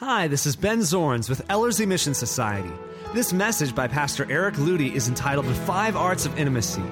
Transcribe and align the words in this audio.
Hi, 0.00 0.28
this 0.28 0.46
is 0.46 0.56
Ben 0.56 0.78
Zorns 0.78 1.28
with 1.28 1.44
Ellerslie 1.50 1.84
Mission 1.84 2.14
Society. 2.14 2.72
This 3.12 3.34
message 3.34 3.74
by 3.74 3.86
Pastor 3.86 4.26
Eric 4.30 4.54
Ludy 4.54 4.94
is 4.94 5.08
entitled 5.08 5.44
The 5.44 5.54
Five 5.54 5.94
Arts 5.94 6.24
of 6.24 6.38
Intimacy. 6.38 6.82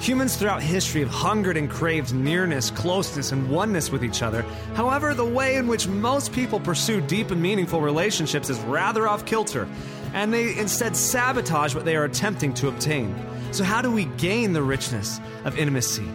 Humans 0.00 0.36
throughout 0.36 0.62
history 0.62 1.00
have 1.00 1.08
hungered 1.08 1.56
and 1.56 1.70
craved 1.70 2.12
nearness, 2.12 2.70
closeness, 2.70 3.32
and 3.32 3.48
oneness 3.48 3.90
with 3.90 4.04
each 4.04 4.22
other. 4.22 4.42
However, 4.74 5.14
the 5.14 5.24
way 5.24 5.56
in 5.56 5.68
which 5.68 5.88
most 5.88 6.34
people 6.34 6.60
pursue 6.60 7.00
deep 7.00 7.30
and 7.30 7.40
meaningful 7.40 7.80
relationships 7.80 8.50
is 8.50 8.60
rather 8.60 9.08
off 9.08 9.24
kilter, 9.24 9.66
and 10.12 10.30
they 10.30 10.58
instead 10.58 10.94
sabotage 10.94 11.74
what 11.74 11.86
they 11.86 11.96
are 11.96 12.04
attempting 12.04 12.52
to 12.52 12.68
obtain. 12.68 13.16
So, 13.52 13.64
how 13.64 13.80
do 13.80 13.90
we 13.90 14.04
gain 14.04 14.52
the 14.52 14.62
richness 14.62 15.18
of 15.46 15.58
intimacy? 15.58 16.06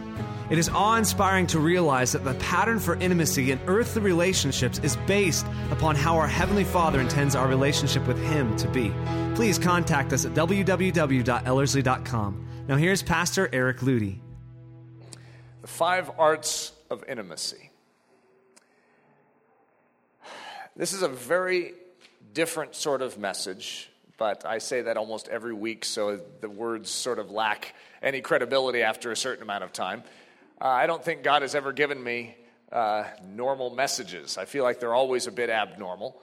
It 0.47 0.59
is 0.59 0.69
awe 0.69 0.97
inspiring 0.97 1.47
to 1.47 1.59
realize 1.59 2.11
that 2.11 2.23
the 2.23 2.35
pattern 2.35 2.79
for 2.79 2.95
intimacy 2.97 3.49
in 3.49 3.59
earthly 3.65 4.03
relationships 4.03 4.77
is 4.79 4.95
based 5.07 5.43
upon 5.71 5.95
how 5.95 6.17
our 6.17 6.27
Heavenly 6.27 6.63
Father 6.63 7.01
intends 7.01 7.35
our 7.35 7.47
relationship 7.47 8.05
with 8.05 8.23
Him 8.25 8.55
to 8.57 8.67
be. 8.67 8.93
Please 9.33 9.57
contact 9.57 10.13
us 10.13 10.23
at 10.23 10.35
www.ellerslie.com. 10.35 12.47
Now, 12.67 12.75
here's 12.75 13.01
Pastor 13.01 13.49
Eric 13.51 13.79
Ludy. 13.79 14.19
The 15.61 15.67
five 15.67 16.11
arts 16.19 16.73
of 16.91 17.03
intimacy. 17.07 17.71
This 20.75 20.93
is 20.93 21.01
a 21.01 21.07
very 21.07 21.73
different 22.33 22.75
sort 22.75 23.01
of 23.01 23.17
message, 23.17 23.89
but 24.19 24.45
I 24.45 24.59
say 24.59 24.83
that 24.83 24.95
almost 24.95 25.27
every 25.27 25.53
week, 25.53 25.85
so 25.85 26.19
the 26.41 26.49
words 26.49 26.91
sort 26.91 27.17
of 27.17 27.31
lack 27.31 27.73
any 28.03 28.21
credibility 28.21 28.83
after 28.83 29.11
a 29.11 29.15
certain 29.15 29.41
amount 29.41 29.63
of 29.63 29.73
time. 29.73 30.03
Uh, 30.59 30.67
I 30.67 30.87
don't 30.87 31.03
think 31.03 31.21
God 31.21 31.41
has 31.41 31.53
ever 31.53 31.73
given 31.73 32.01
me 32.01 32.33
uh, 32.71 33.03
normal 33.25 33.75
messages. 33.75 34.37
I 34.37 34.45
feel 34.45 34.63
like 34.63 34.79
they're 34.79 34.93
always 34.93 35.27
a 35.27 35.31
bit 35.31 35.49
abnormal. 35.49 36.21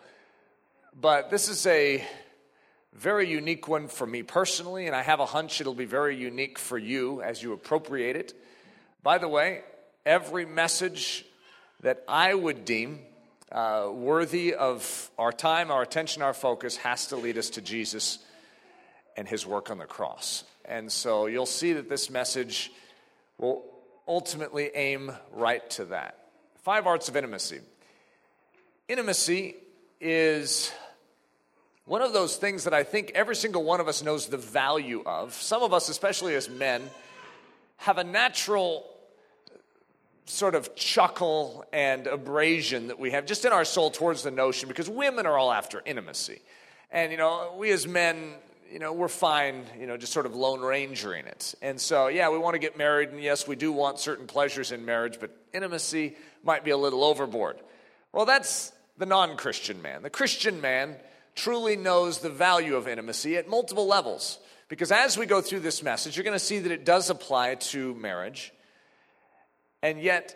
But 0.98 1.30
this 1.30 1.48
is 1.50 1.66
a 1.66 2.02
very 2.94 3.28
unique 3.28 3.68
one 3.68 3.88
for 3.88 4.06
me 4.06 4.22
personally, 4.22 4.86
and 4.86 4.96
I 4.96 5.02
have 5.02 5.20
a 5.20 5.26
hunch 5.26 5.60
it'll 5.60 5.74
be 5.74 5.84
very 5.84 6.16
unique 6.16 6.58
for 6.58 6.78
you 6.78 7.20
as 7.20 7.42
you 7.42 7.52
appropriate 7.52 8.16
it. 8.16 8.32
By 9.02 9.18
the 9.18 9.28
way, 9.28 9.64
every 10.06 10.46
message 10.46 11.26
that 11.82 12.02
I 12.08 12.32
would 12.32 12.64
deem 12.64 13.00
uh, 13.50 13.90
worthy 13.92 14.54
of 14.54 15.10
our 15.18 15.32
time, 15.32 15.70
our 15.70 15.82
attention, 15.82 16.22
our 16.22 16.34
focus 16.34 16.76
has 16.78 17.08
to 17.08 17.16
lead 17.16 17.36
us 17.36 17.50
to 17.50 17.60
Jesus 17.60 18.18
and 19.14 19.28
his 19.28 19.46
work 19.46 19.70
on 19.70 19.76
the 19.76 19.84
cross. 19.84 20.44
And 20.64 20.90
so 20.90 21.26
you'll 21.26 21.44
see 21.44 21.74
that 21.74 21.90
this 21.90 22.08
message 22.08 22.72
will 23.36 23.71
ultimately 24.12 24.70
aim 24.74 25.10
right 25.32 25.68
to 25.70 25.86
that. 25.86 26.18
Five 26.64 26.86
arts 26.86 27.08
of 27.08 27.16
intimacy. 27.16 27.60
Intimacy 28.86 29.56
is 30.02 30.70
one 31.86 32.02
of 32.02 32.12
those 32.12 32.36
things 32.36 32.64
that 32.64 32.74
I 32.74 32.82
think 32.82 33.12
every 33.14 33.34
single 33.34 33.64
one 33.64 33.80
of 33.80 33.88
us 33.88 34.02
knows 34.02 34.26
the 34.26 34.36
value 34.36 35.02
of. 35.06 35.32
Some 35.32 35.62
of 35.62 35.72
us, 35.72 35.88
especially 35.88 36.34
as 36.34 36.50
men, 36.50 36.82
have 37.78 37.96
a 37.96 38.04
natural 38.04 38.86
sort 40.26 40.54
of 40.54 40.76
chuckle 40.76 41.64
and 41.72 42.06
abrasion 42.06 42.88
that 42.88 42.98
we 42.98 43.12
have 43.12 43.24
just 43.24 43.46
in 43.46 43.52
our 43.52 43.64
soul 43.64 43.90
towards 43.90 44.22
the 44.22 44.30
notion 44.30 44.68
because 44.68 44.90
women 44.90 45.24
are 45.24 45.38
all 45.38 45.50
after 45.50 45.80
intimacy. 45.86 46.42
And, 46.90 47.12
you 47.12 47.18
know, 47.18 47.54
we 47.56 47.70
as 47.70 47.88
men 47.88 48.34
you 48.72 48.78
know, 48.78 48.94
we're 48.94 49.08
fine, 49.08 49.66
you 49.78 49.86
know, 49.86 49.98
just 49.98 50.14
sort 50.14 50.24
of 50.24 50.34
lone 50.34 50.60
rangering 50.60 51.26
it. 51.26 51.54
And 51.60 51.78
so, 51.78 52.06
yeah, 52.06 52.30
we 52.30 52.38
want 52.38 52.54
to 52.54 52.58
get 52.58 52.78
married, 52.78 53.10
and 53.10 53.22
yes, 53.22 53.46
we 53.46 53.54
do 53.54 53.70
want 53.70 53.98
certain 53.98 54.26
pleasures 54.26 54.72
in 54.72 54.86
marriage, 54.86 55.18
but 55.20 55.30
intimacy 55.52 56.16
might 56.42 56.64
be 56.64 56.70
a 56.70 56.76
little 56.76 57.04
overboard. 57.04 57.58
Well, 58.12 58.24
that's 58.24 58.72
the 58.96 59.04
non 59.04 59.36
Christian 59.36 59.82
man. 59.82 60.02
The 60.02 60.10
Christian 60.10 60.62
man 60.62 60.96
truly 61.34 61.76
knows 61.76 62.20
the 62.20 62.30
value 62.30 62.76
of 62.76 62.88
intimacy 62.88 63.36
at 63.36 63.46
multiple 63.46 63.86
levels. 63.86 64.38
Because 64.68 64.90
as 64.90 65.18
we 65.18 65.26
go 65.26 65.42
through 65.42 65.60
this 65.60 65.82
message, 65.82 66.16
you're 66.16 66.24
going 66.24 66.38
to 66.38 66.44
see 66.44 66.60
that 66.60 66.72
it 66.72 66.86
does 66.86 67.10
apply 67.10 67.56
to 67.56 67.94
marriage. 67.94 68.54
And 69.82 70.00
yet, 70.00 70.34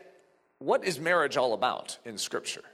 what 0.58 0.84
is 0.84 1.00
marriage 1.00 1.38
all 1.38 1.54
about 1.54 1.96
in 2.04 2.18
Scripture? 2.18 2.64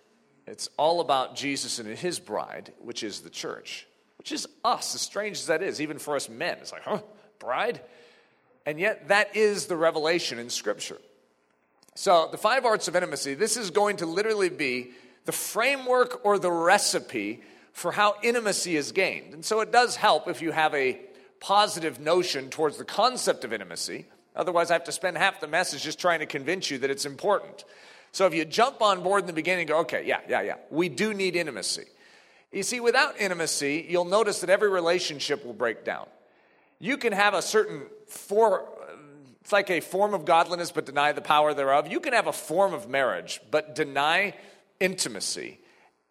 It's 0.44 0.68
all 0.76 1.00
about 1.00 1.36
Jesus 1.36 1.78
and 1.78 1.88
his 1.96 2.18
bride, 2.18 2.72
which 2.80 3.04
is 3.04 3.20
the 3.20 3.30
church 3.30 3.86
which 4.22 4.30
is 4.30 4.46
us, 4.64 4.94
as 4.94 5.00
strange 5.00 5.36
as 5.36 5.46
that 5.46 5.64
is, 5.64 5.80
even 5.80 5.98
for 5.98 6.14
us 6.14 6.28
men. 6.28 6.56
It's 6.60 6.70
like, 6.70 6.82
huh, 6.82 7.00
bride? 7.40 7.80
And 8.64 8.78
yet, 8.78 9.08
that 9.08 9.34
is 9.34 9.66
the 9.66 9.76
revelation 9.76 10.38
in 10.38 10.48
Scripture. 10.48 10.98
So, 11.96 12.28
the 12.30 12.38
five 12.38 12.64
arts 12.64 12.86
of 12.86 12.94
intimacy, 12.94 13.34
this 13.34 13.56
is 13.56 13.70
going 13.70 13.96
to 13.96 14.06
literally 14.06 14.48
be 14.48 14.92
the 15.24 15.32
framework 15.32 16.24
or 16.24 16.38
the 16.38 16.52
recipe 16.52 17.42
for 17.72 17.90
how 17.90 18.14
intimacy 18.22 18.76
is 18.76 18.92
gained. 18.92 19.34
And 19.34 19.44
so, 19.44 19.58
it 19.58 19.72
does 19.72 19.96
help 19.96 20.28
if 20.28 20.40
you 20.40 20.52
have 20.52 20.72
a 20.72 21.00
positive 21.40 21.98
notion 21.98 22.48
towards 22.48 22.76
the 22.76 22.84
concept 22.84 23.42
of 23.42 23.52
intimacy. 23.52 24.06
Otherwise, 24.36 24.70
I 24.70 24.74
have 24.74 24.84
to 24.84 24.92
spend 24.92 25.18
half 25.18 25.40
the 25.40 25.48
message 25.48 25.82
just 25.82 25.98
trying 25.98 26.20
to 26.20 26.26
convince 26.26 26.70
you 26.70 26.78
that 26.78 26.90
it's 26.90 27.06
important. 27.06 27.64
So, 28.12 28.26
if 28.26 28.34
you 28.34 28.44
jump 28.44 28.82
on 28.82 29.02
board 29.02 29.24
in 29.24 29.26
the 29.26 29.32
beginning 29.32 29.66
go, 29.66 29.80
okay, 29.80 30.04
yeah, 30.06 30.20
yeah, 30.28 30.42
yeah, 30.42 30.54
we 30.70 30.88
do 30.88 31.12
need 31.12 31.34
intimacy. 31.34 31.86
You 32.52 32.62
see, 32.62 32.80
without 32.80 33.18
intimacy, 33.18 33.86
you'll 33.88 34.04
notice 34.04 34.40
that 34.40 34.50
every 34.50 34.68
relationship 34.68 35.44
will 35.44 35.54
break 35.54 35.84
down. 35.84 36.06
You 36.78 36.96
can 36.98 37.12
have 37.12 37.34
a 37.34 37.42
certain 37.42 37.86
for 38.06 38.68
it's 39.40 39.52
like 39.52 39.70
a 39.70 39.80
form 39.80 40.14
of 40.14 40.24
godliness 40.24 40.70
but 40.70 40.86
deny 40.86 41.10
the 41.12 41.20
power 41.20 41.52
thereof. 41.52 41.88
You 41.90 41.98
can 41.98 42.12
have 42.12 42.28
a 42.28 42.32
form 42.32 42.74
of 42.74 42.88
marriage 42.88 43.40
but 43.50 43.74
deny 43.74 44.34
intimacy. 44.78 45.58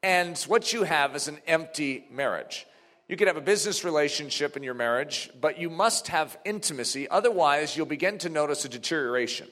And 0.03 0.37
what 0.47 0.73
you 0.73 0.83
have 0.83 1.15
is 1.15 1.27
an 1.27 1.37
empty 1.47 2.05
marriage. 2.11 2.65
You 3.07 3.15
can 3.17 3.27
have 3.27 3.37
a 3.37 3.41
business 3.41 3.83
relationship 3.83 4.57
in 4.57 4.63
your 4.63 4.73
marriage, 4.73 5.29
but 5.39 5.59
you 5.59 5.69
must 5.69 6.07
have 6.07 6.37
intimacy. 6.43 7.09
Otherwise, 7.09 7.75
you'll 7.75 7.85
begin 7.85 8.17
to 8.19 8.29
notice 8.29 8.65
a 8.65 8.69
deterioration. 8.69 9.47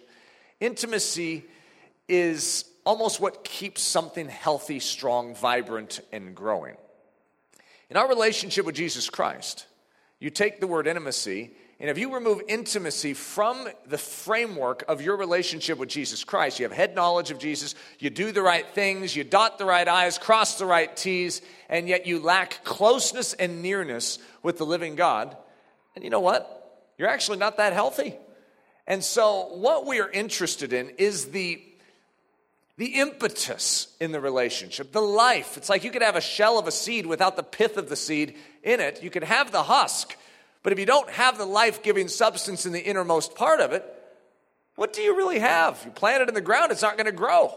Intimacy 0.60 1.46
is 2.08 2.66
almost 2.86 3.20
what 3.20 3.44
keeps 3.44 3.82
something 3.82 4.28
healthy, 4.28 4.80
strong, 4.80 5.36
vibrant, 5.36 6.00
and 6.12 6.36
growing. 6.36 6.76
In 7.90 7.98
our 7.98 8.08
relationship 8.08 8.66
with 8.66 8.76
Jesus 8.76 9.10
Christ, 9.10 9.66
you 10.20 10.30
take 10.30 10.60
the 10.60 10.68
word 10.68 10.86
intimacy, 10.86 11.52
and 11.80 11.90
if 11.90 11.98
you 11.98 12.14
remove 12.14 12.42
intimacy 12.48 13.14
from 13.14 13.68
the 13.88 13.98
framework 13.98 14.84
of 14.88 15.02
your 15.02 15.16
relationship 15.16 15.78
with 15.78 15.90
Jesus 15.90 16.24
Christ, 16.24 16.60
you 16.60 16.66
have 16.66 16.76
head 16.76 16.94
knowledge 16.94 17.32
of 17.32 17.40
Jesus, 17.40 17.74
you 18.00 18.10
do 18.10 18.32
the 18.32 18.42
right 18.42 18.68
things, 18.68 19.16
you 19.16 19.24
dot 19.24 19.58
the 19.58 19.66
right 19.66 19.88
I's, 19.88 20.18
cross 20.18 20.60
the 20.60 20.66
right 20.66 20.96
T's, 20.96 21.42
and 21.70 21.88
yet 21.88 22.06
you 22.06 22.20
lack 22.20 22.64
closeness 22.64 23.34
and 23.34 23.62
nearness 23.62 24.20
with 24.44 24.58
the 24.58 24.66
living 24.66 24.96
God, 24.96 25.36
and 25.96 26.04
you 26.04 26.10
know 26.10 26.20
what? 26.20 26.56
You're 26.98 27.08
actually 27.08 27.38
not 27.38 27.58
that 27.58 27.74
healthy. 27.74 28.16
And 28.86 29.04
so, 29.04 29.50
what 29.54 29.86
we 29.86 30.02
are 30.02 30.10
interested 30.10 30.74
in 30.74 30.90
is 30.98 31.28
the 31.28 31.62
the 32.80 32.96
impetus 32.96 33.94
in 34.00 34.14
the 34.14 34.22
relationship, 34.22 34.94
the 34.94 35.02
life. 35.02 35.58
It's 35.58 35.68
like 35.68 35.84
you 35.84 35.92
could 35.92 36.02
have 36.02 36.16
a 36.16 36.22
shell 36.22 36.58
of 36.58 36.66
a 36.66 36.72
seed 36.72 37.06
without 37.06 37.36
the 37.36 37.44
pith 37.44 37.76
of 37.76 37.90
the 37.90 37.98
seed 37.98 38.38
in 38.64 38.80
it. 38.80 39.04
You 39.04 39.10
could 39.10 39.26
have 39.26 39.52
the 39.52 39.64
husk, 39.64 40.16
but 40.64 40.72
if 40.72 40.80
you 40.80 40.86
don't 40.86 41.10
have 41.10 41.38
the 41.38 41.46
life 41.46 41.84
giving 41.84 42.08
substance 42.08 42.66
in 42.66 42.72
the 42.72 42.80
innermost 42.80 43.36
part 43.36 43.60
of 43.60 43.74
it, 43.74 43.84
what 44.76 44.94
do 44.94 45.02
you 45.02 45.18
really 45.18 45.40
have? 45.40 45.82
You 45.84 45.92
plant 45.92 46.22
it 46.22 46.30
in 46.30 46.34
the 46.34 46.40
ground, 46.40 46.72
it's 46.72 46.82
not 46.82 46.96
going 46.96 47.08
to 47.08 47.12
grow. 47.12 47.54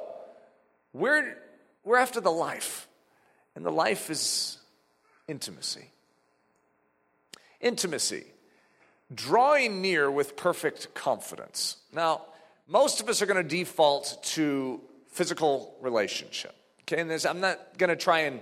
We're, 0.92 1.38
we're 1.84 1.98
after 1.98 2.20
the 2.20 2.32
life, 2.32 2.88
and 3.54 3.64
the 3.64 3.70
life 3.70 4.10
is 4.10 4.58
intimacy. 5.28 5.86
Intimacy, 7.60 8.24
drawing 9.14 9.82
near 9.82 10.10
with 10.10 10.34
perfect 10.34 10.94
confidence. 10.94 11.76
Now, 11.92 12.22
most 12.66 13.00
of 13.00 13.08
us 13.08 13.22
are 13.22 13.26
going 13.26 13.40
to 13.40 13.48
default 13.48 14.18
to 14.32 14.80
physical 15.12 15.76
relationship. 15.80 16.54
Okay, 16.82 17.00
and 17.00 17.08
this, 17.08 17.24
I'm 17.24 17.40
not 17.40 17.78
going 17.78 17.90
to 17.90 17.96
try 17.96 18.20
and 18.20 18.40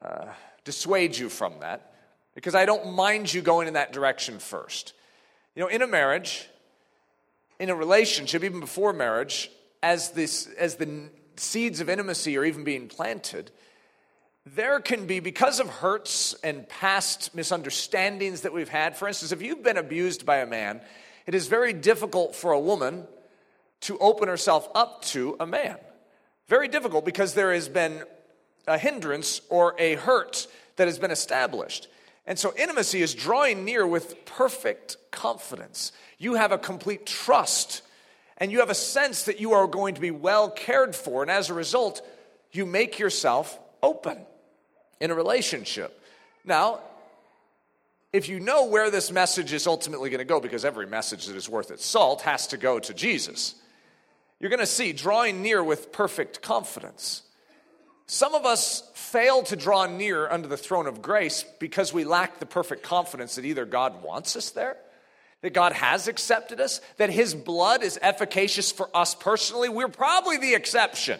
uh, 0.00 0.26
dissuade 0.64 1.16
you 1.16 1.28
from 1.28 1.60
that 1.60 1.92
because 2.34 2.54
I 2.54 2.64
don't 2.64 2.94
mind 2.94 3.32
you 3.32 3.42
going 3.42 3.68
in 3.68 3.74
that 3.74 3.92
direction 3.92 4.38
first. 4.38 4.94
You 5.54 5.62
know, 5.62 5.68
in 5.68 5.82
a 5.82 5.86
marriage, 5.86 6.48
in 7.58 7.70
a 7.70 7.74
relationship, 7.74 8.44
even 8.44 8.60
before 8.60 8.92
marriage, 8.92 9.50
as, 9.82 10.10
this, 10.10 10.46
as 10.58 10.76
the 10.76 11.10
seeds 11.36 11.80
of 11.80 11.88
intimacy 11.88 12.36
are 12.38 12.44
even 12.44 12.64
being 12.64 12.88
planted, 12.88 13.50
there 14.44 14.80
can 14.80 15.06
be, 15.06 15.18
because 15.18 15.58
of 15.58 15.68
hurts 15.68 16.34
and 16.44 16.68
past 16.68 17.34
misunderstandings 17.34 18.42
that 18.42 18.52
we've 18.52 18.68
had, 18.68 18.96
for 18.96 19.08
instance, 19.08 19.32
if 19.32 19.42
you've 19.42 19.62
been 19.62 19.76
abused 19.76 20.24
by 20.24 20.36
a 20.36 20.46
man, 20.46 20.80
it 21.26 21.34
is 21.34 21.48
very 21.48 21.72
difficult 21.72 22.36
for 22.36 22.52
a 22.52 22.60
woman 22.60 23.06
to 23.80 23.98
open 23.98 24.28
herself 24.28 24.68
up 24.74 25.02
to 25.06 25.36
a 25.40 25.46
man. 25.46 25.76
Very 26.48 26.68
difficult 26.68 27.04
because 27.04 27.34
there 27.34 27.52
has 27.52 27.68
been 27.68 28.02
a 28.66 28.78
hindrance 28.78 29.40
or 29.48 29.74
a 29.78 29.94
hurt 29.94 30.46
that 30.76 30.86
has 30.86 30.98
been 30.98 31.10
established. 31.10 31.88
And 32.26 32.38
so 32.38 32.52
intimacy 32.56 33.02
is 33.02 33.14
drawing 33.14 33.64
near 33.64 33.86
with 33.86 34.24
perfect 34.24 34.96
confidence. 35.10 35.92
You 36.18 36.34
have 36.34 36.52
a 36.52 36.58
complete 36.58 37.06
trust 37.06 37.82
and 38.38 38.52
you 38.52 38.60
have 38.60 38.70
a 38.70 38.74
sense 38.74 39.24
that 39.24 39.40
you 39.40 39.52
are 39.52 39.66
going 39.66 39.94
to 39.94 40.00
be 40.00 40.10
well 40.10 40.50
cared 40.50 40.94
for. 40.94 41.22
And 41.22 41.30
as 41.30 41.50
a 41.50 41.54
result, 41.54 42.06
you 42.52 42.66
make 42.66 42.98
yourself 42.98 43.58
open. 43.82 44.18
in 45.00 45.10
a 45.10 45.14
relationship. 45.14 46.02
Now, 46.44 46.80
if 48.12 48.28
you 48.28 48.40
know 48.40 48.64
where 48.66 48.90
this 48.90 49.12
message 49.12 49.52
is 49.52 49.66
ultimately 49.66 50.08
going 50.10 50.20
to 50.20 50.24
go, 50.24 50.40
because 50.40 50.64
every 50.64 50.86
message 50.86 51.26
that 51.26 51.36
is 51.36 51.48
worth 51.48 51.70
its 51.70 51.84
salt 51.84 52.22
has 52.22 52.46
to 52.48 52.56
go 52.56 52.78
to 52.78 52.94
Jesus, 52.94 53.56
you're 54.40 54.50
going 54.50 54.60
to 54.60 54.66
see 54.66 54.92
drawing 54.92 55.42
near 55.42 55.62
with 55.62 55.92
perfect 55.92 56.42
confidence. 56.42 57.22
Some 58.06 58.34
of 58.34 58.46
us 58.46 58.88
fail 58.94 59.42
to 59.44 59.56
draw 59.56 59.86
near 59.86 60.28
under 60.30 60.46
the 60.46 60.56
throne 60.56 60.86
of 60.86 61.02
grace 61.02 61.44
because 61.58 61.92
we 61.92 62.04
lack 62.04 62.38
the 62.38 62.46
perfect 62.46 62.82
confidence 62.82 63.34
that 63.34 63.44
either 63.44 63.64
God 63.64 64.02
wants 64.02 64.36
us 64.36 64.50
there, 64.50 64.76
that 65.40 65.52
God 65.52 65.72
has 65.72 66.06
accepted 66.06 66.60
us, 66.60 66.80
that 66.98 67.10
His 67.10 67.34
blood 67.34 67.82
is 67.82 67.98
efficacious 68.00 68.70
for 68.70 68.88
us 68.94 69.14
personally. 69.14 69.68
We're 69.68 69.88
probably 69.88 70.38
the 70.38 70.54
exception. 70.54 71.18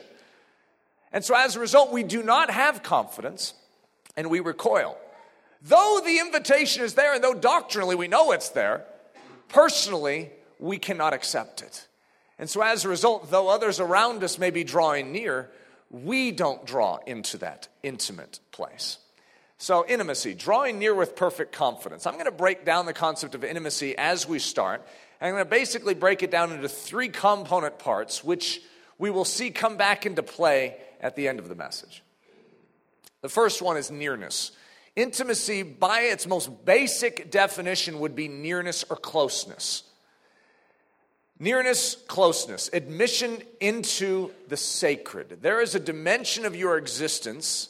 And 1.13 1.25
so 1.25 1.35
as 1.35 1.57
a 1.57 1.61
result, 1.61 1.93
we 1.93 2.03
do 2.03 2.23
not 2.23 2.51
have 2.51 2.83
confidence 2.83 3.55
and 4.17 4.31
we 4.31 4.41
recoil. 4.41 4.97
Though 5.63 6.01
the 6.05 6.19
invitation 6.19 6.85
is 6.85 6.95
there 6.95 7.15
and 7.15 7.25
though 7.25 7.35
doctrinally 7.35 7.97
we 7.97 8.07
know 8.07 8.33
it's 8.33 8.51
there, 8.51 8.85
personally, 9.49 10.31
we 10.59 10.79
cannot 10.79 11.15
accept 11.15 11.63
it. 11.63 11.87
And 12.39 12.49
so 12.51 12.61
as 12.61 12.85
a 12.85 12.89
result, 12.89 13.31
though 13.31 13.49
others 13.49 13.81
around 13.81 14.23
us 14.23 14.39
may 14.39 14.51
be 14.51 14.65
drawing 14.65 15.13
near, 15.13 15.51
we 15.91 16.33
don't 16.33 16.67
draw 16.67 16.99
into 17.07 17.39
that 17.39 17.69
intimate 17.83 18.41
place. 18.51 18.99
So, 19.59 19.87
intimacy, 19.87 20.35
drawing 20.35 20.79
near 20.79 20.95
with 20.95 21.17
perfect 21.17 21.53
confidence. 21.53 22.07
I'm 22.07 22.15
going 22.15 22.27
to 22.27 22.31
break 22.31 22.67
down 22.67 22.85
the 22.85 22.93
concept 22.93 23.35
of 23.35 23.43
intimacy 23.43 23.97
as 23.97 24.29
we 24.29 24.39
start. 24.39 24.87
I'm 25.19 25.33
going 25.33 25.45
to 25.45 25.49
basically 25.49 25.95
break 25.95 26.23
it 26.23 26.31
down 26.31 26.53
into 26.53 26.69
three 26.69 27.09
component 27.09 27.79
parts, 27.79 28.23
which 28.23 28.61
we 28.99 29.09
will 29.09 29.25
see 29.25 29.51
come 29.51 29.79
back 29.79 30.05
into 30.05 30.23
play 30.23 30.77
at 31.01 31.17
the 31.17 31.27
end 31.27 31.39
of 31.39 31.49
the 31.49 31.55
message. 31.55 32.03
The 33.23 33.31
first 33.31 33.63
one 33.63 33.79
is 33.79 33.91
nearness. 33.91 34.53
Intimacy, 34.95 35.63
by 35.63 36.01
its 36.01 36.27
most 36.27 36.67
basic 36.67 37.31
definition, 37.31 38.01
would 38.01 38.15
be 38.15 38.29
nearness 38.29 38.85
or 38.91 38.97
closeness. 38.97 39.85
Nearness, 41.39 41.97
closeness, 42.09 42.71
admission 42.73 43.43
into 43.61 44.31
the 44.49 44.57
sacred. 44.57 45.39
There 45.43 45.61
is 45.61 45.75
a 45.75 45.81
dimension 45.81 46.47
of 46.47 46.57
your 46.57 46.79
existence 46.79 47.69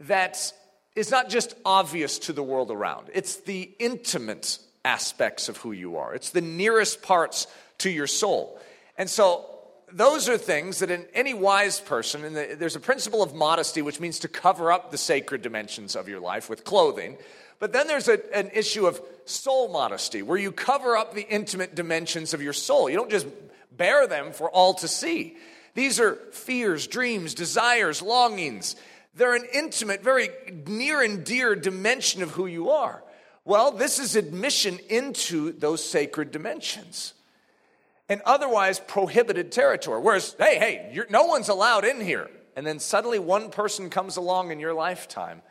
that 0.00 0.52
is 0.96 1.10
not 1.10 1.28
just 1.28 1.54
obvious 1.64 2.18
to 2.20 2.32
the 2.32 2.42
world 2.42 2.70
around, 2.70 3.08
it's 3.14 3.36
the 3.36 3.70
intimate 3.78 4.58
aspects 4.84 5.48
of 5.48 5.56
who 5.58 5.70
you 5.70 5.96
are, 5.96 6.14
it's 6.14 6.30
the 6.30 6.40
nearest 6.40 7.02
parts 7.02 7.46
to 7.78 7.90
your 7.90 8.08
soul. 8.08 8.58
And 8.98 9.08
so, 9.08 9.46
those 9.92 10.28
are 10.28 10.38
things 10.38 10.78
that 10.78 10.90
in 10.90 11.04
any 11.12 11.34
wise 11.34 11.78
person, 11.78 12.24
and 12.24 12.34
the, 12.34 12.56
there's 12.58 12.76
a 12.76 12.80
principle 12.80 13.22
of 13.22 13.34
modesty, 13.34 13.82
which 13.82 14.00
means 14.00 14.18
to 14.20 14.28
cover 14.28 14.72
up 14.72 14.90
the 14.90 14.98
sacred 14.98 15.42
dimensions 15.42 15.94
of 15.94 16.08
your 16.08 16.20
life 16.20 16.48
with 16.48 16.64
clothing. 16.64 17.18
But 17.62 17.72
then 17.72 17.86
there's 17.86 18.08
a, 18.08 18.18
an 18.36 18.50
issue 18.52 18.88
of 18.88 19.00
soul 19.24 19.68
modesty, 19.68 20.20
where 20.20 20.36
you 20.36 20.50
cover 20.50 20.96
up 20.96 21.14
the 21.14 21.22
intimate 21.28 21.76
dimensions 21.76 22.34
of 22.34 22.42
your 22.42 22.52
soul. 22.52 22.90
You 22.90 22.96
don't 22.96 23.08
just 23.08 23.28
bare 23.70 24.08
them 24.08 24.32
for 24.32 24.50
all 24.50 24.74
to 24.74 24.88
see. 24.88 25.36
These 25.74 26.00
are 26.00 26.16
fears, 26.32 26.88
dreams, 26.88 27.34
desires, 27.34 28.02
longings. 28.02 28.74
They're 29.14 29.36
an 29.36 29.46
intimate, 29.54 30.02
very 30.02 30.30
near 30.66 31.02
and 31.02 31.22
dear 31.22 31.54
dimension 31.54 32.24
of 32.24 32.32
who 32.32 32.46
you 32.46 32.70
are. 32.70 33.00
Well, 33.44 33.70
this 33.70 34.00
is 34.00 34.16
admission 34.16 34.80
into 34.88 35.52
those 35.52 35.88
sacred 35.88 36.32
dimensions 36.32 37.14
and 38.08 38.22
otherwise 38.26 38.80
prohibited 38.80 39.52
territory. 39.52 40.00
Whereas, 40.00 40.34
hey, 40.36 40.58
hey, 40.58 41.04
no 41.10 41.26
one's 41.26 41.48
allowed 41.48 41.84
in 41.84 42.00
here. 42.00 42.28
And 42.56 42.66
then 42.66 42.80
suddenly 42.80 43.20
one 43.20 43.50
person 43.50 43.88
comes 43.88 44.16
along 44.16 44.50
in 44.50 44.58
your 44.58 44.74
lifetime 44.74 45.42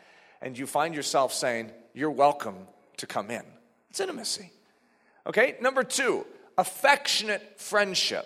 and 0.42 0.58
you 0.58 0.68
find 0.68 0.94
yourself 0.94 1.32
saying, 1.32 1.72
You're 1.94 2.12
welcome 2.12 2.68
to 2.98 3.08
come 3.08 3.32
in. 3.32 3.44
It's 3.90 4.00
intimacy. 4.00 4.52
Okay, 5.28 5.56
number 5.62 5.84
two, 5.84 6.26
affectionate 6.58 7.60
friendship, 7.60 8.26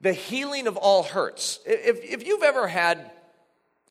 the 0.00 0.12
healing 0.12 0.66
of 0.66 0.76
all 0.76 1.02
hurts. 1.02 1.60
If, 1.66 2.02
if 2.02 2.26
you've 2.26 2.42
ever 2.42 2.68
had 2.68 3.10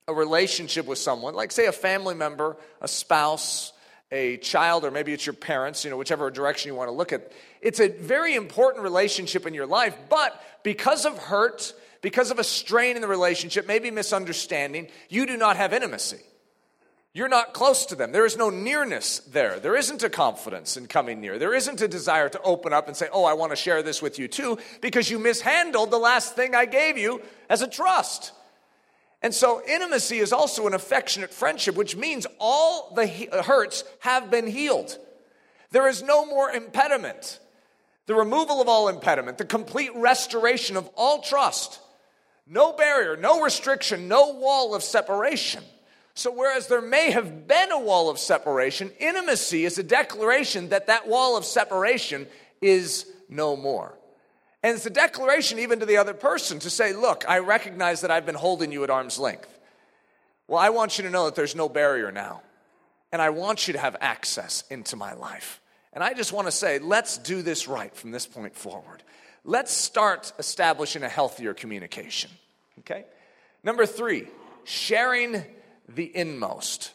a 0.07 0.13
relationship 0.13 0.85
with 0.85 0.97
someone, 0.97 1.33
like 1.33 1.51
say 1.51 1.65
a 1.65 1.71
family 1.71 2.15
member, 2.15 2.57
a 2.81 2.87
spouse, 2.87 3.73
a 4.11 4.37
child, 4.37 4.85
or 4.85 4.91
maybe 4.91 5.13
it's 5.13 5.25
your 5.25 5.33
parents, 5.33 5.83
you 5.83 5.89
know, 5.89 5.97
whichever 5.97 6.29
direction 6.29 6.69
you 6.69 6.75
want 6.75 6.87
to 6.87 6.93
look 6.93 7.11
at, 7.11 7.31
it's 7.61 7.79
a 7.79 7.89
very 7.89 8.35
important 8.35 8.83
relationship 8.83 9.45
in 9.45 9.53
your 9.53 9.65
life, 9.65 9.97
but 10.09 10.41
because 10.63 11.05
of 11.05 11.17
hurt, 11.17 11.73
because 12.01 12.31
of 12.31 12.39
a 12.39 12.43
strain 12.43 12.95
in 12.95 13.01
the 13.01 13.07
relationship, 13.07 13.67
maybe 13.67 13.89
misunderstanding, 13.91 14.87
you 15.09 15.25
do 15.25 15.37
not 15.37 15.57
have 15.57 15.73
intimacy. 15.73 16.21
You're 17.15 17.29
not 17.29 17.53
close 17.53 17.85
to 17.85 17.95
them. 17.95 18.11
There 18.11 18.25
is 18.25 18.35
no 18.35 18.49
nearness 18.49 19.19
there. 19.19 19.57
There 19.57 19.77
isn't 19.77 20.03
a 20.03 20.09
confidence 20.09 20.75
in 20.75 20.87
coming 20.87 21.21
near. 21.21 21.39
There 21.39 21.53
isn't 21.53 21.79
a 21.79 21.87
desire 21.87 22.27
to 22.27 22.41
open 22.41 22.73
up 22.73 22.89
and 22.89 22.97
say, 22.97 23.07
Oh, 23.09 23.23
I 23.23 23.35
want 23.35 23.53
to 23.53 23.55
share 23.55 23.81
this 23.81 24.01
with 24.01 24.19
you 24.19 24.27
too, 24.27 24.57
because 24.81 25.09
you 25.09 25.17
mishandled 25.17 25.91
the 25.91 25.97
last 25.97 26.35
thing 26.35 26.55
I 26.55 26.65
gave 26.65 26.97
you 26.97 27.21
as 27.49 27.61
a 27.61 27.69
trust. 27.69 28.33
And 29.21 29.33
so, 29.33 29.63
intimacy 29.65 30.17
is 30.17 30.33
also 30.33 30.67
an 30.67 30.73
affectionate 30.73 31.33
friendship, 31.33 31.75
which 31.75 31.95
means 31.95 32.27
all 32.37 32.93
the 32.95 33.29
uh, 33.31 33.43
hurts 33.43 33.85
have 33.99 34.29
been 34.29 34.45
healed. 34.45 34.97
There 35.71 35.87
is 35.87 36.03
no 36.03 36.25
more 36.25 36.51
impediment. 36.51 37.39
The 38.07 38.15
removal 38.15 38.59
of 38.59 38.67
all 38.67 38.89
impediment, 38.89 39.37
the 39.37 39.45
complete 39.45 39.91
restoration 39.95 40.75
of 40.75 40.89
all 40.97 41.21
trust, 41.21 41.79
no 42.45 42.73
barrier, 42.73 43.15
no 43.15 43.41
restriction, 43.41 44.09
no 44.09 44.33
wall 44.33 44.75
of 44.75 44.83
separation. 44.83 45.63
So, 46.15 46.31
whereas 46.31 46.67
there 46.67 46.81
may 46.81 47.11
have 47.11 47.45
been 47.45 47.71
a 47.73 47.79
wall 47.79 48.09
of 48.09 48.17
separation, 48.17 48.91
intimacy 48.99 49.65
is 49.65 49.77
a 49.77 49.83
declaration 49.83 50.69
that 50.69 50.87
that 50.87 51.07
wall 51.07 51.35
of 51.35 51.43
separation 51.43 52.25
is 52.61 53.05
no 53.27 53.57
more. 53.57 53.97
And 54.63 54.75
it's 54.75 54.85
a 54.85 54.89
declaration 54.91 55.59
even 55.59 55.81
to 55.81 55.85
the 55.85 55.97
other 55.97 56.13
person 56.13 56.57
to 56.59 56.69
say, 56.69 56.93
Look, 56.93 57.25
I 57.27 57.39
recognize 57.39 58.01
that 58.01 58.11
I've 58.11 58.25
been 58.25 58.33
holding 58.33 58.71
you 58.71 58.85
at 58.85 58.89
arm's 58.89 59.19
length. 59.19 59.59
Well, 60.47 60.59
I 60.59 60.69
want 60.69 60.97
you 60.97 61.03
to 61.03 61.09
know 61.09 61.25
that 61.25 61.35
there's 61.35 61.55
no 61.55 61.67
barrier 61.67 62.11
now. 62.11 62.41
And 63.11 63.21
I 63.21 63.29
want 63.29 63.67
you 63.67 63.73
to 63.73 63.79
have 63.79 63.97
access 63.99 64.63
into 64.69 64.95
my 64.95 65.13
life. 65.13 65.61
And 65.91 66.03
I 66.03 66.13
just 66.13 66.33
want 66.33 66.47
to 66.47 66.51
say, 66.51 66.79
let's 66.79 67.17
do 67.17 67.41
this 67.41 67.67
right 67.67 67.95
from 67.95 68.11
this 68.11 68.25
point 68.25 68.55
forward. 68.55 69.03
Let's 69.43 69.71
start 69.71 70.33
establishing 70.39 71.03
a 71.03 71.09
healthier 71.09 71.53
communication. 71.53 72.31
Okay? 72.79 73.05
Number 73.63 73.85
three, 73.85 74.27
sharing 74.63 75.43
the 75.87 76.15
inmost. 76.15 76.91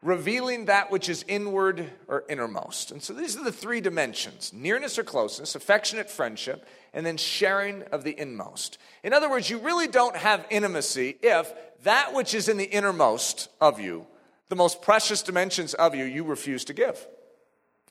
Revealing 0.00 0.66
that 0.66 0.92
which 0.92 1.08
is 1.08 1.24
inward 1.26 1.90
or 2.06 2.24
innermost. 2.28 2.92
And 2.92 3.02
so 3.02 3.12
these 3.12 3.36
are 3.36 3.42
the 3.42 3.50
three 3.50 3.80
dimensions 3.80 4.52
nearness 4.52 4.98
or 4.98 5.04
closeness, 5.04 5.54
affectionate 5.56 6.08
friendship, 6.08 6.66
and 6.94 7.04
then 7.04 7.16
sharing 7.16 7.82
of 7.84 8.04
the 8.04 8.18
inmost. 8.18 8.78
In 9.02 9.12
other 9.12 9.28
words, 9.28 9.50
you 9.50 9.58
really 9.58 9.88
don't 9.88 10.16
have 10.16 10.46
intimacy 10.50 11.16
if 11.22 11.52
that 11.82 12.14
which 12.14 12.32
is 12.32 12.48
in 12.48 12.56
the 12.56 12.64
innermost 12.64 13.48
of 13.60 13.80
you, 13.80 14.06
the 14.48 14.56
most 14.56 14.82
precious 14.82 15.22
dimensions 15.22 15.74
of 15.74 15.94
you, 15.94 16.04
you 16.04 16.24
refuse 16.24 16.64
to 16.66 16.72
give. 16.72 17.04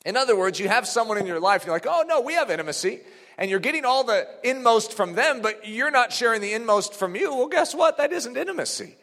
In 0.05 0.15
other 0.15 0.37
words, 0.37 0.59
you 0.59 0.69
have 0.69 0.87
someone 0.87 1.17
in 1.17 1.25
your 1.25 1.39
life, 1.39 1.65
you're 1.65 1.75
like, 1.75 1.87
oh 1.87 2.05
no, 2.07 2.21
we 2.21 2.33
have 2.33 2.49
intimacy 2.49 3.01
and 3.37 3.51
you're 3.51 3.59
getting 3.59 3.85
all 3.85 4.03
the 4.03 4.27
inmost 4.43 4.93
from 4.93 5.13
them, 5.13 5.41
but 5.41 5.67
you're 5.67 5.91
not 5.91 6.11
sharing 6.11 6.41
the 6.41 6.53
inmost 6.53 6.93
from 6.93 7.15
you, 7.15 7.35
well, 7.35 7.47
guess 7.47 7.75
what? 7.75 7.97
That 7.97 8.11
isn't 8.11 8.35
intimacy. 8.35 8.95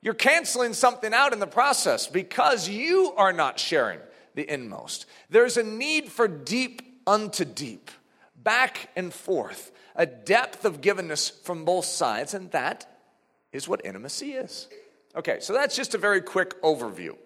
You're 0.00 0.14
canceling 0.14 0.72
something 0.72 1.12
out 1.12 1.32
in 1.32 1.38
the 1.38 1.46
process 1.46 2.06
because 2.06 2.68
you 2.68 3.12
are 3.16 3.32
not 3.32 3.58
sharing 3.58 3.98
the 4.34 4.48
inmost. 4.48 5.06
There's 5.30 5.56
a 5.56 5.62
need 5.62 6.10
for 6.10 6.28
deep 6.28 7.02
unto 7.06 7.44
deep, 7.44 7.90
back 8.36 8.90
and 8.96 9.12
forth, 9.12 9.72
a 9.94 10.06
depth 10.06 10.64
of 10.64 10.80
givenness 10.80 11.32
from 11.42 11.64
both 11.64 11.86
sides, 11.86 12.34
and 12.34 12.50
that 12.52 12.86
is 13.52 13.66
what 13.66 13.84
intimacy 13.84 14.32
is. 14.32 14.68
Okay, 15.14 15.38
so 15.40 15.52
that's 15.52 15.74
just 15.74 15.94
a 15.94 15.98
very 15.98 16.20
quick 16.20 16.60
overview. 16.62 17.16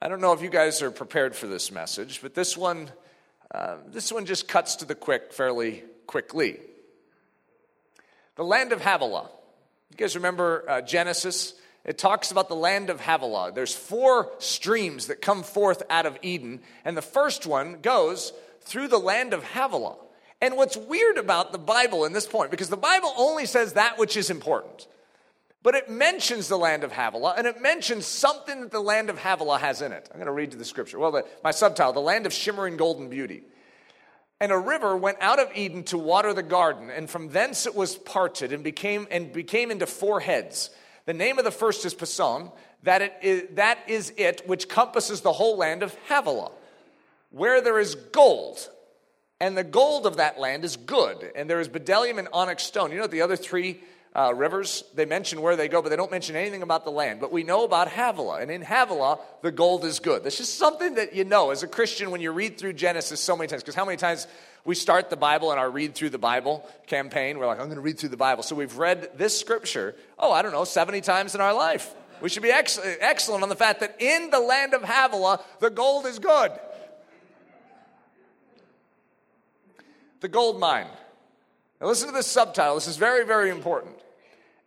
I 0.00 0.08
don't 0.08 0.20
know 0.20 0.32
if 0.32 0.42
you 0.42 0.48
guys 0.48 0.80
are 0.80 0.92
prepared 0.92 1.34
for 1.34 1.48
this 1.48 1.72
message, 1.72 2.22
but 2.22 2.34
this 2.34 2.56
one 2.56 2.90
uh, 3.52 3.76
this 3.86 4.12
one 4.12 4.26
just 4.26 4.48
cuts 4.48 4.76
to 4.76 4.84
the 4.84 4.94
quick 4.94 5.32
fairly 5.32 5.84
quickly. 6.06 6.60
The 8.36 8.44
land 8.44 8.72
of 8.72 8.80
Havilah. 8.80 9.30
You 9.90 9.96
guys 9.96 10.14
remember 10.14 10.64
uh, 10.68 10.80
Genesis? 10.82 11.54
It 11.84 11.96
talks 11.96 12.30
about 12.30 12.48
the 12.48 12.54
land 12.54 12.90
of 12.90 13.00
Havilah. 13.00 13.52
There's 13.54 13.74
four 13.74 14.30
streams 14.38 15.06
that 15.06 15.22
come 15.22 15.42
forth 15.42 15.82
out 15.88 16.06
of 16.06 16.18
Eden, 16.22 16.60
and 16.84 16.96
the 16.96 17.02
first 17.02 17.46
one 17.46 17.80
goes 17.80 18.32
through 18.60 18.88
the 18.88 18.98
land 18.98 19.32
of 19.32 19.42
Havilah. 19.42 19.96
And 20.40 20.56
what's 20.56 20.76
weird 20.76 21.16
about 21.16 21.52
the 21.52 21.58
Bible 21.58 22.04
in 22.04 22.12
this 22.12 22.26
point, 22.26 22.50
because 22.50 22.68
the 22.68 22.76
Bible 22.76 23.12
only 23.16 23.46
says 23.46 23.72
that 23.72 23.98
which 23.98 24.16
is 24.16 24.30
important. 24.30 24.86
But 25.62 25.74
it 25.74 25.90
mentions 25.90 26.48
the 26.48 26.56
land 26.56 26.84
of 26.84 26.92
Havilah, 26.92 27.34
and 27.36 27.46
it 27.46 27.60
mentions 27.60 28.06
something 28.06 28.60
that 28.60 28.70
the 28.70 28.80
land 28.80 29.10
of 29.10 29.18
Havilah 29.18 29.58
has 29.58 29.82
in 29.82 29.90
it. 29.92 30.08
I'm 30.12 30.18
going 30.18 30.26
to 30.26 30.32
read 30.32 30.52
to 30.52 30.56
the 30.56 30.64
scripture. 30.64 30.98
Well, 30.98 31.10
the, 31.10 31.26
my 31.42 31.50
subtitle, 31.50 31.92
The 31.92 32.00
Land 32.00 32.26
of 32.26 32.32
Shimmering 32.32 32.76
Golden 32.76 33.08
Beauty. 33.08 33.42
And 34.40 34.52
a 34.52 34.58
river 34.58 34.96
went 34.96 35.18
out 35.20 35.40
of 35.40 35.50
Eden 35.56 35.82
to 35.84 35.98
water 35.98 36.32
the 36.32 36.44
garden, 36.44 36.90
and 36.90 37.10
from 37.10 37.30
thence 37.30 37.66
it 37.66 37.74
was 37.74 37.96
parted 37.96 38.52
and 38.52 38.62
became, 38.62 39.08
and 39.10 39.32
became 39.32 39.72
into 39.72 39.86
four 39.86 40.20
heads. 40.20 40.70
The 41.06 41.14
name 41.14 41.38
of 41.38 41.44
the 41.44 41.50
first 41.50 41.84
is 41.84 41.94
Pison. 41.94 42.52
That, 42.84 43.02
it 43.02 43.14
is, 43.22 43.42
that 43.56 43.78
is 43.88 44.12
it 44.16 44.42
which 44.46 44.68
compasses 44.68 45.22
the 45.22 45.32
whole 45.32 45.56
land 45.56 45.82
of 45.82 45.96
Havilah, 46.08 46.52
where 47.30 47.60
there 47.60 47.80
is 47.80 47.96
gold. 47.96 48.70
And 49.40 49.56
the 49.56 49.64
gold 49.64 50.06
of 50.06 50.16
that 50.18 50.38
land 50.38 50.64
is 50.64 50.76
good. 50.76 51.32
And 51.34 51.50
there 51.50 51.60
is 51.60 51.68
bdellium 51.68 52.18
and 52.18 52.28
onyx 52.32 52.62
stone. 52.62 52.90
You 52.90 52.96
know 52.96 53.04
what 53.04 53.10
the 53.10 53.22
other 53.22 53.36
three 53.36 53.80
uh, 54.18 54.32
rivers, 54.34 54.82
they 54.94 55.04
mention 55.04 55.40
where 55.40 55.54
they 55.54 55.68
go, 55.68 55.80
but 55.80 55.90
they 55.90 55.96
don't 55.96 56.10
mention 56.10 56.34
anything 56.34 56.62
about 56.62 56.84
the 56.84 56.90
land. 56.90 57.20
But 57.20 57.30
we 57.30 57.44
know 57.44 57.62
about 57.62 57.88
Havilah, 57.88 58.40
and 58.40 58.50
in 58.50 58.62
Havilah, 58.62 59.20
the 59.42 59.52
gold 59.52 59.84
is 59.84 60.00
good. 60.00 60.24
That's 60.24 60.36
just 60.36 60.58
something 60.58 60.96
that 60.96 61.14
you 61.14 61.22
know 61.22 61.50
as 61.52 61.62
a 61.62 61.68
Christian 61.68 62.10
when 62.10 62.20
you 62.20 62.32
read 62.32 62.58
through 62.58 62.72
Genesis 62.72 63.20
so 63.20 63.36
many 63.36 63.46
times. 63.46 63.62
Because 63.62 63.76
how 63.76 63.84
many 63.84 63.96
times 63.96 64.26
we 64.64 64.74
start 64.74 65.08
the 65.08 65.16
Bible 65.16 65.52
in 65.52 65.58
our 65.58 65.70
read 65.70 65.94
through 65.94 66.10
the 66.10 66.18
Bible 66.18 66.68
campaign? 66.88 67.38
We're 67.38 67.46
like, 67.46 67.60
I'm 67.60 67.66
going 67.66 67.76
to 67.76 67.80
read 67.80 67.96
through 67.96 68.08
the 68.08 68.16
Bible. 68.16 68.42
So 68.42 68.56
we've 68.56 68.76
read 68.76 69.16
this 69.16 69.38
scripture, 69.38 69.94
oh, 70.18 70.32
I 70.32 70.42
don't 70.42 70.50
know, 70.50 70.64
70 70.64 71.00
times 71.02 71.36
in 71.36 71.40
our 71.40 71.54
life. 71.54 71.94
We 72.20 72.28
should 72.28 72.42
be 72.42 72.50
ex- 72.50 72.80
excellent 72.82 73.44
on 73.44 73.48
the 73.48 73.54
fact 73.54 73.78
that 73.80 74.02
in 74.02 74.30
the 74.30 74.40
land 74.40 74.74
of 74.74 74.82
Havilah, 74.82 75.44
the 75.60 75.70
gold 75.70 76.06
is 76.06 76.18
good. 76.18 76.50
The 80.18 80.28
gold 80.28 80.58
mine. 80.58 80.88
Now, 81.80 81.86
listen 81.86 82.08
to 82.08 82.14
this 82.14 82.26
subtitle. 82.26 82.74
This 82.74 82.88
is 82.88 82.96
very, 82.96 83.24
very 83.24 83.50
important. 83.50 83.94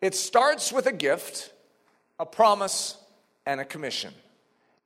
It 0.02 0.16
starts 0.16 0.74
with 0.74 0.88
a 0.88 0.92
gift, 0.92 1.54
a 2.20 2.26
promise, 2.26 2.98
and 3.46 3.62
a 3.62 3.66
commission. 3.66 4.14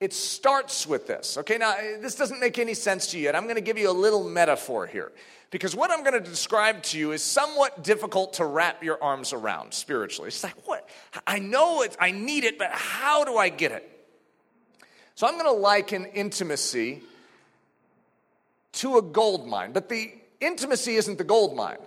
It 0.01 0.11
starts 0.11 0.85
with 0.85 1.07
this. 1.07 1.37
Okay, 1.37 1.57
now 1.57 1.75
this 2.01 2.15
doesn't 2.15 2.39
make 2.39 2.59
any 2.59 2.73
sense 2.73 3.07
to 3.07 3.17
you 3.17 3.23
yet. 3.23 3.35
I'm 3.35 3.43
going 3.43 3.55
to 3.55 3.61
give 3.61 3.77
you 3.77 3.89
a 3.89 3.93
little 3.93 4.23
metaphor 4.23 4.85
here. 4.87 5.11
Because 5.51 5.73
what 5.73 5.89
I'm 5.89 6.03
going 6.03 6.21
to 6.21 6.29
describe 6.29 6.83
to 6.83 6.99
you 6.99 7.13
is 7.13 7.23
somewhat 7.23 7.81
difficult 7.83 8.33
to 8.33 8.45
wrap 8.45 8.83
your 8.83 9.01
arms 9.01 9.31
around 9.31 9.73
spiritually. 9.73 10.27
It's 10.27 10.43
like, 10.43 10.67
what? 10.67 10.89
I 11.25 11.39
know 11.39 11.81
it, 11.81 11.95
I 11.97 12.11
need 12.11 12.43
it, 12.43 12.57
but 12.57 12.71
how 12.71 13.23
do 13.23 13.37
I 13.37 13.47
get 13.47 13.71
it? 13.71 13.89
So 15.15 15.27
I'm 15.27 15.35
going 15.35 15.45
to 15.45 15.51
liken 15.51 16.05
intimacy 16.07 17.03
to 18.73 18.97
a 18.97 19.01
gold 19.01 19.47
mine, 19.47 19.71
but 19.71 19.87
the 19.87 20.13
intimacy 20.41 20.95
isn't 20.95 21.17
the 21.17 21.23
gold 21.23 21.55
mine. 21.55 21.77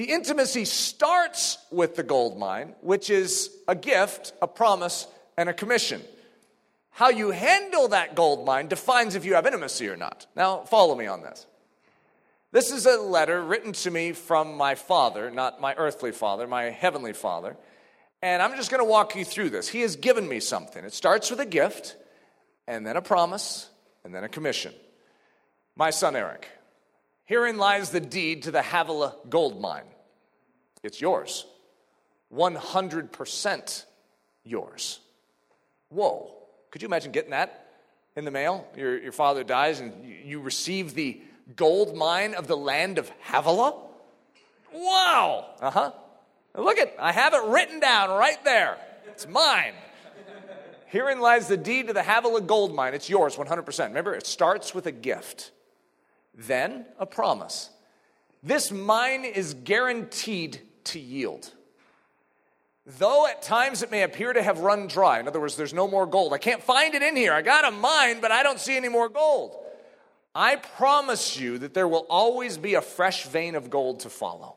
The 0.00 0.12
intimacy 0.12 0.64
starts 0.64 1.58
with 1.70 1.94
the 1.94 2.02
gold 2.02 2.38
mine, 2.38 2.74
which 2.80 3.10
is 3.10 3.50
a 3.68 3.74
gift, 3.74 4.32
a 4.40 4.48
promise, 4.48 5.06
and 5.36 5.50
a 5.50 5.52
commission. 5.52 6.00
How 6.88 7.10
you 7.10 7.32
handle 7.32 7.88
that 7.88 8.14
gold 8.14 8.46
mine 8.46 8.68
defines 8.68 9.14
if 9.14 9.26
you 9.26 9.34
have 9.34 9.44
intimacy 9.44 9.90
or 9.90 9.98
not. 9.98 10.26
Now, 10.34 10.62
follow 10.62 10.94
me 10.94 11.06
on 11.06 11.20
this. 11.20 11.44
This 12.50 12.72
is 12.72 12.86
a 12.86 12.96
letter 12.96 13.44
written 13.44 13.74
to 13.74 13.90
me 13.90 14.12
from 14.12 14.56
my 14.56 14.74
father, 14.74 15.30
not 15.30 15.60
my 15.60 15.74
earthly 15.74 16.12
father, 16.12 16.46
my 16.46 16.70
heavenly 16.70 17.12
father. 17.12 17.58
And 18.22 18.40
I'm 18.40 18.56
just 18.56 18.70
going 18.70 18.82
to 18.82 18.90
walk 18.90 19.14
you 19.14 19.26
through 19.26 19.50
this. 19.50 19.68
He 19.68 19.82
has 19.82 19.96
given 19.96 20.26
me 20.26 20.40
something. 20.40 20.82
It 20.82 20.94
starts 20.94 21.30
with 21.30 21.40
a 21.40 21.44
gift, 21.44 21.94
and 22.66 22.86
then 22.86 22.96
a 22.96 23.02
promise, 23.02 23.68
and 24.02 24.14
then 24.14 24.24
a 24.24 24.30
commission. 24.30 24.72
My 25.76 25.90
son 25.90 26.16
Eric, 26.16 26.48
Herein 27.30 27.58
lies 27.58 27.90
the 27.90 28.00
deed 28.00 28.42
to 28.42 28.50
the 28.50 28.60
Havilah 28.60 29.14
gold 29.28 29.60
mine. 29.60 29.84
It's 30.82 31.00
yours. 31.00 31.46
100% 32.34 33.84
yours. 34.42 34.98
Whoa. 35.90 36.34
Could 36.72 36.82
you 36.82 36.88
imagine 36.88 37.12
getting 37.12 37.30
that 37.30 37.68
in 38.16 38.24
the 38.24 38.32
mail? 38.32 38.66
Your, 38.76 38.98
your 38.98 39.12
father 39.12 39.44
dies 39.44 39.78
and 39.78 39.92
you, 40.24 40.40
receive 40.40 40.94
the 40.94 41.20
gold 41.54 41.94
mine 41.94 42.34
of 42.34 42.48
the 42.48 42.56
land 42.56 42.98
of 42.98 43.08
Havilah? 43.20 43.80
Wow. 44.74 45.54
Uh 45.60 45.70
huh. 45.70 45.92
Look 46.56 46.78
at, 46.78 46.96
I 46.98 47.12
have 47.12 47.32
it 47.32 47.44
written 47.44 47.78
down 47.78 48.10
right 48.10 48.42
there. 48.44 48.76
It's 49.06 49.28
mine. 49.28 49.74
Herein 50.86 51.20
lies 51.20 51.46
the 51.46 51.56
deed 51.56 51.86
to 51.86 51.92
the 51.92 52.02
Havilah 52.02 52.40
gold 52.40 52.74
mine. 52.74 52.92
It's 52.92 53.08
yours 53.08 53.36
100%. 53.36 53.84
Remember, 53.86 54.16
it 54.16 54.26
starts 54.26 54.74
with 54.74 54.86
a 54.86 54.92
gift 54.92 55.52
then 56.34 56.86
a 56.98 57.06
promise. 57.06 57.70
This 58.42 58.70
mine 58.70 59.24
is 59.24 59.54
guaranteed 59.54 60.60
to 60.84 60.98
yield. 60.98 61.52
Though 62.98 63.26
at 63.26 63.42
times 63.42 63.82
it 63.82 63.90
may 63.90 64.02
appear 64.02 64.32
to 64.32 64.42
have 64.42 64.60
run 64.60 64.86
dry, 64.86 65.20
in 65.20 65.28
other 65.28 65.40
words, 65.40 65.56
there's 65.56 65.74
no 65.74 65.86
more 65.86 66.06
gold. 66.06 66.32
I 66.32 66.38
can't 66.38 66.62
find 66.62 66.94
it 66.94 67.02
in 67.02 67.14
here. 67.14 67.32
I 67.32 67.42
got 67.42 67.64
a 67.64 67.70
mine, 67.70 68.20
but 68.20 68.32
I 68.32 68.42
don't 68.42 68.58
see 68.58 68.76
any 68.76 68.88
more 68.88 69.08
gold. 69.08 69.56
I 70.34 70.56
promise 70.56 71.38
you 71.38 71.58
that 71.58 71.74
there 71.74 71.88
will 71.88 72.06
always 72.08 72.56
be 72.56 72.74
a 72.74 72.80
fresh 72.80 73.26
vein 73.26 73.54
of 73.54 73.68
gold 73.68 74.00
to 74.00 74.10
follow. 74.10 74.56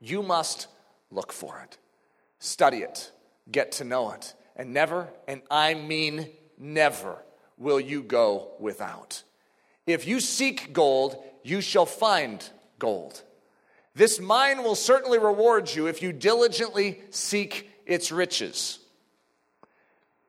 You 0.00 0.22
must 0.22 0.68
look 1.10 1.32
for 1.32 1.60
it, 1.60 1.78
study 2.38 2.78
it, 2.78 3.10
get 3.50 3.72
to 3.72 3.84
know 3.84 4.12
it, 4.12 4.34
and 4.56 4.72
never, 4.72 5.08
and 5.28 5.42
I 5.50 5.74
mean 5.74 6.28
never, 6.58 7.18
will 7.58 7.80
you 7.80 8.02
go 8.02 8.52
without. 8.58 9.22
If 9.86 10.06
you 10.06 10.20
seek 10.20 10.72
gold, 10.72 11.22
you 11.42 11.60
shall 11.60 11.86
find 11.86 12.46
gold. 12.78 13.22
This 13.94 14.18
mine 14.20 14.62
will 14.62 14.74
certainly 14.74 15.18
reward 15.18 15.72
you 15.72 15.86
if 15.86 16.02
you 16.02 16.12
diligently 16.12 17.00
seek 17.10 17.70
its 17.86 18.10
riches. 18.10 18.78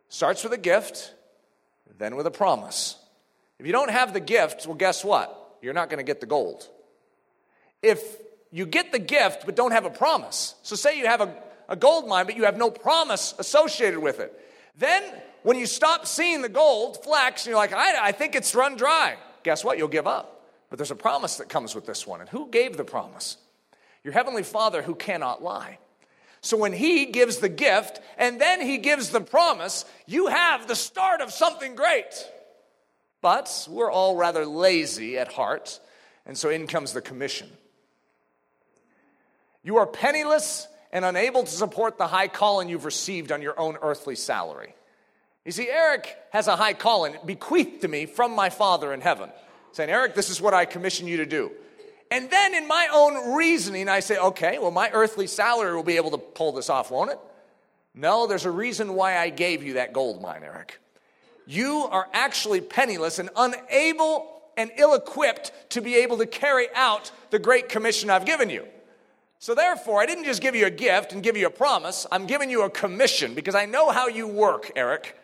Starts 0.10 0.44
with 0.44 0.54
a 0.54 0.58
gift, 0.58 1.14
then 1.98 2.16
with 2.16 2.28
a 2.28 2.32
promise. 2.32 2.98
If 3.60 3.66
you 3.66 3.72
don't 3.72 3.90
have 3.90 4.14
the 4.14 4.20
gift, 4.20 4.66
well, 4.68 4.76
guess 4.76 5.04
what? 5.04 5.58
You're 5.62 5.74
not 5.74 5.90
going 5.90 5.98
to 5.98 6.04
get 6.04 6.20
the 6.20 6.28
gold. 6.28 6.68
If 7.82 8.02
you 8.52 8.66
get 8.66 8.92
the 8.92 9.00
gift 9.00 9.46
but 9.46 9.56
don't 9.56 9.72
have 9.72 9.86
a 9.86 9.90
promise, 9.90 10.56
so 10.62 10.76
say 10.76 11.00
you 11.00 11.08
have 11.08 11.22
a, 11.22 11.36
a 11.70 11.76
gold 11.76 12.08
mine 12.08 12.26
but 12.26 12.36
you 12.36 12.44
have 12.44 12.58
no 12.58 12.70
promise 12.70 13.34
associated 13.40 14.00
with 14.00 14.20
it, 14.20 14.40
then 14.78 15.04
when 15.44 15.58
you 15.58 15.66
stop 15.66 16.06
seeing 16.06 16.42
the 16.42 16.50
gold 16.50 17.04
flecks 17.04 17.44
and 17.44 17.52
you're 17.52 17.58
like, 17.58 17.74
I, 17.74 18.08
I 18.08 18.12
think 18.12 18.36
it's 18.36 18.54
run 18.54 18.76
dry, 18.76 19.16
guess 19.46 19.64
what? 19.64 19.78
You'll 19.78 19.88
give 19.88 20.08
up. 20.08 20.44
But 20.70 20.78
there's 20.78 20.92
a 20.92 20.96
promise 20.96 21.38
that 21.38 21.48
comes 21.48 21.74
with 21.74 21.86
this 21.86 22.06
one. 22.06 22.20
And 22.20 22.28
who 22.28 22.50
gave 22.50 22.76
the 22.76 22.84
promise? 22.84 23.38
Your 24.04 24.14
heavenly 24.14 24.44
Father 24.44 24.82
who 24.82 24.96
cannot 24.96 25.42
lie. 25.42 25.78
So 26.42 26.58
when 26.58 26.74
he 26.74 27.06
gives 27.06 27.38
the 27.38 27.50
gift 27.50 28.02
and 28.18 28.42
then 28.42 28.60
he 28.60 28.78
gives 28.78 29.10
the 29.10 29.22
promise, 29.22 29.86
you 30.06 30.28
have 30.28 30.68
the 30.68 30.76
start 30.76 31.22
of 31.22 31.32
something 31.32 31.76
great. 31.76 32.28
But 33.22 33.68
we're 33.70 33.92
all 33.92 34.16
rather 34.16 34.46
lazy 34.46 35.18
at 35.18 35.32
heart, 35.32 35.80
and 36.28 36.38
so 36.38 36.50
in 36.50 36.68
comes 36.68 36.94
the 36.94 37.02
commission. 37.02 37.50
You 39.64 39.78
are 39.78 39.88
penniless 39.88 40.68
and 40.92 41.04
unable 41.04 41.44
to 41.44 41.52
support 41.52 41.98
the 41.98 42.06
high 42.06 42.28
calling 42.28 42.70
you've 42.70 42.86
received 42.86 43.32
on 43.32 43.42
your 43.42 43.60
own 43.60 43.78
earthly 43.82 44.16
salary. 44.16 44.75
You 45.46 45.52
see, 45.52 45.70
Eric 45.70 46.18
has 46.32 46.48
a 46.48 46.56
high 46.56 46.74
calling 46.74 47.16
bequeathed 47.24 47.82
to 47.82 47.88
me 47.88 48.08
from 48.08 48.36
my 48.36 48.50
Father 48.50 48.92
in 48.94 49.02
heaven, 49.02 49.30
saying, 49.74 49.92
Eric, 49.92 50.16
this 50.16 50.32
is 50.32 50.42
what 50.42 50.56
I 50.56 50.66
commission 50.66 51.08
you 51.08 51.18
to 51.18 51.26
do. 51.26 51.52
And 52.10 52.30
then 52.30 52.56
in 52.56 52.68
my 52.68 52.88
own 52.92 53.36
reasoning, 53.36 53.88
I 53.88 54.00
say, 54.00 54.18
okay, 54.18 54.58
well, 54.58 54.72
my 54.72 54.90
earthly 54.92 55.28
salary 55.28 55.76
will 55.76 55.84
be 55.84 55.98
able 55.98 56.12
to 56.12 56.18
pull 56.18 56.52
this 56.52 56.70
off, 56.70 56.90
won't 56.90 57.12
it? 57.12 57.20
No, 57.94 58.28
there's 58.28 58.46
a 58.46 58.52
reason 58.52 58.96
why 58.96 59.18
I 59.18 59.30
gave 59.30 59.64
you 59.64 59.74
that 59.74 59.94
gold 59.94 60.22
mine, 60.22 60.42
Eric. 60.44 60.80
You 61.46 61.88
are 61.92 62.10
actually 62.12 62.62
penniless 62.62 63.20
and 63.20 63.30
unable 63.36 64.42
and 64.58 64.72
ill 64.78 64.96
equipped 64.96 65.52
to 65.70 65.82
be 65.82 65.96
able 65.96 66.18
to 66.18 66.26
carry 66.26 66.68
out 66.74 67.12
the 67.30 67.40
great 67.40 67.70
commission 67.70 68.10
I've 68.10 68.26
given 68.26 68.50
you. 68.50 68.66
So, 69.38 69.54
therefore, 69.54 70.02
I 70.02 70.06
didn't 70.06 70.24
just 70.24 70.42
give 70.42 70.56
you 70.56 70.66
a 70.66 70.72
gift 70.72 71.14
and 71.14 71.22
give 71.22 71.38
you 71.38 71.46
a 71.46 71.52
promise, 71.52 72.08
I'm 72.12 72.26
giving 72.26 72.50
you 72.50 72.64
a 72.64 72.70
commission 72.70 73.36
because 73.36 73.54
I 73.54 73.66
know 73.66 73.92
how 73.92 74.08
you 74.08 74.28
work, 74.28 74.72
Eric. 74.76 75.16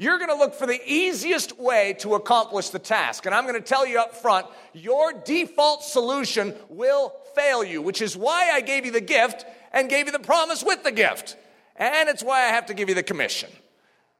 You're 0.00 0.18
going 0.18 0.30
to 0.30 0.36
look 0.36 0.54
for 0.54 0.66
the 0.66 0.80
easiest 0.86 1.58
way 1.58 1.96
to 1.98 2.14
accomplish 2.14 2.68
the 2.68 2.78
task. 2.78 3.26
And 3.26 3.34
I'm 3.34 3.44
going 3.46 3.60
to 3.60 3.60
tell 3.60 3.84
you 3.84 3.98
up 3.98 4.14
front 4.14 4.46
your 4.72 5.12
default 5.12 5.82
solution 5.82 6.54
will 6.68 7.12
fail 7.34 7.64
you, 7.64 7.82
which 7.82 8.00
is 8.00 8.16
why 8.16 8.50
I 8.52 8.60
gave 8.60 8.86
you 8.86 8.92
the 8.92 9.00
gift 9.00 9.44
and 9.72 9.90
gave 9.90 10.06
you 10.06 10.12
the 10.12 10.20
promise 10.20 10.62
with 10.62 10.84
the 10.84 10.92
gift. 10.92 11.36
And 11.74 12.08
it's 12.08 12.22
why 12.22 12.44
I 12.44 12.48
have 12.48 12.66
to 12.66 12.74
give 12.74 12.88
you 12.88 12.94
the 12.94 13.02
commission. 13.02 13.50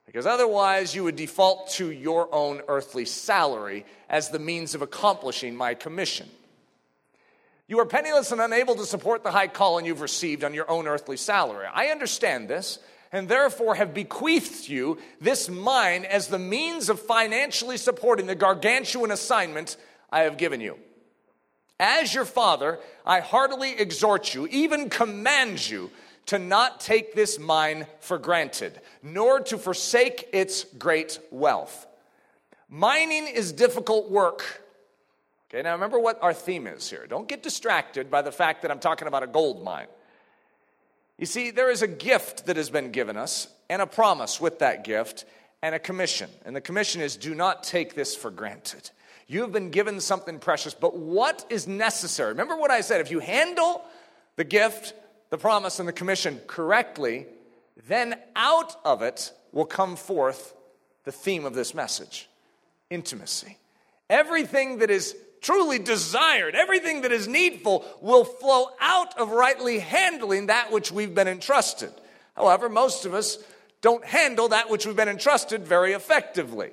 Because 0.04 0.26
otherwise, 0.26 0.94
you 0.96 1.04
would 1.04 1.16
default 1.16 1.70
to 1.72 1.92
your 1.92 2.34
own 2.34 2.62
earthly 2.66 3.04
salary 3.04 3.84
as 4.08 4.30
the 4.30 4.38
means 4.38 4.74
of 4.74 4.82
accomplishing 4.82 5.54
my 5.54 5.74
commission. 5.74 6.28
You 7.68 7.78
are 7.80 7.86
penniless 7.86 8.32
and 8.32 8.40
unable 8.40 8.74
to 8.76 8.86
support 8.86 9.22
the 9.22 9.30
high 9.30 9.48
calling 9.48 9.84
you've 9.84 10.00
received 10.00 10.42
on 10.42 10.54
your 10.54 10.68
own 10.68 10.88
earthly 10.88 11.18
salary. 11.18 11.66
I 11.72 11.88
understand 11.88 12.48
this 12.48 12.78
and 13.12 13.28
therefore 13.28 13.74
have 13.74 13.94
bequeathed 13.94 14.68
you 14.68 14.98
this 15.20 15.48
mine 15.48 16.04
as 16.04 16.28
the 16.28 16.38
means 16.38 16.88
of 16.88 17.00
financially 17.00 17.76
supporting 17.76 18.26
the 18.26 18.34
gargantuan 18.34 19.10
assignment 19.10 19.76
I 20.10 20.20
have 20.20 20.36
given 20.36 20.60
you. 20.60 20.78
As 21.80 22.12
your 22.12 22.24
father, 22.24 22.80
I 23.06 23.20
heartily 23.20 23.78
exhort 23.78 24.34
you, 24.34 24.46
even 24.48 24.90
command 24.90 25.68
you, 25.68 25.90
to 26.26 26.38
not 26.38 26.80
take 26.80 27.14
this 27.14 27.38
mine 27.38 27.86
for 28.00 28.18
granted, 28.18 28.80
nor 29.02 29.40
to 29.40 29.56
forsake 29.56 30.28
its 30.32 30.64
great 30.64 31.18
wealth. 31.30 31.86
Mining 32.68 33.26
is 33.26 33.52
difficult 33.52 34.10
work. 34.10 34.62
Okay, 35.48 35.62
now 35.62 35.72
remember 35.72 35.98
what 35.98 36.22
our 36.22 36.34
theme 36.34 36.66
is 36.66 36.90
here. 36.90 37.06
Don't 37.06 37.28
get 37.28 37.42
distracted 37.42 38.10
by 38.10 38.20
the 38.20 38.32
fact 38.32 38.60
that 38.62 38.70
I'm 38.70 38.78
talking 38.78 39.08
about 39.08 39.22
a 39.22 39.26
gold 39.26 39.64
mine. 39.64 39.86
You 41.18 41.26
see, 41.26 41.50
there 41.50 41.70
is 41.70 41.82
a 41.82 41.88
gift 41.88 42.46
that 42.46 42.56
has 42.56 42.70
been 42.70 42.92
given 42.92 43.16
us, 43.16 43.48
and 43.68 43.82
a 43.82 43.86
promise 43.86 44.40
with 44.40 44.60
that 44.60 44.84
gift, 44.84 45.24
and 45.62 45.74
a 45.74 45.78
commission. 45.78 46.30
And 46.44 46.54
the 46.54 46.60
commission 46.60 47.00
is 47.00 47.16
do 47.16 47.34
not 47.34 47.64
take 47.64 47.94
this 47.94 48.14
for 48.14 48.30
granted. 48.30 48.90
You 49.26 49.42
have 49.42 49.52
been 49.52 49.70
given 49.70 50.00
something 50.00 50.38
precious, 50.38 50.74
but 50.74 50.96
what 50.96 51.44
is 51.50 51.66
necessary? 51.66 52.30
Remember 52.30 52.56
what 52.56 52.70
I 52.70 52.80
said 52.80 53.00
if 53.00 53.10
you 53.10 53.18
handle 53.18 53.84
the 54.36 54.44
gift, 54.44 54.94
the 55.30 55.36
promise, 55.38 55.80
and 55.80 55.88
the 55.88 55.92
commission 55.92 56.40
correctly, 56.46 57.26
then 57.88 58.18
out 58.36 58.76
of 58.84 59.02
it 59.02 59.32
will 59.52 59.66
come 59.66 59.96
forth 59.96 60.54
the 61.04 61.12
theme 61.12 61.44
of 61.44 61.54
this 61.54 61.74
message 61.74 62.28
intimacy. 62.90 63.58
Everything 64.08 64.78
that 64.78 64.90
is 64.90 65.14
truly 65.40 65.78
desired, 65.78 66.54
everything 66.54 67.02
that 67.02 67.12
is 67.12 67.28
needful, 67.28 67.84
will 68.00 68.24
flow 68.24 68.68
out 68.80 69.18
of 69.18 69.30
rightly 69.30 69.78
handling 69.78 70.46
that 70.46 70.72
which 70.72 70.92
we've 70.92 71.14
been 71.14 71.28
entrusted. 71.28 71.92
However, 72.36 72.68
most 72.68 73.04
of 73.04 73.14
us 73.14 73.38
don't 73.80 74.04
handle 74.04 74.48
that 74.48 74.70
which 74.70 74.86
we've 74.86 74.96
been 74.96 75.08
entrusted 75.08 75.66
very 75.66 75.92
effectively. 75.92 76.72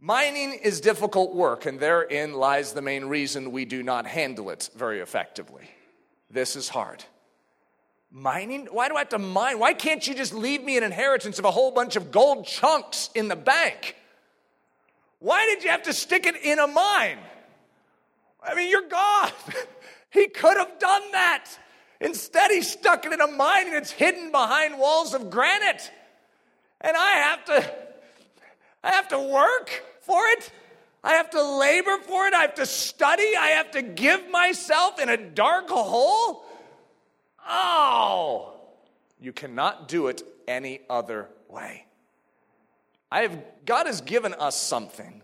Mining 0.00 0.54
is 0.54 0.80
difficult 0.80 1.34
work, 1.34 1.64
and 1.64 1.78
therein 1.78 2.32
lies 2.34 2.72
the 2.72 2.82
main 2.82 3.04
reason 3.04 3.52
we 3.52 3.64
do 3.64 3.82
not 3.82 4.06
handle 4.06 4.50
it 4.50 4.68
very 4.74 5.00
effectively. 5.00 5.70
This 6.28 6.56
is 6.56 6.68
hard. 6.68 7.04
Mining? 8.10 8.66
Why 8.70 8.88
do 8.88 8.96
I 8.96 9.00
have 9.00 9.10
to 9.10 9.18
mine? 9.18 9.58
Why 9.58 9.74
can't 9.74 10.06
you 10.06 10.14
just 10.14 10.34
leave 10.34 10.62
me 10.64 10.76
an 10.76 10.82
inheritance 10.82 11.38
of 11.38 11.44
a 11.44 11.50
whole 11.50 11.70
bunch 11.70 11.96
of 11.96 12.10
gold 12.10 12.46
chunks 12.46 13.10
in 13.14 13.28
the 13.28 13.36
bank? 13.36 13.96
Why 15.22 15.46
did 15.46 15.62
you 15.62 15.70
have 15.70 15.84
to 15.84 15.92
stick 15.92 16.26
it 16.26 16.34
in 16.42 16.58
a 16.58 16.66
mine? 16.66 17.18
I 18.42 18.56
mean, 18.56 18.68
you're 18.68 18.88
God. 18.88 19.32
he 20.10 20.26
could 20.26 20.56
have 20.56 20.80
done 20.80 21.12
that. 21.12 21.46
Instead, 22.00 22.50
he 22.50 22.60
stuck 22.60 23.06
it 23.06 23.12
in 23.12 23.20
a 23.20 23.28
mine 23.28 23.68
and 23.68 23.76
it's 23.76 23.92
hidden 23.92 24.32
behind 24.32 24.80
walls 24.80 25.14
of 25.14 25.30
granite. 25.30 25.92
And 26.80 26.96
I 26.96 27.10
have 27.12 27.44
to 27.44 27.74
I 28.82 28.90
have 28.90 29.06
to 29.08 29.20
work 29.20 29.70
for 30.00 30.20
it. 30.30 30.50
I 31.04 31.12
have 31.12 31.30
to 31.30 31.42
labor 31.42 31.98
for 31.98 32.26
it. 32.26 32.34
I 32.34 32.42
have 32.42 32.56
to 32.56 32.66
study. 32.66 33.36
I 33.38 33.50
have 33.50 33.70
to 33.72 33.82
give 33.82 34.28
myself 34.28 34.98
in 34.98 35.08
a 35.08 35.16
dark 35.16 35.68
hole. 35.68 36.44
Oh, 37.48 38.54
you 39.20 39.32
cannot 39.32 39.86
do 39.86 40.08
it 40.08 40.24
any 40.48 40.80
other 40.90 41.28
way. 41.48 41.86
I 43.12 43.20
have, 43.20 43.42
God 43.66 43.86
has 43.86 44.00
given 44.00 44.32
us 44.32 44.58
something, 44.58 45.20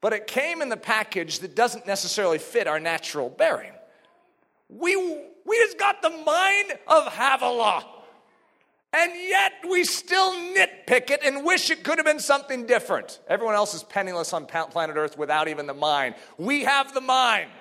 but 0.00 0.12
it 0.12 0.26
came 0.26 0.60
in 0.60 0.68
the 0.68 0.76
package 0.76 1.38
that 1.38 1.54
doesn't 1.54 1.86
necessarily 1.86 2.38
fit 2.38 2.66
our 2.66 2.80
natural 2.80 3.28
bearing. 3.30 3.70
We, 4.68 4.96
we 4.96 5.56
just 5.58 5.78
got 5.78 6.02
the 6.02 6.10
mind 6.10 6.72
of 6.88 7.06
Havilah. 7.06 7.84
And 8.92 9.12
yet 9.14 9.52
we 9.70 9.84
still 9.84 10.32
nitpick 10.32 11.10
it 11.10 11.20
and 11.24 11.44
wish 11.44 11.70
it 11.70 11.84
could 11.84 11.98
have 11.98 12.06
been 12.06 12.18
something 12.18 12.66
different. 12.66 13.20
Everyone 13.28 13.54
else 13.54 13.72
is 13.72 13.84
penniless 13.84 14.32
on 14.32 14.44
planet 14.44 14.96
Earth 14.96 15.16
without 15.16 15.46
even 15.46 15.68
the 15.68 15.74
mind. 15.74 16.16
We 16.38 16.64
have 16.64 16.92
the 16.92 17.00
mind. 17.00 17.52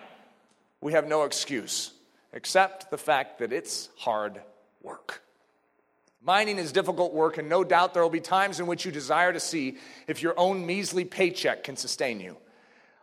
We 0.81 0.93
have 0.93 1.07
no 1.07 1.21
excuse 1.25 1.91
except 2.33 2.89
the 2.89 2.97
fact 2.97 3.37
that 3.37 3.53
it's 3.53 3.89
hard 3.95 4.41
work. 4.81 5.20
Mining 6.23 6.59
is 6.59 6.71
difficult 6.71 7.13
work, 7.13 7.39
and 7.39 7.49
no 7.49 7.63
doubt 7.63 7.93
there 7.93 8.03
will 8.03 8.09
be 8.09 8.19
times 8.19 8.59
in 8.59 8.67
which 8.67 8.85
you 8.85 8.91
desire 8.91 9.33
to 9.33 9.39
see 9.39 9.77
if 10.07 10.21
your 10.21 10.39
own 10.39 10.65
measly 10.65 11.03
paycheck 11.03 11.63
can 11.63 11.75
sustain 11.75 12.19
you. 12.19 12.37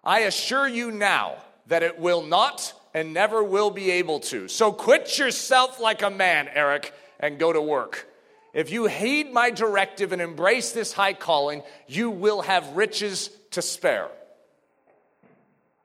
I 0.04 0.20
assure 0.20 0.68
you 0.68 0.92
now 0.92 1.36
that 1.66 1.82
it 1.82 1.98
will 1.98 2.22
not 2.22 2.72
and 2.94 3.12
never 3.12 3.42
will 3.42 3.70
be 3.70 3.90
able 3.90 4.20
to. 4.20 4.46
So 4.48 4.72
quit 4.72 5.18
yourself 5.18 5.80
like 5.80 6.02
a 6.02 6.10
man, 6.10 6.48
Eric, 6.52 6.94
and 7.18 7.38
go 7.38 7.52
to 7.52 7.60
work. 7.60 8.08
If 8.54 8.70
you 8.70 8.86
heed 8.86 9.32
my 9.32 9.50
directive 9.50 10.12
and 10.12 10.22
embrace 10.22 10.72
this 10.72 10.92
high 10.92 11.12
calling, 11.12 11.62
you 11.86 12.10
will 12.10 12.42
have 12.42 12.76
riches 12.76 13.30
to 13.50 13.62
spare. 13.62 14.08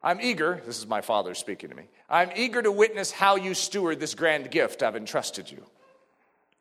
I'm 0.02 0.22
eager, 0.22 0.62
this 0.66 0.78
is 0.78 0.86
my 0.86 1.02
father 1.02 1.34
speaking 1.34 1.70
to 1.70 1.76
me. 1.76 1.84
I'm 2.10 2.32
eager 2.36 2.62
to 2.62 2.72
witness 2.72 3.12
how 3.12 3.38
you 3.38 3.54
steward 3.54 4.00
this 4.00 4.16
grand 4.16 4.52
gift 4.52 4.84
I've 4.84 4.96
entrusted 4.96 5.50
you. 5.50 5.66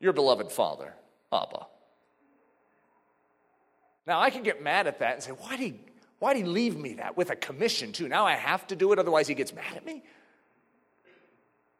Your 0.02 0.12
beloved 0.12 0.50
father, 0.50 0.92
Abba. 1.32 1.66
Now, 4.04 4.20
I 4.20 4.30
can 4.30 4.42
get 4.42 4.60
mad 4.60 4.88
at 4.88 4.98
that 4.98 5.14
and 5.14 5.22
say, 5.22 5.30
why 5.30 5.50
did, 5.50 5.60
he, 5.60 5.74
why 6.18 6.34
did 6.34 6.40
he 6.40 6.44
leave 6.44 6.76
me 6.76 6.94
that 6.94 7.16
with 7.16 7.30
a 7.30 7.36
commission, 7.36 7.92
too? 7.92 8.08
Now 8.08 8.26
I 8.26 8.34
have 8.34 8.66
to 8.66 8.76
do 8.76 8.92
it, 8.92 8.98
otherwise 8.98 9.28
he 9.28 9.34
gets 9.34 9.54
mad 9.54 9.76
at 9.76 9.86
me? 9.86 10.02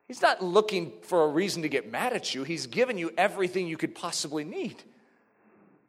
He's 0.06 0.22
not 0.22 0.40
looking 0.40 0.92
for 1.02 1.24
a 1.24 1.28
reason 1.28 1.62
to 1.62 1.68
get 1.68 1.90
mad 1.90 2.12
at 2.12 2.32
you. 2.32 2.44
He's 2.44 2.68
given 2.68 2.96
you 2.96 3.12
everything 3.18 3.66
you 3.66 3.76
could 3.76 3.96
possibly 3.96 4.44
need. 4.44 4.80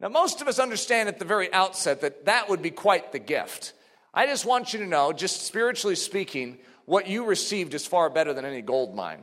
Now, 0.00 0.08
most 0.08 0.42
of 0.42 0.48
us 0.48 0.58
understand 0.58 1.08
at 1.08 1.20
the 1.20 1.24
very 1.24 1.52
outset 1.52 2.00
that 2.00 2.24
that 2.24 2.48
would 2.48 2.62
be 2.62 2.72
quite 2.72 3.12
the 3.12 3.20
gift. 3.20 3.74
I 4.12 4.26
just 4.26 4.44
want 4.44 4.72
you 4.72 4.80
to 4.80 4.86
know, 4.86 5.12
just 5.12 5.42
spiritually 5.42 5.94
speaking, 5.94 6.58
what 6.84 7.06
you 7.06 7.26
received 7.26 7.74
is 7.74 7.86
far 7.86 8.10
better 8.10 8.34
than 8.34 8.44
any 8.44 8.60
gold 8.60 8.96
mine 8.96 9.22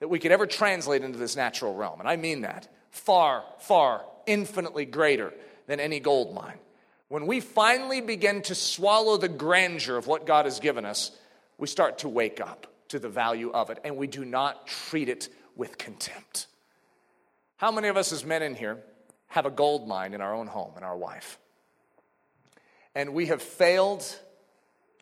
that 0.00 0.08
we 0.08 0.18
could 0.18 0.32
ever 0.32 0.46
translate 0.46 1.02
into 1.02 1.18
this 1.18 1.36
natural 1.36 1.74
realm. 1.74 2.00
And 2.00 2.08
I 2.08 2.16
mean 2.16 2.42
that. 2.42 2.68
Far, 2.90 3.44
far, 3.58 4.04
infinitely 4.26 4.84
greater 4.84 5.32
than 5.66 5.80
any 5.80 6.00
gold 6.00 6.34
mine. 6.34 6.58
When 7.08 7.26
we 7.26 7.40
finally 7.40 8.00
begin 8.00 8.42
to 8.42 8.54
swallow 8.54 9.16
the 9.16 9.28
grandeur 9.28 9.96
of 9.96 10.06
what 10.06 10.26
God 10.26 10.46
has 10.46 10.60
given 10.60 10.84
us, 10.84 11.12
we 11.58 11.66
start 11.66 11.98
to 11.98 12.08
wake 12.08 12.40
up 12.40 12.66
to 12.88 12.98
the 12.98 13.08
value 13.08 13.50
of 13.50 13.70
it, 13.70 13.78
and 13.84 13.96
we 13.96 14.06
do 14.06 14.24
not 14.24 14.66
treat 14.66 15.08
it 15.08 15.28
with 15.56 15.78
contempt. 15.78 16.46
How 17.56 17.70
many 17.70 17.88
of 17.88 17.96
us, 17.96 18.12
as 18.12 18.24
men 18.24 18.42
in 18.42 18.54
here, 18.54 18.82
have 19.28 19.46
a 19.46 19.50
gold 19.50 19.88
mine 19.88 20.14
in 20.14 20.20
our 20.20 20.34
own 20.34 20.46
home, 20.46 20.72
in 20.76 20.82
our 20.82 20.96
wife? 20.96 21.38
And 22.94 23.14
we 23.14 23.26
have 23.26 23.42
failed 23.42 24.04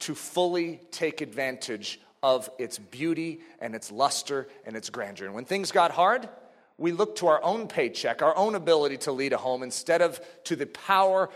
to 0.00 0.14
fully 0.14 0.80
take 0.90 1.20
advantage 1.20 2.00
of 2.22 2.48
its 2.58 2.78
beauty 2.78 3.40
and 3.60 3.74
its 3.74 3.90
luster 3.90 4.48
and 4.64 4.76
its 4.76 4.90
grandeur. 4.90 5.26
And 5.26 5.34
when 5.34 5.44
things 5.44 5.72
got 5.72 5.90
hard, 5.90 6.28
we 6.78 6.92
looked 6.92 7.18
to 7.18 7.26
our 7.26 7.42
own 7.42 7.68
paycheck, 7.68 8.22
our 8.22 8.36
own 8.36 8.54
ability 8.54 8.98
to 8.98 9.12
lead 9.12 9.32
a 9.32 9.38
home, 9.38 9.62
instead 9.62 10.02
of 10.02 10.20
to 10.44 10.56
the 10.56 10.66
power 10.66 11.30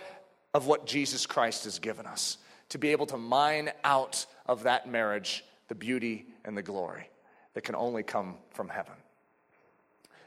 of 0.55 0.67
what 0.67 0.87
Jesus 0.87 1.27
Christ 1.27 1.65
has 1.65 1.79
given 1.79 2.07
us 2.07 2.39
to 2.71 2.79
be 2.79 2.89
able 2.93 3.07
to 3.07 3.17
mine 3.17 3.71
out 3.85 4.27
of 4.47 4.65
that 4.65 4.89
marriage 4.89 5.45
the 5.69 5.75
beauty 5.75 6.27
and 6.45 6.57
the 6.57 6.63
glory 6.63 7.09
that 7.55 7.63
can 7.63 7.75
only 7.75 8.03
come 8.03 8.37
from 8.51 8.69
heaven. 8.69 8.95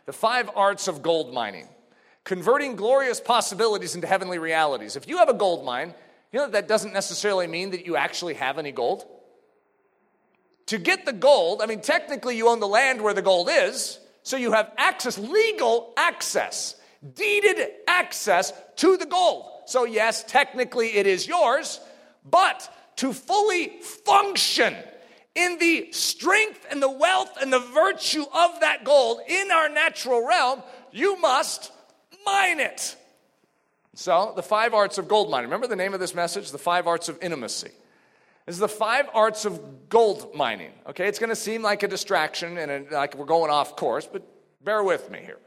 The 0.05 0.13
five 0.13 0.49
arts 0.55 0.87
of 0.87 1.01
gold 1.01 1.33
mining 1.33 1.67
converting 2.23 2.75
glorious 2.75 3.19
possibilities 3.19 3.95
into 3.95 4.05
heavenly 4.05 4.37
realities. 4.37 4.95
If 4.95 5.07
you 5.07 5.17
have 5.17 5.29
a 5.29 5.33
gold 5.33 5.65
mine, 5.65 5.93
you 6.31 6.39
know 6.39 6.45
that, 6.45 6.51
that 6.51 6.67
doesn't 6.67 6.93
necessarily 6.93 7.47
mean 7.47 7.71
that 7.71 7.85
you 7.85 7.95
actually 7.95 8.35
have 8.35 8.57
any 8.57 8.71
gold. 8.71 9.05
To 10.69 10.77
get 10.77 11.03
the 11.03 11.13
gold, 11.13 11.63
I 11.63 11.65
mean, 11.65 11.82
technically 11.82 12.38
you 12.38 12.47
own 12.47 12.60
the 12.60 12.67
land 12.67 13.01
where 13.01 13.15
the 13.15 13.23
gold 13.23 13.49
is, 13.51 13.99
so 14.21 14.38
you 14.38 14.51
have 14.51 14.71
access, 14.77 15.17
legal 15.17 15.93
access, 15.97 16.75
deeded 17.15 17.71
access 17.88 18.53
to 18.75 18.95
the 18.95 19.08
gold. 19.08 19.49
So, 19.65 19.86
yes, 19.86 20.23
technically 20.27 20.95
it 20.95 21.08
is 21.08 21.27
yours, 21.27 21.79
but 22.23 22.71
to 22.97 23.13
fully 23.13 23.79
function 24.05 24.75
in 25.34 25.58
the 25.58 25.91
strength 25.91 26.67
and 26.69 26.84
the 26.84 26.91
wealth 26.91 27.36
and 27.41 27.51
the 27.51 27.58
virtue 27.58 28.25
of 28.32 28.60
that 28.60 28.84
gold 28.84 29.21
in 29.27 29.49
our 29.49 29.69
natural 29.69 30.23
realm, 30.23 30.62
you 30.91 31.19
must 31.19 31.71
mine 32.27 32.60
it. 32.60 32.95
So, 33.95 34.34
the 34.36 34.43
five 34.43 34.75
arts 34.75 34.99
of 34.99 35.08
gold 35.08 35.32
mining. 35.32 35.47
Remember 35.47 35.65
the 35.65 35.75
name 35.75 35.95
of 35.95 35.99
this 35.99 36.13
message? 36.13 36.51
The 36.51 36.60
five 36.60 36.86
arts 36.86 37.10
of 37.10 37.17
intimacy. 37.23 37.71
Is 38.49 38.57
the 38.57 38.67
five 38.67 39.07
arts 39.13 39.45
of 39.45 39.89
gold 39.89 40.33
mining. 40.33 40.71
Okay, 40.88 41.07
it's 41.07 41.19
going 41.19 41.29
to 41.29 41.35
seem 41.35 41.62
like 41.62 41.83
a 41.83 41.88
distraction 41.88 42.57
and 42.57 42.89
like 42.89 43.15
we're 43.15 43.25
going 43.25 43.51
off 43.51 43.75
course, 43.75 44.09
but 44.12 44.23
bear 44.63 44.83
with 44.83 45.12
me 45.12 45.19
here. 45.19 45.38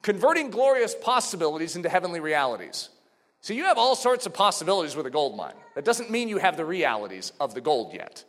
Converting 0.00 0.48
glorious 0.48 0.94
possibilities 0.94 1.76
into 1.76 1.90
heavenly 1.90 2.20
realities. 2.20 2.88
So, 3.42 3.52
you 3.52 3.64
have 3.64 3.76
all 3.76 3.94
sorts 3.94 4.24
of 4.24 4.32
possibilities 4.32 4.96
with 4.96 5.04
a 5.04 5.10
gold 5.10 5.36
mine. 5.36 5.52
That 5.74 5.84
doesn't 5.84 6.10
mean 6.10 6.30
you 6.30 6.38
have 6.38 6.56
the 6.56 6.64
realities 6.64 7.30
of 7.40 7.52
the 7.52 7.60
gold 7.60 7.92
yet. 7.92 8.24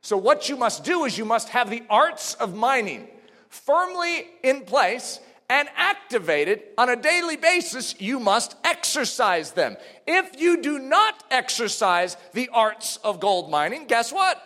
So, 0.00 0.16
what 0.16 0.48
you 0.48 0.56
must 0.56 0.82
do 0.82 1.04
is 1.04 1.16
you 1.16 1.24
must 1.24 1.50
have 1.50 1.70
the 1.70 1.84
arts 1.88 2.34
of 2.34 2.56
mining 2.56 3.06
firmly 3.50 4.26
in 4.42 4.62
place 4.62 5.20
and 5.50 5.68
activated 5.76 6.62
on 6.76 6.90
a 6.90 6.96
daily 6.96 7.36
basis. 7.36 7.98
You 8.00 8.20
must 8.20 8.56
exercise 8.64 9.52
them. 9.52 9.76
If 10.06 10.40
you 10.40 10.60
do 10.60 10.78
not 10.78 11.24
exercise 11.30 12.16
the 12.34 12.48
arts 12.52 12.98
of 12.98 13.20
gold 13.20 13.50
mining, 13.50 13.86
guess 13.86 14.12
what? 14.12 14.40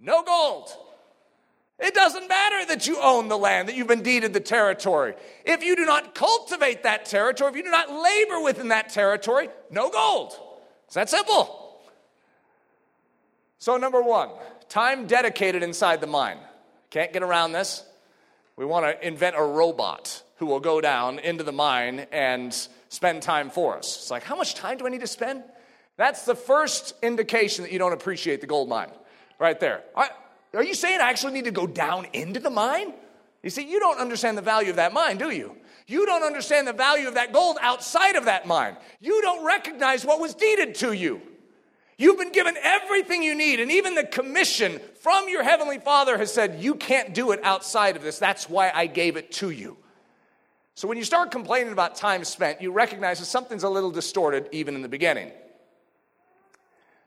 No 0.00 0.22
gold. 0.22 0.70
It 1.78 1.94
doesn't 1.94 2.28
matter 2.28 2.66
that 2.66 2.86
you 2.86 2.98
own 3.02 3.28
the 3.28 3.36
land, 3.36 3.68
that 3.68 3.76
you've 3.76 3.86
been 3.86 4.02
deeded 4.02 4.32
the 4.32 4.40
territory. 4.40 5.14
If 5.44 5.62
you 5.62 5.76
do 5.76 5.84
not 5.84 6.14
cultivate 6.14 6.84
that 6.84 7.04
territory, 7.04 7.50
if 7.50 7.56
you 7.56 7.62
do 7.62 7.70
not 7.70 7.90
labor 7.90 8.40
within 8.40 8.68
that 8.68 8.88
territory, 8.88 9.48
no 9.70 9.90
gold. 9.90 10.34
It's 10.86 10.94
that 10.94 11.10
simple. 11.10 11.82
So, 13.58 13.76
number 13.76 14.00
one, 14.00 14.30
time 14.68 15.06
dedicated 15.06 15.62
inside 15.62 16.00
the 16.00 16.06
mine. 16.06 16.38
Can't 16.90 17.12
get 17.12 17.22
around 17.22 17.52
this. 17.52 17.84
We 18.56 18.64
want 18.64 18.86
to 18.86 19.06
invent 19.06 19.36
a 19.36 19.42
robot 19.42 20.22
who 20.36 20.46
will 20.46 20.60
go 20.60 20.80
down 20.80 21.18
into 21.18 21.44
the 21.44 21.52
mine 21.52 22.06
and 22.12 22.54
spend 22.88 23.22
time 23.22 23.50
for 23.50 23.76
us. 23.76 23.96
It's 23.96 24.10
like, 24.10 24.22
how 24.22 24.36
much 24.36 24.54
time 24.54 24.78
do 24.78 24.86
I 24.86 24.90
need 24.90 25.00
to 25.00 25.06
spend? 25.06 25.42
That's 25.96 26.24
the 26.24 26.34
first 26.34 26.94
indication 27.02 27.64
that 27.64 27.72
you 27.72 27.78
don't 27.78 27.92
appreciate 27.92 28.40
the 28.40 28.46
gold 28.46 28.68
mine, 28.68 28.90
right 29.38 29.58
there. 29.58 29.82
Are 29.96 30.62
you 30.62 30.74
saying 30.74 31.00
I 31.00 31.08
actually 31.08 31.32
need 31.32 31.44
to 31.44 31.50
go 31.50 31.66
down 31.66 32.06
into 32.12 32.40
the 32.40 32.50
mine? 32.50 32.92
You 33.42 33.50
see, 33.50 33.68
you 33.68 33.80
don't 33.80 33.98
understand 33.98 34.36
the 34.36 34.42
value 34.42 34.70
of 34.70 34.76
that 34.76 34.92
mine, 34.92 35.18
do 35.18 35.30
you? 35.30 35.56
You 35.86 36.04
don't 36.04 36.22
understand 36.22 36.66
the 36.66 36.72
value 36.72 37.06
of 37.08 37.14
that 37.14 37.32
gold 37.32 37.58
outside 37.60 38.16
of 38.16 38.24
that 38.24 38.46
mine. 38.46 38.76
You 39.00 39.22
don't 39.22 39.44
recognize 39.44 40.04
what 40.04 40.20
was 40.20 40.34
deeded 40.34 40.74
to 40.76 40.92
you. 40.92 41.22
You've 41.98 42.18
been 42.18 42.32
given 42.32 42.56
everything 42.62 43.22
you 43.22 43.34
need, 43.34 43.60
and 43.60 43.70
even 43.70 43.94
the 43.94 44.04
commission 44.04 44.80
from 45.00 45.28
your 45.28 45.42
Heavenly 45.42 45.78
Father 45.78 46.18
has 46.18 46.32
said, 46.32 46.60
You 46.60 46.74
can't 46.74 47.14
do 47.14 47.30
it 47.30 47.40
outside 47.42 47.96
of 47.96 48.02
this. 48.02 48.18
That's 48.18 48.50
why 48.50 48.70
I 48.74 48.86
gave 48.86 49.16
it 49.16 49.32
to 49.32 49.50
you. 49.50 49.78
So 50.76 50.86
when 50.86 50.98
you 50.98 51.04
start 51.04 51.30
complaining 51.30 51.72
about 51.72 51.96
time 51.96 52.22
spent, 52.22 52.60
you 52.60 52.70
recognize 52.70 53.18
that 53.18 53.24
something's 53.24 53.62
a 53.62 53.68
little 53.68 53.90
distorted 53.90 54.46
even 54.52 54.74
in 54.74 54.82
the 54.82 54.90
beginning. 54.90 55.32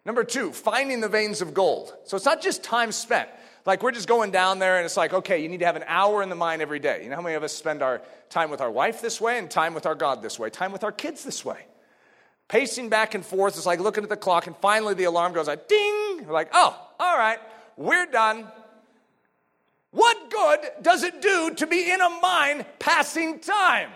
Number 0.06 0.24
two, 0.24 0.52
finding 0.52 1.02
the 1.02 1.08
veins 1.08 1.40
of 1.40 1.54
gold. 1.54 1.94
So 2.06 2.18
it's 2.18 2.26
not 2.26 2.42
just 2.42 2.64
time 2.64 2.92
spent. 2.92 3.30
Like 3.68 3.84
we're 3.84 3.92
just 3.92 4.08
going 4.08 4.32
down 4.32 4.58
there 4.58 4.78
and 4.78 4.86
it's 4.86 4.98
like, 4.98 5.14
okay, 5.14 5.44
you 5.44 5.48
need 5.48 5.60
to 5.60 5.68
have 5.68 5.76
an 5.76 5.84
hour 5.86 6.24
in 6.24 6.30
the 6.30 6.36
mine 6.36 6.62
every 6.62 6.80
day. 6.80 7.04
You 7.04 7.12
know 7.12 7.18
how 7.18 7.22
many 7.22 7.36
of 7.36 7.44
us 7.44 7.54
spend 7.54 7.84
our 7.84 8.02
time 8.32 8.50
with 8.50 8.60
our 8.60 8.72
wife 8.72 9.02
this 9.02 9.22
way 9.22 9.38
and 9.38 9.52
time 9.52 9.76
with 9.76 9.86
our 9.86 9.94
God 9.94 10.24
this 10.24 10.40
way, 10.40 10.50
time 10.50 10.72
with 10.72 10.84
our 10.84 10.92
kids 10.92 11.24
this 11.24 11.46
way? 11.46 11.60
Pacing 12.48 12.90
back 12.90 13.14
and 13.14 13.24
forth, 13.24 13.56
it's 13.56 13.68
like 13.68 13.80
looking 13.80 14.04
at 14.04 14.10
the 14.10 14.18
clock, 14.18 14.48
and 14.48 14.58
finally 14.58 14.96
the 14.96 15.04
alarm 15.04 15.34
goes 15.34 15.46
like 15.46 15.68
ding. 15.68 16.26
We're 16.26 16.34
like, 16.34 16.50
oh, 16.54 16.76
all 17.00 17.18
right, 17.18 17.38
we're 17.78 18.08
done. 18.08 18.48
What 19.92 20.30
good 20.30 20.60
does 20.82 21.04
it 21.04 21.22
do 21.22 21.54
to 21.56 21.68
be 21.68 21.92
in 21.92 22.02
a 22.02 22.10
mine 22.22 22.66
passing 22.78 23.40
time? 23.40 23.90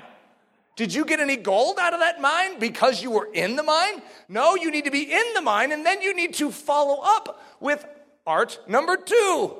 Did 0.75 0.93
you 0.93 1.05
get 1.05 1.19
any 1.19 1.35
gold 1.35 1.77
out 1.79 1.93
of 1.93 1.99
that 1.99 2.19
mine 2.19 2.57
because 2.57 3.03
you 3.03 3.11
were 3.11 3.29
in 3.31 3.55
the 3.55 3.63
mine? 3.63 4.01
No, 4.27 4.55
you 4.55 4.71
need 4.71 4.85
to 4.85 4.91
be 4.91 5.03
in 5.03 5.23
the 5.35 5.41
mine 5.41 5.71
and 5.71 5.85
then 5.85 6.01
you 6.01 6.15
need 6.15 6.33
to 6.35 6.49
follow 6.49 6.99
up 7.03 7.39
with 7.59 7.85
art 8.25 8.59
number 8.67 8.97
two, 8.97 9.53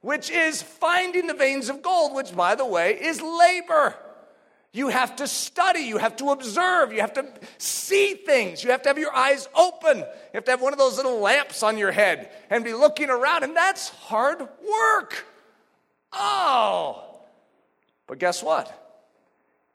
which 0.00 0.30
is 0.30 0.60
finding 0.60 1.28
the 1.28 1.34
veins 1.34 1.68
of 1.68 1.80
gold, 1.80 2.12
which, 2.12 2.34
by 2.34 2.56
the 2.56 2.66
way, 2.66 3.00
is 3.00 3.22
labor. 3.22 3.94
You 4.72 4.88
have 4.88 5.16
to 5.16 5.28
study, 5.28 5.80
you 5.80 5.98
have 5.98 6.16
to 6.16 6.30
observe, 6.30 6.92
you 6.92 7.00
have 7.00 7.14
to 7.14 7.26
see 7.58 8.14
things, 8.14 8.62
you 8.62 8.70
have 8.70 8.82
to 8.82 8.88
have 8.88 8.98
your 8.98 9.14
eyes 9.14 9.48
open, 9.54 9.98
you 9.98 10.04
have 10.34 10.44
to 10.44 10.50
have 10.50 10.60
one 10.60 10.72
of 10.72 10.78
those 10.78 10.96
little 10.96 11.20
lamps 11.20 11.62
on 11.62 11.78
your 11.78 11.92
head 11.92 12.30
and 12.50 12.64
be 12.64 12.74
looking 12.74 13.10
around, 13.10 13.44
and 13.44 13.56
that's 13.56 13.88
hard 13.88 14.40
work. 14.40 15.24
Oh. 16.12 17.20
But 18.06 18.18
guess 18.18 18.42
what? 18.42 18.74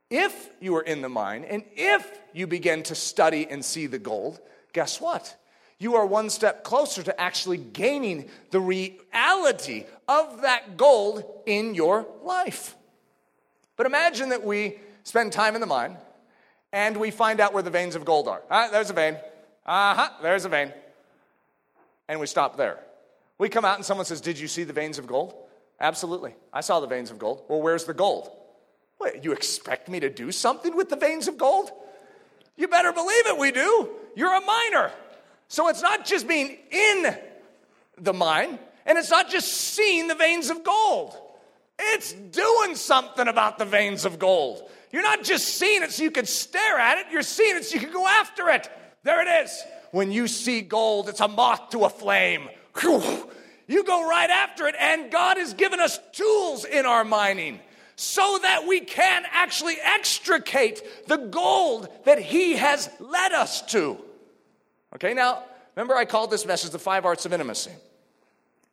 If 0.10 0.50
you 0.60 0.76
are 0.76 0.82
in 0.82 1.02
the 1.02 1.10
mine 1.10 1.43
and 1.43 1.63
if 1.76 2.08
you 2.34 2.48
begin 2.48 2.84
to 2.84 2.96
study 2.96 3.48
and 3.50 3.63
see 3.63 3.88
the 3.88 4.00
gold, 4.00 4.39
guess 4.74 5.02
what? 5.02 5.36
You 5.80 5.96
are 5.96 6.06
one 6.06 6.30
step 6.30 6.63
closer 6.63 7.04
to 7.04 7.19
actually 7.19 7.58
gaining 7.58 8.30
the 8.52 8.60
reality 8.60 9.86
of 10.08 10.41
that 10.41 10.78
gold 10.78 11.24
in 11.46 11.76
your 11.76 12.06
life. 12.24 12.76
But 13.76 13.86
imagine 13.86 14.30
that 14.30 14.43
we 14.43 14.78
spend 15.04 15.34
time 15.34 15.56
in 15.56 15.62
the 15.62 15.67
mine 15.67 15.98
and 16.72 16.98
we 16.98 17.12
find 17.12 17.39
out 17.39 17.54
where 17.54 17.63
the 17.63 17.69
veins 17.69 17.96
of 17.96 18.06
gold 18.06 18.28
are. 18.28 18.41
Ah, 18.50 18.69
there's 18.72 18.89
a 18.89 18.93
vein. 18.93 19.15
Uh 19.65 19.96
huh, 19.96 20.10
there's 20.22 20.46
a 20.46 20.50
vein. 20.50 20.72
And 22.08 22.19
we 22.19 22.28
stop 22.28 22.58
there. 22.58 22.80
We 23.38 23.50
come 23.50 23.65
out 23.65 23.76
and 23.76 23.86
someone 23.86 24.06
says, 24.06 24.22
Did 24.22 24.39
you 24.39 24.48
see 24.48 24.63
the 24.63 24.74
veins 24.74 24.98
of 24.98 25.08
gold? 25.08 25.34
Absolutely. 25.84 26.34
I 26.54 26.62
saw 26.62 26.80
the 26.80 26.88
veins 26.88 27.12
of 27.12 27.19
gold. 27.19 27.43
Well, 27.50 27.62
where's 27.62 27.84
the 27.84 27.93
gold? 27.93 28.32
What, 29.00 29.26
you 29.26 29.34
expect 29.34 29.89
me 29.89 30.00
to 30.00 30.10
do 30.10 30.32
something 30.32 30.78
with 30.78 30.88
the 30.88 30.96
veins 30.96 31.28
of 31.28 31.38
gold? 31.38 31.72
You 32.56 32.69
better 32.69 32.93
believe 32.93 33.28
it, 33.28 33.38
we 33.38 33.52
do. 33.52 33.89
You're 34.15 34.34
a 34.34 34.39
miner. 34.39 34.91
So 35.50 35.67
it's 35.67 35.82
not 35.82 36.06
just 36.06 36.26
being 36.26 36.58
in 36.72 37.17
the 37.98 38.13
mine, 38.13 38.60
and 38.86 38.98
it's 38.98 39.10
not 39.10 39.30
just 39.30 39.50
seeing 39.50 40.08
the 40.08 40.15
veins 40.15 40.50
of 40.50 40.63
gold. 40.63 41.17
It's 41.78 42.13
doing 42.13 42.76
something 42.76 43.28
about 43.28 43.58
the 43.58 43.65
veins 43.65 44.06
of 44.06 44.19
gold. 44.19 44.69
You're 44.89 45.04
not 45.04 45.24
just 45.24 45.58
seeing 45.58 45.84
it 45.84 45.91
so 45.91 46.04
you 46.04 46.12
can 46.12 46.26
stare 46.26 46.80
at 46.80 47.00
it, 47.00 47.08
you're 47.12 47.24
seeing 47.24 47.58
it 47.58 47.65
so 47.65 47.76
you 47.76 47.82
can 47.82 47.91
go 47.91 48.08
after 48.08 48.50
it. 48.50 48.72
There 49.04 49.22
it 49.22 49.43
is. 49.43 49.62
When 49.91 50.13
you 50.13 50.30
see 50.30 50.62
gold, 50.62 51.10
it's 51.10 51.19
a 51.19 51.28
moth 51.28 51.72
to 51.72 51.84
a 51.84 51.89
flame. 51.89 52.48
You 53.74 53.84
go 53.84 54.08
right 54.08 54.30
after 54.30 54.68
it, 54.68 54.76
and 54.80 55.12
God 55.12 55.38
has 55.38 55.56
given 55.56 55.80
us 55.80 56.00
tools 56.12 56.64
in 56.64 56.86
our 56.86 57.04
mining 57.04 57.60
so 57.96 58.38
that 58.44 58.68
we 58.68 58.82
can 58.82 59.24
actually 59.32 59.78
extricate 59.84 61.08
the 61.08 61.18
gold 61.18 61.90
that 62.06 62.20
He 62.20 62.54
has 62.54 62.88
led 63.00 63.32
us 63.32 63.64
to. 63.72 63.98
Okay, 64.94 65.16
now, 65.16 65.42
remember 65.76 65.96
I 65.96 66.06
called 66.06 66.30
this 66.30 66.46
message 66.46 66.70
the 66.70 66.78
five 66.78 67.04
arts 67.04 67.26
of 67.26 67.34
intimacy. 67.34 67.72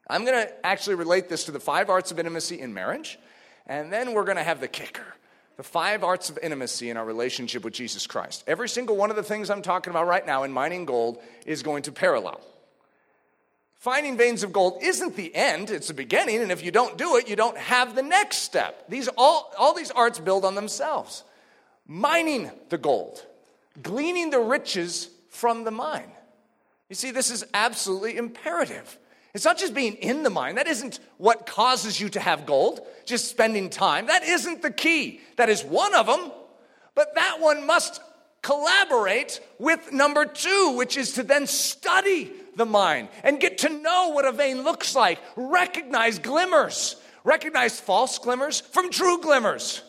I'm 0.06 0.26
to 0.36 0.66
actually 0.66 0.96
relate 0.96 1.30
this 1.30 1.44
to 1.44 1.50
the 1.50 1.60
five 1.60 1.88
arts 1.88 2.10
of 2.10 2.18
intimacy 2.18 2.60
in 2.60 2.74
marriage, 2.74 3.18
and 3.66 3.90
then 3.90 4.12
we're 4.12 4.24
to 4.36 4.42
have 4.42 4.60
the 4.60 4.68
kicker 4.68 5.06
the 5.56 5.64
five 5.64 6.02
arts 6.02 6.30
of 6.30 6.38
intimacy 6.42 6.88
in 6.88 6.96
our 6.96 7.04
relationship 7.04 7.64
with 7.64 7.74
Jesus 7.74 8.06
Christ. 8.06 8.44
Every 8.46 8.66
single 8.66 8.96
one 8.96 9.10
of 9.10 9.16
the 9.16 9.22
things 9.22 9.50
I'm 9.50 9.60
talking 9.60 9.90
about 9.90 10.06
right 10.06 10.24
now 10.24 10.42
in 10.44 10.52
mining 10.52 10.86
gold 10.86 11.22
is 11.44 11.62
going 11.62 11.82
to 11.82 11.92
parallel. 11.92 12.40
Finding 13.80 14.18
veins 14.18 14.42
of 14.42 14.52
gold 14.52 14.82
isn't 14.82 15.16
the 15.16 15.34
end, 15.34 15.70
it's 15.70 15.88
the 15.88 15.94
beginning, 15.94 16.42
and 16.42 16.52
if 16.52 16.62
you 16.62 16.70
don't 16.70 16.98
do 16.98 17.16
it, 17.16 17.30
you 17.30 17.34
don't 17.34 17.56
have 17.56 17.94
the 17.94 18.02
next 18.02 18.40
step. 18.40 18.84
These 18.90 19.08
all, 19.16 19.54
all 19.58 19.72
these 19.72 19.90
arts 19.90 20.18
build 20.18 20.44
on 20.44 20.54
themselves. 20.54 21.24
Mining 21.86 22.50
the 22.68 22.76
gold, 22.76 23.24
gleaning 23.82 24.28
the 24.28 24.38
riches 24.38 25.08
from 25.30 25.64
the 25.64 25.70
mine. 25.70 26.12
You 26.90 26.94
see, 26.94 27.10
this 27.10 27.30
is 27.30 27.46
absolutely 27.54 28.18
imperative. 28.18 28.98
It's 29.32 29.46
not 29.46 29.56
just 29.56 29.72
being 29.72 29.94
in 29.94 30.24
the 30.24 30.30
mine. 30.30 30.56
That 30.56 30.66
isn't 30.66 31.00
what 31.16 31.46
causes 31.46 31.98
you 31.98 32.10
to 32.10 32.20
have 32.20 32.44
gold, 32.44 32.86
just 33.06 33.28
spending 33.28 33.70
time. 33.70 34.08
That 34.08 34.24
isn't 34.24 34.60
the 34.60 34.70
key. 34.70 35.22
That 35.36 35.48
is 35.48 35.64
one 35.64 35.94
of 35.94 36.04
them, 36.04 36.30
but 36.94 37.14
that 37.14 37.40
one 37.40 37.66
must 37.66 38.02
collaborate 38.42 39.40
with 39.58 39.90
number 39.90 40.26
two, 40.26 40.74
which 40.76 40.98
is 40.98 41.12
to 41.12 41.22
then 41.22 41.46
study 41.46 42.30
the 42.60 42.64
mine 42.64 43.08
and 43.24 43.40
get 43.40 43.58
to 43.58 43.68
know 43.68 44.10
what 44.10 44.24
a 44.24 44.30
vein 44.30 44.62
looks 44.62 44.94
like, 44.94 45.18
recognize 45.34 46.20
glimmers, 46.20 46.94
recognize 47.24 47.80
false 47.80 48.18
glimmers 48.18 48.60
from 48.60 48.90
true 48.90 49.20
glimmers. 49.20 49.82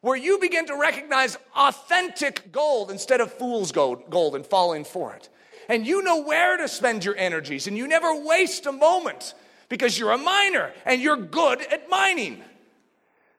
Where 0.00 0.16
you 0.16 0.38
begin 0.38 0.66
to 0.66 0.76
recognize 0.76 1.38
authentic 1.54 2.52
gold 2.52 2.90
instead 2.90 3.20
of 3.20 3.32
fool's 3.32 3.72
gold, 3.72 4.10
gold 4.10 4.34
and 4.34 4.44
falling 4.44 4.84
for 4.84 5.14
it 5.14 5.28
and 5.68 5.86
you 5.86 6.02
know 6.02 6.22
where 6.22 6.56
to 6.56 6.68
spend 6.68 7.04
your 7.04 7.16
energies, 7.16 7.66
and 7.66 7.76
you 7.76 7.88
never 7.88 8.14
waste 8.14 8.66
a 8.66 8.72
moment 8.72 9.34
because 9.68 9.98
you're 9.98 10.12
a 10.12 10.18
miner 10.18 10.72
and 10.84 11.00
you're 11.00 11.16
good 11.16 11.60
at 11.60 11.88
mining. 11.90 12.42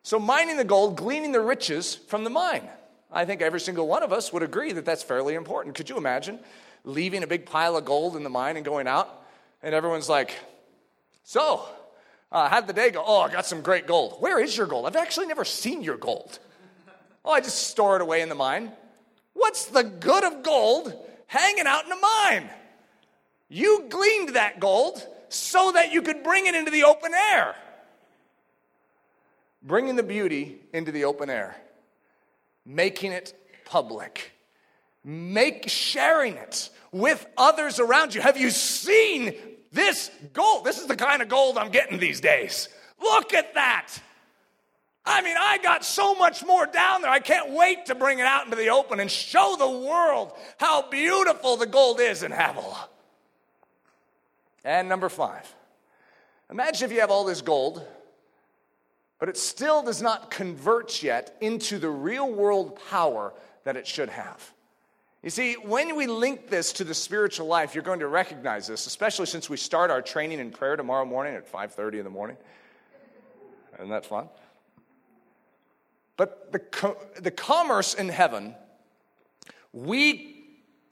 So, 0.03 0.19
mining 0.19 0.57
the 0.57 0.63
gold, 0.63 0.97
gleaning 0.97 1.31
the 1.31 1.41
riches 1.41 1.95
from 1.95 2.23
the 2.23 2.29
mine. 2.29 2.67
I 3.11 3.25
think 3.25 3.41
every 3.41 3.59
single 3.59 3.87
one 3.87 4.03
of 4.03 4.11
us 4.11 4.31
would 4.33 4.43
agree 4.43 4.73
that 4.73 4.85
that's 4.85 5.03
fairly 5.03 5.35
important. 5.35 5.75
Could 5.75 5.89
you 5.89 5.97
imagine 5.97 6.39
leaving 6.83 7.23
a 7.23 7.27
big 7.27 7.45
pile 7.45 7.75
of 7.77 7.85
gold 7.85 8.15
in 8.15 8.23
the 8.23 8.29
mine 8.29 8.55
and 8.55 8.65
going 8.65 8.87
out, 8.87 9.09
and 9.61 9.73
everyone's 9.73 10.09
like, 10.09 10.37
So, 11.23 11.63
uh, 12.31 12.49
how'd 12.49 12.67
the 12.67 12.73
day 12.73 12.91
go? 12.91 13.03
Oh, 13.05 13.21
I 13.21 13.31
got 13.31 13.45
some 13.45 13.61
great 13.61 13.87
gold. 13.87 14.17
Where 14.19 14.39
is 14.39 14.55
your 14.55 14.67
gold? 14.67 14.85
I've 14.85 14.95
actually 14.95 15.27
never 15.27 15.45
seen 15.45 15.81
your 15.81 15.97
gold. 15.97 16.39
Oh, 17.25 17.31
I 17.31 17.41
just 17.41 17.67
store 17.67 17.95
it 17.95 18.01
away 18.01 18.21
in 18.21 18.29
the 18.29 18.35
mine. 18.35 18.71
What's 19.33 19.65
the 19.65 19.83
good 19.83 20.23
of 20.23 20.43
gold 20.43 20.93
hanging 21.27 21.67
out 21.67 21.85
in 21.85 21.91
a 21.91 21.95
mine. 21.95 22.49
You 23.49 23.85
gleaned 23.89 24.29
that 24.29 24.59
gold 24.59 25.05
so 25.29 25.71
that 25.73 25.91
you 25.91 26.01
could 26.01 26.23
bring 26.23 26.47
it 26.47 26.55
into 26.55 26.71
the 26.71 26.83
open 26.85 27.11
air. 27.13 27.55
Bringing 29.61 29.95
the 29.95 30.03
beauty 30.03 30.59
into 30.73 30.91
the 30.91 31.05
open 31.05 31.29
air, 31.29 31.57
making 32.65 33.11
it 33.11 33.33
public, 33.65 34.31
make 35.07 35.69
sharing 35.69 36.33
it 36.33 36.69
with 36.91 37.25
others 37.37 37.79
around 37.79 38.13
you. 38.13 38.19
Have 38.19 38.35
you 38.35 38.49
seen 38.49 39.33
this 39.71 40.11
gold? 40.33 40.65
This 40.65 40.79
is 40.79 40.87
the 40.87 40.97
kind 40.97 41.21
of 41.21 41.29
gold 41.29 41.57
I'm 41.57 41.71
getting 41.71 41.97
these 41.97 42.19
days. 42.19 42.67
Look 43.01 43.33
at 43.33 43.53
that. 43.53 43.93
I 45.05 45.21
mean, 45.21 45.37
I 45.39 45.59
got 45.59 45.85
so 45.85 46.13
much 46.15 46.45
more 46.45 46.65
down 46.65 47.03
there. 47.03 47.09
I 47.09 47.19
can't 47.19 47.51
wait 47.51 47.85
to 47.85 47.95
bring 47.95 48.19
it 48.19 48.25
out 48.25 48.43
into 48.43 48.57
the 48.57 48.67
open 48.67 48.99
and 48.99 49.09
show 49.09 49.55
the 49.57 49.69
world 49.87 50.33
how 50.59 50.89
beautiful 50.89 51.55
the 51.55 51.67
gold 51.67 52.01
is 52.01 52.21
in 52.21 52.31
Havilah. 52.33 52.89
And 54.65 54.89
number 54.89 55.07
five, 55.07 55.55
imagine 56.51 56.85
if 56.85 56.91
you 56.93 56.99
have 56.99 57.11
all 57.11 57.23
this 57.23 57.41
gold, 57.41 57.81
but 59.19 59.29
it 59.29 59.37
still 59.37 59.83
does 59.83 60.01
not 60.01 60.29
convert 60.29 61.01
yet 61.01 61.37
into 61.39 61.79
the 61.79 61.89
real 61.89 62.29
world 62.29 62.77
power 62.89 63.33
that 63.63 63.77
it 63.77 63.87
should 63.87 64.09
have. 64.09 64.51
You 65.27 65.31
see, 65.31 65.55
when 65.55 65.97
we 65.97 66.07
link 66.07 66.47
this 66.47 66.71
to 66.71 66.85
the 66.85 66.93
spiritual 66.93 67.47
life, 67.47 67.75
you're 67.75 67.83
going 67.83 67.99
to 67.99 68.07
recognize 68.07 68.65
this, 68.65 68.87
especially 68.87 69.25
since 69.25 69.49
we 69.49 69.57
start 69.57 69.91
our 69.91 70.01
training 70.01 70.39
in 70.39 70.51
prayer 70.51 70.77
tomorrow 70.77 71.03
morning 71.03 71.35
at 71.35 71.51
5:30 71.51 71.97
in 71.97 72.05
the 72.05 72.09
morning. 72.09 72.37
Isn't 73.73 73.89
that 73.89 74.05
fun? 74.05 74.29
But 76.15 76.53
the, 76.53 76.59
co- 76.59 76.95
the 77.19 77.29
commerce 77.29 77.93
in 77.93 78.07
heaven, 78.07 78.55
we 79.73 80.45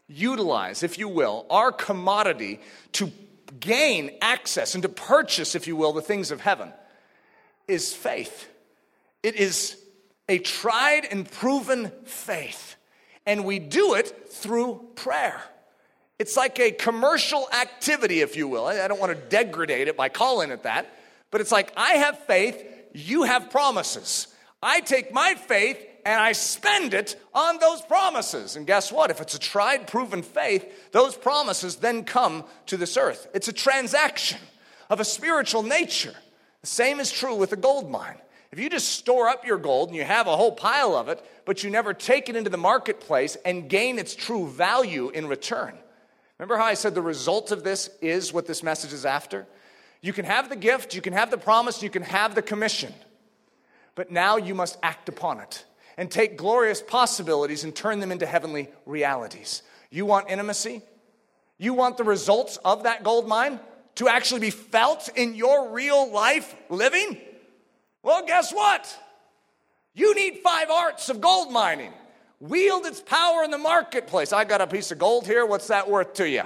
utilize, 0.09 0.83
if 0.83 0.99
you 0.99 1.07
will, 1.07 1.45
our 1.49 1.71
commodity 1.71 2.59
to 2.91 3.13
gain 3.61 4.17
access 4.21 4.75
and 4.75 4.81
to 4.81 4.89
purchase, 4.89 5.55
if 5.55 5.65
you 5.65 5.77
will, 5.77 5.93
the 5.93 6.01
things 6.01 6.29
of 6.29 6.41
heaven 6.41 6.73
is 7.69 7.93
faith. 7.93 8.49
It 9.23 9.35
is 9.35 9.77
a 10.27 10.39
tried 10.39 11.05
and 11.09 11.25
proven 11.31 11.89
faith. 12.03 12.75
And 13.25 13.45
we 13.45 13.59
do 13.59 13.95
it 13.95 14.29
through 14.29 14.89
prayer. 14.95 15.41
It's 16.17 16.37
like 16.37 16.59
a 16.59 16.71
commercial 16.71 17.49
activity, 17.51 18.21
if 18.21 18.35
you 18.35 18.47
will. 18.47 18.65
I 18.65 18.87
don't 18.87 18.99
want 18.99 19.13
to 19.17 19.29
degrade 19.37 19.87
it 19.87 19.97
by 19.97 20.09
calling 20.09 20.51
it 20.51 20.63
that, 20.63 20.93
but 21.31 21.41
it's 21.41 21.51
like 21.51 21.73
I 21.75 21.93
have 21.93 22.19
faith, 22.19 22.63
you 22.93 23.23
have 23.23 23.49
promises. 23.49 24.27
I 24.63 24.79
take 24.79 25.13
my 25.13 25.35
faith 25.35 25.77
and 26.05 26.21
I 26.21 26.31
spend 26.31 26.93
it 26.93 27.19
on 27.33 27.57
those 27.59 27.81
promises. 27.81 28.55
And 28.55 28.65
guess 28.65 28.91
what? 28.91 29.09
If 29.09 29.19
it's 29.19 29.33
a 29.33 29.39
tried, 29.39 29.87
proven 29.87 30.21
faith, 30.21 30.91
those 30.91 31.15
promises 31.15 31.77
then 31.77 32.03
come 32.03 32.45
to 32.67 32.77
this 32.77 32.95
earth. 32.95 33.27
It's 33.33 33.47
a 33.47 33.53
transaction 33.53 34.39
of 34.89 34.99
a 34.99 35.05
spiritual 35.05 35.63
nature. 35.63 36.13
The 36.61 36.67
same 36.67 36.99
is 36.99 37.11
true 37.11 37.35
with 37.35 37.51
a 37.53 37.57
gold 37.57 37.89
mine. 37.89 38.17
If 38.51 38.59
you 38.59 38.69
just 38.69 38.89
store 38.89 39.27
up 39.27 39.45
your 39.45 39.57
gold 39.57 39.89
and 39.89 39.97
you 39.97 40.03
have 40.03 40.27
a 40.27 40.37
whole 40.37 40.51
pile 40.51 40.95
of 40.95 41.09
it, 41.09 41.21
but 41.45 41.63
you 41.63 41.69
never 41.69 41.93
take 41.93 42.29
it 42.29 42.35
into 42.35 42.49
the 42.49 42.57
marketplace 42.57 43.37
and 43.45 43.69
gain 43.69 43.99
its 43.99 44.15
true 44.15 44.47
value 44.47 45.09
in 45.09 45.27
return. 45.27 45.77
Remember 46.37 46.57
how 46.57 46.65
I 46.65 46.73
said 46.73 46.95
the 46.95 47.01
result 47.01 47.51
of 47.51 47.63
this 47.63 47.89
is 48.01 48.33
what 48.33 48.45
this 48.45 48.63
message 48.63 48.91
is 48.91 49.05
after? 49.05 49.47
You 50.01 50.11
can 50.11 50.25
have 50.25 50.49
the 50.49 50.55
gift, 50.55 50.93
you 50.93 51.01
can 51.01 51.13
have 51.13 51.31
the 51.31 51.37
promise, 51.37 51.81
you 51.81 51.89
can 51.89 52.03
have 52.03 52.35
the 52.35 52.41
commission, 52.41 52.93
but 53.95 54.11
now 54.11 54.37
you 54.37 54.53
must 54.53 54.77
act 54.83 55.07
upon 55.07 55.39
it 55.39 55.65
and 55.97 56.11
take 56.11 56.37
glorious 56.37 56.81
possibilities 56.81 57.63
and 57.63 57.73
turn 57.73 57.99
them 57.99 58.11
into 58.11 58.25
heavenly 58.25 58.69
realities. 58.85 59.63
You 59.89 60.05
want 60.05 60.29
intimacy? 60.29 60.81
You 61.57 61.73
want 61.73 61.97
the 61.97 62.03
results 62.03 62.57
of 62.65 62.83
that 62.83 63.03
gold 63.03 63.27
mine 63.27 63.59
to 63.95 64.09
actually 64.09 64.41
be 64.41 64.49
felt 64.49 65.09
in 65.15 65.35
your 65.35 65.69
real 65.69 66.11
life 66.11 66.53
living? 66.69 67.17
Well, 68.03 68.25
guess 68.25 68.51
what? 68.51 68.99
You 69.95 70.13
need 70.13 70.39
five 70.43 70.69
arts 70.69 71.09
of 71.09 71.21
gold 71.21 71.51
mining. 71.51 71.93
Wield 72.41 72.85
its 72.85 73.01
power 73.01 73.43
in 73.43 73.49
the 73.49 73.57
marketplace. 73.57 74.33
I 74.33 74.43
got 74.43 74.61
a 74.61 74.67
piece 74.67 74.91
of 74.91 74.99
gold 74.99 75.25
here. 75.25 75.45
What's 75.45 75.67
that 75.67 75.89
worth 75.89 76.13
to 76.15 76.29
you? 76.29 76.43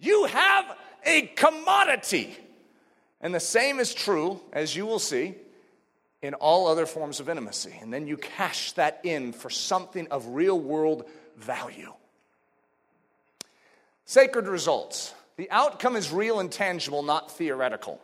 You 0.00 0.24
have 0.24 0.76
a 1.04 1.22
commodity. 1.36 2.36
And 3.20 3.34
the 3.34 3.40
same 3.40 3.78
is 3.78 3.92
true, 3.92 4.40
as 4.52 4.74
you 4.74 4.86
will 4.86 4.98
see, 4.98 5.34
in 6.22 6.34
all 6.34 6.66
other 6.66 6.86
forms 6.86 7.20
of 7.20 7.28
intimacy. 7.28 7.78
And 7.80 7.92
then 7.92 8.06
you 8.06 8.16
cash 8.16 8.72
that 8.72 9.00
in 9.04 9.32
for 9.32 9.50
something 9.50 10.08
of 10.08 10.26
real 10.28 10.58
world 10.58 11.04
value. 11.36 11.92
Sacred 14.06 14.48
results. 14.48 15.14
The 15.36 15.50
outcome 15.50 15.94
is 15.96 16.10
real 16.10 16.40
and 16.40 16.50
tangible, 16.50 17.02
not 17.02 17.30
theoretical. 17.30 18.00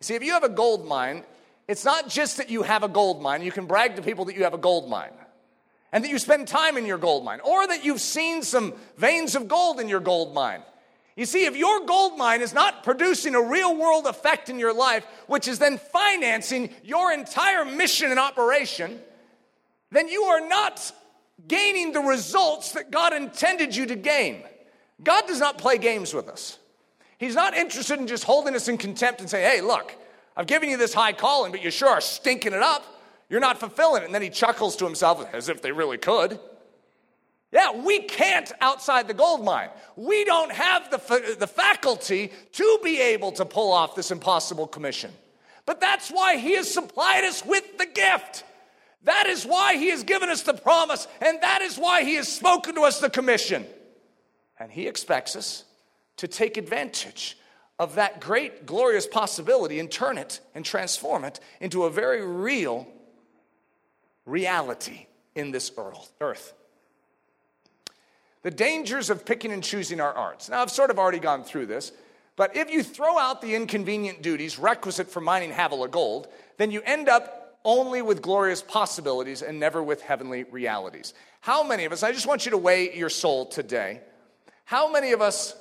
See, 0.00 0.14
if 0.14 0.22
you 0.24 0.32
have 0.32 0.44
a 0.44 0.48
gold 0.48 0.86
mine, 0.86 1.24
it's 1.68 1.84
not 1.84 2.08
just 2.08 2.38
that 2.38 2.50
you 2.50 2.62
have 2.62 2.82
a 2.82 2.88
gold 2.88 3.22
mine, 3.22 3.42
you 3.42 3.52
can 3.52 3.66
brag 3.66 3.96
to 3.96 4.02
people 4.02 4.24
that 4.24 4.36
you 4.36 4.44
have 4.44 4.54
a 4.54 4.58
gold 4.58 4.88
mine 4.88 5.12
and 5.92 6.02
that 6.02 6.10
you 6.10 6.18
spend 6.18 6.48
time 6.48 6.76
in 6.76 6.84
your 6.84 6.98
gold 6.98 7.24
mine, 7.24 7.40
or 7.40 7.66
that 7.66 7.84
you've 7.84 8.00
seen 8.00 8.42
some 8.42 8.74
veins 8.96 9.34
of 9.34 9.48
gold 9.48 9.80
in 9.80 9.88
your 9.88 10.00
gold 10.00 10.34
mine. 10.34 10.62
You 11.16 11.24
see, 11.24 11.46
if 11.46 11.56
your 11.56 11.86
gold 11.86 12.18
mine 12.18 12.42
is 12.42 12.52
not 12.52 12.84
producing 12.84 13.34
a 13.34 13.42
real 13.42 13.76
world 13.76 14.06
effect 14.06 14.50
in 14.50 14.58
your 14.58 14.74
life, 14.74 15.06
which 15.26 15.48
is 15.48 15.58
then 15.58 15.78
financing 15.78 16.70
your 16.84 17.10
entire 17.12 17.64
mission 17.64 18.10
and 18.10 18.20
operation, 18.20 19.00
then 19.90 20.08
you 20.08 20.24
are 20.24 20.46
not 20.46 20.92
gaining 21.46 21.92
the 21.92 22.00
results 22.00 22.72
that 22.72 22.90
God 22.90 23.14
intended 23.14 23.74
you 23.74 23.86
to 23.86 23.96
gain. 23.96 24.42
God 25.02 25.26
does 25.26 25.40
not 25.40 25.58
play 25.58 25.78
games 25.78 26.12
with 26.12 26.28
us. 26.28 26.58
He's 27.18 27.34
not 27.34 27.56
interested 27.56 27.98
in 27.98 28.06
just 28.06 28.24
holding 28.24 28.54
us 28.54 28.68
in 28.68 28.78
contempt 28.78 29.20
and 29.20 29.30
saying, 29.30 29.50
hey, 29.50 29.60
look, 29.60 29.94
I've 30.38 30.46
given 30.46 30.70
you 30.70 30.76
this 30.76 30.94
high 30.94 31.12
calling, 31.14 31.50
but 31.50 31.64
you 31.64 31.72
sure 31.72 31.88
are 31.88 32.00
stinking 32.00 32.52
it 32.52 32.62
up. 32.62 32.84
You're 33.28 33.40
not 33.40 33.58
fulfilling 33.58 34.02
it. 34.02 34.06
And 34.06 34.14
then 34.14 34.22
he 34.22 34.30
chuckles 34.30 34.76
to 34.76 34.84
himself 34.84 35.26
as 35.34 35.48
if 35.48 35.60
they 35.60 35.72
really 35.72 35.98
could. 35.98 36.38
Yeah, 37.50 37.82
we 37.82 38.02
can't 38.02 38.50
outside 38.60 39.08
the 39.08 39.14
gold 39.14 39.44
mine. 39.44 39.70
We 39.96 40.24
don't 40.24 40.52
have 40.52 40.90
the, 40.92 41.36
the 41.36 41.48
faculty 41.48 42.30
to 42.52 42.78
be 42.84 43.00
able 43.00 43.32
to 43.32 43.44
pull 43.44 43.72
off 43.72 43.96
this 43.96 44.12
impossible 44.12 44.68
commission. 44.68 45.10
But 45.66 45.80
that's 45.80 46.08
why 46.08 46.36
He 46.36 46.54
has 46.54 46.72
supplied 46.72 47.24
us 47.24 47.44
with 47.44 47.76
the 47.76 47.86
gift. 47.86 48.44
That 49.04 49.26
is 49.26 49.44
why 49.44 49.76
He 49.76 49.90
has 49.90 50.04
given 50.04 50.28
us 50.28 50.42
the 50.42 50.54
promise, 50.54 51.08
and 51.20 51.40
that 51.40 51.62
is 51.62 51.78
why 51.78 52.04
He 52.04 52.14
has 52.14 52.28
spoken 52.28 52.76
to 52.76 52.82
us 52.82 53.00
the 53.00 53.10
commission. 53.10 53.66
And 54.60 54.70
He 54.70 54.86
expects 54.86 55.34
us 55.34 55.64
to 56.18 56.28
take 56.28 56.56
advantage 56.56 57.38
of 57.78 57.94
that 57.94 58.20
great, 58.20 58.66
glorious 58.66 59.06
possibility 59.06 59.78
and 59.78 59.90
turn 59.90 60.18
it 60.18 60.40
and 60.54 60.64
transform 60.64 61.24
it 61.24 61.40
into 61.60 61.84
a 61.84 61.90
very 61.90 62.24
real 62.24 62.88
reality 64.26 65.06
in 65.34 65.50
this 65.52 65.70
earth 66.20 66.54
the 68.42 68.50
dangers 68.50 69.10
of 69.10 69.26
picking 69.26 69.52
and 69.52 69.62
choosing 69.62 70.00
our 70.00 70.12
arts. 70.12 70.48
Now, 70.48 70.62
I've 70.62 70.70
sort 70.70 70.90
of 70.90 70.98
already 70.98 71.18
gone 71.18 71.44
through 71.44 71.66
this, 71.66 71.92
but 72.36 72.56
if 72.56 72.70
you 72.70 72.82
throw 72.82 73.18
out 73.18 73.42
the 73.42 73.54
inconvenient 73.54 74.22
duties 74.22 74.58
requisite 74.58 75.10
for 75.10 75.20
mining 75.20 75.50
Havilah 75.50 75.88
gold, 75.88 76.28
then 76.56 76.70
you 76.70 76.80
end 76.84 77.08
up 77.08 77.58
only 77.64 78.00
with 78.00 78.22
glorious 78.22 78.62
possibilities 78.62 79.42
and 79.42 79.58
never 79.58 79.82
with 79.82 80.00
heavenly 80.02 80.44
realities. 80.44 81.14
How 81.40 81.62
many 81.62 81.84
of 81.84 81.92
us, 81.92 82.02
I 82.02 82.12
just 82.12 82.26
want 82.26 82.44
you 82.44 82.52
to 82.52 82.58
weigh 82.58 82.96
your 82.96 83.10
soul 83.10 83.46
today, 83.46 84.00
how 84.64 84.90
many 84.90 85.12
of 85.12 85.20
us 85.20 85.54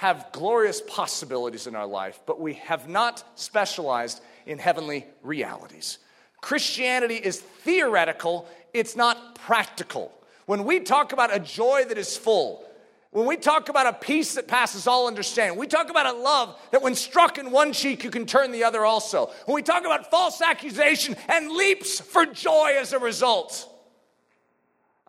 have 0.00 0.32
glorious 0.32 0.80
possibilities 0.80 1.66
in 1.66 1.76
our 1.76 1.86
life, 1.86 2.20
but 2.24 2.40
we 2.40 2.54
have 2.54 2.88
not 2.88 3.22
specialized 3.34 4.22
in 4.46 4.58
heavenly 4.58 5.04
realities? 5.22 5.98
Christianity 6.40 7.16
is 7.16 7.38
theoretical, 7.38 8.48
it's 8.72 8.96
not 8.96 9.34
practical. 9.34 10.10
When 10.46 10.64
we 10.64 10.80
talk 10.80 11.12
about 11.12 11.36
a 11.36 11.38
joy 11.38 11.84
that 11.86 11.98
is 11.98 12.16
full, 12.16 12.64
when 13.10 13.26
we 13.26 13.36
talk 13.36 13.68
about 13.68 13.88
a 13.88 13.92
peace 13.92 14.36
that 14.36 14.48
passes 14.48 14.86
all 14.86 15.06
understanding, 15.06 15.58
we 15.58 15.66
talk 15.66 15.90
about 15.90 16.06
a 16.06 16.18
love 16.18 16.58
that 16.70 16.80
when 16.80 16.94
struck 16.94 17.36
in 17.36 17.50
one 17.50 17.74
cheek, 17.74 18.02
you 18.02 18.10
can 18.10 18.24
turn 18.24 18.52
the 18.52 18.64
other 18.64 18.86
also. 18.86 19.30
When 19.44 19.54
we 19.54 19.62
talk 19.62 19.84
about 19.84 20.10
false 20.10 20.40
accusation 20.40 21.14
and 21.28 21.50
leaps 21.50 22.00
for 22.00 22.24
joy 22.24 22.76
as 22.78 22.94
a 22.94 22.98
result. 22.98 23.69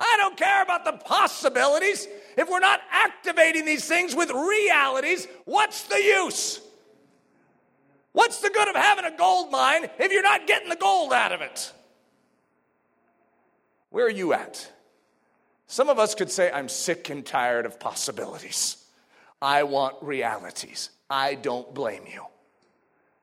I 0.02 0.16
don't 0.18 0.36
care 0.36 0.64
about 0.64 0.84
the 0.84 0.94
possibilities. 0.94 2.08
If 2.36 2.50
we're 2.50 2.60
not 2.60 2.82
activating 2.90 3.66
these 3.66 3.86
things 3.86 4.16
with 4.16 4.32
realities, 4.32 5.28
what's 5.46 5.84
the 5.84 6.02
use? 6.02 6.60
What's 8.12 8.42
the 8.42 8.50
good 8.50 8.68
of 8.68 8.76
having 8.76 9.06
a 9.06 9.16
gold 9.16 9.52
mine 9.52 9.90
if 10.00 10.12
you're 10.12 10.24
not 10.24 10.48
getting 10.48 10.70
the 10.70 10.76
gold 10.76 11.14
out 11.14 11.32
of 11.32 11.42
it? 11.42 11.72
Where 13.92 14.06
are 14.08 14.10
you 14.10 14.34
at? 14.34 14.70
Some 15.68 15.88
of 15.88 16.00
us 16.00 16.16
could 16.16 16.32
say, 16.32 16.52
I'm 16.52 16.68
sick 16.68 17.10
and 17.10 17.24
tired 17.24 17.68
of 17.68 17.80
possibilities. 17.80 18.84
I 19.40 19.64
want 19.64 19.96
realities. 20.02 20.90
I 21.10 21.36
don't 21.36 21.74
blame 21.74 22.04
you. 22.12 22.26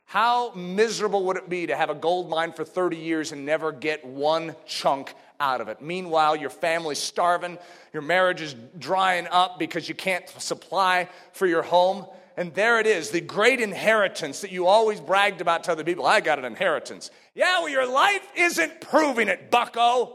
How 0.06 0.52
miserable 0.54 1.24
would 1.24 1.36
it 1.36 1.50
be 1.50 1.66
to 1.66 1.76
have 1.76 1.90
a 1.90 1.94
gold 1.94 2.30
mine 2.30 2.52
for 2.52 2.64
30 2.64 2.96
years 2.96 3.32
and 3.32 3.44
never 3.44 3.72
get 3.72 4.06
one 4.06 4.56
chunk 4.64 5.14
out 5.40 5.60
of 5.60 5.68
it? 5.68 5.80
Meanwhile, 5.80 6.36
your 6.36 6.50
family's 6.50 6.98
starving, 6.98 7.58
your 7.92 8.02
marriage 8.02 8.40
is 8.40 8.54
drying 8.78 9.26
up 9.30 9.58
because 9.58 9.88
you 9.88 9.94
can't 9.94 10.28
supply 10.40 11.08
for 11.32 11.46
your 11.46 11.62
home. 11.62 12.06
And 12.36 12.54
there 12.54 12.78
it 12.78 12.86
is, 12.86 13.10
the 13.10 13.20
great 13.20 13.60
inheritance 13.60 14.42
that 14.42 14.52
you 14.52 14.66
always 14.66 15.00
bragged 15.00 15.40
about 15.40 15.64
to 15.64 15.72
other 15.72 15.82
people. 15.82 16.06
I 16.06 16.20
got 16.20 16.38
an 16.38 16.44
inheritance. 16.44 17.10
Yeah, 17.34 17.60
well, 17.60 17.68
your 17.68 17.90
life 17.90 18.26
isn't 18.36 18.80
proving 18.80 19.28
it, 19.28 19.50
bucko. 19.50 20.14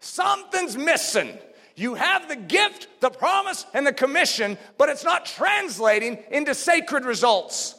Something's 0.00 0.76
missing. 0.76 1.38
You 1.76 1.94
have 1.94 2.28
the 2.28 2.36
gift, 2.36 2.88
the 3.00 3.08
promise, 3.08 3.64
and 3.72 3.86
the 3.86 3.92
commission, 3.92 4.58
but 4.76 4.88
it's 4.88 5.04
not 5.04 5.24
translating 5.24 6.18
into 6.30 6.54
sacred 6.54 7.04
results. 7.04 7.74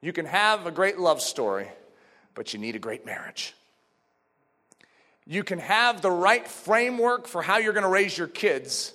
You 0.00 0.12
can 0.12 0.26
have 0.26 0.66
a 0.66 0.72
great 0.72 0.98
love 0.98 1.22
story, 1.22 1.68
but 2.34 2.52
you 2.52 2.58
need 2.58 2.74
a 2.74 2.80
great 2.80 3.06
marriage. 3.06 3.54
You 5.32 5.42
can 5.42 5.60
have 5.60 6.02
the 6.02 6.10
right 6.10 6.46
framework 6.46 7.26
for 7.26 7.40
how 7.40 7.56
you're 7.56 7.72
going 7.72 7.84
to 7.84 7.88
raise 7.88 8.18
your 8.18 8.28
kids. 8.28 8.92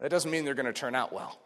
That 0.00 0.10
doesn't 0.10 0.28
mean 0.28 0.44
they're 0.44 0.54
going 0.54 0.66
to 0.66 0.72
turn 0.72 0.96
out 0.96 1.12
well. 1.12 1.38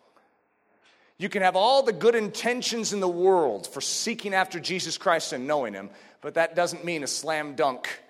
You 1.19 1.29
can 1.29 1.43
have 1.43 1.57
all 1.57 1.83
the 1.83 1.93
good 1.93 2.15
intentions 2.15 2.95
in 2.95 3.01
the 3.01 3.09
world 3.09 3.67
for 3.67 3.83
seeking 3.83 4.33
after 4.33 4.59
Jesus 4.59 4.97
Christ 4.97 5.35
and 5.35 5.47
knowing 5.47 5.75
Him, 5.75 5.91
but 6.23 6.35
that 6.35 6.57
doesn't 6.57 6.87
mean 6.87 7.03
a 7.03 7.07
slam 7.07 7.55
dunk 7.55 8.01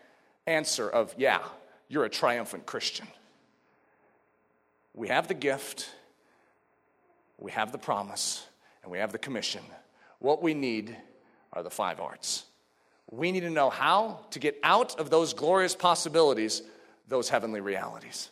answer 0.47 0.89
of, 0.89 1.13
yeah, 1.19 1.41
you're 1.89 2.05
a 2.05 2.11
triumphant 2.11 2.65
Christian. 2.65 3.09
We 4.95 5.09
have 5.09 5.27
the 5.27 5.35
gift, 5.35 5.91
we 7.39 7.51
have 7.51 7.73
the 7.73 7.79
promise, 7.79 8.47
and 8.85 8.93
we 8.93 8.99
have 8.99 9.11
the 9.11 9.19
commission. 9.19 9.63
What 10.21 10.45
we 10.45 10.55
need 10.55 10.97
are 11.53 11.65
the 11.65 11.71
five 11.71 11.99
arts. 11.99 12.45
We 13.17 13.31
need 13.31 13.41
to 13.41 13.51
know 13.51 13.71
how 13.71 14.21
to 14.31 14.39
get 14.39 14.59
out 14.63 14.99
of 14.99 15.09
those 15.09 15.35
glorious 15.35 15.75
possibilities, 15.75 16.63
those 17.09 17.29
heavenly 17.29 17.61
realities. 17.61 18.31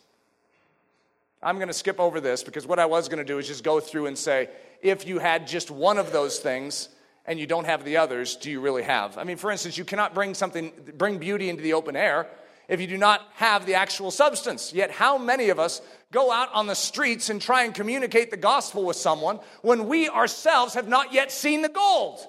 I'm 1.41 1.55
going 1.55 1.67
to 1.67 1.73
skip 1.73 1.99
over 1.99 2.19
this 2.19 2.43
because 2.43 2.67
what 2.67 2.79
I 2.79 2.85
was 2.85 3.07
going 3.07 3.19
to 3.19 3.25
do 3.25 3.37
is 3.37 3.47
just 3.47 3.63
go 3.63 3.79
through 3.79 4.07
and 4.07 4.17
say, 4.17 4.49
if 4.81 5.07
you 5.07 5.19
had 5.19 5.47
just 5.47 5.71
one 5.71 5.97
of 5.97 6.11
those 6.11 6.39
things 6.39 6.89
and 7.25 7.39
you 7.39 7.47
don't 7.47 7.65
have 7.65 7.85
the 7.85 7.97
others, 7.97 8.35
do 8.35 8.51
you 8.51 8.59
really 8.59 8.83
have? 8.83 9.17
I 9.17 9.23
mean, 9.23 9.37
for 9.37 9.51
instance, 9.51 9.77
you 9.77 9.85
cannot 9.85 10.13
bring 10.13 10.33
something, 10.33 10.71
bring 10.97 11.17
beauty 11.17 11.49
into 11.49 11.63
the 11.63 11.73
open 11.73 11.95
air 11.95 12.27
if 12.67 12.81
you 12.81 12.87
do 12.87 12.97
not 12.97 13.21
have 13.35 13.65
the 13.65 13.75
actual 13.75 14.11
substance. 14.11 14.73
Yet, 14.73 14.91
how 14.91 15.17
many 15.17 15.49
of 15.49 15.59
us 15.59 15.81
go 16.11 16.31
out 16.31 16.49
on 16.53 16.67
the 16.67 16.75
streets 16.75 17.29
and 17.29 17.41
try 17.41 17.63
and 17.63 17.73
communicate 17.73 18.31
the 18.31 18.37
gospel 18.37 18.83
with 18.85 18.97
someone 18.97 19.39
when 19.61 19.87
we 19.87 20.09
ourselves 20.09 20.73
have 20.73 20.87
not 20.87 21.13
yet 21.13 21.31
seen 21.31 21.61
the 21.61 21.69
gold? 21.69 22.25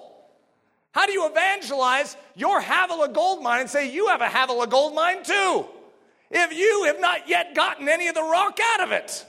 How 0.95 1.05
do 1.05 1.11
you 1.11 1.27
evangelize 1.27 2.15
your 2.35 2.61
Havilah 2.61 3.09
gold 3.09 3.43
mine 3.43 3.59
and 3.59 3.69
say 3.69 3.91
you 3.91 4.07
have 4.07 4.21
a 4.21 4.29
Havilah 4.29 4.67
gold 4.67 4.95
mine 4.95 5.25
too? 5.25 5.65
If 6.31 6.57
you 6.57 6.85
have 6.85 7.01
not 7.01 7.27
yet 7.27 7.53
gotten 7.53 7.89
any 7.89 8.07
of 8.07 8.15
the 8.15 8.23
rock 8.23 8.57
out 8.63 8.79
of 8.79 8.93
it, 8.93 9.25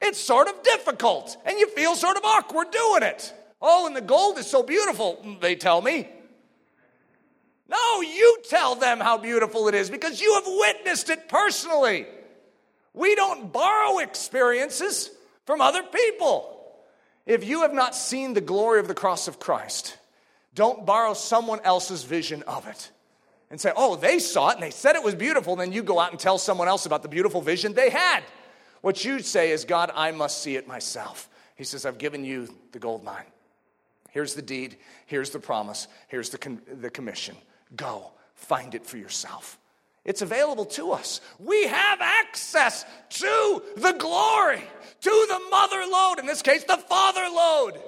it's 0.00 0.18
sort 0.18 0.48
of 0.48 0.60
difficult 0.64 1.36
and 1.44 1.56
you 1.56 1.68
feel 1.68 1.94
sort 1.94 2.16
of 2.16 2.24
awkward 2.24 2.72
doing 2.72 3.04
it. 3.04 3.32
Oh, 3.60 3.86
and 3.86 3.94
the 3.94 4.00
gold 4.00 4.38
is 4.38 4.48
so 4.48 4.64
beautiful, 4.64 5.24
they 5.40 5.54
tell 5.54 5.80
me. 5.80 6.08
No, 7.68 8.00
you 8.00 8.38
tell 8.50 8.74
them 8.74 8.98
how 8.98 9.18
beautiful 9.18 9.68
it 9.68 9.76
is 9.76 9.88
because 9.88 10.20
you 10.20 10.34
have 10.34 10.46
witnessed 10.46 11.10
it 11.10 11.28
personally. 11.28 12.06
We 12.92 13.14
don't 13.14 13.52
borrow 13.52 14.00
experiences 14.00 15.10
from 15.46 15.60
other 15.60 15.84
people. 15.84 16.58
If 17.24 17.44
you 17.44 17.62
have 17.62 17.72
not 17.72 17.94
seen 17.94 18.34
the 18.34 18.40
glory 18.40 18.80
of 18.80 18.88
the 18.88 18.94
cross 18.94 19.28
of 19.28 19.38
Christ, 19.38 19.96
don't 20.54 20.84
borrow 20.84 21.14
someone 21.14 21.60
else's 21.64 22.04
vision 22.04 22.42
of 22.44 22.66
it 22.66 22.90
and 23.50 23.60
say, 23.60 23.72
oh, 23.76 23.96
they 23.96 24.18
saw 24.18 24.50
it 24.50 24.54
and 24.54 24.62
they 24.62 24.70
said 24.70 24.96
it 24.96 25.02
was 25.02 25.14
beautiful. 25.14 25.56
Then 25.56 25.72
you 25.72 25.82
go 25.82 25.98
out 25.98 26.10
and 26.10 26.18
tell 26.18 26.38
someone 26.38 26.68
else 26.68 26.86
about 26.86 27.02
the 27.02 27.08
beautiful 27.08 27.40
vision 27.40 27.74
they 27.74 27.90
had. 27.90 28.22
What 28.80 29.04
you 29.04 29.20
say 29.20 29.50
is, 29.50 29.64
God, 29.64 29.90
I 29.94 30.10
must 30.10 30.42
see 30.42 30.56
it 30.56 30.66
myself. 30.66 31.28
He 31.54 31.64
says, 31.64 31.86
I've 31.86 31.98
given 31.98 32.24
you 32.24 32.48
the 32.72 32.78
gold 32.78 33.04
mine. 33.04 33.26
Here's 34.10 34.34
the 34.34 34.42
deed. 34.42 34.76
Here's 35.06 35.30
the 35.30 35.38
promise. 35.38 35.86
Here's 36.08 36.30
the, 36.30 36.38
con- 36.38 36.60
the 36.80 36.90
commission. 36.90 37.36
Go, 37.76 38.12
find 38.34 38.74
it 38.74 38.84
for 38.84 38.96
yourself. 38.96 39.58
It's 40.04 40.20
available 40.20 40.64
to 40.64 40.92
us. 40.92 41.20
We 41.38 41.66
have 41.66 42.00
access 42.00 42.84
to 43.10 43.62
the 43.76 43.92
glory, 43.92 44.62
to 45.00 45.26
the 45.28 45.40
mother 45.50 45.82
lode, 45.90 46.18
in 46.18 46.26
this 46.26 46.42
case, 46.42 46.64
the 46.64 46.76
father 46.76 47.24
lode. 47.32 47.80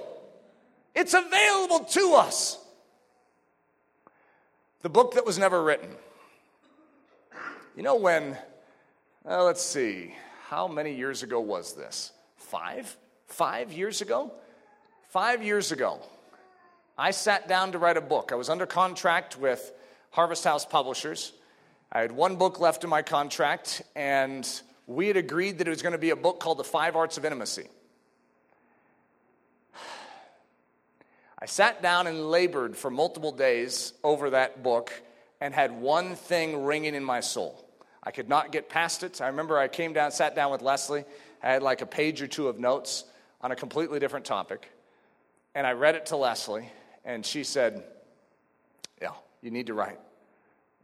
It's 0.95 1.15
available 1.15 1.81
to 1.81 2.15
us. 2.15 2.59
The 4.83 4.89
book 4.89 5.15
that 5.15 5.27
was 5.27 5.39
never 5.39 5.63
written. 5.63 5.91
You 7.77 7.83
know, 7.83 7.97
when, 7.97 8.37
uh, 9.29 9.43
let's 9.43 9.63
see, 9.63 10.15
how 10.49 10.69
many 10.69 10.95
years 10.95 11.23
ago 11.23 11.41
was 11.41 11.75
this? 11.75 12.13
Five? 12.37 12.97
Five 13.27 13.73
years 13.73 14.03
ago? 14.03 14.33
Five 15.09 15.43
years 15.43 15.73
ago, 15.73 16.01
I 16.99 17.11
sat 17.11 17.49
down 17.49 17.73
to 17.73 17.79
write 17.79 17.97
a 17.97 18.01
book. 18.01 18.31
I 18.33 18.37
was 18.37 18.49
under 18.49 18.67
contract 18.67 19.39
with 19.39 19.73
Harvest 20.11 20.45
House 20.45 20.65
Publishers. 20.65 21.33
I 21.91 22.01
had 22.01 22.13
one 22.13 22.37
book 22.37 22.61
left 22.61 22.85
in 22.85 22.91
my 22.91 23.03
contract, 23.03 23.83
and 23.97 24.49
we 24.87 25.09
had 25.09 25.17
agreed 25.17 25.59
that 25.59 25.67
it 25.67 25.71
was 25.71 25.83
going 25.83 25.93
to 25.93 25.99
be 25.99 26.11
a 26.11 26.17
book 26.17 26.41
called 26.41 26.59
The 26.59 26.65
Five 26.65 26.95
Arts 26.95 27.17
of 27.17 27.25
Intimacy. 27.25 27.69
I 31.45 31.47
sat 31.47 31.83
down 31.83 32.07
and 32.07 32.31
labored 32.31 32.75
for 32.75 32.91
multiple 32.91 33.31
days 33.31 33.93
over 34.03 34.31
that 34.31 34.63
book 34.63 34.91
and 35.43 35.53
had 35.53 35.73
one 35.73 36.15
thing 36.15 36.65
ringing 36.65 36.95
in 36.95 37.05
my 37.05 37.21
soul. 37.21 37.69
I 38.03 38.13
could 38.13 38.31
not 38.31 38.51
get 38.51 38.71
past 38.71 39.03
it. 39.03 39.21
I 39.21 39.27
remember 39.27 39.59
I 39.59 39.69
came 39.69 39.93
down, 39.93 40.11
sat 40.11 40.35
down 40.35 40.53
with 40.53 40.63
Leslie. 40.63 41.05
I 41.43 41.51
had 41.51 41.63
like 41.63 41.83
a 41.83 41.87
page 41.87 42.23
or 42.23 42.27
two 42.27 42.49
of 42.49 42.59
notes 42.59 43.05
on 43.43 43.53
a 43.53 43.57
completely 43.57 44.01
different 44.01 44.25
topic. 44.25 44.71
And 45.55 45.67
I 45.67 45.73
read 45.73 45.97
it 45.97 46.07
to 46.07 46.17
Leslie, 46.17 46.73
and 47.05 47.27
she 47.27 47.45
said, 47.45 47.85
Yeah, 49.03 49.13
you 49.43 49.51
need 49.51 49.67
to 49.67 49.75
write 49.75 50.01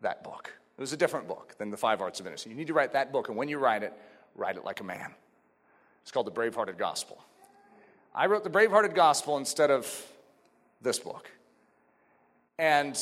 that 0.02 0.22
book. 0.22 0.52
It 0.76 0.80
was 0.82 0.92
a 0.92 0.98
different 0.98 1.26
book 1.26 1.54
than 1.56 1.70
The 1.70 1.78
Five 1.78 2.02
Arts 2.02 2.20
of 2.20 2.26
Intimacy. 2.26 2.50
You 2.50 2.56
need 2.56 2.66
to 2.66 2.74
write 2.74 2.92
that 2.92 3.12
book, 3.12 3.28
and 3.28 3.36
when 3.38 3.48
you 3.48 3.56
write 3.56 3.82
it, 3.82 3.94
write 4.34 4.56
it 4.56 4.64
like 4.66 4.80
a 4.80 4.84
man. 4.84 5.14
It's 6.02 6.10
called 6.10 6.26
The 6.26 6.32
Bravehearted 6.32 6.76
Gospel. 6.76 7.24
I 8.14 8.26
wrote 8.26 8.44
The 8.44 8.50
Bravehearted 8.50 8.94
Gospel 8.94 9.38
instead 9.38 9.70
of 9.70 9.86
this 10.80 10.98
book. 10.98 11.30
And 12.58 12.98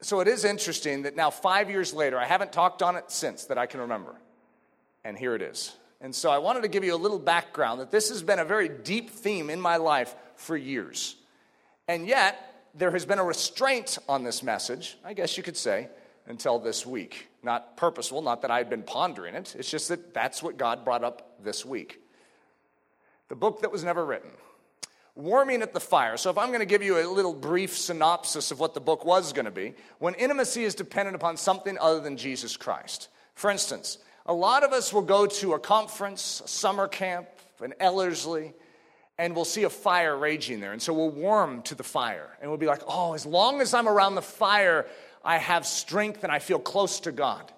so 0.00 0.20
it 0.20 0.28
is 0.28 0.44
interesting 0.44 1.02
that 1.02 1.16
now, 1.16 1.30
five 1.30 1.70
years 1.70 1.94
later, 1.94 2.18
I 2.18 2.26
haven't 2.26 2.52
talked 2.52 2.82
on 2.82 2.96
it 2.96 3.10
since 3.10 3.44
that 3.46 3.58
I 3.58 3.66
can 3.66 3.80
remember. 3.80 4.14
And 5.04 5.16
here 5.16 5.34
it 5.34 5.42
is. 5.42 5.74
And 6.00 6.14
so 6.14 6.30
I 6.30 6.38
wanted 6.38 6.62
to 6.62 6.68
give 6.68 6.84
you 6.84 6.94
a 6.94 6.96
little 6.96 7.18
background 7.18 7.80
that 7.80 7.90
this 7.90 8.10
has 8.10 8.22
been 8.22 8.38
a 8.38 8.44
very 8.44 8.68
deep 8.68 9.10
theme 9.10 9.48
in 9.48 9.60
my 9.60 9.76
life 9.76 10.14
for 10.34 10.56
years. 10.56 11.16
And 11.88 12.06
yet, 12.06 12.68
there 12.74 12.90
has 12.90 13.06
been 13.06 13.18
a 13.18 13.24
restraint 13.24 13.98
on 14.08 14.22
this 14.22 14.42
message, 14.42 14.98
I 15.04 15.14
guess 15.14 15.36
you 15.36 15.42
could 15.42 15.56
say, 15.56 15.88
until 16.26 16.58
this 16.58 16.84
week. 16.84 17.28
Not 17.42 17.76
purposeful, 17.76 18.20
not 18.20 18.42
that 18.42 18.50
I 18.50 18.58
had 18.58 18.68
been 18.68 18.82
pondering 18.82 19.34
it, 19.34 19.54
it's 19.58 19.70
just 19.70 19.88
that 19.88 20.12
that's 20.12 20.42
what 20.42 20.58
God 20.58 20.84
brought 20.84 21.04
up 21.04 21.42
this 21.42 21.64
week. 21.64 22.00
The 23.28 23.36
book 23.36 23.62
that 23.62 23.72
was 23.72 23.82
never 23.82 24.04
written 24.04 24.30
warming 25.16 25.62
at 25.62 25.72
the 25.72 25.80
fire. 25.80 26.16
So, 26.16 26.30
if 26.30 26.38
I'm 26.38 26.48
going 26.48 26.60
to 26.60 26.66
give 26.66 26.82
you 26.82 26.98
a 26.98 27.04
little 27.08 27.34
brief 27.34 27.76
synopsis 27.76 28.50
of 28.50 28.60
what 28.60 28.74
the 28.74 28.80
book 28.80 29.04
was 29.04 29.32
going 29.32 29.46
to 29.46 29.50
be, 29.50 29.74
when 29.98 30.14
intimacy 30.14 30.64
is 30.64 30.74
dependent 30.74 31.16
upon 31.16 31.36
something 31.36 31.76
other 31.80 32.00
than 32.00 32.16
Jesus 32.16 32.56
Christ. 32.56 33.08
For 33.34 33.50
instance, 33.50 33.98
a 34.26 34.32
lot 34.32 34.62
of 34.62 34.72
us 34.72 34.92
will 34.92 35.02
go 35.02 35.26
to 35.26 35.54
a 35.54 35.58
conference, 35.58 36.42
a 36.44 36.48
summer 36.48 36.86
camp, 36.86 37.28
an 37.60 37.74
Ellerslie, 37.80 38.52
and 39.18 39.34
we'll 39.34 39.44
see 39.44 39.64
a 39.64 39.70
fire 39.70 40.16
raging 40.16 40.60
there. 40.60 40.72
And 40.72 40.82
so 40.82 40.92
we'll 40.92 41.10
warm 41.10 41.62
to 41.62 41.74
the 41.74 41.82
fire. 41.82 42.36
And 42.40 42.50
we'll 42.50 42.58
be 42.58 42.66
like, 42.66 42.82
oh, 42.86 43.14
as 43.14 43.24
long 43.24 43.60
as 43.60 43.72
I'm 43.72 43.88
around 43.88 44.14
the 44.14 44.22
fire, 44.22 44.86
I 45.24 45.38
have 45.38 45.66
strength 45.66 46.22
and 46.22 46.30
I 46.30 46.38
feel 46.38 46.58
close 46.58 47.00
to 47.00 47.12
God. 47.12 47.50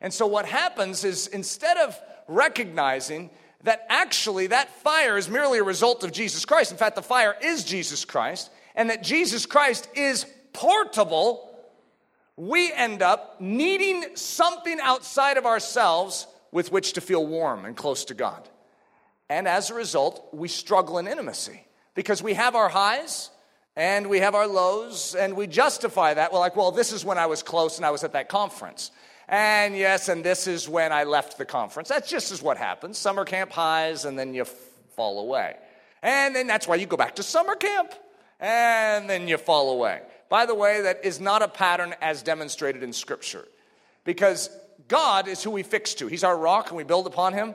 And 0.00 0.12
so 0.12 0.26
what 0.26 0.46
happens 0.46 1.04
is 1.04 1.26
instead 1.26 1.76
of 1.78 1.98
recognizing 2.28 3.30
that 3.64 3.86
actually 3.88 4.48
that 4.48 4.70
fire 4.82 5.18
is 5.18 5.28
merely 5.28 5.58
a 5.58 5.64
result 5.64 6.02
of 6.04 6.12
Jesus 6.12 6.44
Christ. 6.44 6.72
In 6.72 6.78
fact, 6.78 6.96
the 6.96 7.02
fire 7.02 7.36
is 7.42 7.64
Jesus 7.64 8.04
Christ, 8.04 8.50
and 8.74 8.90
that 8.90 9.02
Jesus 9.02 9.46
Christ 9.46 9.88
is 9.94 10.24
portable, 10.52 11.46
we 12.36 12.72
end 12.72 13.02
up 13.02 13.40
needing 13.40 14.16
something 14.16 14.78
outside 14.80 15.36
of 15.36 15.46
ourselves 15.46 16.26
with 16.52 16.72
which 16.72 16.94
to 16.94 17.00
feel 17.00 17.26
warm 17.26 17.64
and 17.64 17.76
close 17.76 18.06
to 18.06 18.14
God. 18.14 18.48
And 19.28 19.46
as 19.46 19.70
a 19.70 19.74
result, 19.74 20.28
we 20.32 20.48
struggle 20.48 20.98
in 20.98 21.06
intimacy 21.06 21.64
because 21.94 22.22
we 22.22 22.34
have 22.34 22.56
our 22.56 22.68
highs 22.68 23.30
and 23.76 24.08
we 24.08 24.18
have 24.18 24.34
our 24.34 24.48
lows, 24.48 25.14
and 25.14 25.36
we 25.36 25.46
justify 25.46 26.12
that. 26.12 26.32
We're 26.32 26.40
like, 26.40 26.56
well, 26.56 26.72
this 26.72 26.92
is 26.92 27.04
when 27.04 27.18
I 27.18 27.26
was 27.26 27.42
close 27.42 27.76
and 27.76 27.86
I 27.86 27.90
was 27.90 28.02
at 28.02 28.14
that 28.14 28.28
conference. 28.28 28.90
And 29.30 29.76
yes, 29.76 30.08
and 30.08 30.24
this 30.24 30.48
is 30.48 30.68
when 30.68 30.92
I 30.92 31.04
left 31.04 31.38
the 31.38 31.44
conference. 31.44 31.88
That's 31.88 32.10
just 32.10 32.32
as 32.32 32.42
what 32.42 32.56
happens 32.56 32.98
summer 32.98 33.24
camp 33.24 33.52
highs, 33.52 34.04
and 34.04 34.18
then 34.18 34.34
you 34.34 34.44
fall 34.44 35.20
away. 35.20 35.54
And 36.02 36.34
then 36.34 36.48
that's 36.48 36.66
why 36.66 36.74
you 36.74 36.86
go 36.86 36.96
back 36.96 37.14
to 37.14 37.22
summer 37.22 37.54
camp, 37.54 37.94
and 38.40 39.08
then 39.08 39.28
you 39.28 39.38
fall 39.38 39.70
away. 39.70 40.02
By 40.28 40.46
the 40.46 40.54
way, 40.56 40.82
that 40.82 41.04
is 41.04 41.20
not 41.20 41.42
a 41.42 41.48
pattern 41.48 41.94
as 42.00 42.24
demonstrated 42.24 42.82
in 42.82 42.92
Scripture, 42.92 43.46
because 44.02 44.50
God 44.88 45.28
is 45.28 45.44
who 45.44 45.52
we 45.52 45.62
fix 45.62 45.94
to. 45.94 46.08
He's 46.08 46.24
our 46.24 46.36
rock, 46.36 46.68
and 46.68 46.76
we 46.76 46.82
build 46.82 47.06
upon 47.06 47.32
Him. 47.32 47.54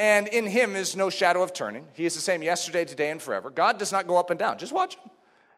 And 0.00 0.26
in 0.26 0.46
Him 0.46 0.74
is 0.74 0.96
no 0.96 1.08
shadow 1.08 1.44
of 1.44 1.52
turning. 1.52 1.86
He 1.92 2.04
is 2.04 2.16
the 2.16 2.20
same 2.20 2.42
yesterday, 2.42 2.84
today, 2.84 3.10
and 3.10 3.22
forever. 3.22 3.48
God 3.48 3.78
does 3.78 3.92
not 3.92 4.08
go 4.08 4.16
up 4.16 4.30
and 4.30 4.38
down. 4.40 4.58
Just 4.58 4.72
watch 4.72 4.96
Him. 4.96 5.10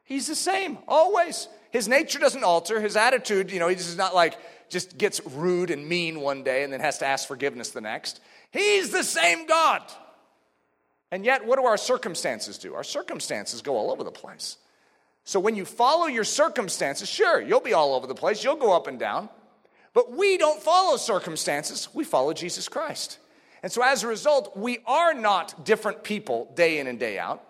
He's 0.02 0.26
the 0.26 0.34
same, 0.34 0.76
always. 0.86 1.48
His 1.70 1.88
nature 1.88 2.18
doesn't 2.18 2.44
alter. 2.44 2.80
His 2.80 2.96
attitude, 2.96 3.50
you 3.50 3.58
know, 3.58 3.68
he's 3.68 3.96
not 3.96 4.14
like, 4.14 4.36
just 4.68 4.98
gets 4.98 5.24
rude 5.26 5.70
and 5.70 5.88
mean 5.88 6.20
one 6.20 6.42
day 6.42 6.64
and 6.64 6.72
then 6.72 6.80
has 6.80 6.98
to 6.98 7.06
ask 7.06 7.28
forgiveness 7.28 7.70
the 7.70 7.80
next. 7.80 8.20
He's 8.50 8.90
the 8.90 9.02
same 9.02 9.46
God. 9.46 9.82
And 11.10 11.24
yet, 11.24 11.46
what 11.46 11.58
do 11.58 11.64
our 11.64 11.76
circumstances 11.76 12.58
do? 12.58 12.74
Our 12.74 12.84
circumstances 12.84 13.62
go 13.62 13.76
all 13.76 13.92
over 13.92 14.02
the 14.02 14.10
place. 14.10 14.56
So 15.24 15.40
when 15.40 15.56
you 15.56 15.64
follow 15.64 16.06
your 16.06 16.24
circumstances, 16.24 17.08
sure, 17.08 17.40
you'll 17.40 17.60
be 17.60 17.72
all 17.72 17.94
over 17.94 18.06
the 18.06 18.14
place, 18.14 18.44
you'll 18.44 18.56
go 18.56 18.74
up 18.74 18.86
and 18.86 18.98
down. 18.98 19.28
But 19.92 20.12
we 20.12 20.36
don't 20.36 20.62
follow 20.62 20.96
circumstances, 20.96 21.88
we 21.94 22.04
follow 22.04 22.32
Jesus 22.32 22.68
Christ. 22.68 23.18
And 23.62 23.72
so 23.72 23.82
as 23.82 24.02
a 24.02 24.08
result, 24.08 24.56
we 24.56 24.80
are 24.86 25.14
not 25.14 25.64
different 25.64 26.04
people 26.04 26.52
day 26.54 26.78
in 26.78 26.86
and 26.86 26.98
day 26.98 27.18
out. 27.18 27.42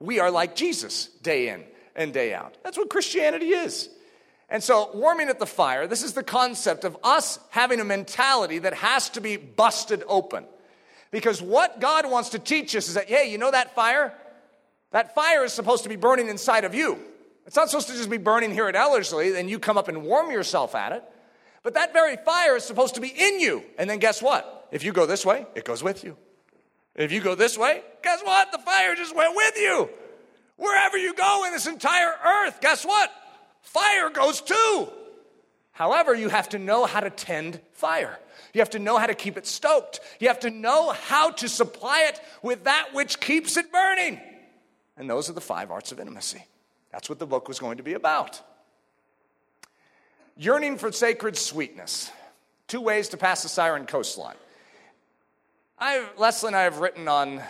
We 0.00 0.18
are 0.18 0.30
like 0.30 0.56
Jesus 0.56 1.06
day 1.22 1.48
in 1.48 1.62
and 1.94 2.12
day 2.12 2.34
out. 2.34 2.56
That's 2.64 2.76
what 2.76 2.90
Christianity 2.90 3.50
is. 3.50 3.88
And 4.50 4.62
so, 4.62 4.90
warming 4.92 5.28
at 5.28 5.38
the 5.38 5.46
fire, 5.46 5.86
this 5.86 6.02
is 6.02 6.12
the 6.12 6.24
concept 6.24 6.84
of 6.84 6.96
us 7.04 7.38
having 7.50 7.78
a 7.78 7.84
mentality 7.84 8.58
that 8.58 8.74
has 8.74 9.08
to 9.10 9.20
be 9.20 9.36
busted 9.36 10.02
open. 10.08 10.44
Because 11.12 11.40
what 11.40 11.80
God 11.80 12.10
wants 12.10 12.30
to 12.30 12.40
teach 12.40 12.74
us 12.74 12.88
is 12.88 12.94
that, 12.94 13.08
hey, 13.08 13.30
you 13.30 13.38
know 13.38 13.50
that 13.50 13.74
fire? 13.76 14.12
That 14.90 15.14
fire 15.14 15.44
is 15.44 15.52
supposed 15.52 15.84
to 15.84 15.88
be 15.88 15.96
burning 15.96 16.28
inside 16.28 16.64
of 16.64 16.74
you. 16.74 16.98
It's 17.46 17.54
not 17.54 17.70
supposed 17.70 17.88
to 17.88 17.94
just 17.94 18.10
be 18.10 18.18
burning 18.18 18.52
here 18.52 18.66
at 18.66 18.74
Ellerslie, 18.74 19.30
then 19.30 19.48
you 19.48 19.58
come 19.58 19.78
up 19.78 19.88
and 19.88 20.02
warm 20.02 20.30
yourself 20.30 20.74
at 20.74 20.92
it. 20.92 21.04
But 21.62 21.74
that 21.74 21.92
very 21.92 22.16
fire 22.16 22.56
is 22.56 22.64
supposed 22.64 22.96
to 22.96 23.00
be 23.00 23.08
in 23.08 23.38
you. 23.38 23.62
And 23.78 23.88
then 23.88 23.98
guess 23.98 24.20
what? 24.22 24.68
If 24.72 24.82
you 24.84 24.92
go 24.92 25.06
this 25.06 25.24
way, 25.24 25.46
it 25.54 25.64
goes 25.64 25.82
with 25.82 26.02
you. 26.04 26.16
If 26.94 27.12
you 27.12 27.20
go 27.20 27.34
this 27.34 27.56
way, 27.56 27.82
guess 28.02 28.20
what? 28.22 28.50
The 28.50 28.58
fire 28.58 28.94
just 28.94 29.14
went 29.14 29.34
with 29.36 29.56
you. 29.56 29.90
Wherever 30.56 30.98
you 30.98 31.14
go 31.14 31.44
in 31.46 31.52
this 31.52 31.66
entire 31.66 32.14
earth, 32.24 32.60
guess 32.60 32.84
what? 32.84 33.10
Fire 33.62 34.10
goes 34.10 34.40
too. 34.40 34.88
However, 35.72 36.14
you 36.14 36.28
have 36.28 36.48
to 36.50 36.58
know 36.58 36.84
how 36.84 37.00
to 37.00 37.10
tend 37.10 37.60
fire. 37.72 38.18
You 38.52 38.60
have 38.60 38.70
to 38.70 38.78
know 38.78 38.98
how 38.98 39.06
to 39.06 39.14
keep 39.14 39.36
it 39.36 39.46
stoked. 39.46 40.00
You 40.18 40.28
have 40.28 40.40
to 40.40 40.50
know 40.50 40.90
how 40.90 41.30
to 41.30 41.48
supply 41.48 42.06
it 42.08 42.20
with 42.42 42.64
that 42.64 42.88
which 42.92 43.20
keeps 43.20 43.56
it 43.56 43.72
burning. 43.72 44.20
And 44.96 45.08
those 45.08 45.30
are 45.30 45.32
the 45.32 45.40
five 45.40 45.70
arts 45.70 45.92
of 45.92 46.00
intimacy. 46.00 46.44
That's 46.92 47.08
what 47.08 47.18
the 47.18 47.26
book 47.26 47.48
was 47.48 47.58
going 47.58 47.78
to 47.78 47.82
be 47.82 47.94
about. 47.94 48.42
Yearning 50.36 50.76
for 50.76 50.90
sacred 50.92 51.36
sweetness. 51.36 52.10
Two 52.66 52.80
ways 52.80 53.08
to 53.10 53.16
pass 53.16 53.42
the 53.42 53.48
siren 53.48 53.86
coastline. 53.86 54.36
I, 55.78 56.06
Leslie 56.18 56.48
and 56.48 56.56
I 56.56 56.62
have 56.62 56.78
written 56.78 57.08
on 57.08 57.40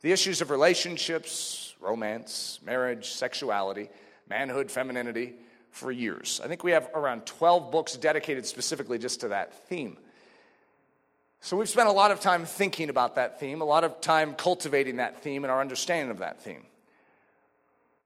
the 0.00 0.12
issues 0.12 0.40
of 0.40 0.50
relationships, 0.50 1.74
romance, 1.80 2.58
marriage, 2.64 3.10
sexuality, 3.10 3.90
manhood, 4.34 4.68
femininity 4.68 5.32
for 5.70 5.92
years. 5.92 6.40
I 6.42 6.48
think 6.48 6.64
we 6.64 6.72
have 6.72 6.90
around 6.92 7.24
12 7.24 7.70
books 7.70 7.96
dedicated 7.96 8.46
specifically 8.46 8.98
just 8.98 9.20
to 9.20 9.28
that 9.28 9.68
theme. 9.68 9.96
So 11.40 11.56
we've 11.56 11.68
spent 11.68 11.88
a 11.88 11.92
lot 11.92 12.10
of 12.10 12.18
time 12.18 12.44
thinking 12.44 12.88
about 12.88 13.14
that 13.14 13.38
theme, 13.38 13.60
a 13.60 13.64
lot 13.64 13.84
of 13.84 14.00
time 14.00 14.34
cultivating 14.34 14.96
that 14.96 15.22
theme 15.22 15.44
and 15.44 15.52
our 15.52 15.60
understanding 15.60 16.10
of 16.10 16.18
that 16.18 16.42
theme. 16.42 16.64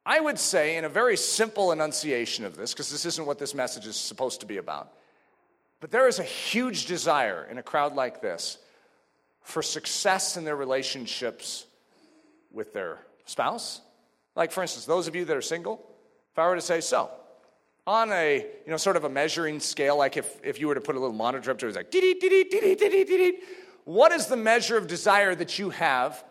I 0.05 0.21
would 0.21 0.39
say, 0.39 0.77
in 0.77 0.85
a 0.85 0.89
very 0.91 1.17
simple 1.17 1.73
enunciation 1.73 2.45
of 2.45 2.57
this, 2.57 2.75
because 2.75 2.91
this 2.91 3.07
isn't 3.07 3.27
what 3.27 3.39
this 3.39 3.55
message 3.55 3.87
is 3.87 3.97
supposed 3.97 4.41
to 4.41 4.47
be 4.47 4.59
about, 4.59 4.93
but 5.81 5.91
there 5.91 6.09
is 6.09 6.19
a 6.19 6.25
huge 6.25 6.87
desire 6.87 7.47
in 7.51 7.57
a 7.57 7.63
crowd 7.63 7.95
like 7.95 8.21
this 8.21 8.59
for 9.43 9.63
success 9.63 10.37
in 10.37 10.45
their 10.45 10.57
relationships 10.57 11.65
with 12.53 12.75
their 12.75 12.99
spouse. 13.25 13.81
Like, 14.37 14.53
for 14.53 14.61
instance, 14.61 14.85
those 14.85 15.09
of 15.09 15.17
you 15.17 15.25
that 15.25 15.37
are 15.37 15.43
single, 15.43 15.85
if 16.39 16.43
I 16.43 16.47
were 16.47 16.55
to 16.55 16.61
say 16.61 16.81
so, 16.81 17.11
on 17.85 18.13
a 18.13 18.37
you 18.37 18.71
know 18.71 18.77
sort 18.77 18.95
of 18.95 19.03
a 19.03 19.09
measuring 19.09 19.59
scale, 19.59 19.99
like 19.99 20.17
if, 20.17 20.39
if 20.45 20.61
you 20.61 20.69
were 20.69 20.77
to 20.77 20.81
put 20.81 20.95
a 20.95 21.01
little 21.01 21.17
monitor 21.17 21.51
up 21.51 21.59
to 21.59 21.67
it, 21.67 21.75
it's 21.75 21.77
like 21.77 23.43
what 23.85 24.13
is 24.13 24.27
the 24.27 24.37
measure 24.37 24.77
of 24.77 24.87
desire 24.87 25.35
that 25.35 25.59
you 25.59 25.71
have 25.71 26.23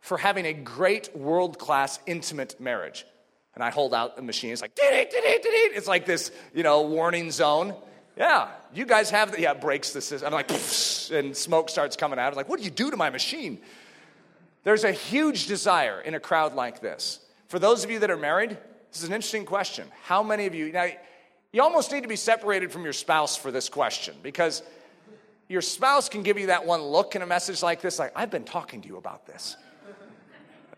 for 0.00 0.18
having 0.18 0.46
a 0.46 0.52
great 0.52 1.16
world-class 1.16 2.00
intimate 2.06 2.58
marriage? 2.58 3.06
And 3.54 3.62
I 3.62 3.70
hold 3.70 3.94
out 3.94 4.16
the 4.16 4.22
machine, 4.22 4.50
it's 4.50 4.62
like 4.62 4.72
it's 4.76 5.86
like 5.86 6.06
this, 6.06 6.32
you 6.52 6.64
know, 6.64 6.82
warning 6.82 7.30
zone. 7.30 7.76
Yeah, 8.16 8.48
you 8.74 8.84
guys 8.84 9.10
have 9.10 9.30
the, 9.30 9.42
yeah, 9.42 9.54
breaks 9.54 9.92
the 9.92 10.00
system. 10.00 10.26
I'm 10.26 10.32
like, 10.32 10.50
and 11.12 11.36
smoke 11.36 11.70
starts 11.70 11.94
coming 11.94 12.18
out. 12.18 12.32
I'm 12.32 12.36
like, 12.36 12.48
what 12.48 12.58
do 12.58 12.64
you 12.64 12.70
do 12.72 12.90
to 12.90 12.96
my 12.96 13.10
machine? 13.10 13.60
There's 14.64 14.82
a 14.82 14.90
huge 14.90 15.46
desire 15.46 16.00
in 16.00 16.14
a 16.14 16.20
crowd 16.20 16.54
like 16.54 16.80
this. 16.80 17.20
For 17.46 17.60
those 17.60 17.84
of 17.84 17.92
you 17.92 18.00
that 18.00 18.10
are 18.10 18.16
married, 18.16 18.58
this 18.92 19.02
is 19.02 19.08
an 19.08 19.14
interesting 19.14 19.44
question. 19.44 19.88
How 20.04 20.22
many 20.22 20.46
of 20.46 20.54
you, 20.54 20.70
now, 20.70 20.86
you 21.52 21.62
almost 21.62 21.90
need 21.90 22.02
to 22.02 22.08
be 22.08 22.16
separated 22.16 22.70
from 22.70 22.84
your 22.84 22.92
spouse 22.92 23.36
for 23.36 23.50
this 23.50 23.68
question 23.68 24.14
because 24.22 24.62
your 25.48 25.62
spouse 25.62 26.08
can 26.08 26.22
give 26.22 26.38
you 26.38 26.46
that 26.46 26.66
one 26.66 26.80
look 26.82 27.16
in 27.16 27.22
a 27.22 27.26
message 27.26 27.62
like 27.62 27.80
this, 27.80 27.98
like, 27.98 28.12
I've 28.14 28.30
been 28.30 28.44
talking 28.44 28.82
to 28.82 28.88
you 28.88 28.98
about 28.98 29.26
this. 29.26 29.56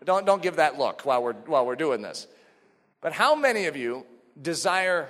don't, 0.03 0.25
don't 0.25 0.41
give 0.41 0.55
that 0.55 0.79
look 0.79 1.01
while 1.05 1.21
we're, 1.21 1.33
while 1.33 1.65
we're 1.65 1.75
doing 1.75 2.01
this. 2.01 2.25
But 3.01 3.13
how 3.13 3.35
many 3.35 3.65
of 3.65 3.77
you 3.77 4.05
desire 4.41 5.09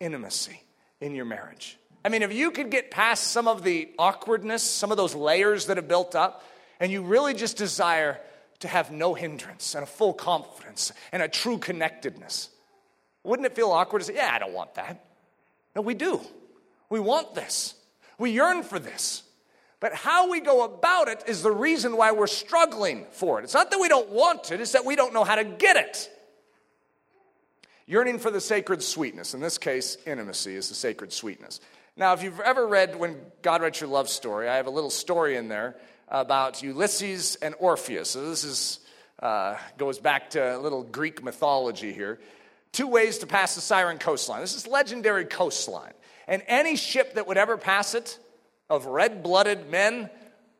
intimacy? 0.00 0.62
in 1.02 1.14
your 1.14 1.24
marriage. 1.24 1.76
I 2.04 2.08
mean, 2.08 2.22
if 2.22 2.32
you 2.32 2.50
could 2.52 2.70
get 2.70 2.90
past 2.90 3.24
some 3.24 3.46
of 3.46 3.62
the 3.62 3.90
awkwardness, 3.98 4.62
some 4.62 4.90
of 4.90 4.96
those 4.96 5.14
layers 5.14 5.66
that 5.66 5.76
have 5.76 5.88
built 5.88 6.14
up, 6.14 6.44
and 6.80 6.90
you 6.90 7.02
really 7.02 7.34
just 7.34 7.56
desire 7.56 8.18
to 8.62 8.68
have 8.68 8.90
no 8.90 9.14
hindrance 9.14 9.74
and 9.74 9.82
a 9.82 9.86
full 9.86 10.12
confidence 10.12 10.92
and 11.12 11.22
a 11.22 11.28
true 11.28 11.58
connectedness, 11.58 12.48
wouldn't 13.24 13.46
it 13.46 13.54
feel 13.54 13.70
awkward 13.70 14.00
to 14.00 14.04
say, 14.06 14.14
Yeah, 14.14 14.30
I 14.32 14.38
don't 14.38 14.54
want 14.54 14.74
that? 14.74 15.04
No, 15.76 15.82
we 15.82 15.94
do. 15.94 16.20
We 16.88 17.00
want 17.00 17.34
this. 17.34 17.74
We 18.18 18.30
yearn 18.30 18.62
for 18.62 18.78
this. 18.78 19.22
But 19.80 19.94
how 19.94 20.30
we 20.30 20.40
go 20.40 20.62
about 20.62 21.08
it 21.08 21.24
is 21.26 21.42
the 21.42 21.50
reason 21.50 21.96
why 21.96 22.12
we're 22.12 22.28
struggling 22.28 23.06
for 23.10 23.40
it. 23.40 23.44
It's 23.44 23.54
not 23.54 23.70
that 23.72 23.80
we 23.80 23.88
don't 23.88 24.10
want 24.10 24.52
it, 24.52 24.60
it's 24.60 24.72
that 24.72 24.84
we 24.84 24.96
don't 24.96 25.12
know 25.12 25.24
how 25.24 25.34
to 25.34 25.44
get 25.44 25.76
it. 25.76 26.08
Yearning 27.86 28.20
for 28.20 28.30
the 28.30 28.40
sacred 28.40 28.82
sweetness. 28.82 29.34
In 29.34 29.40
this 29.40 29.58
case, 29.58 29.96
intimacy 30.06 30.54
is 30.54 30.68
the 30.68 30.74
sacred 30.74 31.12
sweetness. 31.12 31.60
Now, 31.96 32.12
if 32.12 32.22
you've 32.22 32.40
ever 32.40 32.66
read 32.66 32.96
When 32.96 33.16
God 33.42 33.60
Writes 33.60 33.80
Your 33.80 33.90
Love 33.90 34.08
Story, 34.08 34.48
I 34.48 34.56
have 34.56 34.66
a 34.66 34.70
little 34.70 34.88
story 34.88 35.36
in 35.36 35.48
there 35.48 35.74
about 36.12 36.62
Ulysses 36.62 37.36
and 37.36 37.54
Orpheus. 37.58 38.10
So 38.10 38.28
this 38.28 38.44
is, 38.44 38.80
uh, 39.20 39.56
goes 39.78 39.98
back 39.98 40.30
to 40.30 40.56
a 40.56 40.58
little 40.58 40.84
Greek 40.84 41.24
mythology 41.24 41.92
here. 41.92 42.20
Two 42.70 42.86
ways 42.86 43.18
to 43.18 43.26
pass 43.26 43.54
the 43.54 43.62
Siren 43.62 43.98
coastline. 43.98 44.42
This 44.42 44.54
is 44.54 44.66
legendary 44.66 45.24
coastline. 45.24 45.94
And 46.28 46.42
any 46.46 46.76
ship 46.76 47.14
that 47.14 47.26
would 47.26 47.38
ever 47.38 47.56
pass 47.56 47.94
it 47.94 48.18
of 48.68 48.86
red 48.86 49.22
blooded 49.22 49.70
men 49.70 50.10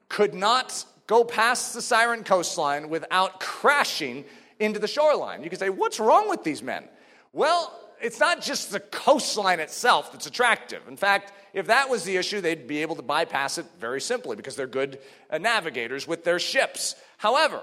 could 0.08 0.34
not 0.34 0.84
go 1.06 1.22
past 1.22 1.74
the 1.74 1.82
Siren 1.82 2.24
coastline 2.24 2.88
without 2.88 3.38
crashing 3.38 4.24
into 4.58 4.78
the 4.78 4.88
shoreline. 4.88 5.44
You 5.44 5.50
could 5.50 5.58
say, 5.58 5.68
What's 5.68 6.00
wrong 6.00 6.30
with 6.30 6.44
these 6.44 6.62
men? 6.62 6.88
Well, 7.32 7.78
it's 8.00 8.18
not 8.18 8.40
just 8.40 8.70
the 8.72 8.80
coastline 8.80 9.60
itself 9.60 10.12
that's 10.12 10.26
attractive. 10.26 10.88
In 10.88 10.96
fact, 10.96 11.32
if 11.52 11.66
that 11.66 11.88
was 11.88 12.04
the 12.04 12.16
issue, 12.16 12.40
they'd 12.40 12.66
be 12.66 12.82
able 12.82 12.96
to 12.96 13.02
bypass 13.02 13.58
it 13.58 13.66
very 13.78 14.00
simply 14.00 14.36
because 14.36 14.56
they're 14.56 14.66
good 14.66 14.98
uh, 15.30 15.38
navigators 15.38 16.06
with 16.06 16.24
their 16.24 16.38
ships. 16.38 16.94
However, 17.18 17.62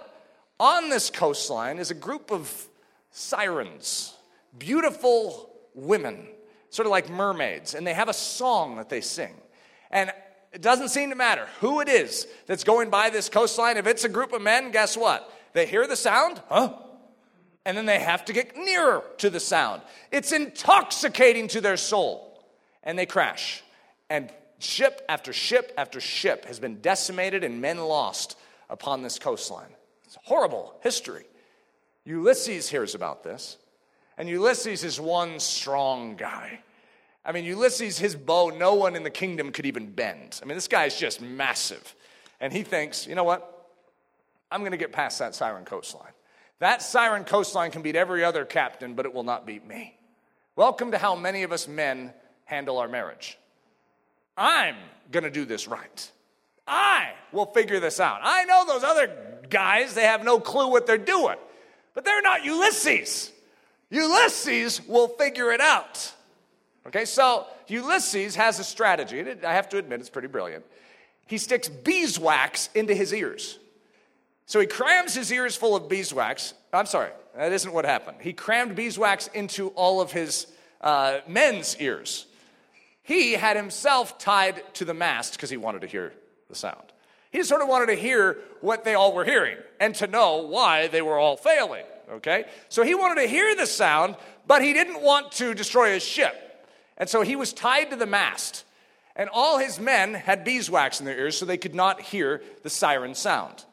on 0.60 0.90
this 0.90 1.10
coastline 1.10 1.80
is 1.80 1.92
a 1.92 1.96
group 1.96 2.32
of 2.32 2.68
sirens, 3.12 4.16
beautiful 4.58 5.52
women, 5.74 6.28
sort 6.70 6.86
of 6.86 6.92
like 6.92 7.10
mermaids, 7.10 7.74
and 7.74 7.86
they 7.86 7.94
have 7.94 8.10
a 8.10 8.14
song 8.14 8.76
that 8.78 8.90
they 8.90 9.02
sing. 9.02 9.34
And 9.90 10.12
it 10.52 10.62
doesn't 10.62 10.90
seem 10.90 11.10
to 11.10 11.16
matter 11.16 11.48
who 11.60 11.80
it 11.80 11.90
is 11.90 12.28
that's 12.46 12.64
going 12.64 12.90
by 12.90 13.10
this 13.10 13.30
coastline. 13.30 13.78
If 13.78 13.88
it's 13.88 14.04
a 14.04 14.10
group 14.10 14.34
of 14.34 14.42
men, 14.42 14.72
guess 14.72 14.96
what? 14.98 15.32
They 15.54 15.66
hear 15.66 15.88
the 15.88 15.96
sound, 15.96 16.42
huh? 16.50 16.74
and 17.66 17.78
then 17.78 17.86
they 17.86 18.00
have 18.00 18.26
to 18.26 18.34
get 18.34 18.56
nearer 18.58 19.04
to 19.18 19.30
the 19.30 19.40
sound. 19.40 19.82
It's 20.12 20.32
intoxicating 20.32 21.48
to 21.50 21.62
their 21.62 21.78
soul. 21.78 22.44
And 22.82 22.98
they 22.98 23.06
crash. 23.06 23.62
And 24.10 24.30
ship 24.60 25.04
after 25.08 25.34
ship 25.34 25.74
after 25.78 26.02
ship 26.02 26.46
has 26.46 26.60
been 26.60 26.82
decimated 26.82 27.44
and 27.44 27.62
men 27.62 27.78
lost 27.78 28.38
upon 28.70 29.02
this 29.02 29.20
coastline. 29.20 29.70
It's 30.06 30.18
horrible 30.24 30.76
history. 30.82 31.26
Ulysses 32.06 32.70
hears 32.70 32.96
about 32.96 33.24
this. 33.24 33.58
And 34.18 34.28
Ulysses 34.28 34.84
is 34.84 35.00
one 35.00 35.40
strong 35.40 36.16
guy. 36.16 36.60
I 37.24 37.32
mean, 37.32 37.46
Ulysses, 37.46 38.00
his 38.00 38.16
bow, 38.16 38.50
no 38.50 38.74
one 38.74 38.96
in 38.96 39.04
the 39.04 39.10
kingdom 39.10 39.52
could 39.52 39.66
even 39.66 39.92
bend. 39.92 40.40
I 40.42 40.46
mean, 40.46 40.58
this 40.58 40.68
guy's 40.68 40.98
just 40.98 41.22
massive. 41.22 41.96
And 42.40 42.52
he 42.52 42.64
thinks, 42.64 43.06
you 43.06 43.16
know 43.16 43.24
what? 43.24 43.68
I'm 44.52 44.62
going 44.62 44.72
to 44.72 44.78
get 44.78 44.92
past 44.92 45.20
that 45.20 45.36
siren 45.36 45.64
coastline. 45.64 46.12
That 46.60 46.82
siren 46.82 47.24
coastline 47.24 47.72
can 47.72 47.82
beat 47.82 47.96
every 47.96 48.24
other 48.24 48.46
captain, 48.46 48.96
but 48.96 49.06
it 49.06 49.14
will 49.14 49.24
not 49.24 49.46
beat 49.46 49.66
me. 49.66 49.96
Welcome 50.56 50.92
to 50.92 50.98
how 50.98 51.16
many 51.16 51.44
of 51.44 51.52
us 51.52 51.68
men 51.68 52.14
handle 52.46 52.80
our 52.80 52.88
marriage. 52.88 53.38
I'm 54.40 54.78
going 55.12 55.26
to 55.26 55.30
do 55.30 55.44
this 55.44 55.68
right. 55.68 56.12
I 56.66 57.10
will 57.34 57.48
figure 57.48 57.80
this 57.80 58.00
out. 58.00 58.22
I 58.24 58.46
know 58.46 58.64
those 58.66 58.84
other 58.84 59.12
guys, 59.50 59.94
they 59.94 60.04
have 60.04 60.24
no 60.24 60.40
clue 60.40 60.70
what 60.70 60.88
they're 60.88 60.98
doing, 60.98 61.36
but 61.94 62.06
they're 62.06 62.22
not 62.22 62.46
Ulysses. 62.46 63.32
Ulysses 63.90 64.88
will 64.88 65.10
figure 65.10 65.52
it 65.52 65.60
out. 65.60 66.14
Okay, 66.88 67.06
so 67.06 67.48
Ulysses 67.68 68.36
has 68.36 68.60
a 68.60 68.64
strategy. 68.64 69.20
and 69.20 69.44
I 69.44 69.54
have 69.54 69.68
to 69.70 69.78
admit, 69.78 70.00
it's 70.00 70.10
pretty 70.10 70.28
brilliant. 70.28 70.64
He 71.28 71.38
sticks 71.38 71.68
beeswax 71.68 72.70
into 72.74 72.96
his 72.96 73.14
ears. 73.14 73.60
So 74.46 74.60
he 74.60 74.66
crams 74.66 75.14
his 75.14 75.32
ears 75.32 75.56
full 75.56 75.76
of 75.76 75.90
beeswax. 75.90 76.54
I'm 76.72 76.86
sorry, 76.86 77.12
that 77.36 77.52
isn't 77.52 77.72
what 77.72 77.86
happened. 77.86 78.18
He 78.22 78.34
crammed 78.34 78.76
beeswax 78.76 79.28
into 79.28 79.68
all 79.70 80.02
of 80.02 80.12
his 80.12 80.48
uh, 80.82 81.20
men's 81.28 81.78
ears. 81.80 82.26
He 83.10 83.34
had 83.34 83.58
himself 83.58 84.20
tied 84.20 84.62
to 84.76 84.86
the 84.86 84.94
mast 84.94 85.34
because 85.34 85.50
he 85.50 85.58
wanted 85.58 85.82
to 85.82 85.88
hear 85.88 86.14
the 86.48 86.54
sound. 86.54 86.94
He 87.32 87.42
sort 87.42 87.64
of 87.64 87.68
wanted 87.68 87.88
to 87.88 87.96
hear 87.96 88.38
what 88.62 88.84
they 88.84 88.94
all 88.94 89.16
were 89.16 89.26
hearing 89.26 89.58
and 89.80 89.96
to 89.96 90.06
know 90.06 90.44
why 90.44 90.90
they 90.90 91.02
were 91.02 91.18
all 91.18 91.36
failing. 91.36 91.86
Okay? 92.12 92.46
So 92.70 92.84
he 92.84 92.94
wanted 92.94 93.24
to 93.24 93.28
hear 93.28 93.56
the 93.56 93.66
sound, 93.66 94.16
but 94.46 94.62
he 94.62 94.74
didn't 94.74 95.02
want 95.02 95.32
to 95.34 95.56
destroy 95.56 95.94
his 95.94 96.04
ship. 96.04 96.68
And 96.98 97.10
so 97.10 97.24
he 97.24 97.36
was 97.36 97.52
tied 97.52 97.90
to 97.90 97.96
the 97.96 98.06
mast. 98.06 98.64
And 99.16 99.28
all 99.34 99.58
his 99.58 99.80
men 99.80 100.14
had 100.14 100.44
beeswax 100.44 101.00
in 101.00 101.08
their 101.08 101.18
ears 101.18 101.36
so 101.36 101.48
they 101.48 101.58
could 101.58 101.74
not 101.74 102.02
hear 102.02 102.44
the 102.62 102.70
siren 102.70 103.16
sound. 103.16 103.66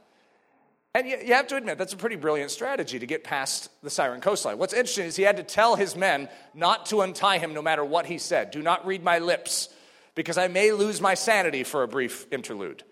And 0.97 1.07
you, 1.07 1.19
you, 1.23 1.35
have 1.35 1.49
to 1.49 1.57
admit, 1.57 1.77
that's 1.77 1.93
a 1.93 1.97
pretty 1.99 2.17
brilliant 2.17 2.51
strategy 2.51 2.99
to 2.99 3.05
get 3.05 3.23
past 3.23 3.69
the 3.83 3.91
Siren 3.91 4.23
coastline. 4.23 4.57
What's 4.57 4.73
interesting 4.73 5.05
is 5.05 5.15
he 5.15 5.25
had 5.25 5.37
to 5.37 5.43
tell 5.43 5.77
his 5.77 5.95
men 5.95 6.31
not 6.55 6.87
to 6.87 7.03
untie 7.03 7.37
him 7.37 7.53
no 7.53 7.61
matter 7.61 7.85
what 7.85 8.07
he 8.07 8.17
said. 8.17 8.51
Do 8.51 8.63
not 8.63 8.87
read 8.87 9.05
my 9.05 9.19
lips, 9.19 9.69
because 10.15 10.39
I 10.39 10.49
may 10.49 10.73
lose 10.73 11.03
my 11.03 11.13
sanity 11.13 11.65
for 11.65 11.83
a 11.83 11.87
brief 11.87 12.27
interlude. 12.33 12.83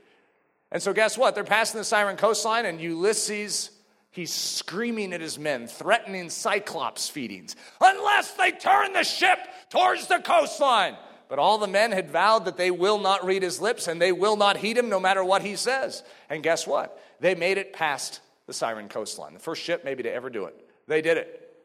And 0.71 0.83
so, 0.83 0.93
guess 0.93 1.17
what? 1.17 1.35
They're 1.35 1.45
passing 1.45 1.79
the 1.79 1.85
Siren 1.85 2.19
coastline, 2.19 2.67
and 2.67 2.79
Ulysses, 2.79 3.71
he's 4.11 4.35
screaming 4.35 5.15
at 5.15 5.23
his 5.23 5.39
men, 5.39 5.67
threatening 5.67 6.29
Cyclops 6.29 7.09
feedings, 7.09 7.57
unless 7.81 8.33
they 8.33 8.51
turn 8.51 8.93
the 8.93 9.05
ship 9.05 9.39
towards 9.71 10.09
the 10.09 10.19
coastline. 10.19 10.99
But 11.31 11.39
all 11.39 11.57
the 11.57 11.67
men 11.67 11.91
had 11.91 12.11
vowed 12.11 12.45
that 12.45 12.59
they 12.59 12.71
will 12.71 12.99
not 12.99 13.25
read 13.25 13.43
his 13.43 13.63
lips 13.63 13.89
and 13.89 14.01
they 14.01 14.13
will 14.13 14.37
not 14.37 14.59
heed 14.59 14.77
him 14.77 14.91
no 14.91 15.01
matter 15.01 15.25
what 15.25 15.41
he 15.41 15.57
says. 15.57 16.03
And 16.29 16.43
guess 16.43 16.67
what? 16.67 17.01
They 17.25 17.35
made 17.35 17.57
it 17.57 17.73
past 17.73 18.21
the 18.47 18.53
Siren 18.53 18.91
coastline. 18.91 19.33
The 19.33 19.41
first 19.41 19.63
ship, 19.63 19.83
maybe, 19.83 20.03
to 20.03 20.13
ever 20.13 20.29
do 20.29 20.45
it. 20.45 20.69
They 20.87 21.01
did 21.01 21.17
it. 21.17 21.57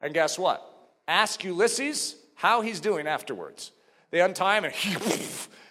And 0.00 0.14
guess 0.14 0.38
what? 0.38 0.64
Ask 1.06 1.44
Ulysses 1.44 2.16
how 2.36 2.62
he's 2.62 2.80
doing 2.80 3.06
afterwards. 3.06 3.72
They 4.10 4.22
untie 4.22 4.56
him 4.56 4.64
and 4.64 4.72
he, 4.72 4.96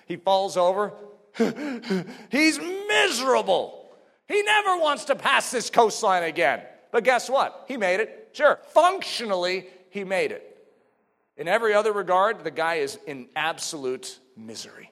he 0.05 0.18
falls 0.18 0.55
over. 0.55 0.93
he's 2.30 2.59
miserable. 2.59 3.89
He 4.28 4.43
never 4.43 4.78
wants 4.78 5.05
to 5.05 5.15
pass 5.15 5.49
this 5.49 5.72
coastline 5.72 6.22
again. 6.22 6.61
But 6.91 7.03
guess 7.03 7.28
what? 7.28 7.65
He 7.68 7.76
made 7.76 7.99
it. 7.99 8.30
Sure, 8.34 8.59
functionally, 8.68 9.65
he 9.89 10.03
made 10.03 10.32
it. 10.32 10.63
In 11.38 11.47
every 11.47 11.74
other 11.74 11.91
regard, 11.91 12.43
the 12.43 12.51
guy 12.51 12.76
is 12.76 12.99
in 13.07 13.30
absolute 13.36 14.20
misery. 14.36 14.91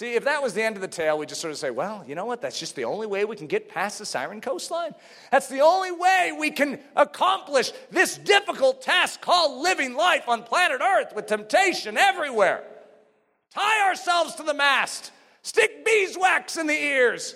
See, 0.00 0.14
if 0.14 0.24
that 0.24 0.42
was 0.42 0.54
the 0.54 0.62
end 0.62 0.76
of 0.76 0.80
the 0.80 0.88
tale, 0.88 1.18
we 1.18 1.26
just 1.26 1.42
sort 1.42 1.50
of 1.50 1.58
say, 1.58 1.68
well, 1.68 2.02
you 2.08 2.14
know 2.14 2.24
what? 2.24 2.40
That's 2.40 2.58
just 2.58 2.74
the 2.74 2.86
only 2.86 3.06
way 3.06 3.26
we 3.26 3.36
can 3.36 3.48
get 3.48 3.68
past 3.68 3.98
the 3.98 4.06
Siren 4.06 4.40
coastline. 4.40 4.94
That's 5.30 5.48
the 5.48 5.60
only 5.60 5.92
way 5.92 6.34
we 6.38 6.50
can 6.50 6.80
accomplish 6.96 7.70
this 7.90 8.16
difficult 8.16 8.80
task 8.80 9.20
called 9.20 9.62
living 9.62 9.92
life 9.92 10.26
on 10.26 10.42
planet 10.42 10.80
Earth 10.80 11.14
with 11.14 11.26
temptation 11.26 11.98
everywhere. 11.98 12.64
Tie 13.52 13.86
ourselves 13.86 14.36
to 14.36 14.42
the 14.42 14.54
mast, 14.54 15.12
stick 15.42 15.84
beeswax 15.84 16.56
in 16.56 16.66
the 16.66 16.72
ears. 16.72 17.34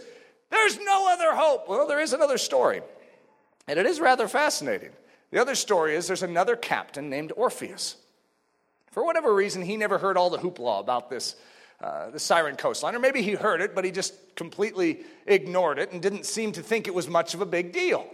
There's 0.49 0.81
no 0.81 1.13
other 1.13 1.35
hope. 1.35 1.69
Well, 1.69 1.87
there 1.87 2.01
is 2.01 2.15
another 2.15 2.39
story, 2.39 2.81
and 3.69 3.79
it 3.79 3.85
is 3.85 4.01
rather 4.01 4.27
fascinating. 4.27 4.93
The 5.33 5.39
other 5.39 5.55
story 5.55 5.97
is 5.97 6.07
there's 6.07 6.23
another 6.23 6.57
captain 6.57 7.11
named 7.11 7.31
Orpheus. 7.37 7.97
For 8.91 9.05
whatever 9.05 9.35
reason, 9.35 9.61
he 9.61 9.77
never 9.77 9.99
heard 9.99 10.17
all 10.17 10.31
the 10.31 10.39
hoopla 10.39 10.81
about 10.81 11.11
this 11.11 11.37
uh, 11.85 12.09
the 12.09 12.19
Siren 12.19 12.57
coastline, 12.57 12.95
or 12.95 12.99
maybe 12.99 13.21
he 13.21 13.33
heard 13.33 13.61
it, 13.61 13.75
but 13.75 13.85
he 13.85 13.91
just 13.91 14.15
completely 14.37 15.01
ignored 15.27 15.79
it 15.79 15.93
and 15.93 16.01
didn't 16.01 16.25
seem 16.25 16.51
to 16.53 16.63
think 16.63 16.89
it 16.89 16.95
was 16.95 17.09
much 17.09 17.35
of 17.35 17.43
a 17.43 17.47
big 17.47 17.73
deal. 17.73 18.07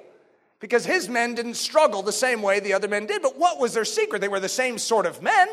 Because 0.58 0.84
his 0.84 1.08
men 1.08 1.36
didn't 1.36 1.54
struggle 1.54 2.02
the 2.02 2.10
same 2.10 2.42
way 2.42 2.58
the 2.58 2.72
other 2.72 2.88
men 2.88 3.06
did. 3.06 3.22
But 3.22 3.38
what 3.38 3.60
was 3.60 3.72
their 3.72 3.84
secret? 3.84 4.18
They 4.18 4.26
were 4.26 4.40
the 4.40 4.48
same 4.48 4.76
sort 4.76 5.06
of 5.06 5.22
men. 5.22 5.48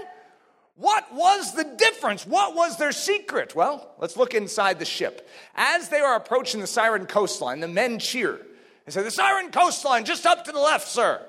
What 0.78 1.14
was 1.14 1.54
the 1.54 1.64
difference? 1.64 2.26
What 2.26 2.56
was 2.56 2.80
their 2.80 2.92
secret? 2.92 3.54
Well, 3.54 3.88
let's 4.00 4.18
look 4.18 4.34
inside 4.34 4.80
the 4.80 4.86
ship. 4.86 5.30
As 5.54 5.90
they 5.90 6.00
are 6.00 6.16
approaching 6.16 6.60
the 6.60 6.66
Siren 6.66 7.06
coastline, 7.06 7.60
the 7.60 7.68
men 7.68 8.00
cheer 8.00 8.42
and 8.88 8.94
say, 8.94 9.04
The 9.04 9.12
Siren 9.12 9.52
coastline, 9.52 10.06
just 10.06 10.26
up 10.26 10.46
to 10.46 10.52
the 10.52 10.60
left, 10.60 10.88
sir. 10.88 11.24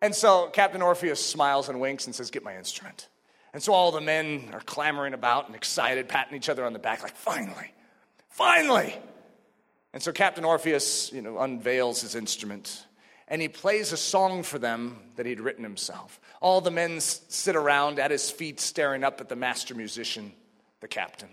And 0.00 0.14
so 0.14 0.48
Captain 0.48 0.80
Orpheus 0.80 1.22
smiles 1.22 1.68
and 1.68 1.78
winks 1.78 2.06
and 2.06 2.14
says, 2.14 2.30
Get 2.30 2.42
my 2.42 2.56
instrument. 2.56 3.08
And 3.54 3.62
so 3.62 3.72
all 3.72 3.92
the 3.92 4.00
men 4.02 4.50
are 4.52 4.60
clamoring 4.60 5.14
about 5.14 5.46
and 5.46 5.56
excited, 5.56 6.08
patting 6.08 6.36
each 6.36 6.50
other 6.50 6.66
on 6.66 6.74
the 6.74 6.78
back, 6.78 7.02
like, 7.02 7.16
finally, 7.16 7.72
finally. 8.28 8.94
And 9.94 10.02
so 10.02 10.12
Captain 10.12 10.44
Orpheus, 10.44 11.12
you 11.12 11.22
know, 11.22 11.38
unveils 11.38 12.02
his 12.02 12.14
instrument 12.16 12.84
and 13.28 13.40
he 13.40 13.48
plays 13.48 13.92
a 13.92 13.96
song 13.96 14.42
for 14.42 14.58
them 14.58 14.98
that 15.16 15.24
he'd 15.24 15.40
written 15.40 15.64
himself. 15.64 16.20
All 16.40 16.60
the 16.60 16.70
men 16.70 17.00
sit 17.00 17.56
around 17.56 17.98
at 17.98 18.10
his 18.10 18.30
feet, 18.30 18.60
staring 18.60 19.02
up 19.02 19.20
at 19.20 19.28
the 19.28 19.36
master 19.36 19.74
musician, 19.74 20.32
the 20.80 20.88
captain. 20.88 21.30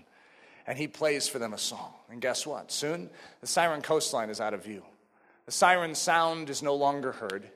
And 0.65 0.77
he 0.77 0.87
plays 0.87 1.27
for 1.27 1.37
them 1.37 1.53
a 1.53 1.57
song. 1.57 1.91
And 2.09 2.21
guess 2.21 2.47
what? 2.47 2.71
Soon, 2.71 3.09
the 3.41 3.47
siren 3.47 3.81
coastline 3.81 4.29
is 4.29 4.39
out 4.39 4.53
of 4.53 4.63
view. 4.63 4.83
The 5.45 5.51
siren 5.51 5.95
sound 5.95 6.49
is 6.49 6.63
no 6.63 6.75
longer 6.75 7.11
heard. 7.11 7.49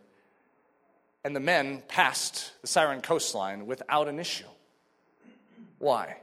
And 1.25 1.35
the 1.35 1.39
men 1.39 1.81
passed 1.87 2.51
the 2.61 2.67
siren 2.67 3.01
coastline 3.01 3.65
without 3.65 4.07
an 4.07 4.19
issue. 4.19 4.45
Why? 5.79 6.17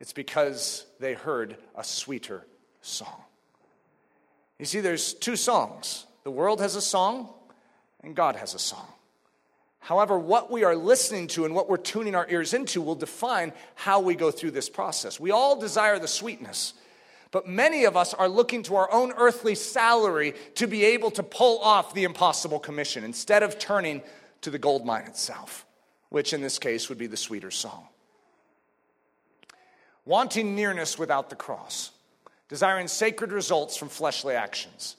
It's 0.00 0.14
because 0.14 0.86
they 0.98 1.12
heard 1.12 1.58
a 1.76 1.84
sweeter 1.84 2.46
song. 2.80 3.24
You 4.58 4.64
see, 4.64 4.80
there's 4.80 5.12
two 5.12 5.36
songs 5.36 6.06
the 6.24 6.30
world 6.30 6.62
has 6.62 6.76
a 6.76 6.80
song, 6.80 7.28
and 8.02 8.16
God 8.16 8.36
has 8.36 8.54
a 8.54 8.58
song. 8.58 8.88
However, 9.80 10.18
what 10.18 10.50
we 10.50 10.64
are 10.64 10.74
listening 10.74 11.26
to 11.28 11.44
and 11.44 11.54
what 11.54 11.68
we're 11.68 11.76
tuning 11.76 12.14
our 12.14 12.26
ears 12.30 12.54
into 12.54 12.80
will 12.80 12.94
define 12.94 13.52
how 13.74 14.00
we 14.00 14.14
go 14.14 14.30
through 14.30 14.52
this 14.52 14.70
process. 14.70 15.20
We 15.20 15.30
all 15.30 15.60
desire 15.60 15.98
the 15.98 16.08
sweetness, 16.08 16.72
but 17.32 17.46
many 17.46 17.84
of 17.84 17.98
us 17.98 18.14
are 18.14 18.30
looking 18.30 18.62
to 18.64 18.76
our 18.76 18.90
own 18.90 19.12
earthly 19.12 19.54
salary 19.54 20.32
to 20.54 20.66
be 20.66 20.86
able 20.86 21.10
to 21.12 21.22
pull 21.22 21.58
off 21.58 21.92
the 21.92 22.04
impossible 22.04 22.58
commission 22.58 23.04
instead 23.04 23.42
of 23.42 23.58
turning 23.58 24.00
to 24.42 24.50
the 24.50 24.58
gold 24.58 24.84
mine 24.84 25.06
itself, 25.06 25.66
which 26.08 26.32
in 26.32 26.40
this 26.40 26.58
case 26.58 26.88
would 26.88 26.98
be 26.98 27.06
the 27.06 27.16
sweeter 27.16 27.50
song 27.50 27.88
wanting 30.08 30.56
nearness 30.56 30.98
without 30.98 31.28
the 31.28 31.36
cross, 31.36 31.92
desiring 32.48 32.88
sacred 32.88 33.30
results 33.30 33.76
from 33.76 33.90
fleshly 33.90 34.34
actions. 34.34 34.96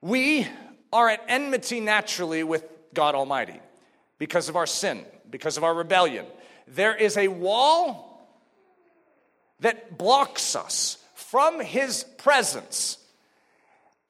We 0.00 0.46
are 0.92 1.08
at 1.08 1.20
enmity 1.26 1.80
naturally 1.80 2.44
with 2.44 2.64
God 2.94 3.16
Almighty 3.16 3.60
because 4.18 4.48
of 4.48 4.54
our 4.54 4.66
sin, 4.66 5.04
because 5.28 5.56
of 5.56 5.64
our 5.64 5.74
rebellion. 5.74 6.26
There 6.68 6.94
is 6.94 7.16
a 7.16 7.26
wall 7.26 8.24
that 9.58 9.98
blocks 9.98 10.54
us 10.54 10.98
from 11.14 11.58
His 11.58 12.04
presence. 12.04 12.98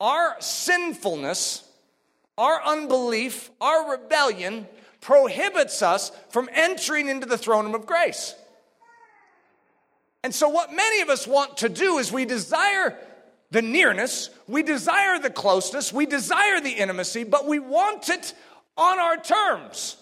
Our 0.03 0.37
sinfulness, 0.41 1.67
our 2.39 2.63
unbelief, 2.65 3.51
our 3.61 3.91
rebellion 3.91 4.67
prohibits 5.01 5.83
us 5.83 6.13
from 6.31 6.49
entering 6.53 7.09
into 7.09 7.27
the 7.27 7.37
throne 7.37 7.67
room 7.67 7.75
of 7.75 7.87
grace. 7.87 8.35
And 10.23 10.35
so, 10.35 10.49
what 10.49 10.73
many 10.73 11.03
of 11.03 11.09
us 11.09 11.27
want 11.27 11.59
to 11.59 11.69
do 11.69 11.99
is 11.99 12.13
we 12.13 12.25
desire 12.25 12.97
the 13.51 13.61
nearness, 13.61 14.31
we 14.47 14.63
desire 14.63 15.19
the 15.19 15.31
closeness, 15.31 15.93
we 15.93 16.07
desire 16.07 16.61
the 16.61 16.71
intimacy, 16.71 17.25
but 17.25 17.47
we 17.47 17.59
want 17.59 18.09
it 18.09 18.33
on 18.77 18.99
our 18.99 19.17
terms. 19.17 19.97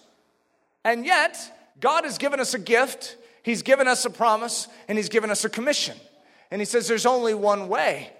And 0.83 1.05
yet, 1.05 1.37
God 1.79 2.05
has 2.05 2.17
given 2.17 2.39
us 2.39 2.53
a 2.53 2.59
gift, 2.59 3.17
He's 3.43 3.63
given 3.63 3.87
us 3.87 4.05
a 4.05 4.09
promise, 4.09 4.67
and 4.87 4.97
He's 4.97 5.09
given 5.09 5.31
us 5.31 5.43
a 5.43 5.49
commission. 5.49 5.97
And 6.51 6.61
He 6.61 6.65
says 6.65 6.87
there's 6.87 7.07
only 7.07 7.33
one 7.33 7.67
way 7.67 8.11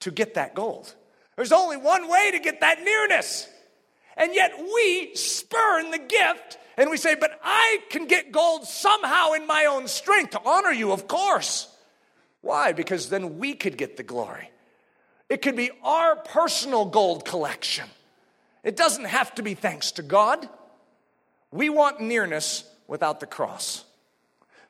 to 0.00 0.10
get 0.10 0.34
that 0.34 0.54
gold. 0.54 0.94
There's 1.36 1.52
only 1.52 1.76
one 1.76 2.08
way 2.08 2.30
to 2.32 2.38
get 2.38 2.60
that 2.60 2.82
nearness. 2.82 3.48
And 4.16 4.34
yet 4.34 4.52
we 4.58 5.14
spurn 5.14 5.90
the 5.90 5.98
gift 5.98 6.58
and 6.76 6.90
we 6.90 6.96
say, 6.96 7.14
but 7.14 7.38
I 7.42 7.80
can 7.90 8.06
get 8.06 8.32
gold 8.32 8.66
somehow 8.66 9.32
in 9.32 9.46
my 9.46 9.66
own 9.66 9.88
strength 9.88 10.30
to 10.30 10.40
honor 10.44 10.72
you, 10.72 10.92
of 10.92 11.08
course. 11.08 11.68
Why? 12.40 12.72
Because 12.72 13.08
then 13.08 13.38
we 13.38 13.54
could 13.54 13.76
get 13.76 13.96
the 13.96 14.02
glory. 14.02 14.50
It 15.28 15.40
could 15.40 15.56
be 15.56 15.70
our 15.82 16.16
personal 16.16 16.84
gold 16.84 17.24
collection. 17.24 17.88
It 18.62 18.76
doesn't 18.76 19.06
have 19.06 19.34
to 19.36 19.42
be 19.42 19.54
thanks 19.54 19.92
to 19.92 20.02
God. 20.02 20.48
We 21.50 21.70
want 21.70 22.00
nearness 22.00 22.64
without 22.86 23.20
the 23.20 23.26
cross. 23.26 23.84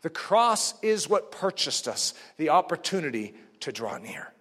The 0.02 0.10
cross 0.10 0.74
is 0.82 1.08
what 1.08 1.32
purchased 1.32 1.88
us 1.88 2.14
the 2.36 2.50
opportunity 2.50 3.34
to 3.60 3.72
draw 3.72 3.96
near. 3.96 4.33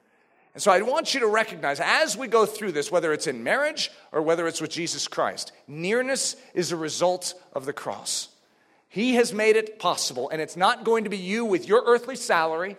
And 0.54 0.62
so 0.62 0.72
I 0.72 0.82
want 0.82 1.14
you 1.14 1.20
to 1.22 1.28
recognize 1.28 1.80
as 1.80 2.16
we 2.16 2.28
go 2.28 2.46
through 2.46 2.74
this, 2.74 2.92
whether 2.92 3.12
it's 3.12 3.28
in 3.28 3.44
marriage 3.44 3.90
or 4.12 4.22
whether 4.22 4.48
it's 4.48 4.62
with 4.62 4.70
Jesus 4.70 5.08
Christ, 5.08 5.52
nearness 5.68 6.36
is 6.54 6.72
a 6.72 6.78
result 6.78 7.34
of 7.54 7.66
the 7.66 7.74
cross. 7.74 8.30
He 8.88 9.16
has 9.16 9.34
made 9.34 9.56
it 9.56 9.80
possible, 9.80 10.30
and 10.30 10.40
it's 10.40 10.56
not 10.56 10.84
going 10.84 11.06
to 11.06 11.10
be 11.10 11.18
you 11.18 11.46
with 11.46 11.68
your 11.68 11.84
earthly 11.88 12.16
salary, 12.16 12.78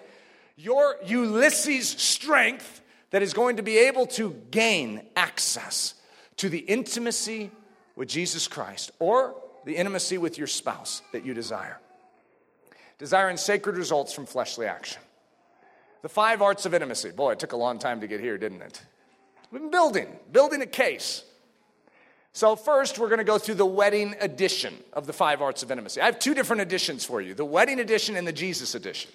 your 0.57 0.97
Ulysses 1.05 1.89
strength 1.89 2.81
that 3.11 3.23
is 3.23 3.33
going 3.33 3.57
to 3.57 3.63
be 3.63 3.79
able 3.79 4.07
to 4.07 4.31
gain 4.53 5.03
access 5.17 5.95
to 6.37 6.49
the 6.49 6.59
intimacy 6.59 7.51
with 7.97 8.09
Jesus 8.09 8.47
Christ 8.47 8.93
or 9.01 9.35
the 9.65 9.77
intimacy 9.77 10.19
with 10.19 10.39
your 10.39 10.47
spouse 10.47 11.03
that 11.13 11.25
you 11.25 11.35
desire. 11.35 11.81
Desiring 12.99 13.37
sacred 13.37 13.77
results 13.77 14.13
from 14.13 14.27
fleshly 14.27 14.67
action. 14.67 15.03
The 16.05 16.11
five 16.11 16.43
arts 16.43 16.67
of 16.67 16.75
intimacy. 16.75 17.13
Boy, 17.13 17.33
it 17.33 17.39
took 17.39 17.53
a 17.53 17.57
long 17.57 17.79
time 17.79 18.03
to 18.03 18.07
get 18.07 18.21
here, 18.21 18.37
didn't 18.37 18.61
it? 18.61 18.83
We've 19.51 19.63
been 19.63 19.71
building, 19.71 20.07
building 20.31 20.61
a 20.61 20.67
case. 20.67 21.25
So, 22.35 22.57
first, 22.57 22.99
we're 22.99 23.09
going 23.09 23.21
to 23.21 23.25
go 23.25 23.39
through 23.39 23.55
the 23.55 23.65
wedding 23.65 24.15
edition 24.21 24.75
of 24.93 25.07
the 25.07 25.15
five 25.15 25.41
arts 25.41 25.63
of 25.63 25.71
intimacy. 25.71 26.03
I 26.03 26.05
have 26.05 26.19
two 26.19 26.35
different 26.35 26.61
editions 26.61 27.07
for 27.07 27.23
you 27.23 27.33
the 27.33 27.47
wedding 27.47 27.81
edition 27.81 28.17
and 28.17 28.27
the 28.27 28.35
Jesus 28.35 28.75
edition. 28.75 29.11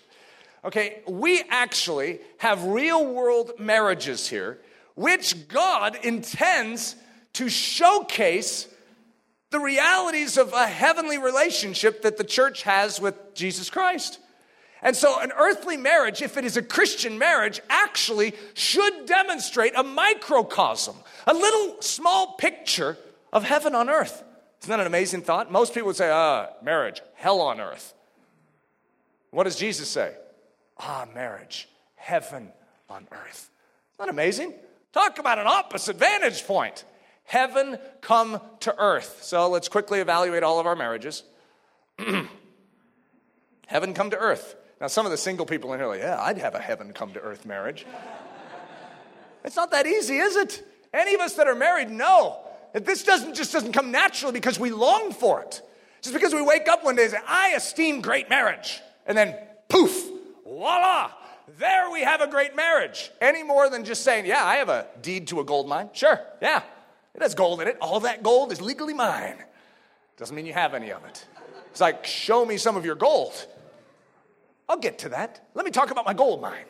Okay, 0.66 1.04
we 1.08 1.44
actually 1.52 2.22
have 2.40 2.64
real 2.64 3.06
world 3.06 3.52
marriages 3.60 4.28
here 4.28 4.58
which 4.96 5.48
God 5.48 5.96
intends 6.04 6.96
to 7.34 7.50
showcase 7.50 8.68
the 9.52 9.60
realities 9.60 10.40
of 10.40 10.54
a 10.54 10.66
heavenly 10.66 11.20
relationship 11.20 12.02
that 12.02 12.18
the 12.18 12.24
church 12.24 12.64
has 12.64 13.00
with 13.00 13.36
Jesus 13.36 13.70
Christ. 13.70 14.18
And 14.82 14.96
so, 14.96 15.20
an 15.20 15.32
earthly 15.38 15.76
marriage, 15.76 16.22
if 16.22 16.38
it 16.38 16.46
is 16.46 16.56
a 16.56 16.62
Christian 16.62 17.18
marriage, 17.18 17.60
actually 17.70 18.34
should 18.54 19.06
demonstrate 19.06 19.74
a 19.76 19.84
microcosm, 19.84 20.96
a 21.28 21.34
little 21.34 21.82
small 21.82 22.36
picture 22.38 22.98
of 23.34 23.44
heaven 23.44 23.76
on 23.76 23.90
earth. 23.90 24.24
Isn't 24.62 24.70
that 24.70 24.80
an 24.80 24.88
amazing 24.88 25.22
thought? 25.22 25.52
Most 25.52 25.74
people 25.74 25.88
would 25.88 25.96
say, 25.96 26.10
ah, 26.10 26.48
marriage, 26.64 27.02
hell 27.16 27.42
on 27.42 27.60
earth. 27.60 27.94
What 29.32 29.44
does 29.44 29.56
Jesus 29.56 29.90
say? 29.90 30.14
Ah, 30.78 31.06
marriage, 31.14 31.68
heaven 31.96 32.52
on 32.90 33.08
earth. 33.12 33.50
Isn't 33.96 34.06
that 34.06 34.10
amazing? 34.10 34.54
Talk 34.94 35.20
about 35.20 35.40
an 35.40 35.48
opposite 35.48 35.98
vantage 35.98 36.46
point. 36.46 36.86
Heaven 37.26 37.78
come 38.02 38.42
to 38.62 38.76
earth. 38.80 39.20
So 39.22 39.50
let's 39.50 39.68
quickly 39.68 40.00
evaluate 40.00 40.42
all 40.42 40.60
of 40.60 40.66
our 40.66 40.76
marriages. 40.76 41.24
heaven 43.68 43.94
come 43.94 44.10
to 44.10 44.18
earth. 44.18 44.56
Now, 44.82 44.88
some 44.88 45.06
of 45.06 45.12
the 45.12 45.18
single 45.18 45.46
people 45.46 45.74
in 45.74 45.80
here 45.80 45.88
are 45.88 45.92
like, 45.92 46.02
yeah, 46.02 46.22
I'd 46.22 46.38
have 46.38 46.56
a 46.56 46.60
heaven 46.60 46.94
come 46.94 47.12
to 47.14 47.20
earth 47.20 47.46
marriage. 47.46 47.86
it's 49.44 49.56
not 49.56 49.72
that 49.72 49.86
easy, 49.86 50.18
is 50.18 50.36
it? 50.36 50.66
Any 50.94 51.16
of 51.16 51.22
us 51.22 51.34
that 51.36 51.48
are 51.48 51.56
married 51.56 51.90
know 51.90 52.40
that 52.74 52.86
this 52.86 53.04
doesn't 53.04 53.36
just 53.36 53.52
doesn't 53.52 53.74
come 53.74 53.92
naturally 53.92 54.34
because 54.34 54.60
we 54.60 54.72
long 54.72 55.12
for 55.12 55.42
it. 55.42 55.62
Just 56.02 56.14
because 56.14 56.34
we 56.34 56.42
wake 56.42 56.68
up 56.70 56.84
one 56.84 56.96
day 56.96 57.04
and 57.04 57.12
say, 57.12 57.20
I 57.28 57.50
esteem 57.50 58.02
great 58.02 58.30
marriage. 58.30 58.80
And 59.06 59.18
then 59.18 59.36
poof, 59.68 60.10
voila, 60.46 61.12
there 61.58 61.92
we 61.92 62.02
have 62.02 62.22
a 62.22 62.28
great 62.28 62.56
marriage. 62.56 63.12
Any 63.20 63.44
more 63.44 63.70
than 63.70 63.84
just 63.84 64.04
saying, 64.04 64.26
yeah, 64.26 64.46
I 64.46 64.56
have 64.56 64.70
a 64.70 64.88
deed 65.02 65.28
to 65.28 65.42
a 65.42 65.44
gold 65.44 65.68
mine. 65.68 65.90
Sure, 65.92 66.20
yeah, 66.42 66.64
it 67.14 67.22
has 67.22 67.36
gold 67.36 67.62
in 67.62 67.68
it. 67.68 67.78
All 67.82 68.00
that 68.02 68.24
gold 68.24 68.54
is 68.54 68.62
legally 68.62 68.94
mine. 68.94 69.36
Doesn't 70.16 70.36
mean 70.36 70.46
you 70.46 70.54
have 70.54 70.74
any 70.74 70.92
of 70.92 71.04
it. 71.04 71.26
It's 71.72 71.82
like, 71.82 72.06
show 72.06 72.46
me 72.46 72.58
some 72.58 72.78
of 72.78 72.86
your 72.86 72.96
gold. 72.96 73.34
I'll 74.70 74.78
get 74.78 74.99
to 74.99 75.09
that. 75.09 75.41
Let 75.55 75.65
me 75.65 75.72
talk 75.72 75.89
about 75.89 76.05
my 76.05 76.13
gold 76.13 76.41
mine. 76.41 76.65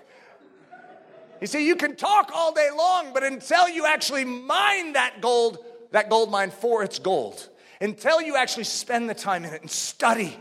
You 1.42 1.48
see, 1.48 1.68
you 1.68 1.76
can 1.76 1.96
talk 1.96 2.32
all 2.34 2.54
day 2.54 2.70
long, 2.76 3.14
but 3.14 3.24
until 3.24 3.68
you 3.68 3.86
actually 3.86 4.24
mine 4.24 4.94
that 4.94 5.22
gold, 5.22 5.60
that 5.92 6.10
gold 6.10 6.32
mine 6.32 6.52
for 6.52 6.84
its 6.84 6.98
gold, 6.98 7.50
until 7.82 8.22
you 8.22 8.36
actually 8.36 8.64
spend 8.64 9.10
the 9.10 9.14
time 9.14 9.44
in 9.46 9.54
it 9.54 9.62
and 9.62 9.70
study 9.70 10.38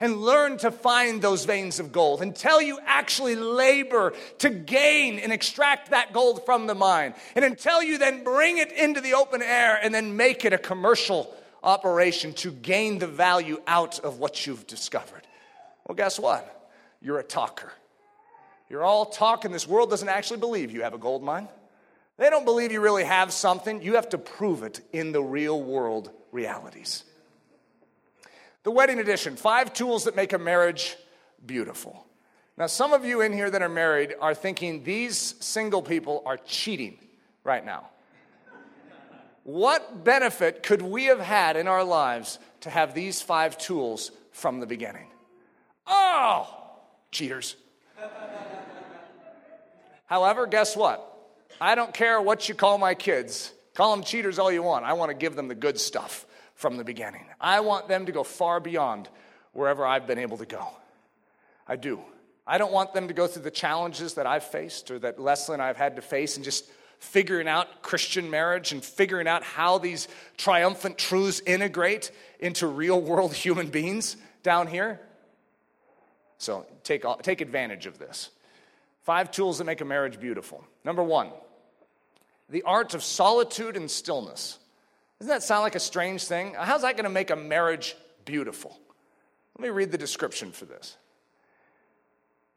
and 0.00 0.20
learn 0.20 0.58
to 0.58 0.70
find 0.70 1.22
those 1.22 1.44
veins 1.44 1.78
of 1.78 1.92
gold, 1.92 2.20
until 2.20 2.60
you 2.60 2.78
actually 2.84 3.36
labor 3.36 4.12
to 4.38 4.50
gain 4.50 5.18
and 5.18 5.32
extract 5.32 5.90
that 5.90 6.12
gold 6.12 6.44
from 6.44 6.66
the 6.66 6.74
mine, 6.74 7.14
and 7.34 7.44
until 7.44 7.82
you 7.82 7.96
then 7.96 8.24
bring 8.24 8.58
it 8.58 8.72
into 8.72 9.00
the 9.00 9.14
open 9.14 9.40
air 9.40 9.78
and 9.82 9.94
then 9.94 10.16
make 10.16 10.44
it 10.44 10.52
a 10.52 10.58
commercial 10.58 11.34
operation 11.62 12.32
to 12.34 12.50
gain 12.50 12.98
the 12.98 13.06
value 13.06 13.62
out 13.66 13.98
of 14.00 14.18
what 14.18 14.46
you've 14.46 14.66
discovered. 14.66 15.22
Well, 15.86 15.96
guess 15.96 16.18
what? 16.18 16.53
You're 17.04 17.18
a 17.18 17.22
talker. 17.22 17.70
You're 18.68 18.82
all 18.82 19.04
talk, 19.04 19.44
and 19.44 19.54
this 19.54 19.68
world 19.68 19.90
doesn't 19.90 20.08
actually 20.08 20.40
believe 20.40 20.72
you 20.72 20.82
have 20.82 20.94
a 20.94 20.98
gold 20.98 21.22
mine. 21.22 21.48
They 22.16 22.30
don't 22.30 22.44
believe 22.44 22.72
you 22.72 22.80
really 22.80 23.04
have 23.04 23.32
something. 23.32 23.82
You 23.82 23.94
have 23.94 24.08
to 24.08 24.18
prove 24.18 24.62
it 24.62 24.80
in 24.92 25.12
the 25.12 25.22
real 25.22 25.62
world 25.62 26.10
realities. 26.32 27.04
The 28.62 28.70
wedding 28.70 28.98
edition 28.98 29.36
five 29.36 29.74
tools 29.74 30.04
that 30.04 30.16
make 30.16 30.32
a 30.32 30.38
marriage 30.38 30.96
beautiful. 31.44 32.06
Now, 32.56 32.66
some 32.66 32.92
of 32.92 33.04
you 33.04 33.20
in 33.20 33.32
here 33.32 33.50
that 33.50 33.62
are 33.62 33.68
married 33.68 34.14
are 34.20 34.34
thinking 34.34 34.82
these 34.82 35.34
single 35.40 35.82
people 35.82 36.22
are 36.24 36.38
cheating 36.38 36.98
right 37.42 37.64
now. 37.64 37.90
What 39.42 40.04
benefit 40.04 40.62
could 40.62 40.80
we 40.80 41.04
have 41.06 41.20
had 41.20 41.56
in 41.56 41.68
our 41.68 41.84
lives 41.84 42.38
to 42.60 42.70
have 42.70 42.94
these 42.94 43.20
five 43.20 43.58
tools 43.58 44.10
from 44.32 44.60
the 44.60 44.66
beginning? 44.66 45.08
Oh, 45.86 46.63
Cheaters. 47.14 47.54
However, 50.06 50.48
guess 50.48 50.76
what? 50.76 51.10
I 51.60 51.76
don't 51.76 51.94
care 51.94 52.20
what 52.20 52.48
you 52.48 52.56
call 52.56 52.76
my 52.76 52.94
kids. 52.94 53.52
Call 53.74 53.94
them 53.94 54.04
cheaters 54.04 54.40
all 54.40 54.50
you 54.50 54.64
want. 54.64 54.84
I 54.84 54.94
want 54.94 55.10
to 55.10 55.14
give 55.14 55.36
them 55.36 55.46
the 55.46 55.54
good 55.54 55.78
stuff 55.78 56.26
from 56.56 56.76
the 56.76 56.82
beginning. 56.82 57.24
I 57.40 57.60
want 57.60 57.86
them 57.86 58.06
to 58.06 58.12
go 58.12 58.24
far 58.24 58.58
beyond 58.58 59.08
wherever 59.52 59.86
I've 59.86 60.08
been 60.08 60.18
able 60.18 60.38
to 60.38 60.46
go. 60.46 60.66
I 61.68 61.76
do. 61.76 62.00
I 62.46 62.58
don't 62.58 62.72
want 62.72 62.92
them 62.94 63.06
to 63.06 63.14
go 63.14 63.28
through 63.28 63.44
the 63.44 63.50
challenges 63.52 64.14
that 64.14 64.26
I've 64.26 64.44
faced 64.44 64.90
or 64.90 64.98
that 64.98 65.20
Leslie 65.20 65.54
and 65.54 65.62
I 65.62 65.68
have 65.68 65.76
had 65.76 65.94
to 65.96 66.02
face 66.02 66.34
and 66.34 66.44
just 66.44 66.68
figuring 66.98 67.46
out 67.46 67.80
Christian 67.80 68.28
marriage 68.28 68.72
and 68.72 68.84
figuring 68.84 69.28
out 69.28 69.44
how 69.44 69.78
these 69.78 70.08
triumphant 70.36 70.98
truths 70.98 71.40
integrate 71.46 72.10
into 72.40 72.66
real 72.66 73.00
world 73.00 73.32
human 73.46 73.68
beings 73.68 74.16
down 74.42 74.66
here. 74.66 75.00
So 76.38 76.66
take, 76.82 77.04
take 77.22 77.40
advantage 77.40 77.86
of 77.86 77.98
this. 77.98 78.30
Five 79.02 79.30
tools 79.30 79.58
that 79.58 79.64
make 79.64 79.80
a 79.80 79.84
marriage 79.84 80.18
beautiful. 80.18 80.64
Number 80.82 81.02
one, 81.02 81.30
the 82.48 82.62
art 82.62 82.94
of 82.94 83.02
solitude 83.02 83.76
and 83.76 83.90
stillness. 83.90 84.58
Doesn't 85.18 85.28
that 85.28 85.42
sound 85.42 85.62
like 85.62 85.74
a 85.74 85.80
strange 85.80 86.24
thing? 86.24 86.54
How's 86.58 86.82
that 86.82 86.96
going 86.96 87.04
to 87.04 87.10
make 87.10 87.30
a 87.30 87.36
marriage 87.36 87.96
beautiful? 88.24 88.78
Let 89.58 89.62
me 89.62 89.68
read 89.70 89.92
the 89.92 89.98
description 89.98 90.52
for 90.52 90.64
this. 90.64 90.96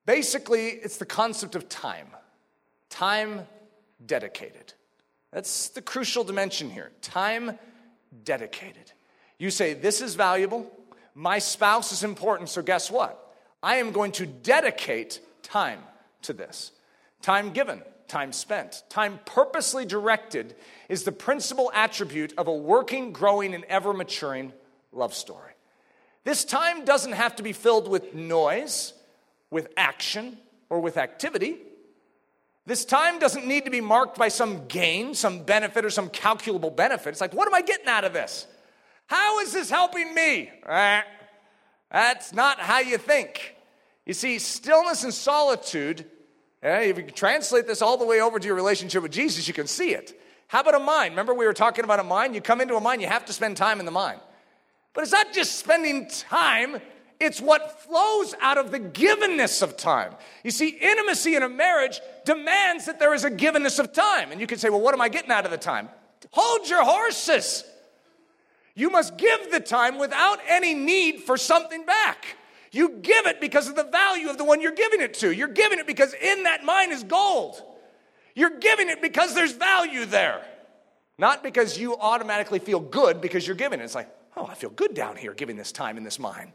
Basically, 0.05 0.67
it's 0.67 0.97
the 0.97 1.05
concept 1.05 1.55
of 1.55 1.67
time, 1.67 2.07
time 2.89 3.41
dedicated. 4.05 4.73
That's 5.31 5.69
the 5.69 5.81
crucial 5.81 6.23
dimension 6.23 6.69
here. 6.69 6.91
Time 7.01 7.59
dedicated. 8.23 8.91
You 9.37 9.51
say, 9.51 9.73
This 9.73 10.01
is 10.01 10.15
valuable. 10.15 10.71
My 11.13 11.39
spouse 11.39 11.91
is 11.91 12.03
important, 12.03 12.49
so 12.49 12.61
guess 12.61 12.89
what? 12.89 13.26
I 13.61 13.75
am 13.77 13.91
going 13.91 14.11
to 14.13 14.25
dedicate 14.25 15.19
time 15.43 15.79
to 16.23 16.33
this. 16.33 16.71
Time 17.21 17.51
given, 17.51 17.81
time 18.07 18.31
spent, 18.31 18.83
time 18.89 19.19
purposely 19.25 19.85
directed 19.85 20.55
is 20.89 21.03
the 21.03 21.11
principal 21.11 21.71
attribute 21.73 22.33
of 22.37 22.47
a 22.47 22.53
working, 22.53 23.11
growing, 23.11 23.53
and 23.53 23.63
ever 23.65 23.93
maturing 23.93 24.53
love 24.91 25.13
story. 25.13 25.53
This 26.23 26.45
time 26.45 26.85
doesn't 26.85 27.13
have 27.13 27.37
to 27.37 27.43
be 27.43 27.53
filled 27.53 27.87
with 27.87 28.13
noise, 28.13 28.93
with 29.49 29.69
action, 29.77 30.37
or 30.69 30.79
with 30.79 30.97
activity. 30.97 31.57
This 32.65 32.83
time 32.83 33.17
doesn't 33.17 33.47
need 33.47 33.63
to 33.63 33.71
be 33.71 33.79
marked 33.79 34.17
by 34.17 34.27
some 34.27 34.67
gain, 34.67 35.13
some 35.13 35.43
benefit, 35.43 35.85
or 35.85 35.89
some 35.89 36.09
calculable 36.09 36.69
benefit. 36.69 37.11
It's 37.11 37.21
like, 37.21 37.33
what 37.33 37.47
am 37.47 37.53
I 37.53 37.61
getting 37.61 37.87
out 37.87 38.03
of 38.03 38.11
this? 38.11 38.45
How 39.07 39.39
is 39.39 39.53
this 39.53 39.69
helping 39.69 40.13
me? 40.13 40.51
Eh. 40.65 41.01
That's 41.91 42.33
not 42.33 42.59
how 42.59 42.79
you 42.79 42.97
think. 42.97 43.55
You 44.05 44.13
see, 44.13 44.39
stillness 44.39 45.03
and 45.03 45.13
solitude, 45.13 46.05
eh, 46.63 46.81
if 46.81 46.97
you 46.97 47.03
translate 47.03 47.67
this 47.67 47.81
all 47.81 47.97
the 47.97 48.05
way 48.05 48.21
over 48.21 48.39
to 48.39 48.45
your 48.45 48.55
relationship 48.55 49.03
with 49.03 49.11
Jesus, 49.11 49.47
you 49.47 49.53
can 49.53 49.67
see 49.67 49.91
it. 49.91 50.19
How 50.47 50.61
about 50.61 50.75
a 50.75 50.79
mind? 50.79 51.11
Remember, 51.11 51.33
we 51.33 51.45
were 51.45 51.53
talking 51.53 51.83
about 51.83 51.99
a 51.99 52.03
mind? 52.03 52.33
You 52.33 52.41
come 52.41 52.61
into 52.61 52.75
a 52.75 52.81
mind, 52.81 53.01
you 53.01 53.07
have 53.07 53.25
to 53.25 53.33
spend 53.33 53.57
time 53.57 53.79
in 53.79 53.85
the 53.85 53.91
mind. 53.91 54.19
But 54.93 55.03
it's 55.03 55.11
not 55.11 55.33
just 55.33 55.59
spending 55.59 56.07
time, 56.07 56.79
it's 57.19 57.41
what 57.41 57.81
flows 57.83 58.33
out 58.41 58.57
of 58.57 58.71
the 58.71 58.79
givenness 58.79 59.61
of 59.61 59.75
time. 59.75 60.13
You 60.43 60.51
see, 60.51 60.69
intimacy 60.69 61.35
in 61.35 61.43
a 61.43 61.49
marriage 61.49 61.99
demands 62.25 62.85
that 62.85 62.99
there 62.99 63.13
is 63.13 63.23
a 63.23 63.31
givenness 63.31 63.79
of 63.79 63.91
time. 63.91 64.31
And 64.31 64.39
you 64.39 64.47
can 64.47 64.57
say, 64.57 64.69
well, 64.69 64.81
what 64.81 64.93
am 64.93 65.01
I 65.01 65.09
getting 65.09 65.31
out 65.31 65.45
of 65.45 65.51
the 65.51 65.57
time? 65.57 65.89
Hold 66.31 66.69
your 66.69 66.83
horses. 66.83 67.63
You 68.77 68.91
must 68.91 69.17
give 69.17 69.49
the 69.51 69.59
time 69.59 69.97
without 69.97 70.37
any 70.47 70.75
need 70.75 71.21
for 71.21 71.35
something 71.35 71.83
back. 71.83 72.37
You 72.71 72.89
give 73.01 73.25
it 73.25 73.41
because 73.41 73.67
of 73.67 73.75
the 73.75 73.83
value 73.83 74.29
of 74.29 74.37
the 74.37 74.43
one 74.43 74.61
you're 74.61 74.71
giving 74.71 75.01
it 75.01 75.15
to. 75.15 75.31
You're 75.31 75.47
giving 75.47 75.79
it 75.79 75.87
because 75.87 76.13
in 76.13 76.43
that 76.43 76.63
mine 76.63 76.91
is 76.91 77.01
gold. 77.03 77.59
You're 78.35 78.59
giving 78.59 78.87
it 78.89 79.01
because 79.01 79.33
there's 79.33 79.51
value 79.51 80.05
there. 80.05 80.45
Not 81.17 81.41
because 81.41 81.79
you 81.79 81.97
automatically 81.97 82.59
feel 82.59 82.79
good 82.79 83.19
because 83.19 83.47
you're 83.47 83.55
giving 83.55 83.79
it. 83.79 83.83
It's 83.83 83.95
like, 83.95 84.11
oh, 84.35 84.45
I 84.45 84.53
feel 84.53 84.69
good 84.69 84.93
down 84.93 85.15
here 85.15 85.33
giving 85.33 85.57
this 85.57 85.71
time 85.71 85.97
in 85.97 86.03
this 86.03 86.19
mine. 86.19 86.53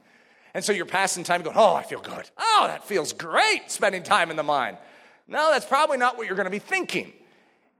And 0.55 0.65
so 0.65 0.73
you're 0.73 0.87
passing 0.87 1.25
time 1.25 1.43
going, 1.43 1.57
oh, 1.57 1.75
I 1.75 1.83
feel 1.83 2.01
good. 2.01 2.31
Oh, 2.39 2.67
that 2.69 2.85
feels 2.85 3.13
great 3.13 3.63
spending 3.67 4.05
time 4.05 4.31
in 4.31 4.37
the 4.37 4.45
mine. 4.45 4.79
No, 5.27 5.51
that's 5.51 5.67
probably 5.67 5.99
not 5.99 6.17
what 6.17 6.29
you're 6.29 6.37
going 6.37 6.45
to 6.45 6.51
be 6.51 6.61
thinking. 6.61 7.13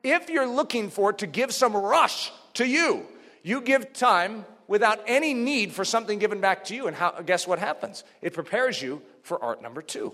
If 0.03 0.29
you're 0.29 0.49
looking 0.49 0.91
for 0.91 1.11
it 1.11 1.19
to 1.19 1.29
give 1.29 1.55
some 1.55 1.77
rush 1.77 2.33
to 2.55 2.67
you, 2.67 3.07
you 3.43 3.61
give 3.61 3.93
time 3.93 4.45
without 4.69 5.01
any 5.07 5.35
need 5.35 5.73
for 5.73 5.85
something 5.85 6.19
given 6.19 6.41
back 6.41 6.65
to 6.65 6.75
you. 6.75 6.87
And 6.87 6.97
how, 6.97 7.21
guess 7.25 7.47
what 7.47 7.59
happens? 7.59 8.05
It 8.21 8.33
prepares 8.33 8.81
you 8.81 9.03
for 9.23 9.43
art 9.43 9.63
number 9.63 9.83
two. 9.83 10.13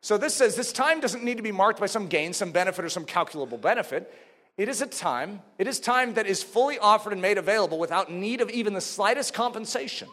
So 0.00 0.18
this 0.18 0.34
says 0.34 0.54
this 0.54 0.72
time 0.72 1.00
doesn't 1.00 1.24
need 1.24 1.38
to 1.38 1.42
be 1.42 1.52
marked 1.52 1.80
by 1.80 1.86
some 1.86 2.08
gain, 2.08 2.32
some 2.32 2.52
benefit, 2.52 2.84
or 2.84 2.88
some 2.88 3.04
calculable 3.04 3.58
benefit. 3.58 4.12
It 4.56 4.68
is 4.68 4.82
a 4.82 4.86
time, 4.86 5.40
it 5.56 5.68
is 5.68 5.78
time 5.78 6.14
that 6.14 6.26
is 6.26 6.42
fully 6.42 6.78
offered 6.78 7.12
and 7.12 7.22
made 7.22 7.38
available 7.38 7.78
without 7.78 8.10
need 8.10 8.40
of 8.40 8.50
even 8.50 8.74
the 8.74 8.80
slightest 8.80 9.32
compensation 9.32 10.08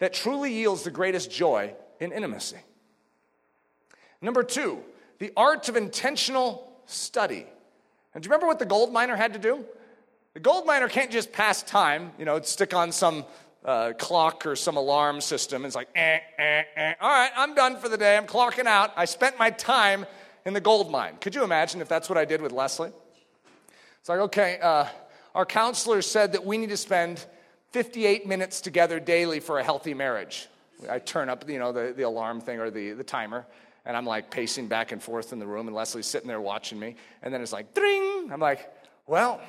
that 0.00 0.12
truly 0.12 0.52
yields 0.52 0.82
the 0.82 0.90
greatest 0.90 1.30
joy 1.30 1.72
in 2.00 2.12
intimacy. 2.12 2.58
Number 4.20 4.42
two, 4.42 4.80
the 5.18 5.32
art 5.36 5.68
of 5.68 5.76
intentional 5.76 6.72
study. 6.86 7.46
And 8.14 8.22
do 8.22 8.26
you 8.26 8.30
remember 8.30 8.46
what 8.46 8.58
the 8.58 8.66
gold 8.66 8.92
miner 8.92 9.16
had 9.16 9.32
to 9.34 9.38
do? 9.38 9.64
The 10.34 10.40
gold 10.40 10.66
miner 10.66 10.88
can't 10.88 11.12
just 11.12 11.32
pass 11.32 11.62
time, 11.62 12.10
you 12.18 12.24
know, 12.24 12.40
stick 12.40 12.74
on 12.74 12.90
some 12.90 13.24
uh, 13.64 13.92
clock 13.96 14.44
or 14.46 14.56
some 14.56 14.76
alarm 14.76 15.20
system. 15.20 15.64
It's 15.64 15.76
like, 15.76 15.88
eh, 15.94 16.18
eh, 16.36 16.62
eh. 16.74 16.94
all 17.00 17.08
right, 17.08 17.30
I'm 17.36 17.54
done 17.54 17.76
for 17.76 17.88
the 17.88 17.96
day. 17.96 18.16
I'm 18.16 18.26
clocking 18.26 18.66
out. 18.66 18.92
I 18.96 19.04
spent 19.04 19.38
my 19.38 19.50
time 19.50 20.04
in 20.44 20.52
the 20.52 20.60
gold 20.60 20.90
mine. 20.90 21.18
Could 21.20 21.36
you 21.36 21.44
imagine 21.44 21.80
if 21.80 21.88
that's 21.88 22.08
what 22.08 22.18
I 22.18 22.24
did 22.24 22.42
with 22.42 22.50
Leslie? 22.50 22.90
It's 24.00 24.08
like, 24.08 24.18
okay, 24.18 24.58
uh, 24.60 24.86
our 25.36 25.46
counselor 25.46 26.02
said 26.02 26.32
that 26.32 26.44
we 26.44 26.58
need 26.58 26.70
to 26.70 26.76
spend 26.76 27.24
58 27.70 28.26
minutes 28.26 28.60
together 28.60 28.98
daily 28.98 29.38
for 29.38 29.60
a 29.60 29.64
healthy 29.64 29.94
marriage. 29.94 30.48
I 30.90 30.98
turn 30.98 31.28
up, 31.28 31.48
you 31.48 31.60
know, 31.60 31.70
the, 31.70 31.94
the 31.96 32.02
alarm 32.02 32.40
thing 32.40 32.58
or 32.58 32.70
the, 32.70 32.90
the 32.90 33.04
timer, 33.04 33.46
and 33.86 33.96
I'm 33.96 34.04
like 34.04 34.32
pacing 34.32 34.66
back 34.66 34.90
and 34.90 35.00
forth 35.00 35.32
in 35.32 35.38
the 35.38 35.46
room, 35.46 35.68
and 35.68 35.76
Leslie's 35.76 36.06
sitting 36.06 36.26
there 36.26 36.40
watching 36.40 36.80
me, 36.80 36.96
and 37.22 37.32
then 37.32 37.40
it's 37.40 37.52
like, 37.52 37.72
ding! 37.72 38.30
I'm 38.32 38.40
like, 38.40 38.68
well, 39.06 39.40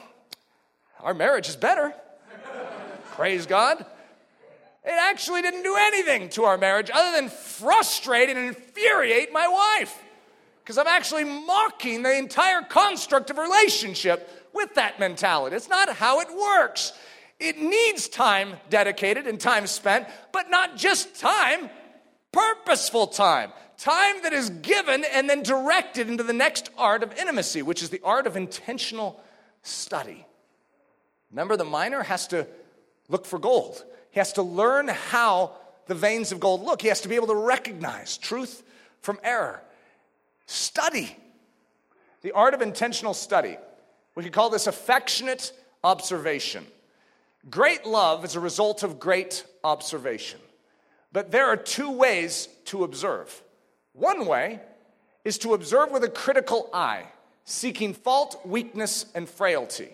our 1.06 1.14
marriage 1.14 1.48
is 1.48 1.56
better. 1.56 1.94
Praise 3.12 3.46
God. 3.46 3.78
It 4.84 4.92
actually 4.92 5.44
didn't 5.44 5.64
do 5.64 5.76
anything 5.78 6.30
to 6.30 6.44
our 6.46 6.58
marriage 6.58 6.90
other 6.92 7.16
than 7.16 7.30
frustrate 7.30 8.30
and 8.30 8.40
infuriate 8.40 9.32
my 9.32 9.48
wife. 9.48 9.96
Because 10.64 10.80
I'm 10.80 10.88
actually 10.88 11.24
mocking 11.24 12.02
the 12.02 12.18
entire 12.18 12.64
construct 12.64 13.30
of 13.30 13.38
relationship 13.38 14.28
with 14.52 14.74
that 14.76 15.00
mentality. 15.00 15.56
It's 15.56 15.70
not 15.70 15.90
how 15.90 16.22
it 16.22 16.28
works. 16.36 16.92
It 17.40 17.60
needs 17.60 18.08
time 18.08 18.56
dedicated 18.72 19.28
and 19.28 19.40
time 19.40 19.68
spent, 19.68 20.08
but 20.32 20.50
not 20.50 20.76
just 20.76 21.20
time, 21.20 21.70
purposeful 22.32 23.08
time. 23.08 23.52
Time 23.78 24.24
that 24.24 24.34
is 24.34 24.50
given 24.50 25.06
and 25.14 25.30
then 25.30 25.44
directed 25.44 26.10
into 26.10 26.24
the 26.24 26.34
next 26.34 26.70
art 26.78 27.04
of 27.04 27.14
intimacy, 27.14 27.62
which 27.62 27.84
is 27.84 27.90
the 27.90 28.02
art 28.04 28.26
of 28.26 28.36
intentional 28.36 29.22
study. 29.62 30.25
Remember, 31.36 31.58
the 31.58 31.66
miner 31.66 32.02
has 32.02 32.28
to 32.28 32.48
look 33.10 33.26
for 33.26 33.38
gold. 33.38 33.84
He 34.10 34.22
has 34.22 34.32
to 34.34 34.42
learn 34.42 34.88
how 34.88 35.52
the 35.86 35.94
veins 35.94 36.32
of 36.32 36.40
gold 36.40 36.64
look. 36.64 36.82
He 36.82 36.88
has 36.88 37.02
to 37.02 37.10
be 37.10 37.16
able 37.16 37.28
to 37.28 37.36
recognize 37.36 38.18
truth 38.18 38.64
from 39.02 39.20
error. 39.22 39.62
Study. 40.46 41.14
The 42.22 42.32
art 42.32 42.54
of 42.54 42.62
intentional 42.62 43.14
study. 43.14 43.58
We 44.16 44.24
could 44.24 44.32
call 44.32 44.50
this 44.50 44.66
affectionate 44.66 45.52
observation. 45.84 46.66
Great 47.50 47.86
love 47.86 48.24
is 48.24 48.38
a 48.38 48.40
result 48.40 48.84
of 48.84 48.98
great 48.98 49.46
observation. 49.62 50.40
But 51.12 51.32
there 51.32 51.48
are 51.48 51.58
two 51.58 51.92
ways 51.92 52.48
to 52.68 52.86
observe. 52.86 53.44
One 53.92 54.26
way 54.26 54.62
is 55.26 55.38
to 55.40 55.54
observe 55.54 55.92
with 55.92 56.06
a 56.06 56.10
critical 56.10 56.70
eye, 56.74 57.04
seeking 57.44 57.94
fault, 57.94 58.40
weakness, 58.46 59.08
and 59.14 59.28
frailty. 59.28 59.90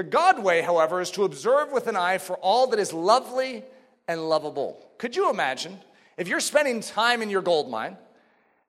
The 0.00 0.04
God 0.04 0.42
way, 0.42 0.62
however, 0.62 1.02
is 1.02 1.10
to 1.10 1.24
observe 1.24 1.72
with 1.72 1.86
an 1.86 1.94
eye 1.94 2.16
for 2.16 2.34
all 2.36 2.68
that 2.68 2.80
is 2.80 2.90
lovely 2.90 3.62
and 4.08 4.30
lovable. 4.30 4.82
Could 4.96 5.14
you 5.14 5.28
imagine 5.28 5.78
if 6.16 6.26
you're 6.26 6.40
spending 6.40 6.80
time 6.80 7.20
in 7.20 7.28
your 7.28 7.42
gold 7.42 7.70
mine 7.70 7.98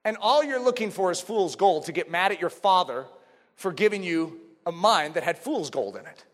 and 0.03 0.17
all 0.19 0.43
you're 0.43 0.61
looking 0.61 0.91
for 0.91 1.09
is 1.09 1.21
fool's 1.21 1.55
gold 1.55 1.85
to 1.85 1.93
get 1.93 2.11
mad 2.11 2.33
at 2.33 2.41
your 2.41 2.49
father 2.49 3.05
for 3.55 3.71
giving 3.71 4.03
you 4.03 4.41
a 4.65 4.73
mine 4.73 5.13
that 5.13 5.23
had 5.23 5.37
fool's 5.37 5.69
gold 5.69 5.95
in 5.95 6.05
it? 6.05 6.25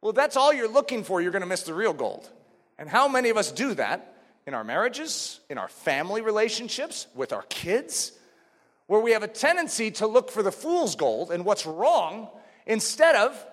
Well, 0.00 0.12
that's 0.12 0.36
all 0.36 0.52
you're 0.52 0.66
looking 0.66 1.04
for, 1.04 1.20
you're 1.20 1.30
going 1.30 1.42
to 1.42 1.46
miss 1.46 1.62
the 1.62 1.72
real 1.72 1.92
gold. 1.92 2.28
And 2.80 2.88
how 2.88 3.06
many 3.06 3.30
of 3.30 3.36
us 3.36 3.52
do 3.52 3.74
that 3.74 4.16
in 4.44 4.54
our 4.54 4.64
marriages, 4.64 5.38
in 5.48 5.56
our 5.56 5.68
family 5.68 6.20
relationships, 6.20 7.06
with 7.14 7.32
our 7.32 7.42
kids, 7.42 8.10
where 8.88 9.00
we 9.00 9.12
have 9.12 9.22
a 9.22 9.28
tendency 9.28 9.92
to 9.92 10.08
look 10.08 10.32
for 10.32 10.42
the 10.42 10.50
fool's 10.50 10.96
gold 10.96 11.30
and 11.30 11.44
what's 11.44 11.64
wrong 11.64 12.28
instead 12.66 13.14
of 13.14 13.46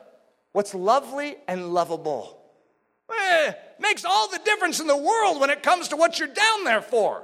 what's 0.53 0.73
lovely 0.73 1.35
and 1.47 1.73
lovable. 1.73 2.39
Eh, 3.11 3.51
makes 3.79 4.05
all 4.05 4.29
the 4.29 4.39
difference 4.39 4.79
in 4.79 4.87
the 4.87 4.97
world 4.97 5.41
when 5.41 5.49
it 5.49 5.61
comes 5.61 5.89
to 5.89 5.97
what 5.97 6.17
you're 6.17 6.27
down 6.29 6.63
there 6.63 6.81
for. 6.81 7.23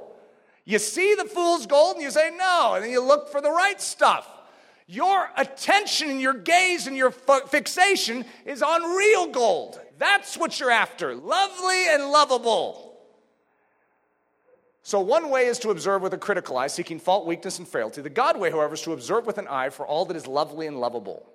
You 0.65 0.77
see 0.77 1.15
the 1.15 1.25
fool's 1.25 1.65
gold 1.65 1.95
and 1.95 2.03
you 2.03 2.11
say 2.11 2.31
no, 2.37 2.73
and 2.75 2.83
then 2.83 2.91
you 2.91 3.01
look 3.01 3.31
for 3.31 3.41
the 3.41 3.49
right 3.49 3.79
stuff. 3.81 4.27
Your 4.85 5.29
attention 5.37 6.09
and 6.09 6.19
your 6.19 6.33
gaze 6.33 6.87
and 6.87 6.97
your 6.97 7.11
fixation 7.11 8.25
is 8.45 8.61
on 8.61 8.95
real 8.95 9.27
gold. 9.27 9.79
That's 9.97 10.37
what 10.37 10.59
you're 10.59 10.71
after 10.71 11.15
lovely 11.15 11.87
and 11.89 12.11
lovable. 12.11 12.97
So, 14.81 14.99
one 14.99 15.29
way 15.29 15.45
is 15.45 15.59
to 15.59 15.69
observe 15.69 16.01
with 16.01 16.13
a 16.13 16.17
critical 16.17 16.57
eye, 16.57 16.67
seeking 16.67 16.99
fault, 16.99 17.27
weakness, 17.27 17.59
and 17.59 17.67
frailty. 17.67 18.01
The 18.01 18.09
God 18.09 18.39
way, 18.39 18.49
however, 18.49 18.73
is 18.73 18.81
to 18.81 18.93
observe 18.93 19.27
with 19.27 19.37
an 19.37 19.47
eye 19.47 19.69
for 19.69 19.85
all 19.85 20.05
that 20.05 20.17
is 20.17 20.25
lovely 20.25 20.65
and 20.65 20.79
lovable. 20.79 21.29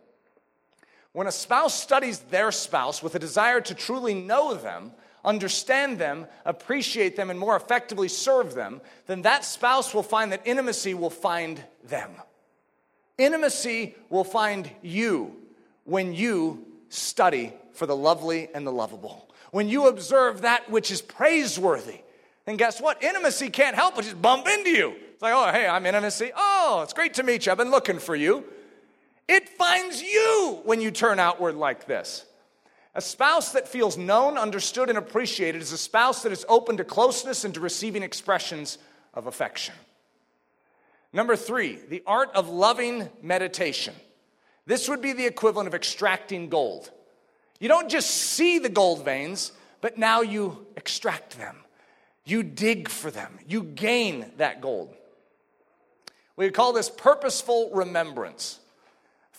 When 1.15 1.29
a 1.29 1.33
spouse 1.33 1.81
studies 1.81 2.19
their 2.19 2.51
spouse 2.51 3.01
with 3.01 3.15
a 3.15 3.21
desire 3.21 3.61
to 3.61 3.75
truly 3.75 4.15
know 4.15 4.55
them, 4.55 4.91
understand 5.25 6.01
them, 6.01 6.27
appreciate 6.45 7.15
them, 7.15 7.31
and 7.31 7.39
more 7.39 7.55
effectively 7.55 8.09
serve 8.09 8.55
them, 8.55 8.81
then 9.07 9.23
that 9.23 9.45
spouse 9.45 9.95
will 9.95 10.03
find 10.03 10.33
that 10.33 10.43
intimacy 10.45 10.93
will 10.93 11.11
find 11.11 11.63
them. 11.85 12.11
Intimacy 13.17 13.95
will 14.11 14.25
find 14.25 14.69
you 14.83 15.37
when 15.85 16.13
you 16.13 16.67
study 16.89 17.53
for 17.75 17.87
the 17.87 17.95
lovely 17.95 18.49
and 18.53 18.67
the 18.67 18.73
lovable. 18.73 19.31
When 19.53 19.69
you 19.69 19.87
observe 19.87 20.41
that 20.41 20.69
which 20.69 20.91
is 20.91 21.01
praiseworthy, 21.01 22.01
then 22.45 22.57
guess 22.57 22.81
what? 22.81 23.05
Intimacy 23.05 23.51
can't 23.51 23.77
help 23.77 23.95
but 23.95 24.03
just 24.03 24.21
bump 24.21 24.49
into 24.49 24.71
you. 24.71 24.97
It's 25.13 25.23
like, 25.23 25.33
oh, 25.33 25.53
hey, 25.53 25.69
I'm 25.69 25.87
intimacy. 25.87 26.33
Oh, 26.35 26.81
it's 26.83 26.93
great 26.93 27.15
to 27.15 27.23
meet 27.23 27.47
you. 27.47 27.53
I've 27.53 27.59
been 27.59 27.71
looking 27.71 28.01
for 28.01 28.17
you. 28.17 28.45
It 29.29 29.49
finds 29.49 30.03
you 30.03 30.61
when 30.65 30.81
you 30.81 30.91
turn 30.91 31.19
outward 31.19 31.55
like 31.55 31.87
this. 31.87 32.25
A 32.95 33.01
spouse 33.01 33.53
that 33.53 33.67
feels 33.67 33.97
known, 33.97 34.39
understood, 34.39 34.89
and 34.89 34.99
appreciated 34.99 35.61
is 35.61 35.73
a 35.73 35.79
spouse 35.79 36.23
that 36.23 36.33
is 36.33 36.47
open 36.49 36.77
to 36.77 36.85
closeness 36.85 37.45
and 37.45 37.53
to 37.55 37.61
receiving 37.61 38.03
expressions 38.03 38.79
of 39.15 39.27
affection. 39.27 39.75
Number 41.13 41.37
three, 41.37 41.79
the 41.89 42.03
art 42.07 42.31
of 42.35 42.49
loving 42.49 43.09
meditation. 43.23 43.95
This 44.67 44.89
would 44.89 45.03
be 45.03 45.13
the 45.13 45.27
equivalent 45.27 45.67
of 45.67 45.75
extracting 45.75 46.49
gold. 46.49 46.91
You 47.61 47.69
don't 47.69 47.89
just 47.89 48.11
see 48.11 48.59
the 48.59 48.69
gold 48.69 49.05
veins, 49.05 49.53
but 49.81 49.99
now 49.99 50.23
you 50.23 50.67
extract 50.77 51.39
them. 51.39 51.57
You 52.25 52.43
dig 52.43 52.89
for 52.89 53.11
them. 53.11 53.39
You 53.47 53.63
gain 53.63 54.33
that 54.39 54.61
gold. 54.61 54.95
We 56.37 56.51
call 56.51 56.73
this 56.73 56.91
purposeful 56.91 57.71
remembrance. 57.73 58.59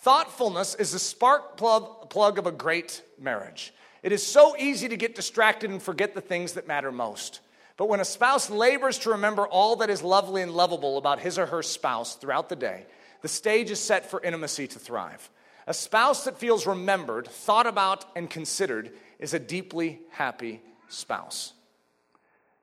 Thoughtfulness 0.06 0.76
is 0.76 0.92
the 0.92 1.00
spark 1.00 1.58
plug, 1.58 2.12
plug 2.12 2.38
of 2.38 2.46
a 2.46 2.52
great 2.52 3.02
marriage. 3.20 3.74
It 4.04 4.12
is 4.12 4.24
so 4.24 4.56
easy 4.56 4.88
to 4.88 4.98
get 4.98 5.16
distracted 5.16 5.72
and 5.72 5.82
forget 5.82 6.14
the 6.14 6.22
things 6.22 6.54
that 6.54 6.68
matter 6.68 6.92
most. 6.92 7.40
But 7.76 7.90
when 7.90 8.00
a 8.00 8.06
spouse 8.06 8.52
labors 8.52 9.00
to 9.00 9.10
remember 9.10 9.48
all 9.48 9.78
that 9.78 9.90
is 9.90 10.04
lovely 10.04 10.44
and 10.44 10.52
lovable 10.52 11.00
about 11.00 11.22
his 11.22 11.40
or 11.40 11.48
her 11.48 11.64
spouse 11.64 12.14
throughout 12.18 12.50
the 12.50 12.56
day, 12.56 12.86
the 13.24 13.28
stage 13.28 13.72
is 13.72 13.80
set 13.80 14.08
for 14.08 14.22
intimacy 14.22 14.68
to 14.68 14.78
thrive. 14.78 15.28
A 15.66 15.74
spouse 15.74 16.26
that 16.26 16.38
feels 16.38 16.68
remembered, 16.68 17.28
thought 17.28 17.66
about, 17.66 18.06
and 18.16 18.30
considered 18.30 18.92
is 19.18 19.34
a 19.34 19.40
deeply 19.40 20.02
happy 20.12 20.62
spouse. 20.88 21.54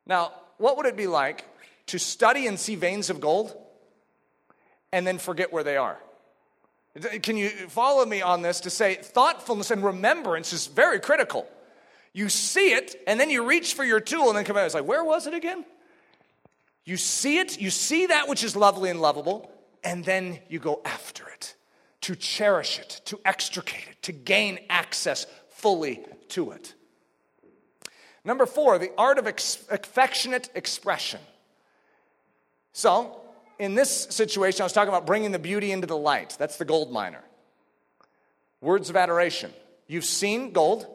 Now, 0.07 0.30
what 0.59 0.76
would 0.76 0.86
it 0.86 0.97
be 0.97 1.09
like 1.09 1.45
to 1.86 1.99
study 1.99 2.47
and 2.47 2.57
see 2.57 2.76
veins 2.76 3.11
of 3.11 3.20
gold 3.20 3.53
and 4.93 5.05
then 5.05 5.18
forget 5.18 5.53
where 5.53 5.64
they 5.64 5.76
are? 5.76 5.99
Can 7.22 7.36
you 7.36 7.49
follow 7.49 8.05
me 8.05 8.20
on 8.20 8.43
this 8.43 8.61
to 8.61 8.70
say 8.70 8.97
thoughtfulness 8.97 9.70
and 9.70 9.82
remembrance 9.82 10.53
is 10.53 10.66
very 10.66 11.01
critical? 11.01 11.49
You 12.12 12.28
see 12.28 12.74
it, 12.74 12.97
and 13.07 13.18
then 13.18 13.30
you 13.30 13.47
reach 13.47 13.72
for 13.72 13.84
your 13.84 14.01
tool, 14.01 14.28
and 14.28 14.36
then 14.36 14.45
come 14.45 14.59
out. 14.59 14.66
It's 14.66 14.74
like, 14.74 14.84
where 14.84 15.03
was 15.03 15.26
it 15.26 15.32
again? 15.32 15.64
You 16.84 16.99
see 16.99 17.38
it, 17.38 17.59
you 17.59 17.70
see 17.70 18.07
that 18.07 18.28
which 18.28 18.45
is 18.45 18.55
lovely 18.55 18.90
and 18.90 19.01
lovable, 19.01 19.51
and 19.82 20.05
then 20.05 20.40
you 20.49 20.59
go 20.59 20.82
after 20.84 21.26
it 21.28 21.55
to 22.03 22.14
cherish 22.14 22.78
it, 22.78 23.01
to 23.07 23.18
extricate 23.24 23.86
it, 23.88 24.03
to 24.03 24.12
gain 24.12 24.59
access 24.68 25.26
fully 25.49 26.05
to 26.28 26.51
it. 26.51 26.74
Number 28.24 28.45
four, 28.45 28.78
the 28.78 28.93
art 28.99 29.18
of 29.18 29.26
ex- 29.26 29.64
affectionate 29.70 30.51
expression. 30.55 31.20
So, 32.72 33.22
in 33.63 33.75
this 33.75 34.09
situation, 34.11 34.63
I 34.63 34.65
was 34.65 34.73
talking 34.73 34.89
about 34.89 35.07
bringing 35.07 35.31
the 35.31 35.39
beauty 35.39 35.71
into 35.71 35.87
the 35.87 35.97
light. 35.97 36.35
That's 36.39 36.57
the 36.57 36.65
gold 36.65 36.91
miner. 36.91 37.23
Words 38.61 38.91
of 38.91 38.97
adoration. 38.97 39.53
You've 39.87 40.05
seen 40.05 40.53
gold. 40.53 40.87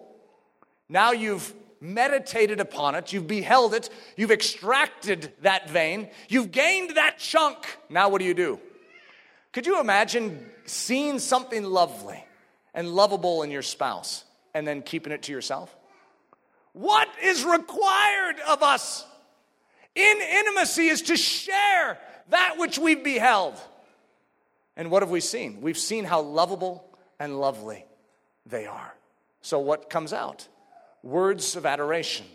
Now 0.90 1.12
you've 1.12 1.54
meditated 1.80 2.60
upon 2.60 2.96
it. 2.96 3.14
You've 3.14 3.28
beheld 3.28 3.74
it. 3.74 3.90
You've 4.18 4.32
extracted 4.32 5.32
that 5.44 5.70
vein. 5.70 6.10
You've 6.28 6.52
gained 6.52 6.98
that 6.98 7.20
chunk. 7.20 7.58
Now 7.90 8.10
what 8.10 8.20
do 8.20 8.26
you 8.26 8.34
do? 8.34 8.60
Could 9.54 9.66
you 9.66 9.80
imagine 9.80 10.50
seeing 10.66 11.20
something 11.20 11.64
lovely 11.64 12.24
and 12.74 12.90
lovable 12.90 13.44
in 13.44 13.52
your 13.52 13.62
spouse 13.62 14.26
and 14.54 14.68
then 14.68 14.82
keeping 14.82 15.14
it 15.14 15.24
to 15.24 15.32
yourself? 15.32 15.74
What 16.74 17.08
is 17.24 17.46
required 17.46 18.40
of 18.48 18.62
us 18.62 19.06
in 19.96 20.18
intimacy 20.22 20.88
is 20.90 21.04
to 21.04 21.18
share 21.18 21.98
that 22.30 22.56
which 22.58 22.78
we've 22.78 23.04
beheld. 23.04 23.60
And 24.76 24.92
what 24.92 25.02
have 25.02 25.10
we 25.10 25.22
seen? 25.22 25.62
We've 25.62 25.78
seen 25.78 26.06
how 26.06 26.22
lovable 26.22 26.88
and 27.20 27.40
lovely 27.40 27.86
they 28.46 28.66
are. 28.66 28.94
So, 29.42 29.60
what 29.60 29.90
comes 29.90 30.14
out? 30.14 30.48
Words 31.04 31.56
of 31.56 31.66
adoration. 31.66 32.26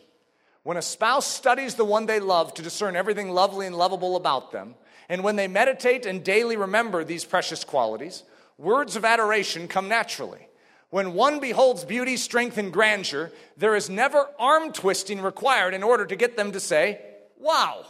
When 0.63 0.77
a 0.77 0.83
spouse 0.83 1.27
studies 1.27 1.75
the 1.75 1.85
one 1.85 2.07
they 2.07 2.21
love 2.21 2.55
to 2.55 2.63
discern 2.63 2.97
everything 2.97 3.31
lovely 3.31 3.67
and 3.67 3.77
lovable 3.77 4.17
about 4.17 4.53
them, 4.53 4.75
and 5.09 5.25
when 5.25 5.37
they 5.37 5.49
meditate 5.49 6.07
and 6.07 6.25
daily 6.25 6.57
remember 6.57 7.05
these 7.05 7.25
precious 7.25 7.65
qualities, 7.65 8.23
words 8.59 8.97
of 8.97 9.05
adoration 9.05 9.69
come 9.69 9.89
naturally. 9.89 10.49
When 10.91 11.15
one 11.15 11.41
beholds 11.41 11.85
beauty, 11.85 12.17
strength, 12.17 12.59
and 12.59 12.73
grandeur, 12.73 13.33
there 13.57 13.75
is 13.75 13.91
never 13.91 14.29
arm 14.39 14.73
twisting 14.73 15.21
required 15.21 15.75
in 15.75 15.83
order 15.83 16.07
to 16.07 16.17
get 16.17 16.37
them 16.37 16.53
to 16.53 16.61
say, 16.61 17.01
Wow. 17.39 17.85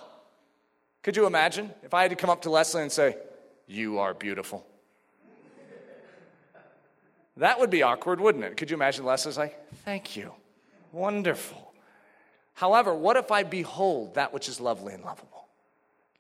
Could 1.03 1.17
you 1.17 1.27
imagine 1.27 1.71
if 1.83 1.95
I 1.95 2.03
had 2.03 2.11
to 2.11 2.17
come 2.17 2.31
up 2.31 2.43
to 2.43 2.51
Leslie 2.51 2.83
and 2.83 2.93
say, 2.93 3.17
You 3.67 3.99
are 3.99 4.15
beautiful? 4.15 4.65
That 7.39 7.59
would 7.59 7.71
be 7.71 7.83
awkward, 7.83 8.21
wouldn't 8.21 8.45
it? 8.45 8.57
Could 8.57 8.71
you 8.71 8.77
imagine 8.77 9.05
Leslie's 9.05 9.39
like, 9.39 9.59
Thank 9.85 10.17
you. 10.17 10.33
Wonderful. 10.93 11.73
However, 12.55 12.95
what 12.95 13.17
if 13.17 13.33
I 13.33 13.43
behold 13.43 14.15
that 14.15 14.33
which 14.33 14.49
is 14.49 14.61
lovely 14.61 14.93
and 14.93 15.03
lovable? 15.03 15.49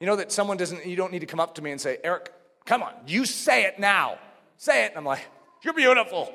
You 0.01 0.07
know 0.07 0.17
that 0.17 0.33
someone 0.33 0.57
doesn't, 0.57 0.85
you 0.87 0.97
don't 0.97 1.13
need 1.13 1.21
to 1.21 1.27
come 1.27 1.39
up 1.39 1.55
to 1.57 1.63
me 1.63 1.71
and 1.71 1.81
say, 1.81 1.99
Eric, 2.03 2.33
come 2.65 2.83
on, 2.83 2.93
you 3.07 3.25
say 3.25 3.65
it 3.65 3.79
now. 3.79 4.19
Say 4.57 4.85
it. 4.85 4.91
And 4.91 4.99
I'm 4.99 5.05
like, 5.05 5.25
You're 5.63 5.75
beautiful. 5.75 6.35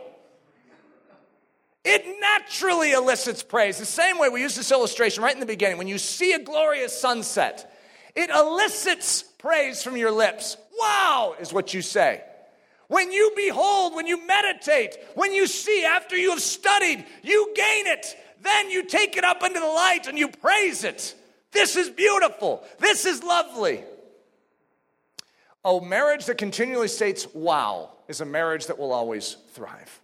It 1.84 2.06
naturally 2.20 2.91
elicits 2.91 3.43
praise. 3.43 3.78
The 3.78 3.86
same 3.86 4.20
way 4.20 4.28
we 4.28 4.41
use 4.41 4.56
this 4.56 4.72
illustration 4.74 5.24
right 5.24 5.34
in 5.34 5.39
the 5.39 5.45
beginning. 5.45 5.78
When 5.78 5.88
you 5.88 5.98
see 5.98 6.34
a 6.34 6.39
glorious 6.39 6.98
sunset, 6.98 7.76
it 8.18 8.32
elicits 8.32 9.22
praise 9.22 9.84
from 9.84 9.95
your 9.95 10.11
lips. 10.11 10.57
Wow, 10.78 11.36
is 11.39 11.53
what 11.53 11.74
you 11.74 11.84
say. 11.84 12.24
When 12.88 13.11
you 13.11 13.32
behold, 13.36 13.95
when 13.95 14.07
you 14.07 14.26
meditate, 14.26 14.97
when 15.13 15.34
you 15.34 15.45
see 15.45 15.86
after 15.86 16.18
you 16.18 16.32
have 16.32 16.41
studied, 16.41 17.05
you 17.22 17.53
gain 17.55 17.88
it. 17.88 18.18
Then 18.41 18.72
you 18.72 18.86
take 18.86 19.18
it 19.18 19.24
up 19.24 19.43
into 19.43 19.59
the 19.59 19.65
light 19.65 20.07
and 20.07 20.18
you 20.18 20.30
praise 20.30 20.84
it. 20.84 21.13
This 21.51 21.76
is 21.76 21.89
beautiful. 21.89 22.63
This 22.80 23.05
is 23.05 23.24
lovely. 23.24 23.84
A 25.63 25.80
marriage 25.82 26.26
that 26.26 26.38
continually 26.38 26.88
states 26.88 27.28
wow 27.34 27.91
is 28.07 28.22
a 28.22 28.26
marriage 28.26 28.68
that 28.68 28.80
will 28.80 28.93
always 28.93 29.38
thrive. 29.51 29.99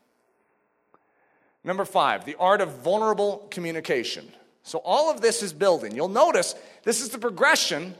Number 1.63 1.85
five, 1.85 2.25
the 2.25 2.35
art 2.35 2.61
of 2.61 2.69
vulnerable 2.79 3.47
communication. 3.49 4.27
So 4.63 4.79
all 4.79 5.09
of 5.09 5.21
this 5.21 5.41
is 5.41 5.53
building. 5.53 5.95
You'll 5.95 6.09
notice 6.09 6.55
this 6.83 7.01
is 7.01 7.09
the 7.09 7.17
progression 7.17 7.95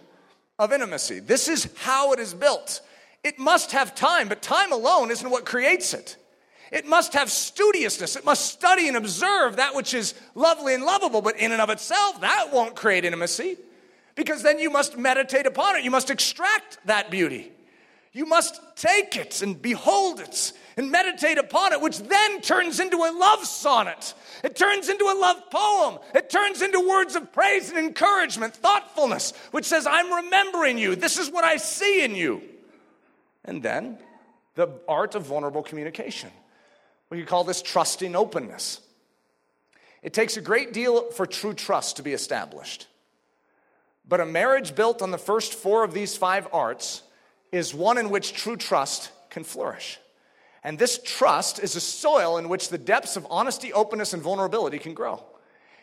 of 0.63 0.71
intimacy. 0.71 1.19
This 1.19 1.47
is 1.47 1.69
how 1.77 2.13
it 2.13 2.19
is 2.19 2.33
built. 2.33 2.81
It 3.23 3.37
must 3.37 3.71
have 3.71 3.95
time, 3.95 4.27
but 4.27 4.41
time 4.41 4.71
alone 4.71 5.11
isn't 5.11 5.29
what 5.29 5.45
creates 5.45 5.93
it. 5.93 6.17
It 6.71 6.87
must 6.87 7.13
have 7.13 7.29
studiousness. 7.29 8.15
It 8.15 8.25
must 8.25 8.45
study 8.45 8.87
and 8.87 8.97
observe 8.97 9.57
that 9.57 9.75
which 9.75 9.93
is 9.93 10.15
lovely 10.33 10.73
and 10.73 10.83
lovable, 10.83 11.21
but 11.21 11.37
in 11.37 11.51
and 11.51 11.61
of 11.61 11.69
itself, 11.69 12.21
that 12.21 12.51
won't 12.51 12.75
create 12.75 13.05
intimacy 13.05 13.57
because 14.15 14.41
then 14.41 14.59
you 14.59 14.69
must 14.69 14.97
meditate 14.97 15.45
upon 15.45 15.75
it. 15.75 15.83
You 15.83 15.91
must 15.91 16.09
extract 16.09 16.79
that 16.85 17.11
beauty. 17.11 17.51
You 18.13 18.27
must 18.27 18.61
take 18.75 19.15
it 19.17 19.41
and 19.41 19.59
behold 19.59 20.19
it 20.19 20.53
and 20.77 20.91
meditate 20.91 21.37
upon 21.37 21.73
it, 21.73 21.81
which 21.81 21.97
then 21.99 22.41
turns 22.41 22.79
into 22.79 22.97
a 22.97 23.11
love 23.11 23.45
sonnet. 23.45 24.13
It 24.43 24.55
turns 24.55 24.89
into 24.89 25.05
a 25.05 25.17
love 25.19 25.49
poem. 25.49 25.99
It 26.13 26.29
turns 26.29 26.61
into 26.61 26.79
words 26.79 27.15
of 27.15 27.31
praise 27.31 27.69
and 27.69 27.77
encouragement, 27.77 28.55
thoughtfulness, 28.55 29.33
which 29.51 29.65
says, 29.65 29.87
I'm 29.87 30.11
remembering 30.11 30.77
you. 30.77 30.95
This 30.95 31.17
is 31.17 31.31
what 31.31 31.43
I 31.43 31.57
see 31.57 32.03
in 32.03 32.15
you. 32.15 32.41
And 33.45 33.63
then 33.63 33.97
the 34.55 34.67
art 34.87 35.15
of 35.15 35.25
vulnerable 35.25 35.63
communication. 35.63 36.29
We 37.09 37.19
could 37.19 37.27
call 37.27 37.43
this 37.43 37.61
trusting 37.61 38.15
openness. 38.15 38.79
It 40.01 40.13
takes 40.13 40.35
a 40.35 40.41
great 40.41 40.73
deal 40.73 41.11
for 41.11 41.25
true 41.25 41.53
trust 41.53 41.97
to 41.97 42.03
be 42.03 42.13
established. 42.13 42.87
But 44.07 44.19
a 44.19 44.25
marriage 44.25 44.75
built 44.75 45.01
on 45.01 45.11
the 45.11 45.17
first 45.17 45.53
four 45.53 45.83
of 45.83 45.93
these 45.93 46.17
five 46.17 46.47
arts 46.51 47.02
is 47.53 47.73
one 47.73 47.99
in 47.99 48.09
which 48.09 48.33
true 48.33 48.57
trust 48.57 49.11
can 49.29 49.43
flourish. 49.43 49.99
And 50.63 50.79
this 50.79 50.99
trust 51.03 51.59
is 51.59 51.75
a 51.75 51.81
soil 51.81 52.37
in 52.37 52.49
which 52.49 52.69
the 52.69 52.77
depths 52.79 53.15
of 53.15 53.27
honesty, 53.29 53.71
openness, 53.71 54.13
and 54.13 54.23
vulnerability 54.23 54.79
can 54.79 54.95
grow. 54.95 55.23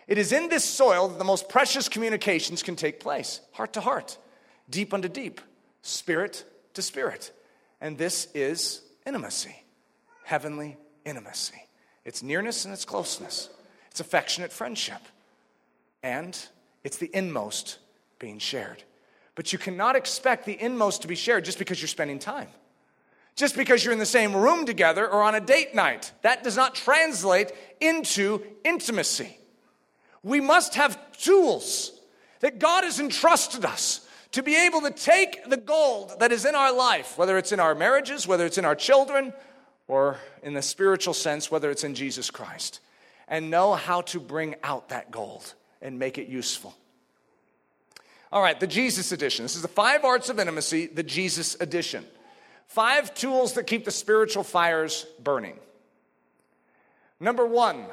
It 0.08 0.18
is 0.18 0.32
in 0.32 0.48
this 0.48 0.64
soil 0.64 1.06
that 1.06 1.18
the 1.18 1.24
most 1.24 1.48
precious 1.48 1.88
communications 1.88 2.64
can 2.64 2.74
take 2.74 2.98
place 2.98 3.40
heart 3.52 3.72
to 3.74 3.80
heart, 3.80 4.18
deep 4.68 4.92
unto 4.92 5.08
deep, 5.08 5.40
spirit 5.82 6.44
to 6.74 6.82
spirit. 6.82 7.30
And 7.80 7.96
this 7.96 8.26
is 8.34 8.82
intimacy, 9.06 9.54
heavenly 10.24 10.76
intimacy. 11.04 11.62
It's 12.04 12.22
nearness 12.22 12.64
and 12.64 12.74
it's 12.74 12.84
closeness, 12.84 13.48
it's 13.92 14.00
affectionate 14.00 14.52
friendship, 14.52 15.02
and 16.02 16.36
it's 16.82 16.96
the 16.96 17.10
inmost 17.14 17.78
being 18.18 18.40
shared. 18.40 18.82
But 19.34 19.52
you 19.52 19.58
cannot 19.58 19.96
expect 19.96 20.44
the 20.44 20.60
inmost 20.60 21.02
to 21.02 21.08
be 21.08 21.14
shared 21.14 21.44
just 21.44 21.58
because 21.58 21.80
you're 21.80 21.88
spending 21.88 22.18
time 22.18 22.48
just 23.40 23.56
because 23.56 23.82
you're 23.82 23.92
in 23.92 23.98
the 23.98 24.06
same 24.06 24.36
room 24.36 24.66
together 24.66 25.08
or 25.08 25.22
on 25.22 25.34
a 25.34 25.40
date 25.40 25.74
night. 25.74 26.12
That 26.22 26.44
does 26.44 26.56
not 26.56 26.74
translate 26.74 27.52
into 27.80 28.42
intimacy. 28.64 29.38
We 30.22 30.40
must 30.40 30.74
have 30.74 30.98
tools 31.12 31.92
that 32.40 32.58
God 32.58 32.84
has 32.84 33.00
entrusted 33.00 33.64
us 33.64 34.06
to 34.32 34.42
be 34.42 34.54
able 34.54 34.82
to 34.82 34.90
take 34.90 35.48
the 35.48 35.56
gold 35.56 36.20
that 36.20 36.32
is 36.32 36.44
in 36.44 36.54
our 36.54 36.72
life, 36.72 37.16
whether 37.16 37.38
it's 37.38 37.50
in 37.50 37.60
our 37.60 37.74
marriages, 37.74 38.28
whether 38.28 38.46
it's 38.46 38.58
in 38.58 38.64
our 38.64 38.76
children, 38.76 39.32
or 39.88 40.18
in 40.42 40.52
the 40.52 40.62
spiritual 40.62 41.14
sense, 41.14 41.50
whether 41.50 41.70
it's 41.70 41.82
in 41.82 41.94
Jesus 41.94 42.30
Christ, 42.30 42.80
and 43.26 43.50
know 43.50 43.74
how 43.74 44.02
to 44.02 44.20
bring 44.20 44.54
out 44.62 44.90
that 44.90 45.10
gold 45.10 45.54
and 45.82 45.98
make 45.98 46.18
it 46.18 46.28
useful. 46.28 46.76
All 48.32 48.42
right, 48.42 48.58
the 48.58 48.66
Jesus 48.66 49.12
edition. 49.12 49.44
This 49.44 49.56
is 49.56 49.62
the 49.62 49.68
five 49.68 50.04
arts 50.04 50.28
of 50.28 50.38
intimacy, 50.38 50.86
the 50.86 51.02
Jesus 51.02 51.56
edition. 51.60 52.04
Five 52.66 53.12
tools 53.14 53.54
that 53.54 53.66
keep 53.66 53.84
the 53.84 53.90
spiritual 53.90 54.44
fires 54.44 55.04
burning. 55.18 55.58
Number 57.18 57.44
one, 57.44 57.86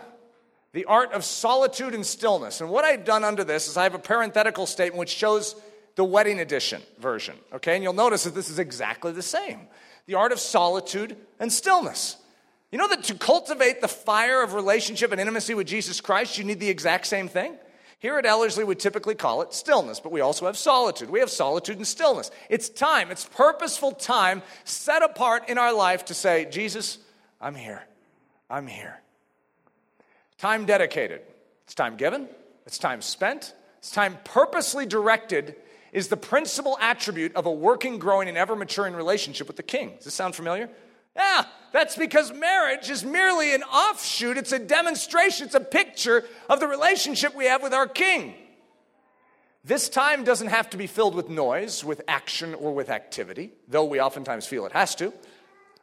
the 0.74 0.86
art 0.86 1.12
of 1.14 1.26
solitude 1.26 1.96
and 1.96 2.06
stillness. 2.06 2.62
And 2.62 2.70
what 2.70 2.86
I've 2.86 3.04
done 3.04 3.24
under 3.24 3.44
this 3.44 3.68
is 3.68 3.78
I 3.78 3.84
have 3.84 3.96
a 3.96 4.00
parenthetical 4.00 4.68
statement 4.68 5.00
which 5.00 5.10
shows 5.10 5.56
the 5.96 6.04
wedding 6.04 6.40
edition 6.40 6.84
version. 7.00 7.36
Okay, 7.54 7.74
and 7.74 7.84
you'll 7.84 7.94
notice 7.94 8.24
that 8.26 8.36
this 8.36 8.52
is 8.52 8.60
exactly 8.60 9.12
the 9.12 9.24
same. 9.24 9.62
The 10.06 10.14
art 10.14 10.32
of 10.32 10.40
solitude 10.40 11.18
and 11.40 11.52
stillness. 11.52 12.18
You 12.72 12.78
know 12.78 12.88
that 12.90 13.06
to 13.06 13.16
cultivate 13.16 13.82
the 13.82 13.88
fire 13.88 14.44
of 14.44 14.54
relationship 14.54 15.12
and 15.12 15.20
intimacy 15.20 15.56
with 15.56 15.66
Jesus 15.66 16.00
Christ, 16.00 16.38
you 16.38 16.44
need 16.44 16.60
the 16.60 16.70
exact 16.70 17.08
same 17.08 17.28
thing? 17.28 17.56
Here 18.00 18.18
at 18.18 18.26
Ellerslie, 18.26 18.64
we 18.64 18.76
typically 18.76 19.16
call 19.16 19.42
it 19.42 19.54
stillness, 19.54 20.00
but 20.00 20.12
we 20.12 20.22
also 20.22 20.46
have 20.46 20.58
solitude. 20.58 21.10
We 21.10 21.20
have 21.20 21.32
solitude 21.32 21.78
and 21.78 21.88
stillness. 21.88 22.30
It's 22.50 22.70
time, 22.70 23.10
it's 23.10 23.26
purposeful 23.26 23.92
time 23.94 24.44
set 24.66 25.02
apart 25.02 25.50
in 25.50 25.58
our 25.58 25.74
life 25.74 26.06
to 26.06 26.14
say, 26.14 26.46
Jesus, 26.46 27.00
I'm 27.42 27.56
here. 27.56 27.84
I'm 28.50 28.68
here. 28.68 29.02
Time 30.38 30.66
dedicated. 30.66 31.22
It's 31.66 31.74
time 31.74 31.98
given, 31.98 32.30
it's 32.66 32.78
time 32.78 33.02
spent, 33.02 33.54
it's 33.80 33.92
time 33.92 34.18
purposely 34.24 34.86
directed 34.86 35.56
is 35.92 36.10
the 36.10 36.18
principal 36.18 36.78
attribute 36.80 37.36
of 37.36 37.46
a 37.46 37.52
working, 37.52 37.98
growing, 37.98 38.28
and 38.28 38.38
ever 38.38 38.56
maturing 38.56 38.94
relationship 38.94 39.48
with 39.48 39.56
the 39.56 39.64
king. 39.64 39.94
Does 39.96 40.06
this 40.06 40.14
sound 40.14 40.36
familiar? 40.36 40.70
Yeah, 41.18 41.46
that's 41.72 41.96
because 41.96 42.32
marriage 42.32 42.90
is 42.90 43.04
merely 43.04 43.54
an 43.54 43.64
offshoot, 43.64 44.38
it's 44.38 44.52
a 44.52 44.60
demonstration, 44.60 45.48
it's 45.48 45.56
a 45.56 45.60
picture 45.60 46.24
of 46.50 46.60
the 46.60 46.68
relationship 46.68 47.36
we 47.36 47.46
have 47.46 47.64
with 47.64 47.74
our 47.74 47.88
king. 47.88 48.36
This 49.64 49.90
time 49.90 50.24
doesn't 50.24 50.48
have 50.48 50.70
to 50.70 50.78
be 50.78 50.88
filled 50.88 51.16
with 51.16 51.28
noise, 51.28 51.84
with 51.84 52.02
action, 52.08 52.54
or 52.54 52.74
with 52.74 52.90
activity, 52.90 53.52
though 53.68 53.84
we 53.84 54.00
oftentimes 54.00 54.46
feel 54.46 54.66
it 54.66 54.72
has 54.72 54.96
to. 54.96 55.12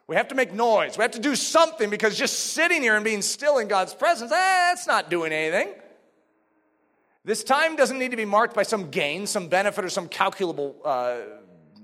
We 0.07 0.17
have 0.17 0.29
to 0.29 0.35
make 0.35 0.53
noise. 0.53 0.97
We 0.97 1.03
have 1.03 1.13
to 1.13 1.19
do 1.19 1.35
something 1.35 1.91
because 1.91 2.17
just 2.17 2.53
sitting 2.53 2.83
here 2.83 2.95
and 2.95 3.05
being 3.05 3.23
still 3.23 3.59
in 3.59 3.69
God's 3.69 3.93
presence, 3.93 4.31
eh, 4.31 4.35
that's 4.35 4.87
not 4.87 5.11
doing 5.11 5.33
anything. 5.33 5.75
This 7.25 7.43
time 7.43 7.75
doesn't 7.75 7.99
need 7.99 8.11
to 8.11 8.17
be 8.17 8.27
marked 8.27 8.55
by 8.55 8.65
some 8.65 8.91
gain, 8.91 9.27
some 9.27 9.49
benefit, 9.49 9.85
or 9.85 9.89
some 9.89 10.09
calculable 10.09 10.77
uh, 10.85 11.17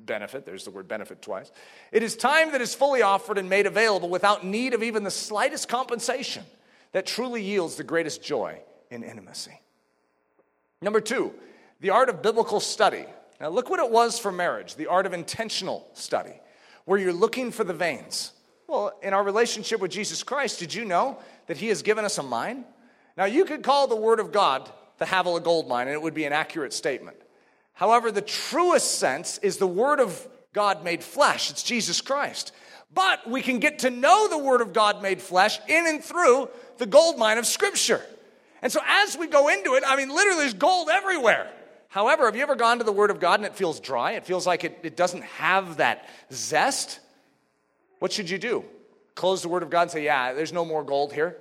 benefit. 0.07 0.47
There's 0.47 0.65
the 0.65 0.71
word 0.71 0.89
benefit 0.89 1.23
twice. 1.23 1.51
It 1.93 2.03
is 2.03 2.17
time 2.17 2.53
that 2.53 2.61
is 2.61 2.75
fully 2.75 3.03
offered 3.03 3.39
and 3.39 3.49
made 3.49 3.67
available 3.67 4.09
without 4.09 4.45
need 4.45 4.75
of 4.75 4.83
even 4.83 5.05
the 5.05 5.11
slightest 5.11 5.69
compensation 5.69 6.45
that 6.93 7.07
truly 7.07 7.43
yields 7.43 7.77
the 7.77 7.85
greatest 7.85 8.23
joy 8.23 8.61
in 8.91 9.03
intimacy. 9.03 9.61
Number 10.83 11.01
two, 11.01 11.35
the 11.81 11.91
art 11.91 12.09
of 12.09 12.23
biblical 12.23 12.61
study. 12.61 13.05
Now, 13.41 13.49
look 13.49 13.71
what 13.71 13.81
it 13.81 13.91
was 13.91 14.19
for 14.19 14.33
marriage 14.33 14.75
the 14.75 14.87
art 14.87 15.07
of 15.07 15.13
intentional 15.13 15.89
study, 15.95 16.35
where 16.85 16.99
you're 16.99 17.13
looking 17.13 17.51
for 17.51 17.65
the 17.65 17.75
veins. 17.75 18.33
Well, 18.67 18.93
in 19.03 19.15
our 19.15 19.25
relationship 19.25 19.81
with 19.81 19.91
Jesus 19.91 20.23
Christ, 20.23 20.59
did 20.59 20.75
you 20.75 20.85
know 20.85 21.19
that 21.47 21.57
He 21.57 21.69
has 21.69 21.83
given 21.83 22.05
us 22.05 22.19
a 22.19 22.23
mine? 22.23 22.65
Now, 23.17 23.25
you 23.25 23.45
could 23.45 23.63
call 23.63 23.87
the 23.87 23.97
Word 23.97 24.21
of 24.21 24.33
God 24.33 24.71
the 24.99 25.07
Havilah 25.07 25.41
gold 25.41 25.67
mine, 25.67 25.89
and 25.89 25.95
it 25.95 26.03
would 26.03 26.15
be 26.15 26.25
an 26.25 26.33
accurate 26.33 26.73
statement. 26.73 27.17
However, 27.81 28.13
the 28.13 28.21
truest 28.21 28.99
sense 28.99 29.39
is 29.39 29.57
the 29.57 29.67
word 29.67 30.01
of 30.01 30.29
God 30.53 30.85
made 30.85 31.03
flesh. 31.03 31.51
It's 31.51 31.63
Jesus 31.63 32.03
Christ. 32.03 32.53
But 32.93 33.27
we 33.27 33.41
can 33.41 33.59
get 33.59 33.79
to 33.81 33.91
know 33.91 34.29
the 34.29 34.37
Word 34.37 34.61
of 34.61 34.75
God 34.75 35.01
made 35.01 35.23
flesh 35.23 35.59
in 35.67 35.87
and 35.87 36.05
through 36.05 36.51
the 36.77 36.85
gold 36.85 37.19
mine 37.19 37.39
of 37.39 37.47
Scripture. 37.47 38.05
And 38.61 38.71
so 38.71 38.81
as 38.87 39.17
we 39.17 39.29
go 39.29 39.49
into 39.49 39.77
it, 39.77 39.85
I 39.87 39.97
mean, 39.97 40.15
literally, 40.15 40.41
there's 40.41 40.55
gold 40.55 40.91
everywhere. 40.91 41.51
However, 41.89 42.27
have 42.27 42.37
you 42.37 42.43
ever 42.43 42.57
gone 42.57 42.79
to 42.79 42.85
the 42.85 42.93
Word 42.93 43.11
of 43.11 43.19
God 43.19 43.41
and 43.41 43.47
it 43.47 43.55
feels 43.55 43.81
dry? 43.81 44.13
It 44.13 44.27
feels 44.27 44.47
like 44.47 44.65
it, 44.65 44.81
it 44.83 44.97
doesn't 44.97 45.23
have 45.23 45.79
that 45.79 46.07
zest? 46.31 47.01
What 48.01 48.13
should 48.13 48.29
you 48.29 48.37
do? 48.37 48.63
Close 49.15 49.41
the 49.41 49.49
Word 49.49 49.63
of 49.63 49.71
God 49.71 49.83
and 49.83 49.91
say, 49.91 50.05
Yeah, 50.05 50.35
there's 50.35 50.53
no 50.53 50.67
more 50.67 50.85
gold 50.85 51.13
here. 51.13 51.39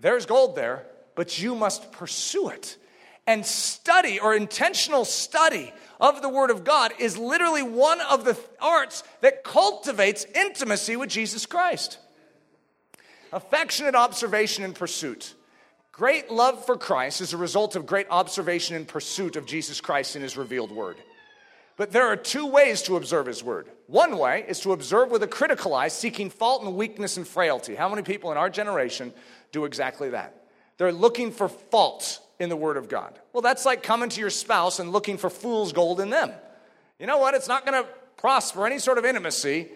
There's 0.00 0.26
gold 0.26 0.56
there, 0.56 0.84
but 1.14 1.40
you 1.40 1.54
must 1.54 1.92
pursue 1.92 2.48
it. 2.48 2.76
And 3.30 3.46
study 3.46 4.18
or 4.18 4.34
intentional 4.34 5.04
study 5.04 5.72
of 6.00 6.20
the 6.20 6.28
Word 6.28 6.50
of 6.50 6.64
God 6.64 6.92
is 6.98 7.16
literally 7.16 7.62
one 7.62 8.00
of 8.00 8.24
the 8.24 8.36
arts 8.60 9.04
that 9.20 9.44
cultivates 9.44 10.26
intimacy 10.34 10.96
with 10.96 11.10
Jesus 11.10 11.46
Christ. 11.46 11.98
Affectionate 13.32 13.94
observation 13.94 14.64
and 14.64 14.74
pursuit. 14.74 15.34
Great 15.92 16.32
love 16.32 16.66
for 16.66 16.76
Christ 16.76 17.20
is 17.20 17.32
a 17.32 17.36
result 17.36 17.76
of 17.76 17.86
great 17.86 18.08
observation 18.10 18.74
and 18.74 18.88
pursuit 18.88 19.36
of 19.36 19.46
Jesus 19.46 19.80
Christ 19.80 20.16
in 20.16 20.22
His 20.22 20.36
revealed 20.36 20.72
Word. 20.72 20.96
But 21.76 21.92
there 21.92 22.08
are 22.08 22.16
two 22.16 22.48
ways 22.48 22.82
to 22.82 22.96
observe 22.96 23.26
His 23.26 23.44
Word. 23.44 23.68
One 23.86 24.18
way 24.18 24.44
is 24.48 24.58
to 24.62 24.72
observe 24.72 25.12
with 25.12 25.22
a 25.22 25.28
critical 25.28 25.72
eye, 25.72 25.86
seeking 25.86 26.30
fault 26.30 26.64
and 26.64 26.74
weakness 26.74 27.16
and 27.16 27.28
frailty. 27.28 27.76
How 27.76 27.88
many 27.88 28.02
people 28.02 28.32
in 28.32 28.36
our 28.36 28.50
generation 28.50 29.12
do 29.52 29.66
exactly 29.66 30.10
that? 30.10 30.34
They're 30.78 30.90
looking 30.90 31.30
for 31.30 31.48
fault 31.48 32.20
in 32.40 32.48
the 32.48 32.56
Word 32.56 32.76
of 32.76 32.88
God. 32.88 33.16
Well, 33.32 33.42
that's 33.42 33.64
like 33.64 33.84
coming 33.84 34.08
to 34.08 34.20
your 34.20 34.30
spouse 34.30 34.80
and 34.80 34.90
looking 34.90 35.18
for 35.18 35.30
fool's 35.30 35.72
gold 35.72 36.00
in 36.00 36.10
them. 36.10 36.32
You 36.98 37.06
know 37.06 37.18
what? 37.18 37.34
It's 37.34 37.48
not 37.48 37.64
going 37.64 37.84
to 37.84 37.88
prosper 38.16 38.66
any 38.66 38.78
sort 38.78 38.98
of 38.98 39.04
intimacy 39.04 39.68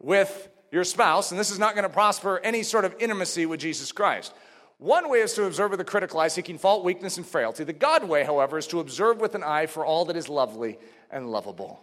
with 0.00 0.48
your 0.72 0.82
spouse, 0.82 1.30
and 1.30 1.38
this 1.38 1.50
is 1.50 1.58
not 1.58 1.74
going 1.74 1.84
to 1.84 1.88
prosper 1.88 2.40
any 2.42 2.62
sort 2.62 2.84
of 2.84 2.94
intimacy 2.98 3.46
with 3.46 3.60
Jesus 3.60 3.92
Christ. 3.92 4.34
One 4.78 5.08
way 5.08 5.20
is 5.20 5.34
to 5.34 5.44
observe 5.44 5.70
with 5.70 5.80
a 5.80 5.84
critical 5.84 6.20
eye, 6.20 6.28
seeking 6.28 6.58
fault, 6.58 6.84
weakness, 6.84 7.16
and 7.16 7.26
frailty. 7.26 7.64
The 7.64 7.72
God 7.72 8.04
way, 8.04 8.24
however, 8.24 8.58
is 8.58 8.66
to 8.68 8.80
observe 8.80 9.20
with 9.20 9.34
an 9.34 9.42
eye 9.42 9.66
for 9.66 9.86
all 9.86 10.06
that 10.06 10.16
is 10.16 10.28
lovely 10.28 10.78
and 11.10 11.30
lovable. 11.30 11.82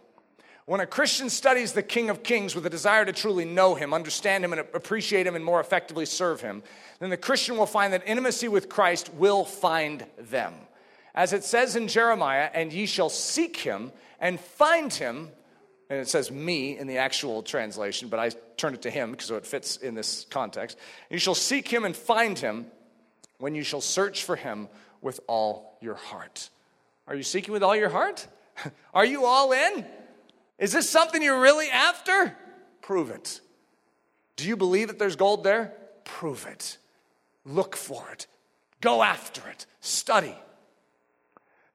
When 0.66 0.80
a 0.80 0.86
Christian 0.86 1.30
studies 1.30 1.74
the 1.74 1.84
King 1.84 2.10
of 2.10 2.24
Kings 2.24 2.56
with 2.56 2.66
a 2.66 2.70
desire 2.70 3.04
to 3.04 3.12
truly 3.12 3.44
know 3.44 3.76
him, 3.76 3.94
understand 3.94 4.46
him, 4.46 4.54
and 4.54 4.62
appreciate 4.62 5.28
him, 5.28 5.36
and 5.36 5.44
more 5.44 5.60
effectively 5.60 6.06
serve 6.06 6.40
him, 6.40 6.64
then 7.00 7.10
the 7.10 7.18
Christian 7.18 7.58
will 7.58 7.66
find 7.66 7.92
that 7.92 8.04
intimacy 8.08 8.48
with 8.48 8.70
Christ 8.70 9.14
will 9.14 9.44
find 9.44 10.06
them. 10.18 10.54
As 11.14 11.34
it 11.34 11.44
says 11.44 11.76
in 11.76 11.90
Jeremiah, 11.90 12.50
and 12.54 12.72
ye 12.72 12.86
shall 12.86 13.10
seek 13.10 13.58
him 13.58 13.92
and 14.20 14.40
find 14.40 14.92
him, 14.94 15.30
and 15.90 16.00
it 16.00 16.08
says 16.08 16.32
me 16.32 16.78
in 16.78 16.88
the 16.88 16.98
actual 16.98 17.44
translation, 17.44 18.08
but 18.08 18.20
I 18.20 18.30
turned 18.56 18.76
it 18.76 18.84
to 18.84 18.90
him 18.90 19.12
because 19.12 19.32
it 19.32 19.46
fits 19.46 19.76
in 19.76 19.96
this 19.96 20.26
context. 20.30 20.78
You 21.10 21.20
shall 21.20 21.36
seek 21.36 21.68
him 21.68 21.84
and 21.84 21.96
find 21.96 22.40
him 22.40 22.68
when 23.38 23.54
you 23.54 23.64
shall 23.64 23.82
search 23.82 24.24
for 24.24 24.38
him 24.38 24.70
with 25.02 25.20
all 25.28 25.78
your 25.82 25.96
heart. 25.96 26.50
Are 27.06 27.16
you 27.16 27.24
seeking 27.24 27.52
with 27.52 27.64
all 27.64 27.76
your 27.76 27.90
heart? 27.90 28.26
Are 28.94 29.06
you 29.06 29.26
all 29.26 29.52
in? 29.52 29.86
Is 30.64 30.72
this 30.72 30.90
something 30.90 31.22
you're 31.22 31.42
really 31.42 31.70
after? 31.70 32.34
Prove 32.82 33.10
it. 33.10 33.42
Do 34.38 34.48
you 34.48 34.56
believe 34.56 34.88
that 34.88 34.98
there's 34.98 35.18
gold 35.18 35.44
there? 35.44 35.74
Prove 36.06 36.48
it. 36.50 36.78
Look 37.44 37.76
for 37.76 38.10
it. 38.14 38.28
Go 38.80 39.04
after 39.04 39.42
it. 39.50 39.66
Study. 39.82 40.34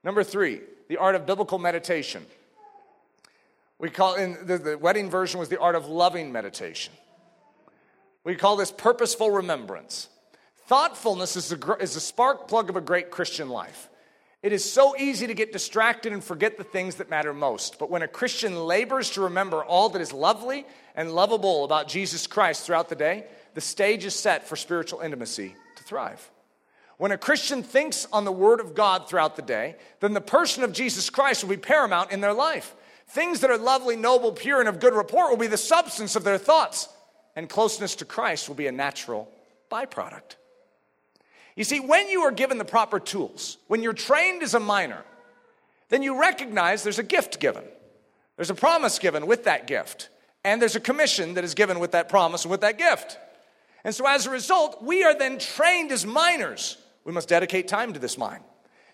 Number 0.03 0.25
three, 0.25 0.63
the 0.89 0.97
art 0.97 1.17
of 1.17 1.27
biblical 1.27 1.59
meditation. 1.59 2.25
We 3.79 3.91
call 3.91 4.15
in 4.15 4.39
the, 4.47 4.57
the 4.57 4.79
wedding 4.79 5.11
version 5.11 5.39
was 5.39 5.51
the 5.51 5.61
art 5.61 5.75
of 5.75 5.87
loving 5.87 6.33
meditation. 6.33 6.95
We 8.25 8.37
call 8.37 8.57
this 8.57 8.73
purposeful 8.73 9.31
remembrance. 9.31 10.09
Thoughtfulness 10.67 11.37
is 11.37 11.53
a, 11.53 11.75
is 11.75 11.95
a 11.95 12.01
spark 12.01 12.49
plug 12.49 12.71
of 12.71 12.77
a 12.77 12.81
great 12.81 13.11
Christian 13.11 13.51
life. 13.51 13.91
It 14.43 14.53
is 14.53 14.71
so 14.71 14.97
easy 14.97 15.27
to 15.27 15.35
get 15.35 15.53
distracted 15.53 16.13
and 16.13 16.23
forget 16.23 16.57
the 16.57 16.65
things 16.65 16.97
that 16.97 17.11
matter 17.11 17.35
most. 17.35 17.79
But 17.79 17.91
when 17.91 18.03
a 18.03 18.09
Christian 18.09 18.55
labors 18.67 19.11
to 19.11 19.23
remember 19.23 19.65
all 19.65 19.89
that 19.89 20.01
is 20.01 20.13
lovely 20.13 20.65
and 20.95 21.13
lovable 21.13 21.65
about 21.65 21.89
Jesus 21.89 22.29
Christ 22.29 22.65
throughout 22.65 22.89
the 22.89 22.95
day, 22.95 23.27
the 23.55 23.61
stage 23.61 24.05
is 24.05 24.15
set 24.15 24.47
for 24.47 24.55
spiritual 24.55 25.01
intimacy 25.01 25.57
to 25.75 25.83
thrive. 25.83 26.31
When 26.99 27.11
a 27.11 27.19
Christian 27.19 27.65
thinks 27.65 28.07
on 28.13 28.25
the 28.25 28.33
Word 28.33 28.61
of 28.61 28.75
God 28.75 29.09
throughout 29.09 29.35
the 29.35 29.43
day, 29.43 29.77
then 30.01 30.15
the 30.15 30.21
person 30.21 30.63
of 30.63 30.73
Jesus 30.73 31.11
Christ 31.11 31.43
will 31.43 31.51
be 31.51 31.57
paramount 31.57 32.13
in 32.13 32.21
their 32.21 32.33
life. 32.33 32.75
Things 33.09 33.41
that 33.41 33.51
are 33.51 33.59
lovely, 33.59 33.97
noble, 33.97 34.33
pure, 34.33 34.61
and 34.61 34.69
of 34.69 34.81
good 34.81 34.95
report 34.95 35.31
will 35.31 35.37
be 35.37 35.47
the 35.47 35.57
substance 35.57 36.15
of 36.15 36.25
their 36.25 36.39
thoughts, 36.39 36.89
and 37.35 37.49
closeness 37.49 37.97
to 37.97 38.05
Christ 38.05 38.49
will 38.49 38.57
be 38.57 38.67
a 38.67 38.73
natural 38.73 39.29
byproduct. 39.71 40.37
You 41.59 41.65
see, 41.65 41.81
when 41.81 42.09
you 42.09 42.21
are 42.21 42.31
given 42.31 42.59
the 42.59 42.65
proper 42.65 43.01
tools, 43.01 43.59
when 43.67 43.83
you're 43.83 43.93
trained 43.93 44.45
as 44.45 44.55
a 44.55 44.61
miner, 44.61 45.05
then 45.89 46.05
you 46.05 46.21
recognize 46.21 46.85
there's 46.85 47.01
a 47.01 47.03
gift 47.03 47.41
given. 47.41 47.65
There's 48.37 48.51
a 48.51 48.55
promise 48.55 49.01
given 49.01 49.27
with 49.27 49.43
that 49.43 49.67
gift. 49.67 50.09
And 50.45 50.63
there's 50.63 50.77
a 50.77 50.81
commission 50.81 51.35
that 51.35 51.43
is 51.43 51.55
given 51.55 51.81
with 51.81 51.91
that 51.91 52.09
promise 52.09 52.45
and 52.45 52.53
with 52.53 52.61
that 52.61 52.79
gift. 52.79 53.19
And 53.83 53.93
so 53.93 54.07
as 54.07 54.25
a 54.25 54.31
result, 54.31 54.85
we 54.85 55.03
are 55.03 55.19
then 55.19 55.41
trained 55.41 55.91
as 55.91 56.07
miners. 56.07 56.79
We 57.05 57.13
must 57.13 57.29
dedicate 57.29 57.67
time 57.67 57.93
to 57.93 57.99
this 57.99 58.17
mine. 58.17 58.45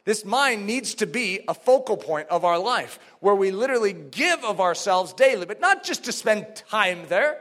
This 0.07 0.25
mine 0.25 0.65
needs 0.65 0.95
to 0.95 1.07
be 1.07 1.41
a 1.47 1.53
focal 1.53 1.99
point 1.99 2.29
of 2.29 2.47
our 2.47 2.59
life 2.59 2.99
where 3.21 3.35
we 3.35 3.51
literally 3.51 3.93
give 3.93 4.43
of 4.43 4.59
ourselves 4.59 5.13
daily, 5.13 5.45
but 5.45 5.61
not 5.61 5.85
just 5.85 6.05
to 6.05 6.13
spend 6.13 6.57
time 6.57 7.09
there, 7.09 7.39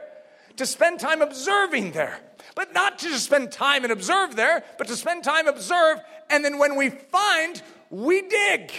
to 0.56 0.66
spend 0.66 1.00
time 1.00 1.22
observing 1.22 1.92
there 1.92 2.20
but 2.54 2.72
not 2.72 2.98
to 3.00 3.08
just 3.08 3.24
spend 3.24 3.52
time 3.52 3.84
and 3.84 3.92
observe 3.92 4.36
there, 4.36 4.64
but 4.78 4.86
to 4.88 4.96
spend 4.96 5.24
time 5.24 5.46
observe, 5.46 6.00
and 6.30 6.44
then 6.44 6.58
when 6.58 6.76
we 6.76 6.90
find, 6.90 7.62
we 7.90 8.22
dig. 8.22 8.72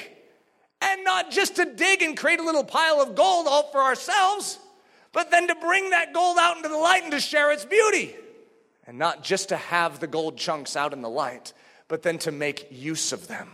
And 0.82 1.04
not 1.04 1.32
just 1.32 1.56
to 1.56 1.66
dig 1.66 2.02
and 2.02 2.18
create 2.18 2.40
a 2.40 2.44
little 2.44 2.64
pile 2.64 3.02
of 3.02 3.16
gold 3.16 3.48
all 3.48 3.72
for 3.72 3.82
ourselves, 3.82 4.60
but 5.12 5.32
then 5.32 5.48
to 5.48 5.56
bring 5.56 5.92
that 5.92 6.14
gold 6.14 6.38
out 6.40 6.58
into 6.58 6.70
the 6.70 6.78
light 6.78 7.04
and 7.04 7.12
to 7.12 7.20
share 7.20 7.52
its 7.52 7.66
beauty. 7.66 8.16
And 8.86 8.98
not 8.98 9.24
just 9.24 9.50
to 9.50 9.58
have 9.58 10.00
the 10.00 10.08
gold 10.08 10.38
chunks 10.38 10.76
out 10.76 10.94
in 10.94 11.02
the 11.02 11.10
light, 11.10 11.54
but 11.88 12.04
then 12.04 12.18
to 12.20 12.32
make 12.32 12.68
use 12.72 13.14
of 13.14 13.28
them 13.28 13.50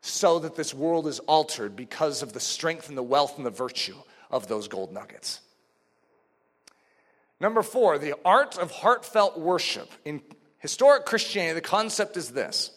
so 0.00 0.38
that 0.38 0.56
this 0.56 0.72
world 0.72 1.06
is 1.06 1.18
altered 1.20 1.76
because 1.76 2.22
of 2.22 2.32
the 2.32 2.40
strength 2.40 2.88
and 2.88 2.96
the 2.96 3.02
wealth 3.02 3.36
and 3.36 3.46
the 3.46 3.50
virtue 3.50 3.96
of 4.30 4.48
those 4.48 4.68
gold 4.68 4.92
nuggets. 4.92 5.40
Number 7.40 7.62
four, 7.62 7.98
the 7.98 8.14
art 8.24 8.58
of 8.58 8.70
heartfelt 8.70 9.38
worship. 9.38 9.90
In 10.04 10.22
historic 10.58 11.06
Christianity, 11.06 11.54
the 11.54 11.60
concept 11.60 12.16
is 12.16 12.30
this 12.30 12.70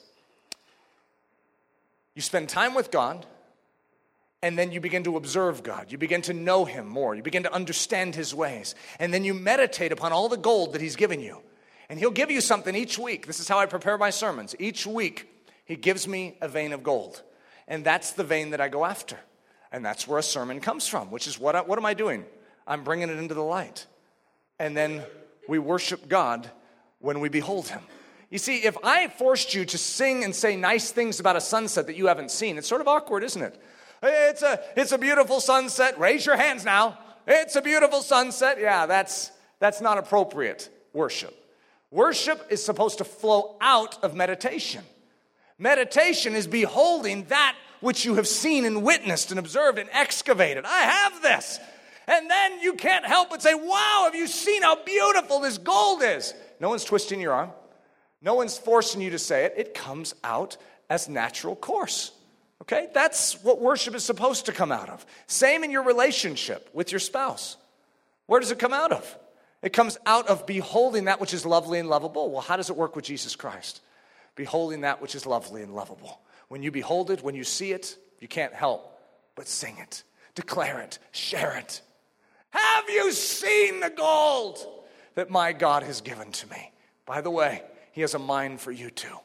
you 2.16 2.22
spend 2.22 2.50
time 2.50 2.74
with 2.74 2.92
God, 2.92 3.26
and 4.42 4.58
then 4.58 4.72
you 4.72 4.82
begin 4.82 5.04
to 5.06 5.18
observe 5.18 5.64
God. 5.64 5.92
You 5.92 5.98
begin 5.98 6.22
to 6.24 6.34
know 6.34 6.66
Him 6.66 6.88
more. 6.88 7.16
You 7.16 7.24
begin 7.24 7.44
to 7.44 7.54
understand 7.54 8.16
His 8.16 8.36
ways. 8.36 8.76
And 9.00 9.14
then 9.14 9.24
you 9.24 9.34
meditate 9.34 9.92
upon 9.92 10.12
all 10.12 10.30
the 10.30 10.38
gold 10.38 10.74
that 10.74 10.82
He's 10.82 10.96
given 10.96 11.20
you. 11.20 11.42
And 11.90 12.00
He'll 12.00 12.12
give 12.12 12.32
you 12.32 12.42
something 12.42 12.76
each 12.76 13.00
week. 13.00 13.28
This 13.28 13.40
is 13.40 13.48
how 13.48 13.60
I 13.60 13.66
prepare 13.66 13.98
my 13.98 14.10
sermons. 14.10 14.56
Each 14.60 14.86
week, 14.86 15.28
He 15.66 15.76
gives 15.76 16.08
me 16.08 16.38
a 16.42 16.48
vein 16.48 16.74
of 16.74 16.84
gold. 16.84 17.22
And 17.68 17.86
that's 17.86 18.12
the 18.12 18.24
vein 18.24 18.52
that 18.52 18.62
I 18.62 18.68
go 18.68 18.84
after. 18.84 19.18
And 19.72 19.86
that's 19.86 20.08
where 20.08 20.20
a 20.20 20.24
sermon 20.24 20.60
comes 20.60 20.88
from, 20.88 21.12
which 21.12 21.28
is 21.28 21.40
what, 21.40 21.56
I, 21.56 21.62
what 21.62 21.80
am 21.80 21.86
I 21.86 21.94
doing? 21.94 22.26
I'm 22.68 22.84
bringing 22.84 23.10
it 23.10 23.18
into 23.18 23.34
the 23.34 23.44
light 23.44 23.88
and 24.62 24.78
then 24.78 25.04
we 25.50 25.58
worship 25.58 26.08
God 26.08 26.50
when 27.00 27.20
we 27.20 27.30
behold 27.30 27.68
Him. 27.68 27.82
You 28.30 28.38
see, 28.38 28.58
if 28.58 28.78
I 28.84 29.08
forced 29.08 29.56
you 29.56 29.66
to 29.66 29.78
sing 29.78 30.24
and 30.24 30.36
say 30.36 30.56
nice 30.56 30.92
things 30.92 31.20
about 31.20 31.36
a 31.36 31.42
sunset 31.42 31.88
that 31.88 31.96
you 31.96 32.06
haven't 32.06 32.30
seen, 32.30 32.60
it's 32.60 32.68
sort 32.68 32.80
of 32.80 32.88
awkward, 32.88 33.24
isn't 33.24 33.42
it? 33.42 33.60
It's 34.04 34.44
a, 34.44 34.60
it's 34.78 34.92
a 34.92 35.00
beautiful 35.00 35.42
sunset. 35.42 36.00
Raise 36.00 36.28
your 36.28 36.38
hands 36.38 36.64
now. 36.64 36.98
It's 37.26 37.56
a 37.56 37.62
beautiful 37.62 38.02
sunset. 38.04 38.60
Yeah, 38.62 38.86
that's, 38.86 39.32
that's 39.60 39.82
not 39.82 39.98
appropriate 39.98 40.70
worship. 40.94 41.36
Worship 41.90 42.46
is 42.52 42.64
supposed 42.64 43.00
to 43.00 43.04
flow 43.04 43.58
out 43.62 44.02
of 44.04 44.14
meditation. 44.14 44.84
Meditation 45.58 46.36
is 46.36 46.46
beholding 46.46 47.26
that 47.26 47.56
which 47.80 48.06
you 48.06 48.16
have 48.16 48.28
seen 48.28 48.66
and 48.66 48.84
witnessed 48.84 49.32
and 49.32 49.40
observed 49.40 49.80
and 49.80 49.90
excavated. 49.92 50.66
I 50.66 50.82
have 50.82 51.22
this. 51.24 51.60
And 52.08 52.30
then 52.30 52.60
you 52.60 52.74
can't 52.74 53.06
help 53.06 53.30
but 53.30 53.42
say, 53.42 53.54
Wow, 53.54 54.04
have 54.06 54.16
you 54.16 54.28
seen 54.28 54.62
how 54.64 54.84
beautiful 54.84 55.40
this 55.40 55.58
gold 55.58 56.02
is? 56.04 56.34
No 56.60 56.70
one's 56.70 56.84
twisting 56.84 57.20
your 57.20 57.34
arm, 57.34 57.52
no 58.22 58.36
one's 58.36 58.58
forcing 58.58 59.02
you 59.02 59.12
to 59.12 59.20
say 59.20 59.46
it. 59.46 59.54
It 59.58 59.74
comes 59.74 60.14
out 60.24 60.58
as 60.90 61.08
natural 61.08 61.56
course. 61.56 62.12
Okay? 62.62 62.90
That's 62.94 63.42
what 63.44 63.60
worship 63.60 63.96
is 63.96 64.04
supposed 64.04 64.46
to 64.46 64.52
come 64.52 64.72
out 64.72 64.90
of. 64.90 65.06
Same 65.28 65.64
in 65.64 65.72
your 65.72 65.84
relationship 65.84 66.70
with 66.74 66.92
your 66.92 67.00
spouse. 67.00 67.58
Where 68.28 68.40
does 68.40 68.52
it 68.52 68.60
come 68.60 68.74
out 68.74 68.92
of? 68.92 69.18
It 69.62 69.74
comes 69.74 69.98
out 70.06 70.28
of 70.28 70.46
beholding 70.46 71.06
that 71.06 71.20
which 71.20 71.34
is 71.34 71.46
lovely 71.46 71.80
and 71.80 71.90
lovable. 71.90 72.32
Well, 72.32 72.42
how 72.42 72.58
does 72.58 72.70
it 72.70 72.76
work 72.76 72.96
with 72.96 73.06
Jesus 73.06 73.36
Christ? 73.36 73.82
Beholding 74.36 74.82
that 74.82 75.02
which 75.02 75.16
is 75.16 75.26
lovely 75.26 75.62
and 75.62 75.76
lovable. 75.76 76.20
When 76.48 76.64
you 76.64 76.72
behold 76.72 77.12
it, 77.12 77.24
when 77.24 77.36
you 77.36 77.44
see 77.44 77.72
it, 77.72 77.98
you 78.20 78.28
can't 78.28 78.54
help 78.54 79.00
but 79.36 79.48
sing 79.48 79.78
it. 79.80 80.04
declare 80.36 80.80
it, 80.80 81.00
share 81.12 81.58
it. 81.58 81.82
Have 82.52 82.90
you 82.90 83.12
seen 83.12 83.80
the 83.80 83.90
gold 83.90 84.60
that 85.16 85.30
my 85.30 85.54
God 85.54 85.84
has 85.84 86.02
given 86.02 86.32
to 86.32 86.50
me? 86.50 86.72
By 87.06 87.22
the 87.22 87.32
way, 87.32 87.64
He 87.92 88.02
has 88.02 88.14
a 88.14 88.20
mind 88.20 88.62
for 88.62 88.72
you 88.72 88.90
too. 88.90 89.18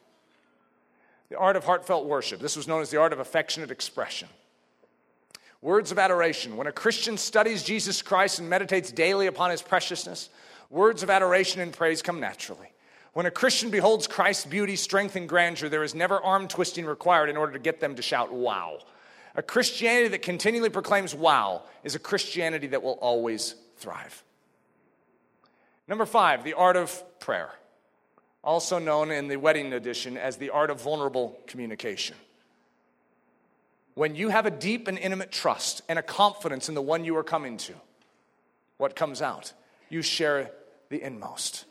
The 1.29 1.39
art 1.39 1.57
of 1.57 1.65
heartfelt 1.65 2.07
worship. 2.07 2.41
This 2.41 2.57
was 2.57 2.69
known 2.69 2.83
as 2.83 2.91
the 2.91 3.01
art 3.01 3.13
of 3.13 3.19
affectionate 3.19 3.71
expression. 3.71 4.29
Words 5.61 5.91
of 5.91 5.99
adoration. 5.99 6.57
When 6.57 6.69
a 6.69 6.73
Christian 6.73 7.17
studies 7.17 7.65
Jesus 7.65 8.03
Christ 8.03 8.39
and 8.39 8.49
meditates 8.49 8.93
daily 8.93 9.27
upon 9.27 9.51
his 9.51 9.63
preciousness, 9.63 10.29
words 10.71 11.03
of 11.03 11.11
adoration 11.11 11.61
and 11.61 11.73
praise 11.73 12.03
come 12.03 12.21
naturally. 12.21 12.71
When 13.15 13.27
a 13.27 13.31
Christian 13.31 13.71
beholds 13.71 14.07
Christ's 14.07 14.45
beauty, 14.45 14.77
strength, 14.77 15.17
and 15.17 15.29
grandeur, 15.29 15.69
there 15.69 15.83
is 15.83 15.95
never 15.95 16.21
arm 16.21 16.49
twisting 16.49 16.85
required 16.85 17.31
in 17.31 17.37
order 17.37 17.55
to 17.55 17.59
get 17.59 17.81
them 17.81 17.97
to 17.97 18.03
shout, 18.03 18.33
Wow. 18.33 18.79
A 19.37 19.43
Christianity 19.43 20.09
that 20.09 20.23
continually 20.23 20.71
proclaims 20.71 21.15
wow 21.15 21.63
is 21.85 21.95
a 21.95 21.99
Christianity 21.99 22.69
that 22.69 22.83
will 22.83 22.99
always 23.03 23.55
thrive. 23.77 24.25
Number 25.87 26.07
five, 26.07 26.43
the 26.43 26.55
art 26.55 26.77
of 26.77 27.21
prayer, 27.21 27.51
also 28.43 28.79
known 28.79 29.11
in 29.11 29.29
the 29.29 29.37
wedding 29.37 29.73
edition 29.73 30.17
as 30.17 30.39
the 30.39 30.51
art 30.51 30.71
of 30.71 30.81
vulnerable 30.81 31.39
communication. 31.47 32.17
When 33.95 34.15
you 34.15 34.31
have 34.31 34.47
a 34.47 34.51
deep 34.51 34.89
and 34.89 34.99
intimate 34.99 35.33
trust 35.33 35.83
and 35.89 35.99
a 35.99 36.03
confidence 36.03 36.69
in 36.69 36.75
the 36.75 36.83
one 36.83 37.05
you 37.05 37.17
are 37.17 37.25
coming 37.25 37.59
to, 37.59 37.75
what 38.79 38.97
comes 38.97 39.23
out? 39.23 39.53
You 39.89 40.03
share 40.03 40.51
the 40.89 41.03
inmost. 41.03 41.67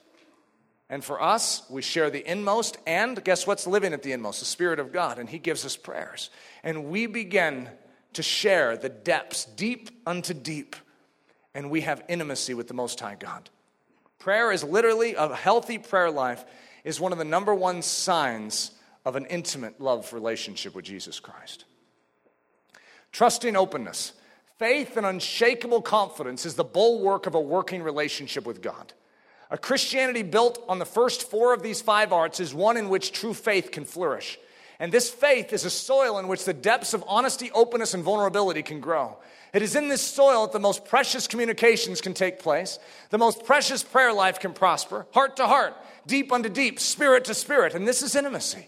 And 0.89 1.03
for 1.03 1.21
us, 1.21 1.63
we 1.69 1.81
share 1.81 2.11
the 2.11 2.27
inmost, 2.29 2.77
and 2.85 3.23
guess 3.23 3.47
what's 3.47 3.65
living 3.65 3.93
at 3.93 4.03
the 4.03 4.11
inmost? 4.11 4.39
The 4.39 4.45
Spirit 4.45 4.79
of 4.79 4.91
God, 4.91 5.17
and 5.17 5.27
He 5.27 5.39
gives 5.39 5.65
us 5.65 5.75
prayers. 5.75 6.29
And 6.65 6.85
we 6.85 7.05
begin 7.05 7.69
to 8.13 8.23
share 8.23 8.75
the 8.75 8.89
depths, 8.89 9.45
deep 9.45 9.89
unto 10.05 10.33
deep, 10.33 10.75
and 11.53 11.69
we 11.69 11.81
have 11.81 12.03
intimacy 12.09 12.53
with 12.53 12.67
the 12.67 12.73
Most 12.73 12.99
High 12.99 13.15
God. 13.15 13.49
Prayer 14.19 14.51
is 14.51 14.63
literally, 14.63 15.13
a 15.13 15.33
healthy 15.35 15.77
prayer 15.77 16.09
life 16.09 16.43
is 16.83 16.99
one 16.99 17.11
of 17.11 17.19
the 17.19 17.23
number 17.23 17.53
one 17.53 17.81
signs 17.81 18.71
of 19.05 19.15
an 19.15 19.27
intimate 19.27 19.79
love 19.79 20.11
relationship 20.11 20.73
with 20.73 20.85
Jesus 20.85 21.19
Christ. 21.19 21.65
Trusting 23.11 23.55
openness. 23.55 24.13
Faith 24.57 24.97
and 24.97 25.05
unshakable 25.05 25.81
confidence 25.81 26.45
is 26.45 26.55
the 26.55 26.63
bulwark 26.63 27.27
of 27.27 27.35
a 27.35 27.39
working 27.39 27.83
relationship 27.83 28.45
with 28.45 28.61
God. 28.61 28.93
A 29.51 29.57
Christianity 29.57 30.23
built 30.23 30.63
on 30.67 30.79
the 30.79 30.85
first 30.85 31.29
four 31.29 31.53
of 31.53 31.61
these 31.61 31.81
five 31.81 32.11
arts 32.11 32.39
is 32.39 32.53
one 32.53 32.77
in 32.77 32.89
which 32.89 33.11
true 33.11 33.33
faith 33.33 33.71
can 33.71 33.85
flourish. 33.85 34.39
And 34.79 34.91
this 34.91 35.09
faith 35.09 35.53
is 35.53 35.63
a 35.63 35.69
soil 35.69 36.19
in 36.19 36.27
which 36.27 36.45
the 36.45 36.53
depths 36.53 36.93
of 36.93 37.03
honesty, 37.07 37.51
openness, 37.53 37.93
and 37.93 38.03
vulnerability 38.03 38.61
can 38.61 38.79
grow. 38.79 39.17
It 39.53 39.61
is 39.61 39.75
in 39.75 39.87
this 39.87 40.01
soil 40.01 40.45
that 40.45 40.51
the 40.51 40.59
most 40.59 40.83
precious 40.83 41.27
communications 41.27 42.01
can 42.01 42.13
take 42.13 42.39
place, 42.39 42.77
the 43.09 43.17
most 43.17 43.45
precious 43.45 43.83
prayer 43.83 44.11
life 44.11 44.39
can 44.39 44.51
prosper, 44.51 45.07
heart 45.13 45.37
to 45.37 45.47
heart, 45.47 45.73
deep 46.05 46.33
unto 46.33 46.49
deep, 46.49 46.79
spirit 46.79 47.23
to 47.25 47.33
spirit. 47.33 47.73
And 47.73 47.87
this 47.87 48.01
is 48.01 48.15
intimacy, 48.15 48.67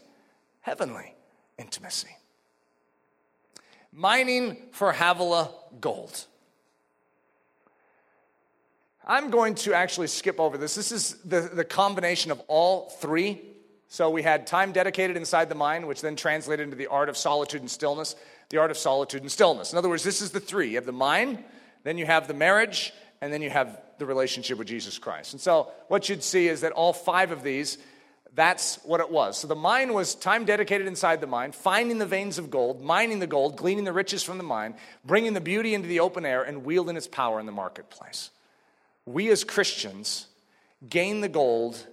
heavenly 0.61 1.13
intimacy. 1.57 2.15
Mining 3.91 4.57
for 4.71 4.93
Havilah 4.93 5.49
gold. 5.81 6.25
I'm 9.05 9.29
going 9.29 9.55
to 9.55 9.73
actually 9.73 10.07
skip 10.07 10.39
over 10.39 10.57
this. 10.57 10.75
This 10.75 10.91
is 10.91 11.13
the, 11.23 11.41
the 11.41 11.63
combination 11.65 12.29
of 12.29 12.41
all 12.47 12.89
three. 12.89 13.41
So 13.89 14.09
we 14.09 14.23
had 14.23 14.47
time 14.47 14.71
dedicated 14.71 15.15
inside 15.15 15.49
the 15.49 15.55
mind, 15.55 15.87
which 15.87 16.01
then 16.01 16.15
translated 16.15 16.63
into 16.63 16.75
the 16.75 16.87
art 16.87 17.09
of 17.09 17.17
solitude 17.17 17.61
and 17.61 17.71
stillness, 17.71 18.15
the 18.49 18.57
art 18.57 18.71
of 18.71 18.77
solitude 18.77 19.21
and 19.21 19.31
stillness. 19.31 19.71
In 19.71 19.77
other 19.77 19.89
words, 19.89 20.03
this 20.03 20.21
is 20.21 20.31
the 20.31 20.39
three. 20.39 20.69
You 20.69 20.75
have 20.75 20.85
the 20.85 20.91
mind, 20.91 21.43
then 21.83 21.97
you 21.97 22.05
have 22.05 22.27
the 22.27 22.33
marriage, 22.33 22.93
and 23.21 23.31
then 23.31 23.41
you 23.41 23.49
have 23.49 23.79
the 23.97 24.05
relationship 24.05 24.57
with 24.57 24.67
Jesus 24.67 24.99
Christ. 24.99 25.33
And 25.33 25.41
so 25.41 25.71
what 25.87 26.09
you'd 26.09 26.23
see 26.23 26.47
is 26.47 26.61
that 26.61 26.73
all 26.73 26.93
five 26.93 27.31
of 27.31 27.43
these, 27.43 27.77
that's 28.35 28.75
what 28.83 28.99
it 28.99 29.09
was. 29.09 29.37
So 29.37 29.47
the 29.47 29.55
mind 29.55 29.93
was 29.93 30.15
time 30.15 30.45
dedicated 30.45 30.85
inside 30.85 31.21
the 31.21 31.27
mind, 31.27 31.55
finding 31.55 31.97
the 31.97 32.05
veins 32.05 32.37
of 32.37 32.51
gold, 32.51 32.81
mining 32.81 33.19
the 33.19 33.27
gold, 33.27 33.55
gleaning 33.55 33.85
the 33.85 33.93
riches 33.93 34.21
from 34.21 34.37
the 34.37 34.43
mine, 34.43 34.75
bringing 35.05 35.33
the 35.33 35.41
beauty 35.41 35.73
into 35.73 35.87
the 35.87 36.01
open 36.01 36.25
air, 36.25 36.43
and 36.43 36.65
wielding 36.65 36.97
its 36.97 37.07
power 37.07 37.39
in 37.39 37.45
the 37.45 37.51
marketplace 37.51 38.31
we 39.07 39.29
as 39.29 39.43
Christians 39.43 40.27
gain 40.87 41.21
the 41.21 41.29
gold, 41.29 41.83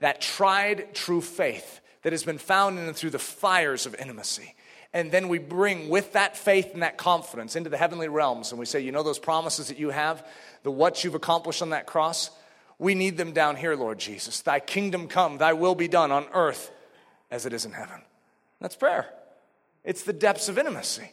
that 0.00 0.20
tried 0.20 0.94
true 0.94 1.20
faith 1.20 1.80
that 2.02 2.12
has 2.12 2.24
been 2.24 2.38
found 2.38 2.78
in 2.78 2.86
and 2.86 2.96
through 2.96 3.10
the 3.10 3.18
fires 3.18 3.86
of 3.86 3.94
intimacy. 3.94 4.54
And 4.92 5.12
then 5.12 5.28
we 5.28 5.38
bring 5.38 5.88
with 5.88 6.14
that 6.14 6.36
faith 6.36 6.70
and 6.72 6.82
that 6.82 6.98
confidence 6.98 7.54
into 7.54 7.70
the 7.70 7.76
heavenly 7.76 8.08
realms. 8.08 8.50
And 8.50 8.58
we 8.58 8.66
say, 8.66 8.80
you 8.80 8.90
know, 8.90 9.02
those 9.02 9.18
promises 9.18 9.68
that 9.68 9.78
you 9.78 9.90
have, 9.90 10.26
the 10.62 10.70
what 10.70 11.04
you've 11.04 11.14
accomplished 11.14 11.62
on 11.62 11.70
that 11.70 11.86
cross, 11.86 12.30
we 12.78 12.94
need 12.94 13.16
them 13.16 13.32
down 13.32 13.56
here, 13.56 13.76
Lord 13.76 13.98
Jesus. 13.98 14.40
Thy 14.40 14.58
kingdom 14.58 15.06
come, 15.06 15.38
thy 15.38 15.52
will 15.52 15.74
be 15.74 15.86
done 15.86 16.10
on 16.10 16.26
earth 16.32 16.72
as 17.30 17.46
it 17.46 17.52
is 17.52 17.64
in 17.64 17.72
heaven. 17.72 18.00
That's 18.60 18.74
prayer. 18.74 19.06
It's 19.84 20.02
the 20.02 20.12
depths 20.12 20.48
of 20.48 20.58
intimacy. 20.58 21.12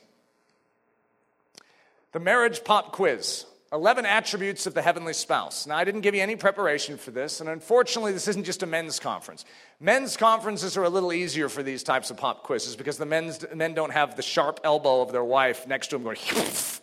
The 2.13 2.19
marriage 2.19 2.63
pop 2.63 2.93
quiz. 2.93 3.45
11 3.73 4.05
attributes 4.05 4.65
of 4.65 4.73
the 4.73 4.81
heavenly 4.81 5.11
spouse. 5.11 5.67
Now, 5.67 5.75
I 5.75 5.83
didn't 5.83 6.01
give 6.01 6.15
you 6.15 6.21
any 6.21 6.37
preparation 6.37 6.97
for 6.97 7.11
this, 7.11 7.41
and 7.41 7.49
unfortunately, 7.49 8.13
this 8.13 8.27
isn't 8.29 8.45
just 8.45 8.63
a 8.63 8.65
men's 8.65 8.97
conference. 8.97 9.43
Men's 9.81 10.15
conferences 10.15 10.77
are 10.77 10.83
a 10.83 10.89
little 10.89 11.11
easier 11.11 11.49
for 11.49 11.63
these 11.63 11.83
types 11.83 12.09
of 12.09 12.15
pop 12.15 12.43
quizzes 12.43 12.77
because 12.77 12.97
the 12.97 13.05
men's, 13.05 13.45
men 13.53 13.73
don't 13.73 13.91
have 13.91 14.15
the 14.15 14.21
sharp 14.21 14.61
elbow 14.63 15.01
of 15.01 15.11
their 15.11 15.23
wife 15.23 15.67
next 15.67 15.87
to 15.87 15.97
them 15.97 16.03
going, 16.03 16.17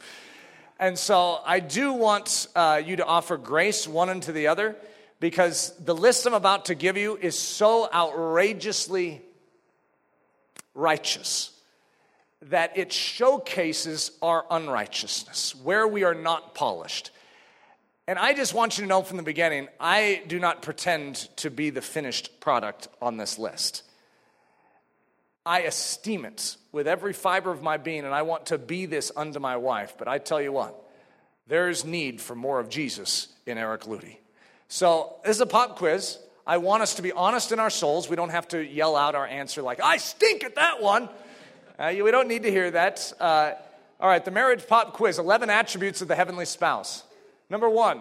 and 0.78 0.98
so 0.98 1.40
I 1.46 1.60
do 1.60 1.94
want 1.94 2.48
uh, 2.54 2.82
you 2.84 2.96
to 2.96 3.06
offer 3.06 3.38
grace 3.38 3.88
one 3.88 4.10
unto 4.10 4.32
the 4.32 4.48
other 4.48 4.76
because 5.20 5.72
the 5.82 5.94
list 5.94 6.26
I'm 6.26 6.34
about 6.34 6.66
to 6.66 6.74
give 6.74 6.98
you 6.98 7.16
is 7.16 7.38
so 7.38 7.88
outrageously 7.94 9.22
righteous 10.74 11.53
that 12.50 12.76
it 12.76 12.92
showcases 12.92 14.10
our 14.20 14.44
unrighteousness, 14.50 15.54
where 15.56 15.88
we 15.88 16.04
are 16.04 16.14
not 16.14 16.54
polished. 16.54 17.10
And 18.06 18.18
I 18.18 18.34
just 18.34 18.52
want 18.52 18.76
you 18.76 18.84
to 18.84 18.88
know 18.88 19.02
from 19.02 19.16
the 19.16 19.22
beginning, 19.22 19.68
I 19.80 20.22
do 20.26 20.38
not 20.38 20.60
pretend 20.60 21.16
to 21.36 21.50
be 21.50 21.70
the 21.70 21.80
finished 21.80 22.38
product 22.40 22.88
on 23.00 23.16
this 23.16 23.38
list. 23.38 23.82
I 25.46 25.60
esteem 25.60 26.24
it 26.24 26.56
with 26.70 26.86
every 26.86 27.12
fiber 27.12 27.50
of 27.50 27.62
my 27.62 27.76
being, 27.76 28.04
and 28.04 28.14
I 28.14 28.22
want 28.22 28.46
to 28.46 28.58
be 28.58 28.86
this 28.86 29.10
unto 29.14 29.38
my 29.38 29.56
wife. 29.56 29.94
But 29.98 30.08
I 30.08 30.18
tell 30.18 30.40
you 30.40 30.52
what, 30.52 30.74
there's 31.46 31.84
need 31.84 32.20
for 32.20 32.34
more 32.34 32.60
of 32.60 32.68
Jesus 32.68 33.28
in 33.46 33.58
Eric 33.58 33.82
Ludy. 33.82 34.16
So, 34.68 35.16
this 35.24 35.36
is 35.36 35.40
a 35.40 35.46
pop 35.46 35.76
quiz. 35.76 36.18
I 36.46 36.58
want 36.58 36.82
us 36.82 36.96
to 36.96 37.02
be 37.02 37.12
honest 37.12 37.52
in 37.52 37.58
our 37.58 37.70
souls. 37.70 38.08
We 38.08 38.16
don't 38.16 38.30
have 38.30 38.48
to 38.48 38.62
yell 38.62 38.96
out 38.96 39.14
our 39.14 39.26
answer 39.26 39.62
like, 39.62 39.80
I 39.80 39.96
stink 39.96 40.44
at 40.44 40.56
that 40.56 40.82
one. 40.82 41.08
Uh, 41.78 41.92
we 42.02 42.10
don't 42.10 42.28
need 42.28 42.44
to 42.44 42.50
hear 42.50 42.70
that. 42.70 43.12
Uh, 43.18 43.52
all 43.98 44.08
right, 44.08 44.24
the 44.24 44.30
marriage 44.30 44.66
pop 44.66 44.92
quiz 44.92 45.18
11 45.18 45.50
attributes 45.50 46.02
of 46.02 46.08
the 46.08 46.14
heavenly 46.14 46.44
spouse. 46.44 47.02
Number 47.50 47.68
one, 47.68 48.00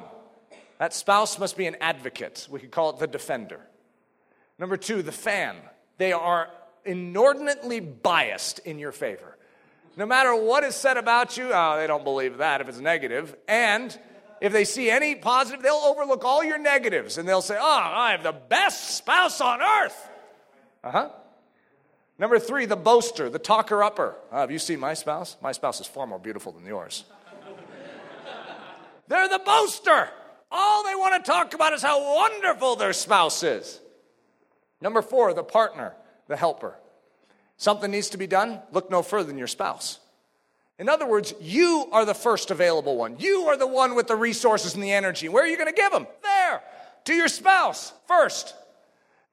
that 0.77 0.93
spouse 0.93 1.39
must 1.39 1.57
be 1.57 1.65
an 1.65 1.77
advocate. 1.81 2.47
We 2.51 2.59
could 2.59 2.71
call 2.71 2.91
it 2.91 2.99
the 2.99 3.07
defender. 3.07 3.59
Number 4.59 4.77
two, 4.77 5.01
the 5.01 5.11
fan. 5.11 5.55
They 5.97 6.13
are 6.13 6.49
inordinately 6.85 7.79
biased 7.79 8.59
in 8.59 8.77
your 8.77 8.91
favor. 8.91 9.37
No 9.95 10.05
matter 10.05 10.35
what 10.35 10.63
is 10.63 10.75
said 10.75 10.97
about 10.97 11.37
you, 11.37 11.49
oh, 11.51 11.77
they 11.77 11.87
don't 11.87 12.03
believe 12.03 12.37
that 12.37 12.61
if 12.61 12.69
it's 12.69 12.79
negative. 12.79 13.35
And 13.47 13.97
if 14.41 14.51
they 14.51 14.65
see 14.65 14.89
any 14.89 15.15
positive, 15.15 15.63
they'll 15.63 15.73
overlook 15.75 16.25
all 16.25 16.43
your 16.43 16.57
negatives 16.57 17.17
and 17.17 17.27
they'll 17.27 17.41
say, 17.41 17.57
oh, 17.59 17.63
I 17.63 18.11
have 18.11 18.23
the 18.23 18.33
best 18.33 18.97
spouse 18.97 19.41
on 19.41 19.61
earth. 19.61 20.09
Uh 20.83 20.91
huh. 20.91 21.09
Number 22.19 22.39
three, 22.39 22.65
the 22.65 22.75
boaster, 22.75 23.29
the 23.29 23.39
talker 23.39 23.83
upper. 23.83 24.15
Uh, 24.31 24.41
have 24.41 24.51
you 24.51 24.59
seen 24.59 24.79
my 24.79 24.93
spouse? 24.93 25.35
My 25.41 25.51
spouse 25.51 25.79
is 25.79 25.87
far 25.87 26.05
more 26.05 26.19
beautiful 26.19 26.51
than 26.51 26.65
yours. 26.65 27.05
They're 29.07 29.27
the 29.27 29.41
boaster. 29.43 30.09
All 30.51 30.83
they 30.83 30.95
want 30.95 31.23
to 31.23 31.31
talk 31.31 31.53
about 31.53 31.73
is 31.73 31.81
how 31.81 32.15
wonderful 32.15 32.75
their 32.75 32.93
spouse 32.93 33.41
is. 33.41 33.79
Number 34.81 35.01
four, 35.01 35.33
the 35.33 35.43
partner, 35.43 35.95
the 36.27 36.37
helper. 36.37 36.75
Something 37.57 37.89
needs 37.89 38.09
to 38.09 38.17
be 38.17 38.27
done, 38.27 38.59
look 38.71 38.91
no 38.91 39.01
further 39.01 39.27
than 39.27 39.37
your 39.37 39.47
spouse. 39.47 39.99
In 40.77 40.89
other 40.89 41.07
words, 41.07 41.33
you 41.39 41.87
are 41.91 42.05
the 42.05 42.13
first 42.13 42.51
available 42.51 42.97
one. 42.97 43.17
You 43.19 43.45
are 43.47 43.57
the 43.57 43.67
one 43.67 43.95
with 43.95 44.07
the 44.07 44.15
resources 44.15 44.73
and 44.75 44.83
the 44.83 44.91
energy. 44.91 45.29
Where 45.29 45.43
are 45.43 45.47
you 45.47 45.57
going 45.57 45.73
to 45.73 45.81
give 45.81 45.91
them? 45.91 46.07
There, 46.21 46.61
to 47.05 47.13
your 47.13 47.27
spouse 47.27 47.93
first. 48.07 48.55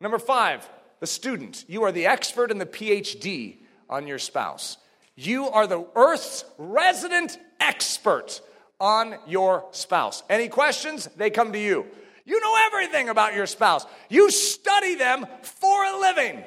Number 0.01 0.19
five, 0.19 0.69
the 1.01 1.07
student. 1.07 1.65
You 1.67 1.83
are 1.85 1.93
the 1.93 2.07
expert 2.07 2.51
and 2.51 2.61
the 2.61 2.67
PhD 2.67 3.59
on 3.89 4.07
your 4.07 4.19
spouse. 4.19 4.77
You 5.17 5.49
are 5.49 5.67
the 5.67 5.87
earth's 5.97 6.45
resident 6.57 7.39
expert 7.59 8.41
on 8.79 9.17
your 9.27 9.67
spouse. 9.73 10.23
Any 10.31 10.49
questions? 10.49 11.09
They 11.17 11.31
come 11.31 11.53
to 11.53 11.59
you. 11.59 11.87
You 12.25 12.41
know 12.41 12.57
everything 12.67 13.09
about 13.09 13.35
your 13.35 13.47
spouse. 13.47 13.85
You 14.09 14.31
study 14.31 14.95
them 14.95 15.27
for 15.43 15.85
a 15.85 15.99
living. 15.99 16.45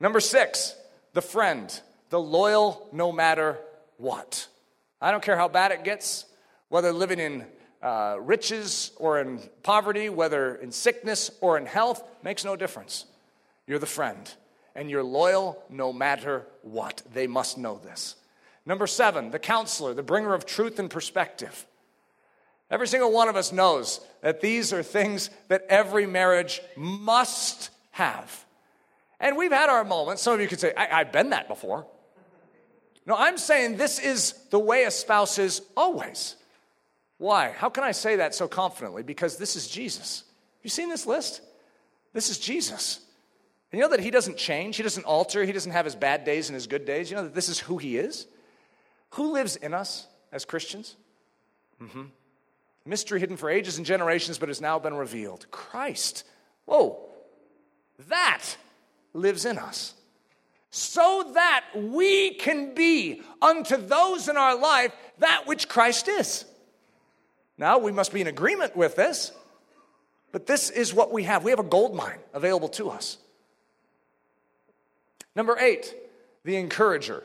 Number 0.00 0.20
six, 0.20 0.74
the 1.12 1.22
friend, 1.22 1.80
the 2.10 2.20
loyal 2.20 2.88
no 2.92 3.12
matter 3.12 3.58
what. 3.96 4.48
I 5.00 5.10
don't 5.10 5.22
care 5.22 5.36
how 5.36 5.48
bad 5.48 5.72
it 5.72 5.84
gets, 5.84 6.26
whether 6.68 6.92
living 6.92 7.18
in 7.18 7.46
uh, 7.86 8.16
riches 8.20 8.90
or 8.96 9.20
in 9.20 9.38
poverty, 9.62 10.08
whether 10.08 10.56
in 10.56 10.72
sickness 10.72 11.30
or 11.40 11.56
in 11.56 11.66
health, 11.66 12.02
makes 12.24 12.44
no 12.44 12.56
difference. 12.56 13.06
You're 13.64 13.78
the 13.78 13.86
friend, 13.86 14.28
and 14.74 14.90
you're 14.90 15.04
loyal 15.04 15.62
no 15.70 15.92
matter 15.92 16.44
what. 16.62 17.02
They 17.14 17.28
must 17.28 17.58
know 17.58 17.78
this. 17.78 18.16
Number 18.66 18.88
seven, 18.88 19.30
the 19.30 19.38
counselor, 19.38 19.94
the 19.94 20.02
bringer 20.02 20.34
of 20.34 20.44
truth 20.44 20.80
and 20.80 20.90
perspective. 20.90 21.64
Every 22.72 22.88
single 22.88 23.12
one 23.12 23.28
of 23.28 23.36
us 23.36 23.52
knows 23.52 24.00
that 24.20 24.40
these 24.40 24.72
are 24.72 24.82
things 24.82 25.30
that 25.46 25.64
every 25.68 26.06
marriage 26.06 26.60
must 26.76 27.70
have. 27.92 28.44
And 29.20 29.36
we've 29.36 29.52
had 29.52 29.70
our 29.70 29.84
moments. 29.84 30.22
Some 30.22 30.34
of 30.34 30.40
you 30.40 30.48
could 30.48 30.58
say, 30.58 30.74
I- 30.76 31.04
have 31.04 31.12
been 31.12 31.30
that 31.30 31.46
before. 31.46 31.86
No, 33.06 33.14
I'm 33.16 33.38
saying 33.38 33.76
this 33.76 34.00
is 34.00 34.32
the 34.50 34.58
way 34.58 34.82
a 34.82 34.90
spouse 34.90 35.38
is 35.38 35.62
always. 35.76 36.34
Why? 37.18 37.52
How 37.52 37.70
can 37.70 37.84
I 37.84 37.92
say 37.92 38.16
that 38.16 38.34
so 38.34 38.46
confidently? 38.46 39.02
Because 39.02 39.36
this 39.36 39.56
is 39.56 39.68
Jesus. 39.68 40.24
You 40.62 40.70
seen 40.70 40.88
this 40.88 41.06
list? 41.06 41.40
This 42.12 42.28
is 42.28 42.38
Jesus. 42.38 43.00
And 43.72 43.78
you 43.78 43.84
know 43.84 43.90
that 43.90 44.00
he 44.02 44.10
doesn't 44.10 44.36
change, 44.36 44.76
he 44.76 44.82
doesn't 44.82 45.04
alter, 45.04 45.44
he 45.44 45.52
doesn't 45.52 45.72
have 45.72 45.84
his 45.84 45.94
bad 45.94 46.24
days 46.24 46.48
and 46.48 46.54
his 46.54 46.66
good 46.66 46.84
days. 46.84 47.10
You 47.10 47.16
know 47.16 47.24
that 47.24 47.34
this 47.34 47.48
is 47.48 47.58
who 47.58 47.78
he 47.78 47.96
is? 47.96 48.26
Who 49.10 49.32
lives 49.32 49.56
in 49.56 49.74
us 49.74 50.06
as 50.32 50.44
Christians? 50.44 50.96
Mm-hmm. 51.82 52.04
Mystery 52.84 53.18
hidden 53.18 53.36
for 53.36 53.50
ages 53.50 53.78
and 53.78 53.86
generations, 53.86 54.38
but 54.38 54.48
has 54.48 54.60
now 54.60 54.78
been 54.78 54.94
revealed. 54.94 55.50
Christ. 55.50 56.24
Whoa. 56.66 56.98
That 58.08 58.42
lives 59.12 59.44
in 59.44 59.58
us. 59.58 59.94
So 60.70 61.32
that 61.34 61.64
we 61.74 62.34
can 62.34 62.74
be 62.74 63.22
unto 63.42 63.76
those 63.76 64.28
in 64.28 64.36
our 64.36 64.58
life 64.58 64.92
that 65.18 65.46
which 65.46 65.68
Christ 65.68 66.08
is. 66.08 66.44
Now, 67.58 67.78
we 67.78 67.92
must 67.92 68.12
be 68.12 68.20
in 68.20 68.26
agreement 68.26 68.76
with 68.76 68.96
this, 68.96 69.32
but 70.32 70.46
this 70.46 70.70
is 70.70 70.92
what 70.92 71.12
we 71.12 71.22
have. 71.24 71.44
We 71.44 71.50
have 71.50 71.58
a 71.60 71.64
gold 71.64 71.94
mine 71.94 72.18
available 72.34 72.68
to 72.70 72.90
us. 72.90 73.18
Number 75.34 75.56
eight, 75.58 75.94
the 76.44 76.56
encourager, 76.56 77.24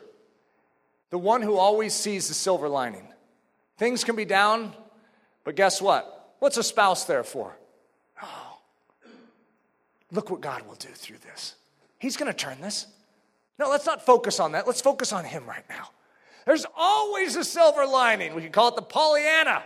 the 1.09 1.17
one 1.17 1.41
who 1.41 1.57
always 1.57 1.93
sees 1.93 2.27
the 2.27 2.33
silver 2.33 2.69
lining. 2.69 3.07
Things 3.77 4.03
can 4.03 4.15
be 4.15 4.25
down, 4.25 4.73
but 5.43 5.55
guess 5.55 5.81
what? 5.81 6.35
What's 6.39 6.57
a 6.57 6.63
spouse 6.63 7.05
there 7.05 7.23
for? 7.23 7.57
Oh, 8.21 8.59
look 10.11 10.29
what 10.29 10.41
God 10.41 10.67
will 10.67 10.75
do 10.75 10.89
through 10.89 11.17
this. 11.19 11.55
He's 11.99 12.17
going 12.17 12.31
to 12.31 12.37
turn 12.37 12.61
this. 12.61 12.87
No, 13.59 13.69
let's 13.69 13.85
not 13.85 14.05
focus 14.05 14.39
on 14.39 14.53
that. 14.53 14.65
Let's 14.65 14.81
focus 14.81 15.13
on 15.13 15.23
Him 15.23 15.45
right 15.45 15.63
now. 15.69 15.89
There's 16.45 16.65
always 16.75 17.35
a 17.35 17.43
silver 17.43 17.85
lining. 17.85 18.33
We 18.33 18.41
can 18.41 18.51
call 18.51 18.69
it 18.69 18.75
the 18.75 18.81
Pollyanna. 18.81 19.63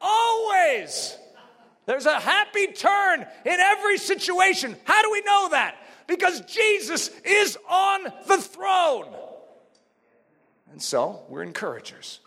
Always. 0.00 1.16
There's 1.86 2.06
a 2.06 2.18
happy 2.18 2.68
turn 2.68 3.20
in 3.44 3.60
every 3.60 3.98
situation. 3.98 4.76
How 4.84 5.02
do 5.02 5.10
we 5.12 5.20
know 5.22 5.48
that? 5.50 5.76
Because 6.06 6.40
Jesus 6.42 7.08
is 7.24 7.56
on 7.68 8.04
the 8.26 8.38
throne. 8.38 9.06
And 10.72 10.82
so 10.82 11.22
we're 11.28 11.42
encouragers. 11.42 12.20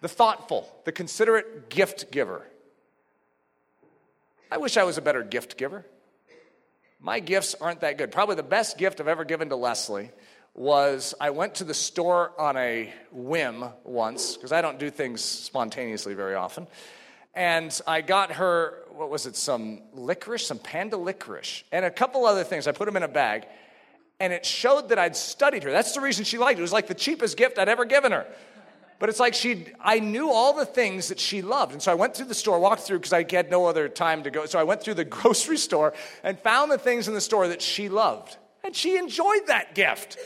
The 0.00 0.08
thoughtful, 0.08 0.68
the 0.84 0.92
considerate 0.92 1.68
gift 1.68 2.10
giver. 2.10 2.46
I 4.50 4.58
wish 4.58 4.76
I 4.76 4.84
was 4.84 4.98
a 4.98 5.02
better 5.02 5.22
gift 5.22 5.56
giver. 5.56 5.84
My 7.00 7.20
gifts 7.20 7.54
aren't 7.60 7.80
that 7.80 7.98
good. 7.98 8.12
Probably 8.12 8.36
the 8.36 8.42
best 8.42 8.78
gift 8.78 9.00
I've 9.00 9.08
ever 9.08 9.24
given 9.24 9.48
to 9.48 9.56
Leslie 9.56 10.10
was 10.54 11.14
I 11.20 11.30
went 11.30 11.56
to 11.56 11.64
the 11.64 11.74
store 11.74 12.32
on 12.38 12.56
a 12.56 12.92
whim 13.10 13.64
once, 13.82 14.36
because 14.36 14.52
I 14.52 14.62
don't 14.62 14.78
do 14.78 14.88
things 14.88 15.20
spontaneously 15.20 16.14
very 16.14 16.34
often. 16.34 16.66
And 17.34 17.78
I 17.86 18.00
got 18.00 18.32
her, 18.32 18.84
what 18.90 19.10
was 19.10 19.26
it, 19.26 19.34
some 19.34 19.82
licorice, 19.92 20.46
some 20.46 20.58
panda 20.58 20.96
licorice, 20.96 21.64
and 21.72 21.84
a 21.84 21.90
couple 21.90 22.24
other 22.26 22.44
things. 22.44 22.68
I 22.68 22.72
put 22.72 22.86
them 22.86 22.96
in 22.96 23.02
a 23.02 23.08
bag, 23.08 23.46
and 24.20 24.32
it 24.32 24.46
showed 24.46 24.90
that 24.90 24.98
I'd 24.98 25.16
studied 25.16 25.64
her. 25.64 25.72
That's 25.72 25.92
the 25.92 26.00
reason 26.00 26.24
she 26.24 26.38
liked 26.38 26.58
it. 26.58 26.60
It 26.60 26.62
was 26.62 26.72
like 26.72 26.86
the 26.86 26.94
cheapest 26.94 27.36
gift 27.36 27.58
I'd 27.58 27.68
ever 27.68 27.84
given 27.84 28.12
her. 28.12 28.26
But 29.00 29.08
it's 29.08 29.18
like 29.18 29.34
she, 29.34 29.66
I 29.80 29.98
knew 29.98 30.30
all 30.30 30.52
the 30.52 30.64
things 30.64 31.08
that 31.08 31.18
she 31.18 31.42
loved. 31.42 31.72
And 31.72 31.82
so 31.82 31.90
I 31.90 31.96
went 31.96 32.14
through 32.14 32.26
the 32.26 32.34
store, 32.34 32.60
walked 32.60 32.82
through 32.82 32.98
because 32.98 33.12
I 33.12 33.26
had 33.28 33.50
no 33.50 33.66
other 33.66 33.88
time 33.88 34.22
to 34.22 34.30
go. 34.30 34.46
So 34.46 34.60
I 34.60 34.62
went 34.62 34.82
through 34.82 34.94
the 34.94 35.04
grocery 35.20 35.56
store 35.56 35.94
and 36.22 36.38
found 36.38 36.70
the 36.70 36.78
things 36.78 37.08
in 37.08 37.14
the 37.14 37.20
store 37.20 37.48
that 37.48 37.60
she 37.60 37.88
loved. 37.88 38.36
And 38.62 38.74
she 38.74 38.96
enjoyed 38.96 39.48
that 39.48 39.74
gift. 39.74 40.16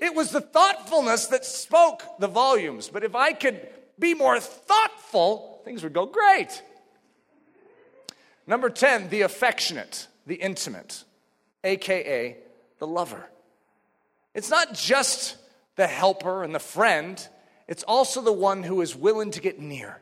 It 0.00 0.14
was 0.14 0.30
the 0.30 0.40
thoughtfulness 0.40 1.26
that 1.26 1.44
spoke 1.44 2.02
the 2.18 2.26
volumes. 2.26 2.88
But 2.88 3.04
if 3.04 3.14
I 3.14 3.32
could 3.32 3.68
be 3.98 4.14
more 4.14 4.40
thoughtful, 4.40 5.60
things 5.64 5.82
would 5.82 5.92
go 5.92 6.06
great. 6.06 6.62
Number 8.46 8.70
10, 8.70 9.10
the 9.10 9.22
affectionate, 9.22 10.08
the 10.26 10.36
intimate, 10.36 11.04
AKA 11.62 12.38
the 12.78 12.86
lover. 12.86 13.28
It's 14.34 14.50
not 14.50 14.74
just 14.74 15.36
the 15.76 15.86
helper 15.86 16.42
and 16.42 16.54
the 16.54 16.58
friend, 16.58 17.26
it's 17.68 17.82
also 17.84 18.22
the 18.22 18.32
one 18.32 18.62
who 18.62 18.80
is 18.80 18.96
willing 18.96 19.30
to 19.32 19.40
get 19.40 19.60
near, 19.60 20.00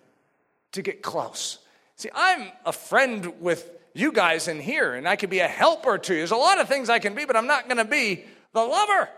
to 0.73 0.81
get 0.81 1.03
close. 1.03 1.59
See, 1.97 2.09
I'm 2.15 2.49
a 2.65 2.73
friend 2.73 3.41
with 3.41 3.71
you 3.93 4.13
guys 4.13 4.49
in 4.49 4.61
here, 4.61 4.95
and 4.95 5.09
I 5.09 5.17
could 5.17 5.31
be 5.31 5.41
a 5.41 5.49
helper 5.49 5.99
to 5.99 6.15
you. 6.15 6.21
There's 6.21 6.31
a 6.31 6.37
lot 6.37 6.61
of 6.61 6.69
things 6.69 6.89
I 6.89 7.01
can 7.01 7.15
be, 7.15 7.25
but 7.25 7.37
I'm 7.37 7.49
not 7.49 7.65
going 7.65 7.79
to 7.79 7.85
be 7.85 8.25
the 8.53 8.63
lover. 8.63 9.09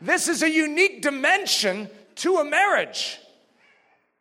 This 0.00 0.28
is 0.28 0.42
a 0.42 0.50
unique 0.50 1.02
dimension 1.02 1.88
to 2.16 2.36
a 2.36 2.44
marriage. 2.44 3.18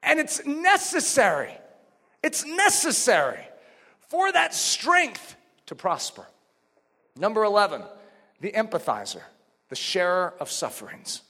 And 0.02 0.20
it's 0.20 0.46
necessary. 0.46 1.52
It's 2.22 2.46
necessary 2.46 3.40
for 4.10 4.32
that 4.32 4.54
strength 4.54 5.36
to 5.68 5.76
prosper. 5.76 6.26
Number 7.16 7.44
11, 7.44 7.84
the 8.42 8.52
empathizer, 8.52 9.22
the 9.70 9.76
sharer 9.76 10.34
of 10.40 10.50
sufferings. 10.52 11.22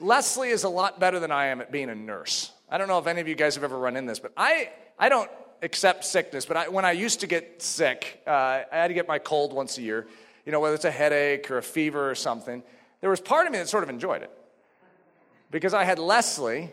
Leslie 0.00 0.50
is 0.50 0.64
a 0.64 0.68
lot 0.68 0.98
better 0.98 1.20
than 1.20 1.30
I 1.30 1.46
am 1.46 1.60
at 1.60 1.70
being 1.70 1.88
a 1.88 1.94
nurse. 1.94 2.52
I 2.68 2.78
don't 2.78 2.88
know 2.88 2.98
if 2.98 3.06
any 3.06 3.20
of 3.20 3.28
you 3.28 3.34
guys 3.34 3.54
have 3.54 3.64
ever 3.64 3.78
run 3.78 3.96
in 3.96 4.06
this, 4.06 4.18
but 4.18 4.32
I, 4.36 4.70
I 4.98 5.08
don't 5.08 5.30
accept 5.62 6.04
sickness. 6.04 6.46
But 6.46 6.56
I, 6.56 6.68
when 6.68 6.84
I 6.84 6.92
used 6.92 7.20
to 7.20 7.26
get 7.26 7.62
sick, 7.62 8.22
uh, 8.26 8.30
I 8.30 8.66
had 8.70 8.88
to 8.88 8.94
get 8.94 9.08
my 9.08 9.18
cold 9.18 9.52
once 9.52 9.78
a 9.78 9.82
year, 9.82 10.06
you 10.44 10.52
know, 10.52 10.60
whether 10.60 10.74
it's 10.74 10.84
a 10.84 10.90
headache 10.90 11.50
or 11.50 11.58
a 11.58 11.62
fever 11.62 12.10
or 12.10 12.14
something 12.14 12.62
there 13.04 13.10
was 13.10 13.20
part 13.20 13.46
of 13.46 13.52
me 13.52 13.58
that 13.58 13.68
sort 13.68 13.82
of 13.82 13.90
enjoyed 13.90 14.22
it 14.22 14.30
because 15.50 15.74
I 15.74 15.84
had 15.84 15.98
Leslie 15.98 16.70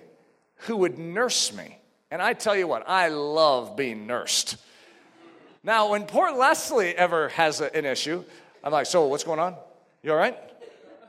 who 0.60 0.78
would 0.78 0.98
nurse 0.98 1.52
me. 1.52 1.78
And 2.10 2.22
I 2.22 2.32
tell 2.32 2.56
you 2.56 2.68
what, 2.68 2.88
I 2.88 3.10
love 3.10 3.76
being 3.76 4.08
nursed. 4.08 4.56
Now, 5.62 5.90
when 5.90 6.06
poor 6.06 6.32
Leslie 6.32 6.96
ever 6.96 7.28
has 7.28 7.60
a, 7.60 7.76
an 7.76 7.84
issue, 7.84 8.24
I'm 8.64 8.72
like, 8.72 8.86
So, 8.86 9.08
what's 9.08 9.26
going 9.26 9.40
on? 9.40 9.58
You 10.04 10.14
all 10.14 10.18
right? 10.18 10.38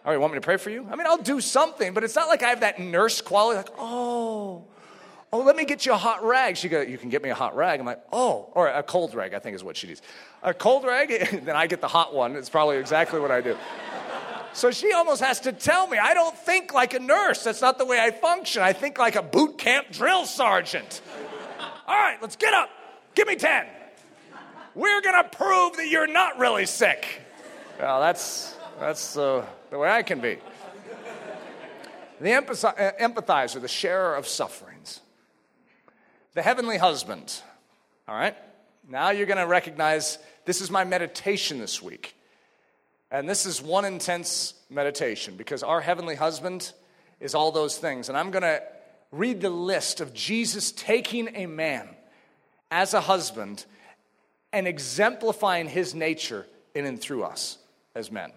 All 0.04 0.10
right, 0.10 0.16
want 0.16 0.32
me 0.32 0.38
to 0.38 0.44
pray 0.44 0.56
for 0.56 0.70
you? 0.70 0.88
I 0.90 0.96
mean, 0.96 1.06
I'll 1.06 1.22
do 1.22 1.40
something, 1.40 1.94
but 1.94 2.02
it's 2.02 2.16
not 2.16 2.26
like 2.26 2.42
I 2.42 2.48
have 2.48 2.58
that 2.58 2.80
nurse 2.80 3.20
quality, 3.20 3.58
like, 3.58 3.70
oh, 3.78 4.64
oh, 5.32 5.40
let 5.40 5.56
me 5.56 5.64
get 5.64 5.86
you 5.86 5.92
a 5.92 5.96
hot 5.96 6.22
rag. 6.24 6.56
She 6.56 6.68
go, 6.68 6.82
you 6.82 6.98
can 6.98 7.08
get 7.08 7.22
me 7.22 7.30
a 7.30 7.34
hot 7.34 7.56
rag. 7.56 7.80
I'm 7.80 7.86
like, 7.86 8.02
oh, 8.12 8.50
or 8.52 8.68
a 8.68 8.82
cold 8.82 9.14
rag, 9.14 9.32
I 9.32 9.38
think 9.38 9.54
is 9.54 9.64
what 9.64 9.76
she 9.76 9.86
needs. 9.86 10.02
A 10.42 10.52
cold 10.52 10.84
rag, 10.84 11.08
then 11.44 11.56
I 11.56 11.66
get 11.66 11.80
the 11.80 11.88
hot 11.88 12.14
one. 12.14 12.36
It's 12.36 12.50
probably 12.50 12.76
exactly 12.76 13.18
what 13.18 13.30
I 13.30 13.40
do. 13.40 13.56
So 14.52 14.70
she 14.70 14.92
almost 14.92 15.22
has 15.22 15.40
to 15.40 15.52
tell 15.52 15.86
me, 15.86 15.96
I 15.96 16.12
don't 16.12 16.36
think 16.36 16.74
like 16.74 16.92
a 16.92 16.98
nurse. 16.98 17.42
That's 17.42 17.62
not 17.62 17.78
the 17.78 17.86
way 17.86 17.98
I 17.98 18.10
function. 18.10 18.62
I 18.62 18.74
think 18.74 18.98
like 18.98 19.16
a 19.16 19.22
boot 19.22 19.56
camp 19.56 19.86
drill 19.90 20.26
sergeant. 20.26 21.00
All 21.86 21.96
right, 21.96 22.18
let's 22.20 22.36
get 22.36 22.52
up. 22.52 22.68
Give 23.14 23.26
me 23.26 23.36
10. 23.36 23.66
We're 24.74 25.00
going 25.00 25.22
to 25.22 25.36
prove 25.36 25.76
that 25.76 25.88
you're 25.88 26.06
not 26.06 26.38
really 26.38 26.66
sick. 26.66 27.20
Well, 27.80 28.00
that's, 28.00 28.56
that's 28.78 29.16
uh, 29.16 29.46
the 29.70 29.78
way 29.78 29.90
I 29.90 30.02
can 30.02 30.20
be. 30.20 30.38
The 32.20 32.34
uh, 32.34 32.42
empathizer, 32.42 33.60
the 33.60 33.68
sharer 33.68 34.14
of 34.14 34.28
sufferings. 34.28 34.71
The 36.34 36.42
heavenly 36.42 36.78
husband. 36.78 37.40
All 38.08 38.14
right? 38.14 38.36
Now 38.88 39.10
you're 39.10 39.26
going 39.26 39.38
to 39.38 39.46
recognize 39.46 40.18
this 40.44 40.60
is 40.60 40.70
my 40.70 40.84
meditation 40.84 41.58
this 41.58 41.82
week. 41.82 42.14
And 43.10 43.28
this 43.28 43.44
is 43.44 43.60
one 43.60 43.84
intense 43.84 44.54
meditation 44.70 45.36
because 45.36 45.62
our 45.62 45.80
heavenly 45.80 46.14
husband 46.14 46.72
is 47.20 47.34
all 47.34 47.52
those 47.52 47.76
things. 47.76 48.08
And 48.08 48.16
I'm 48.16 48.30
going 48.30 48.42
to 48.42 48.62
read 49.10 49.40
the 49.40 49.50
list 49.50 50.00
of 50.00 50.14
Jesus 50.14 50.72
taking 50.72 51.36
a 51.36 51.46
man 51.46 51.88
as 52.70 52.94
a 52.94 53.00
husband 53.00 53.66
and 54.52 54.66
exemplifying 54.66 55.68
his 55.68 55.94
nature 55.94 56.46
in 56.74 56.86
and 56.86 56.98
through 57.00 57.24
us 57.24 57.58
as 57.94 58.10
men. 58.10 58.32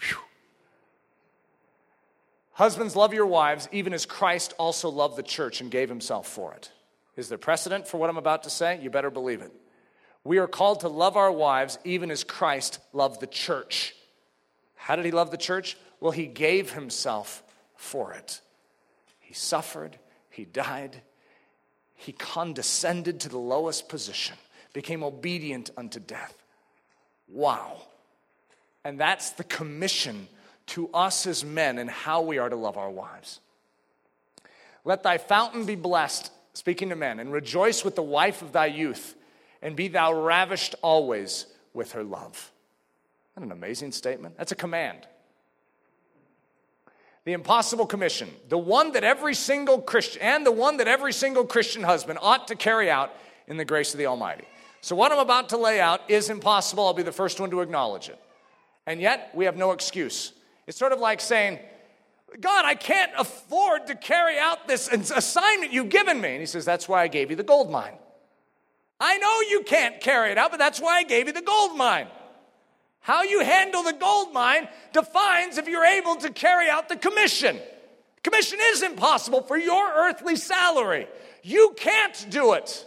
Whew. 0.00 0.18
Husbands, 2.52 2.96
love 2.96 3.14
your 3.14 3.26
wives, 3.26 3.68
even 3.70 3.94
as 3.94 4.04
Christ 4.04 4.54
also 4.58 4.88
loved 4.88 5.16
the 5.16 5.22
church 5.22 5.60
and 5.60 5.70
gave 5.70 5.88
himself 5.88 6.26
for 6.26 6.52
it. 6.54 6.70
Is 7.16 7.28
there 7.28 7.38
precedent 7.38 7.86
for 7.86 7.98
what 7.98 8.10
I'm 8.10 8.16
about 8.16 8.44
to 8.44 8.50
say? 8.50 8.80
You 8.80 8.90
better 8.90 9.10
believe 9.10 9.42
it. 9.42 9.52
We 10.24 10.38
are 10.38 10.46
called 10.46 10.80
to 10.80 10.88
love 10.88 11.16
our 11.16 11.32
wives, 11.32 11.78
even 11.84 12.10
as 12.10 12.24
Christ 12.24 12.78
loved 12.92 13.20
the 13.20 13.26
church 13.26 13.94
how 14.80 14.96
did 14.96 15.04
he 15.04 15.10
love 15.10 15.30
the 15.30 15.36
church? 15.36 15.76
Well, 16.00 16.10
he 16.10 16.26
gave 16.26 16.72
himself 16.72 17.42
for 17.76 18.14
it. 18.14 18.40
He 19.18 19.34
suffered, 19.34 19.98
he 20.30 20.46
died, 20.46 21.02
he 21.94 22.12
condescended 22.12 23.20
to 23.20 23.28
the 23.28 23.38
lowest 23.38 23.90
position, 23.90 24.36
became 24.72 25.04
obedient 25.04 25.70
unto 25.76 26.00
death. 26.00 26.34
Wow. 27.28 27.82
And 28.82 28.98
that's 28.98 29.30
the 29.32 29.44
commission 29.44 30.28
to 30.68 30.88
us 30.94 31.26
as 31.26 31.44
men 31.44 31.76
and 31.76 31.90
how 31.90 32.22
we 32.22 32.38
are 32.38 32.48
to 32.48 32.56
love 32.56 32.78
our 32.78 32.90
wives. 32.90 33.40
Let 34.86 35.02
thy 35.02 35.18
fountain 35.18 35.66
be 35.66 35.76
blessed, 35.76 36.32
speaking 36.60 36.90
to 36.90 36.94
men, 36.94 37.18
and 37.18 37.32
rejoice 37.32 37.86
with 37.86 37.96
the 37.96 38.02
wife 38.02 38.42
of 38.42 38.52
thy 38.52 38.66
youth, 38.66 39.16
and 39.62 39.74
be 39.74 39.88
thou 39.88 40.12
ravished 40.12 40.74
always 40.82 41.46
with 41.72 41.92
her 41.92 42.04
love. 42.04 42.52
Isn't 43.34 43.44
an 43.44 43.50
amazing 43.50 43.92
statement? 43.92 44.36
That's 44.36 44.52
a 44.52 44.56
command. 44.56 45.08
The 47.24 47.32
impossible 47.32 47.86
commission, 47.86 48.28
the 48.50 48.58
one 48.58 48.92
that 48.92 49.04
every 49.04 49.34
single 49.34 49.80
Christian, 49.80 50.20
and 50.20 50.44
the 50.44 50.52
one 50.52 50.76
that 50.76 50.86
every 50.86 51.14
single 51.14 51.46
Christian 51.46 51.82
husband 51.82 52.18
ought 52.20 52.48
to 52.48 52.56
carry 52.56 52.90
out 52.90 53.10
in 53.46 53.56
the 53.56 53.64
grace 53.64 53.94
of 53.94 53.98
the 53.98 54.04
Almighty. 54.04 54.44
So, 54.82 54.94
what 54.94 55.12
I'm 55.12 55.18
about 55.18 55.48
to 55.50 55.56
lay 55.56 55.80
out 55.80 56.10
is 56.10 56.28
impossible. 56.28 56.86
I'll 56.86 56.92
be 56.92 57.02
the 57.02 57.10
first 57.10 57.40
one 57.40 57.50
to 57.52 57.62
acknowledge 57.62 58.10
it. 58.10 58.18
And 58.86 59.00
yet, 59.00 59.30
we 59.34 59.46
have 59.46 59.56
no 59.56 59.72
excuse. 59.72 60.32
It's 60.66 60.78
sort 60.78 60.92
of 60.92 61.00
like 61.00 61.22
saying, 61.22 61.58
God, 62.38 62.64
I 62.64 62.74
can't 62.74 63.10
afford 63.18 63.86
to 63.88 63.94
carry 63.94 64.38
out 64.38 64.68
this 64.68 64.88
assignment 64.88 65.72
you've 65.72 65.88
given 65.88 66.20
me. 66.20 66.30
And 66.30 66.40
he 66.40 66.46
says, 66.46 66.64
That's 66.64 66.88
why 66.88 67.02
I 67.02 67.08
gave 67.08 67.30
you 67.30 67.36
the 67.36 67.42
gold 67.42 67.70
mine. 67.70 67.94
I 69.00 69.16
know 69.18 69.40
you 69.48 69.62
can't 69.62 70.00
carry 70.00 70.30
it 70.30 70.38
out, 70.38 70.50
but 70.50 70.58
that's 70.58 70.80
why 70.80 70.98
I 70.98 71.04
gave 71.04 71.26
you 71.26 71.32
the 71.32 71.40
gold 71.40 71.76
mine. 71.76 72.06
How 73.00 73.22
you 73.22 73.42
handle 73.42 73.82
the 73.82 73.94
gold 73.94 74.32
mine 74.34 74.68
defines 74.92 75.56
if 75.56 75.66
you're 75.66 75.86
able 75.86 76.16
to 76.16 76.30
carry 76.30 76.68
out 76.68 76.88
the 76.88 76.96
commission. 76.96 77.58
Commission 78.22 78.58
is 78.60 78.82
impossible 78.82 79.40
for 79.42 79.56
your 79.56 79.90
earthly 79.96 80.36
salary. 80.36 81.08
You 81.42 81.74
can't 81.76 82.26
do 82.28 82.52
it. 82.52 82.86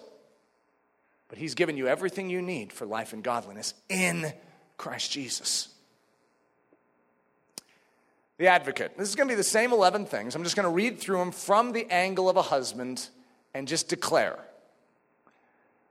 But 1.27 1.39
He's 1.39 1.55
given 1.55 1.77
you 1.77 1.87
everything 1.87 2.29
you 2.29 2.43
need 2.43 2.71
for 2.71 2.85
life 2.85 3.13
and 3.13 3.23
godliness 3.23 3.73
in 3.89 4.31
Christ 4.77 5.11
Jesus. 5.11 5.72
The 8.37 8.47
advocate. 8.47 8.97
This 8.97 9.09
is 9.09 9.15
going 9.15 9.27
to 9.27 9.33
be 9.33 9.37
the 9.37 9.43
same 9.43 9.71
11 9.71 10.05
things. 10.05 10.35
I'm 10.35 10.43
just 10.43 10.55
going 10.55 10.67
to 10.67 10.73
read 10.73 10.99
through 10.99 11.19
them 11.19 11.31
from 11.31 11.71
the 11.71 11.85
angle 11.91 12.29
of 12.29 12.37
a 12.37 12.41
husband 12.41 13.07
and 13.53 13.67
just 13.67 13.89
declare. 13.89 14.39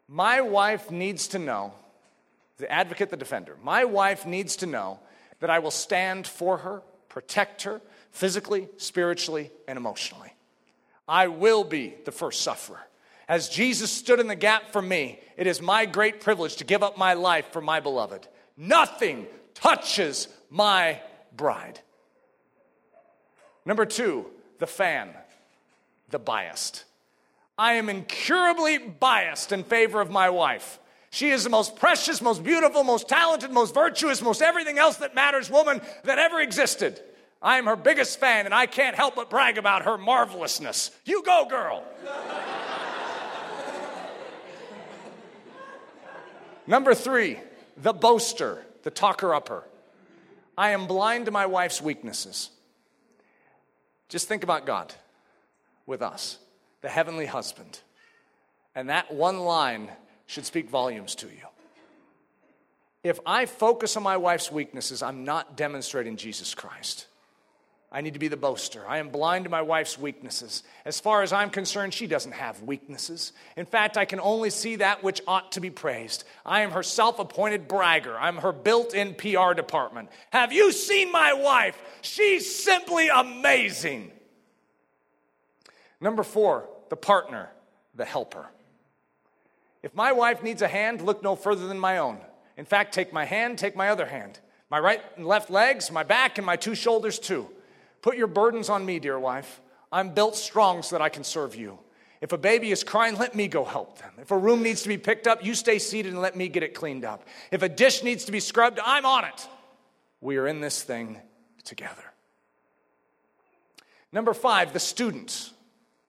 My 0.09 0.41
wife 0.41 0.91
needs 0.91 1.29
to 1.29 1.39
know 1.39 1.73
the 2.59 2.71
advocate, 2.71 3.11
the 3.11 3.17
defender. 3.17 3.57
My 3.63 3.85
wife 3.85 4.27
needs 4.27 4.57
to 4.57 4.67
know 4.67 5.01
that 5.41 5.51
I 5.51 5.61
will 5.61 5.71
stand 5.71 6.27
for 6.27 6.59
her, 6.59 6.83
protect 7.09 7.63
her, 7.63 7.81
physically, 8.11 8.69
spiritually, 8.77 9.51
and 9.67 9.77
emotionally. 9.77 10.33
I 11.09 11.29
will 11.29 11.65
be 11.65 11.95
the 12.05 12.13
first 12.13 12.43
sufferer. 12.43 12.81
As 13.29 13.49
Jesus 13.49 13.91
stood 13.91 14.21
in 14.21 14.27
the 14.27 14.37
gap 14.37 14.73
for 14.73 14.83
me, 14.83 15.21
it 15.37 15.47
is 15.47 15.63
my 15.63 15.87
great 15.87 16.21
privilege 16.21 16.57
to 16.57 16.65
give 16.65 16.83
up 16.83 16.99
my 16.99 17.15
life 17.15 17.47
for 17.53 17.61
my 17.61 17.81
beloved. 17.81 18.29
Nothing 18.57 19.27
touches 19.55 20.29
my 20.51 21.01
bride. 21.37 21.81
Number 23.65 23.85
two, 23.87 24.27
the 24.59 24.67
fan, 24.67 25.11
the 26.11 26.19
biased. 26.19 26.85
I 27.59 27.75
am 27.75 27.89
incurably 27.89 28.79
biased 28.79 29.53
in 29.53 29.63
favor 29.65 30.01
of 30.01 30.11
my 30.11 30.31
wife. 30.31 30.79
She 31.11 31.29
is 31.31 31.45
the 31.45 31.51
most 31.51 31.77
precious, 31.77 32.23
most 32.23 32.43
beautiful, 32.43 32.85
most 32.85 33.09
talented, 33.09 33.53
most 33.53 33.75
virtuous, 33.75 34.23
most 34.23 34.41
everything 34.41 34.79
else 34.79 34.97
that 34.97 35.15
matters 35.15 35.51
woman 35.51 35.83
that 36.05 36.19
ever 36.19 36.41
existed. 36.41 37.01
I 37.43 37.59
am 37.59 37.67
her 37.67 37.77
biggest 37.77 38.19
fan, 38.19 38.47
and 38.47 38.55
I 38.55 38.67
can't 38.67 38.97
help 38.97 39.17
but 39.17 39.29
brag 39.29 39.59
about 39.59 39.83
her 39.83 39.99
marvelousness. 39.99 40.91
You 41.05 41.23
go, 41.23 41.45
girl. 41.49 41.85
Number 46.67 46.95
three, 46.95 47.39
the 47.77 47.93
boaster, 47.93 48.65
the 48.83 48.91
talker 48.91 49.35
upper. 49.35 49.65
I 50.57 50.71
am 50.71 50.87
blind 50.87 51.27
to 51.27 51.33
my 51.33 51.47
wife's 51.47 51.83
weaknesses. 51.83 52.51
Just 54.13 54.29
think 54.29 54.43
about 54.45 54.67
God 54.67 54.93
with 55.87 56.03
us, 56.03 56.37
the 56.83 56.91
heavenly 56.91 57.25
husband. 57.25 57.81
And 58.75 58.91
that 58.91 59.11
one 59.11 59.39
line 59.39 59.89
should 60.27 60.45
speak 60.45 60.69
volumes 60.69 61.15
to 61.15 61.29
you. 61.29 61.47
If 63.03 63.19
I 63.25 63.47
focus 63.47 63.97
on 63.97 64.03
my 64.03 64.19
wife's 64.19 64.53
weaknesses, 64.53 65.03
I'm 65.03 65.25
not 65.25 65.57
demonstrating 65.57 66.19
Jesus 66.19 66.55
Christ. 66.55 67.07
I 67.95 68.01
need 68.01 68.15
to 68.15 68.19
be 68.19 68.29
the 68.29 68.39
boaster. 68.39 68.83
I 68.89 68.99
am 68.99 69.11
blind 69.11 69.45
to 69.45 69.51
my 69.51 69.61
wife's 69.61 69.99
weaknesses. 69.99 70.63
As 70.87 70.99
far 70.99 71.23
as 71.23 71.31
I'm 71.31 71.51
concerned, 71.51 71.93
she 71.93 72.07
doesn't 72.07 72.33
have 72.33 72.63
weaknesses. 72.63 73.35
In 73.55 73.67
fact, 73.67 73.99
I 73.99 74.07
can 74.07 74.19
only 74.19 74.49
see 74.49 74.77
that 74.77 75.05
which 75.05 75.21
ought 75.27 75.53
to 75.53 75.61
be 75.61 75.69
praised. 75.69 76.25
I 76.47 76.63
am 76.63 76.71
her 76.71 76.83
self 76.83 77.19
appointed 77.19 77.69
bragger. 77.69 78.19
I'm 78.19 78.39
her 78.39 78.53
built 78.53 78.95
in 78.95 79.15
PR 79.15 79.53
department. 79.53 80.09
Have 80.31 80.55
you 80.55 80.73
seen 80.73 81.13
my 81.13 81.35
wife? 81.35 81.79
She's 82.01 82.53
simply 82.65 83.09
amazing. 83.09 84.11
Number 86.01 86.23
four, 86.23 86.71
the 86.89 86.97
partner, 86.97 87.51
the 87.95 88.07
helper. 88.07 88.49
If 89.83 89.95
my 89.95 90.13
wife 90.13 90.43
needs 90.43 90.63
a 90.63 90.69
hand, 90.69 91.03
look 91.03 91.23
no 91.23 91.37
further 91.37 91.69
than 91.69 91.79
my 91.79 91.99
own. 91.99 92.19
In 92.57 92.65
fact, 92.65 92.95
take 92.95 93.13
my 93.13 93.27
hand, 93.27 93.59
take 93.59 93.77
my 93.77 93.91
other 93.91 94.07
hand. 94.07 94.39
My 94.71 94.81
right 94.81 95.03
and 95.17 95.27
left 95.27 95.51
legs, 95.51 95.91
my 95.91 96.05
back, 96.05 96.39
and 96.39 96.47
my 96.47 96.57
two 96.57 96.75
shoulders 96.75 97.19
too. 97.19 97.49
Put 98.03 98.17
your 98.17 98.27
burdens 98.27 98.69
on 98.69 98.85
me, 98.85 98.99
dear 98.99 99.19
wife. 99.19 99.61
I'm 99.91 100.11
built 100.11 100.37
strong 100.37 100.83
so 100.83 100.97
that 100.97 101.03
I 101.03 101.09
can 101.09 101.25
serve 101.25 101.55
you. 101.55 101.79
If 102.21 102.33
a 102.33 102.39
baby 102.39 102.71
is 102.71 102.85
crying, 102.85 103.17
let 103.17 103.35
me 103.35 103.49
go 103.49 103.65
help 103.65 103.99
them. 103.99 104.13
If 104.21 104.31
a 104.31 104.39
room 104.39 104.63
needs 104.63 104.83
to 104.83 104.89
be 104.89 104.99
picked 104.99 105.27
up, 105.27 105.45
you 105.45 105.55
stay 105.55 105.79
seated 105.79 106.13
and 106.13 106.23
let 106.23 106.37
me 106.37 106.49
get 106.49 106.63
it 106.63 106.75
cleaned 106.75 107.05
up. 107.05 107.25
If 107.51 107.63
a 107.63 107.69
dish 107.69 108.03
needs 108.03 108.27
to 108.27 108.33
be 108.33 108.41
scrubbed, 108.41 108.79
I'm 108.85 109.05
on 109.05 109.25
it. 109.25 109.49
We 110.21 110.37
are 110.37 110.47
in 110.47 110.61
this 110.61 110.83
thing 110.83 111.21
together. 111.65 112.05
Number 114.13 114.35
five, 114.35 114.73
the 114.73 114.79
student, 114.79 115.51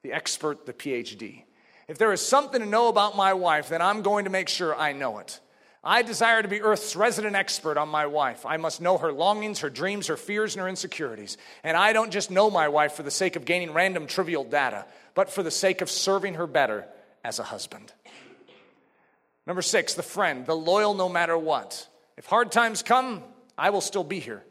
the 0.03 0.13
expert, 0.13 0.65
the 0.65 0.73
PhD. 0.73 1.43
If 1.87 1.97
there 1.97 2.13
is 2.13 2.25
something 2.25 2.59
to 2.59 2.67
know 2.67 2.89
about 2.89 3.15
my 3.15 3.33
wife, 3.33 3.69
then 3.69 3.81
I'm 3.81 4.01
going 4.01 4.25
to 4.25 4.31
make 4.31 4.49
sure 4.49 4.75
I 4.75 4.93
know 4.93 5.19
it. 5.19 5.39
I 5.83 6.01
desire 6.01 6.41
to 6.41 6.47
be 6.47 6.61
Earth's 6.61 6.95
resident 6.95 7.35
expert 7.35 7.77
on 7.77 7.89
my 7.89 8.05
wife. 8.05 8.45
I 8.45 8.55
must 8.55 8.79
know 8.79 8.97
her 8.97 9.11
longings, 9.11 9.59
her 9.59 9.69
dreams, 9.69 10.07
her 10.07 10.15
fears, 10.15 10.55
and 10.55 10.61
her 10.61 10.69
insecurities. 10.69 11.37
And 11.63 11.75
I 11.75 11.91
don't 11.91 12.11
just 12.11 12.31
know 12.31 12.49
my 12.49 12.69
wife 12.69 12.93
for 12.93 13.03
the 13.03 13.11
sake 13.11 13.35
of 13.35 13.43
gaining 13.43 13.73
random 13.73 14.07
trivial 14.07 14.45
data, 14.45 14.85
but 15.13 15.29
for 15.29 15.43
the 15.43 15.51
sake 15.51 15.81
of 15.81 15.89
serving 15.89 16.35
her 16.35 16.47
better 16.47 16.85
as 17.23 17.39
a 17.39 17.43
husband. 17.43 17.91
Number 19.45 19.61
six, 19.61 19.93
the 19.93 20.03
friend, 20.03 20.45
the 20.45 20.55
loyal 20.55 20.93
no 20.93 21.09
matter 21.09 21.37
what. 21.37 21.87
If 22.17 22.27
hard 22.27 22.51
times 22.51 22.81
come, 22.81 23.21
I 23.57 23.71
will 23.71 23.81
still 23.81 24.05
be 24.05 24.19
here. 24.19 24.43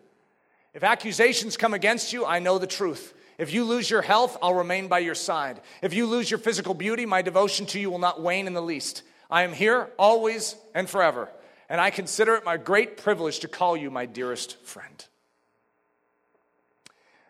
If 0.75 0.85
accusations 0.85 1.57
come 1.57 1.73
against 1.73 2.13
you, 2.13 2.27
I 2.27 2.41
know 2.41 2.59
the 2.59 2.67
truth. 2.67 3.15
If 3.39 3.55
you 3.55 3.65
lose 3.65 3.89
your 3.89 4.03
health, 4.03 4.37
I'll 4.43 4.55
remain 4.55 4.89
by 4.89 4.99
your 4.99 5.15
side. 5.15 5.63
If 5.81 5.95
you 5.95 6.07
lose 6.07 6.31
your 6.31 6.39
physical 6.39 6.75
beauty, 6.75 7.07
my 7.07 7.23
devotion 7.23 7.65
to 7.67 7.81
you 7.81 7.91
will 7.91 7.99
not 7.99 8.21
wane 8.21 8.47
in 8.47 8.53
the 8.53 8.63
least. 8.63 9.03
I 9.33 9.45
am 9.45 9.55
here 9.55 9.89
always 9.99 10.55
and 10.75 10.89
forever, 10.89 11.31
and 11.71 11.81
I 11.81 11.89
consider 11.89 12.35
it 12.35 12.45
my 12.45 12.59
great 12.59 12.99
privilege 12.99 13.39
to 13.41 13.49
call 13.49 13.79
you 13.79 13.91
my 13.91 14.05
dearest 14.05 14.63
friend. 14.63 15.05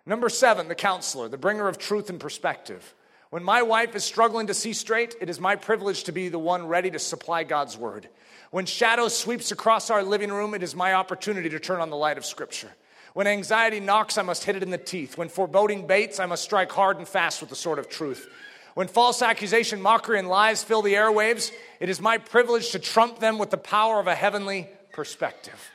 Number 0.04 0.28
seven, 0.28 0.66
the 0.66 0.74
counselor, 0.74 1.28
the 1.28 1.38
bringer 1.38 1.68
of 1.68 1.78
truth 1.78 2.10
and 2.10 2.18
perspective. 2.18 2.92
When 3.30 3.44
my 3.44 3.62
wife 3.62 3.94
is 3.94 4.02
struggling 4.02 4.48
to 4.48 4.54
see 4.54 4.72
straight, 4.72 5.14
it 5.20 5.30
is 5.30 5.38
my 5.38 5.54
privilege 5.54 6.02
to 6.04 6.12
be 6.12 6.28
the 6.28 6.40
one 6.40 6.66
ready 6.66 6.90
to 6.90 6.98
supply 6.98 7.44
God's 7.44 7.78
word. 7.78 8.08
When 8.50 8.66
shadow 8.66 9.06
sweeps 9.06 9.52
across 9.52 9.88
our 9.88 10.02
living 10.02 10.32
room, 10.32 10.54
it 10.54 10.64
is 10.64 10.74
my 10.74 10.94
opportunity 10.94 11.48
to 11.50 11.60
turn 11.60 11.80
on 11.80 11.90
the 11.90 11.96
light 11.96 12.18
of 12.18 12.26
Scripture. 12.26 12.72
When 13.14 13.28
anxiety 13.28 13.78
knocks, 13.78 14.18
I 14.18 14.22
must 14.22 14.42
hit 14.42 14.56
it 14.56 14.64
in 14.64 14.70
the 14.70 14.76
teeth. 14.76 15.16
When 15.16 15.28
foreboding 15.28 15.86
baits, 15.86 16.18
I 16.18 16.26
must 16.26 16.42
strike 16.42 16.72
hard 16.72 16.98
and 16.98 17.06
fast 17.06 17.40
with 17.40 17.50
the 17.50 17.56
sword 17.56 17.78
of 17.78 17.88
truth. 17.88 18.28
When 18.74 18.88
false 18.88 19.22
accusation, 19.22 19.82
mockery, 19.82 20.18
and 20.18 20.28
lies 20.28 20.64
fill 20.64 20.82
the 20.82 20.94
airwaves, 20.94 21.52
it 21.80 21.88
is 21.88 22.00
my 22.00 22.18
privilege 22.18 22.70
to 22.70 22.78
trump 22.78 23.18
them 23.18 23.38
with 23.38 23.50
the 23.50 23.58
power 23.58 24.00
of 24.00 24.06
a 24.06 24.14
heavenly 24.14 24.68
perspective. 24.92 25.70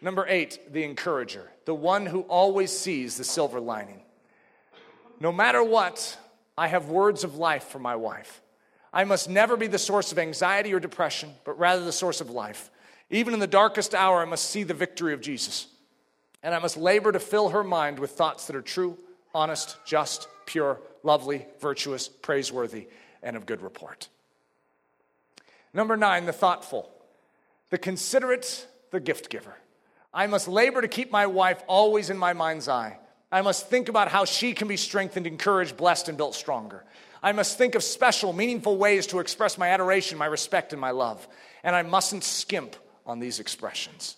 Number 0.00 0.24
eight, 0.28 0.72
the 0.72 0.84
encourager, 0.84 1.50
the 1.64 1.74
one 1.74 2.06
who 2.06 2.20
always 2.22 2.70
sees 2.70 3.16
the 3.16 3.24
silver 3.24 3.58
lining. 3.58 4.00
No 5.18 5.32
matter 5.32 5.62
what, 5.62 6.16
I 6.56 6.68
have 6.68 6.88
words 6.88 7.24
of 7.24 7.36
life 7.36 7.64
for 7.64 7.80
my 7.80 7.96
wife. 7.96 8.40
I 8.92 9.04
must 9.04 9.28
never 9.28 9.56
be 9.56 9.66
the 9.66 9.78
source 9.78 10.12
of 10.12 10.18
anxiety 10.18 10.72
or 10.72 10.80
depression, 10.80 11.34
but 11.44 11.58
rather 11.58 11.84
the 11.84 11.92
source 11.92 12.20
of 12.20 12.30
life. 12.30 12.70
Even 13.10 13.34
in 13.34 13.40
the 13.40 13.46
darkest 13.46 13.94
hour, 13.94 14.20
I 14.20 14.24
must 14.24 14.48
see 14.48 14.62
the 14.62 14.74
victory 14.74 15.12
of 15.12 15.20
Jesus 15.20 15.66
and 16.42 16.54
I 16.54 16.58
must 16.58 16.76
labor 16.76 17.12
to 17.12 17.20
fill 17.20 17.50
her 17.50 17.64
mind 17.64 17.98
with 17.98 18.12
thoughts 18.12 18.46
that 18.46 18.56
are 18.56 18.62
true, 18.62 18.96
honest, 19.34 19.76
just, 19.84 20.28
pure, 20.46 20.80
lovely, 21.02 21.46
virtuous, 21.60 22.08
praiseworthy, 22.08 22.88
and 23.22 23.36
of 23.36 23.46
good 23.46 23.62
report. 23.62 24.08
Number 25.72 25.96
nine, 25.96 26.26
the 26.26 26.32
thoughtful, 26.32 26.90
the 27.70 27.78
considerate, 27.78 28.66
the 28.90 29.00
gift 29.00 29.30
giver. 29.30 29.54
I 30.12 30.26
must 30.26 30.48
labor 30.48 30.80
to 30.80 30.88
keep 30.88 31.12
my 31.12 31.26
wife 31.26 31.62
always 31.66 32.10
in 32.10 32.18
my 32.18 32.32
mind's 32.32 32.68
eye. 32.68 32.98
I 33.30 33.42
must 33.42 33.68
think 33.68 33.88
about 33.88 34.08
how 34.08 34.24
she 34.24 34.54
can 34.54 34.68
be 34.68 34.76
strengthened, 34.76 35.26
encouraged, 35.26 35.76
blessed, 35.76 36.08
and 36.08 36.16
built 36.16 36.34
stronger. 36.34 36.84
I 37.22 37.32
must 37.32 37.58
think 37.58 37.74
of 37.74 37.82
special, 37.82 38.32
meaningful 38.32 38.76
ways 38.76 39.06
to 39.08 39.18
express 39.18 39.58
my 39.58 39.68
adoration, 39.68 40.16
my 40.16 40.26
respect, 40.26 40.72
and 40.72 40.80
my 40.80 40.92
love. 40.92 41.28
And 41.62 41.76
I 41.76 41.82
mustn't 41.82 42.24
skimp 42.24 42.76
on 43.04 43.18
these 43.18 43.40
expressions. 43.40 44.16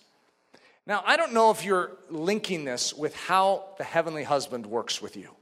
Now, 0.87 1.03
I 1.05 1.17
don't 1.17 1.33
know 1.33 1.51
if 1.51 1.65
you're 1.65 1.91
linking 2.09 2.63
this 2.63 2.93
with 2.93 3.15
how 3.15 3.65
the 3.77 3.83
heavenly 3.83 4.23
husband 4.23 4.65
works 4.65 5.01
with 5.01 5.17
you. 5.17 5.35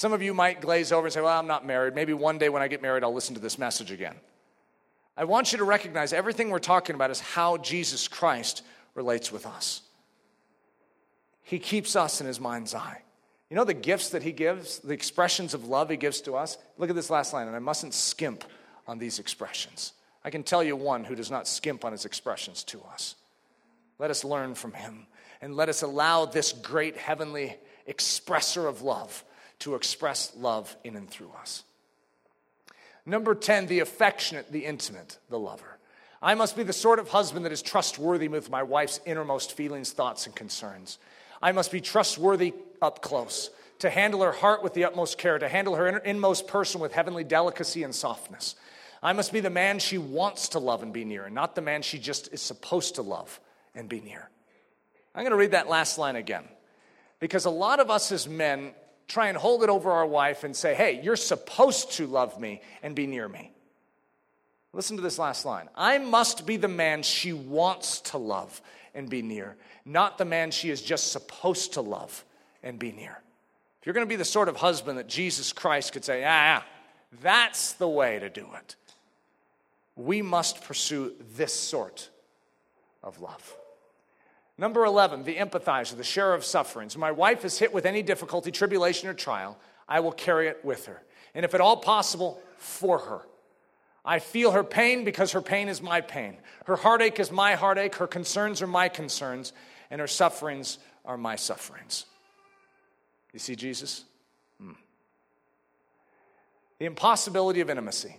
Some 0.00 0.14
of 0.14 0.22
you 0.22 0.32
might 0.32 0.62
glaze 0.62 0.92
over 0.92 1.08
and 1.08 1.12
say, 1.12 1.20
Well, 1.20 1.38
I'm 1.38 1.46
not 1.46 1.66
married. 1.66 1.94
Maybe 1.94 2.14
one 2.14 2.38
day 2.38 2.48
when 2.48 2.62
I 2.62 2.68
get 2.68 2.80
married, 2.80 3.04
I'll 3.04 3.12
listen 3.12 3.34
to 3.34 3.40
this 3.40 3.58
message 3.58 3.90
again. 3.90 4.14
I 5.14 5.24
want 5.24 5.52
you 5.52 5.58
to 5.58 5.64
recognize 5.64 6.14
everything 6.14 6.48
we're 6.48 6.58
talking 6.58 6.94
about 6.94 7.10
is 7.10 7.20
how 7.20 7.58
Jesus 7.58 8.08
Christ 8.08 8.62
relates 8.94 9.30
with 9.30 9.44
us. 9.44 9.82
He 11.42 11.58
keeps 11.58 11.96
us 11.96 12.22
in 12.22 12.26
his 12.26 12.40
mind's 12.40 12.74
eye. 12.74 13.02
You 13.50 13.56
know 13.56 13.64
the 13.64 13.74
gifts 13.74 14.08
that 14.08 14.22
he 14.22 14.32
gives, 14.32 14.78
the 14.78 14.94
expressions 14.94 15.52
of 15.52 15.66
love 15.66 15.90
he 15.90 15.98
gives 15.98 16.22
to 16.22 16.34
us? 16.34 16.56
Look 16.78 16.88
at 16.88 16.96
this 16.96 17.10
last 17.10 17.34
line, 17.34 17.46
and 17.46 17.54
I 17.54 17.58
mustn't 17.58 17.92
skimp 17.92 18.44
on 18.88 18.98
these 18.98 19.18
expressions. 19.18 19.92
I 20.24 20.30
can 20.30 20.44
tell 20.44 20.64
you 20.64 20.76
one 20.76 21.04
who 21.04 21.14
does 21.14 21.30
not 21.30 21.46
skimp 21.46 21.84
on 21.84 21.92
his 21.92 22.06
expressions 22.06 22.64
to 22.64 22.80
us. 22.90 23.16
Let 23.98 24.10
us 24.10 24.24
learn 24.24 24.54
from 24.54 24.72
him, 24.72 25.06
and 25.42 25.56
let 25.56 25.68
us 25.68 25.82
allow 25.82 26.24
this 26.24 26.54
great 26.54 26.96
heavenly 26.96 27.58
expresser 27.86 28.66
of 28.66 28.80
love 28.80 29.24
to 29.60 29.74
express 29.74 30.32
love 30.36 30.76
in 30.84 30.96
and 30.96 31.08
through 31.08 31.30
us. 31.40 31.62
Number 33.06 33.34
10, 33.34 33.66
the 33.66 33.80
affectionate, 33.80 34.52
the 34.52 34.66
intimate, 34.66 35.18
the 35.30 35.38
lover. 35.38 35.78
I 36.22 36.34
must 36.34 36.56
be 36.56 36.62
the 36.62 36.72
sort 36.72 36.98
of 36.98 37.08
husband 37.08 37.46
that 37.46 37.52
is 37.52 37.62
trustworthy 37.62 38.28
with 38.28 38.50
my 38.50 38.62
wife's 38.62 39.00
innermost 39.06 39.52
feelings, 39.52 39.92
thoughts, 39.92 40.26
and 40.26 40.34
concerns. 40.34 40.98
I 41.40 41.52
must 41.52 41.72
be 41.72 41.80
trustworthy 41.80 42.54
up 42.82 43.00
close, 43.00 43.50
to 43.78 43.88
handle 43.88 44.22
her 44.22 44.32
heart 44.32 44.62
with 44.62 44.74
the 44.74 44.84
utmost 44.84 45.16
care, 45.16 45.38
to 45.38 45.48
handle 45.48 45.74
her 45.74 45.88
inmost 45.88 46.46
person 46.46 46.80
with 46.80 46.92
heavenly 46.92 47.24
delicacy 47.24 47.82
and 47.82 47.94
softness. 47.94 48.54
I 49.02 49.14
must 49.14 49.32
be 49.32 49.40
the 49.40 49.48
man 49.48 49.78
she 49.78 49.96
wants 49.96 50.50
to 50.50 50.58
love 50.58 50.82
and 50.82 50.92
be 50.92 51.06
near, 51.06 51.24
and 51.24 51.34
not 51.34 51.54
the 51.54 51.62
man 51.62 51.80
she 51.80 51.98
just 51.98 52.32
is 52.32 52.42
supposed 52.42 52.96
to 52.96 53.02
love 53.02 53.40
and 53.74 53.88
be 53.88 54.00
near. 54.00 54.28
I'm 55.14 55.22
going 55.22 55.30
to 55.30 55.38
read 55.38 55.52
that 55.52 55.68
last 55.68 55.96
line 55.96 56.16
again, 56.16 56.44
because 57.18 57.46
a 57.46 57.50
lot 57.50 57.80
of 57.80 57.90
us 57.90 58.12
as 58.12 58.28
men 58.28 58.72
try 59.10 59.28
and 59.28 59.36
hold 59.36 59.62
it 59.62 59.68
over 59.68 59.90
our 59.90 60.06
wife 60.06 60.44
and 60.44 60.54
say, 60.54 60.74
hey, 60.74 61.00
you're 61.02 61.16
supposed 61.16 61.92
to 61.92 62.06
love 62.06 62.40
me 62.40 62.62
and 62.82 62.94
be 62.94 63.06
near 63.06 63.28
me. 63.28 63.52
Listen 64.72 64.96
to 64.96 65.02
this 65.02 65.18
last 65.18 65.44
line 65.44 65.68
I 65.74 65.98
must 65.98 66.46
be 66.46 66.56
the 66.56 66.68
man 66.68 67.02
she 67.02 67.32
wants 67.32 68.00
to 68.02 68.18
love 68.18 68.62
and 68.94 69.10
be 69.10 69.20
near, 69.22 69.56
not 69.84 70.16
the 70.16 70.24
man 70.24 70.50
she 70.50 70.70
is 70.70 70.80
just 70.80 71.12
supposed 71.12 71.74
to 71.74 71.80
love 71.80 72.24
and 72.62 72.78
be 72.78 72.92
near. 72.92 73.20
If 73.80 73.86
you're 73.86 73.94
going 73.94 74.06
to 74.06 74.08
be 74.08 74.16
the 74.16 74.24
sort 74.24 74.48
of 74.48 74.56
husband 74.56 74.98
that 74.98 75.08
Jesus 75.08 75.52
Christ 75.52 75.92
could 75.92 76.04
say, 76.04 76.24
ah, 76.26 76.64
that's 77.22 77.72
the 77.74 77.88
way 77.88 78.18
to 78.18 78.28
do 78.28 78.46
it, 78.56 78.76
we 79.96 80.22
must 80.22 80.62
pursue 80.64 81.14
this 81.34 81.52
sort 81.52 82.08
of 83.02 83.20
love. 83.20 83.56
Number 84.60 84.84
11, 84.84 85.24
the 85.24 85.36
empathizer, 85.36 85.96
the 85.96 86.04
sharer 86.04 86.34
of 86.34 86.44
sufferings. 86.44 86.94
My 86.94 87.12
wife 87.12 87.46
is 87.46 87.58
hit 87.58 87.72
with 87.72 87.86
any 87.86 88.02
difficulty, 88.02 88.50
tribulation, 88.50 89.08
or 89.08 89.14
trial, 89.14 89.56
I 89.88 90.00
will 90.00 90.12
carry 90.12 90.48
it 90.48 90.62
with 90.62 90.84
her. 90.84 91.02
And 91.34 91.46
if 91.46 91.54
at 91.54 91.62
all 91.62 91.78
possible, 91.78 92.38
for 92.58 92.98
her. 92.98 93.22
I 94.04 94.18
feel 94.18 94.50
her 94.50 94.62
pain 94.62 95.04
because 95.04 95.32
her 95.32 95.40
pain 95.40 95.70
is 95.70 95.80
my 95.80 96.02
pain. 96.02 96.36
Her 96.66 96.76
heartache 96.76 97.18
is 97.18 97.32
my 97.32 97.54
heartache. 97.54 97.94
Her 97.94 98.06
concerns 98.06 98.60
are 98.60 98.66
my 98.66 98.90
concerns. 98.90 99.54
And 99.90 99.98
her 99.98 100.06
sufferings 100.06 100.76
are 101.06 101.16
my 101.16 101.36
sufferings. 101.36 102.04
You 103.32 103.38
see 103.38 103.56
Jesus? 103.56 104.04
Hmm. 104.60 104.72
The 106.78 106.84
impossibility 106.84 107.62
of 107.62 107.70
intimacy. 107.70 108.14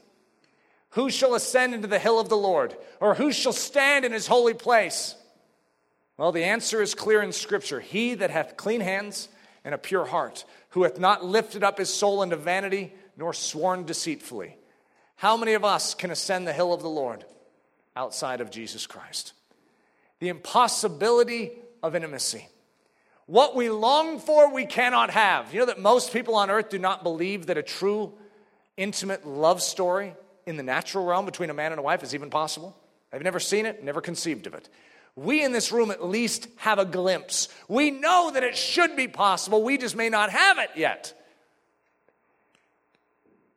Who 0.91 1.11
shall 1.11 1.35
ascend 1.35 1.76
into 1.76 1.88
the 1.88 1.99
hill 1.99 2.19
of 2.19 2.30
the 2.30 2.35
Lord? 2.35 2.76
Or 2.99 3.13
who 3.13 3.31
shall 3.31 3.53
stand 3.53 4.05
in 4.05 4.11
his 4.11 4.26
holy 4.26 4.55
place? 4.55 5.15
Well, 6.22 6.31
the 6.31 6.43
answer 6.43 6.84
is 6.84 6.93
clear 6.93 7.23
in 7.23 7.31
Scripture 7.31 7.80
He 7.80 8.14
that 8.14 8.30
hath 8.30 8.56
clean 8.56 8.80
hands 8.80 9.27
and 9.65 9.73
a 9.73 9.80
pure 9.80 10.06
heart, 10.06 10.45
who 10.69 10.84
hath 10.84 10.99
not 10.99 11.26
lifted 11.26 11.64
up 11.64 11.80
his 11.80 11.91
soul 11.91 12.22
into 12.22 12.35
vanity, 12.35 12.93
nor 13.18 13.34
sworn 13.34 13.85
deceitfully. 13.85 14.56
How 15.15 15.35
many 15.35 15.53
of 15.53 15.65
us 15.65 15.95
can 15.95 16.11
ascend 16.11 16.45
the 16.45 16.53
hill 16.53 16.73
of 16.73 16.84
the 16.84 16.89
Lord 16.89 17.26
outside 17.95 18.39
of 18.39 18.52
Jesus 18.52 18.85
Christ? 18.85 19.34
The 20.19 20.30
impossibility 20.30 21.53
of 21.81 21.95
intimacy. 21.95 22.48
What 23.26 23.56
we 23.56 23.72
long 23.72 24.19
for, 24.19 24.53
we 24.53 24.68
cannot 24.68 25.10
have. 25.10 25.52
You 25.52 25.61
know 25.61 25.65
that 25.65 25.80
most 25.80 26.14
people 26.14 26.35
on 26.35 26.52
earth 26.52 26.69
do 26.69 26.77
not 26.77 27.02
believe 27.02 27.48
that 27.48 27.57
a 27.57 27.64
true, 27.64 28.14
intimate 28.77 29.26
love 29.26 29.60
story 29.60 30.14
in 30.45 30.56
the 30.56 30.61
natural 30.61 31.03
realm 31.03 31.26
between 31.26 31.49
a 31.49 31.56
man 31.56 31.72
and 31.72 31.80
a 31.80 31.84
wife 31.84 32.03
is 32.03 32.14
even 32.14 32.30
possible. 32.30 32.77
I've 33.11 33.23
never 33.23 33.39
seen 33.39 33.65
it, 33.65 33.84
never 33.84 34.02
conceived 34.02 34.45
of 34.45 34.53
it. 34.53 34.69
We 35.16 35.44
in 35.44 35.52
this 35.52 35.72
room 35.72 35.92
at 35.92 36.06
least 36.06 36.48
have 36.58 36.80
a 36.80 36.86
glimpse. 36.86 37.50
We 37.68 37.92
know 37.92 38.32
that 38.34 38.44
it 38.44 38.56
should 38.56 38.96
be 38.96 39.08
possible, 39.08 39.64
we 39.64 39.78
just 39.78 39.96
may 39.96 40.10
not 40.10 40.30
have 40.30 40.58
it 40.58 40.72
yet. 40.76 41.14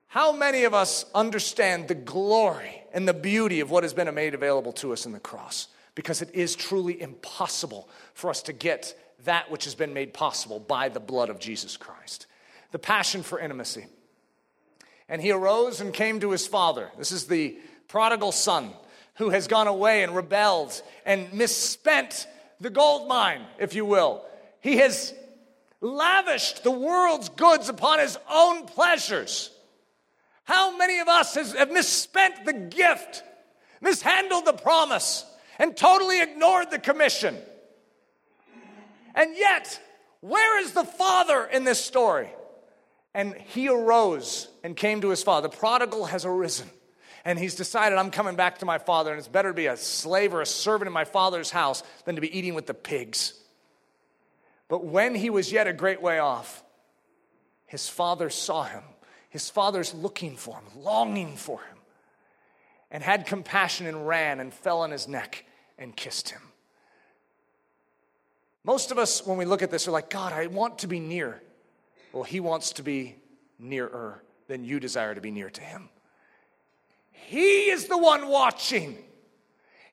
How 0.08 0.30
many 0.30 0.62
of 0.62 0.74
us 0.74 1.04
understand 1.12 1.88
the 1.88 1.94
glory 1.96 2.82
and 2.92 3.08
the 3.08 3.14
beauty 3.14 3.58
of 3.58 3.70
what 3.70 3.82
has 3.82 3.92
been 3.92 4.12
made 4.14 4.34
available 4.34 4.72
to 4.74 4.92
us 4.92 5.06
in 5.06 5.12
the 5.12 5.18
cross? 5.18 5.66
Because 5.96 6.22
it 6.22 6.30
is 6.32 6.54
truly 6.54 7.00
impossible 7.00 7.88
for 8.14 8.30
us 8.30 8.42
to 8.42 8.52
get 8.52 8.96
that 9.24 9.50
which 9.50 9.64
has 9.64 9.74
been 9.74 9.92
made 9.92 10.14
possible 10.14 10.60
by 10.60 10.88
the 10.88 11.00
blood 11.00 11.30
of 11.30 11.40
Jesus 11.40 11.76
Christ. 11.76 12.26
The 12.70 12.78
passion 12.78 13.24
for 13.24 13.40
intimacy. 13.40 13.86
And 15.08 15.20
he 15.20 15.32
arose 15.32 15.80
and 15.80 15.92
came 15.92 16.20
to 16.20 16.30
his 16.30 16.46
father. 16.46 16.90
This 16.96 17.10
is 17.10 17.26
the 17.26 17.58
prodigal 17.88 18.32
son 18.32 18.72
who 19.16 19.30
has 19.30 19.46
gone 19.46 19.66
away 19.66 20.02
and 20.02 20.14
rebelled 20.14 20.82
and 21.06 21.32
misspent 21.32 22.26
the 22.60 22.70
gold 22.70 23.08
mine, 23.08 23.42
if 23.58 23.74
you 23.74 23.84
will. 23.84 24.24
He 24.60 24.78
has 24.78 25.14
lavished 25.80 26.64
the 26.64 26.70
world's 26.70 27.28
goods 27.28 27.68
upon 27.68 27.98
his 27.98 28.18
own 28.30 28.66
pleasures. 28.66 29.50
How 30.44 30.76
many 30.76 30.98
of 30.98 31.08
us 31.08 31.34
has, 31.34 31.52
have 31.52 31.70
misspent 31.70 32.44
the 32.44 32.52
gift, 32.52 33.22
mishandled 33.80 34.46
the 34.46 34.52
promise, 34.52 35.24
and 35.58 35.76
totally 35.76 36.20
ignored 36.20 36.70
the 36.70 36.78
commission? 36.78 37.36
And 39.14 39.36
yet, 39.36 39.80
where 40.20 40.60
is 40.60 40.72
the 40.72 40.84
father 40.84 41.44
in 41.44 41.64
this 41.64 41.82
story? 41.82 42.30
And 43.14 43.34
he 43.34 43.68
arose 43.68 44.48
and 44.64 44.76
came 44.76 45.02
to 45.02 45.10
his 45.10 45.22
father. 45.22 45.48
The 45.48 45.56
prodigal 45.56 46.06
has 46.06 46.24
arisen. 46.24 46.68
And 47.24 47.38
he's 47.38 47.54
decided, 47.54 47.98
I'm 47.98 48.10
coming 48.10 48.36
back 48.36 48.58
to 48.58 48.66
my 48.66 48.78
father, 48.78 49.10
and 49.10 49.18
it's 49.18 49.28
better 49.28 49.48
to 49.50 49.54
be 49.54 49.66
a 49.66 49.76
slave 49.76 50.34
or 50.34 50.42
a 50.42 50.46
servant 50.46 50.86
in 50.86 50.92
my 50.92 51.04
father's 51.04 51.50
house 51.50 51.82
than 52.04 52.16
to 52.16 52.20
be 52.20 52.36
eating 52.36 52.54
with 52.54 52.66
the 52.66 52.74
pigs. 52.74 53.34
But 54.68 54.84
when 54.84 55.14
he 55.14 55.30
was 55.30 55.50
yet 55.50 55.66
a 55.66 55.72
great 55.72 56.02
way 56.02 56.18
off, 56.18 56.62
his 57.66 57.88
father 57.88 58.28
saw 58.28 58.64
him 58.64 58.82
his 59.34 59.50
father's 59.50 59.92
looking 59.92 60.36
for 60.36 60.54
him, 60.54 60.64
longing 60.80 61.34
for 61.34 61.58
him, 61.58 61.76
and 62.92 63.02
had 63.02 63.26
compassion 63.26 63.84
and 63.84 64.06
ran 64.06 64.38
and 64.38 64.54
fell 64.54 64.82
on 64.82 64.92
his 64.92 65.08
neck 65.08 65.44
and 65.76 65.96
kissed 65.96 66.28
him. 66.28 66.40
Most 68.62 68.92
of 68.92 68.98
us, 68.98 69.26
when 69.26 69.36
we 69.36 69.44
look 69.44 69.60
at 69.60 69.72
this, 69.72 69.88
are 69.88 69.90
like, 69.90 70.08
God, 70.08 70.32
I 70.32 70.46
want 70.46 70.78
to 70.78 70.86
be 70.86 71.00
near. 71.00 71.42
Well, 72.12 72.22
he 72.22 72.38
wants 72.38 72.74
to 72.74 72.84
be 72.84 73.16
nearer 73.58 74.22
than 74.46 74.62
you 74.62 74.78
desire 74.78 75.16
to 75.16 75.20
be 75.20 75.32
near 75.32 75.50
to 75.50 75.60
him. 75.60 75.88
He 77.26 77.70
is 77.70 77.86
the 77.86 77.98
one 77.98 78.28
watching. 78.28 78.98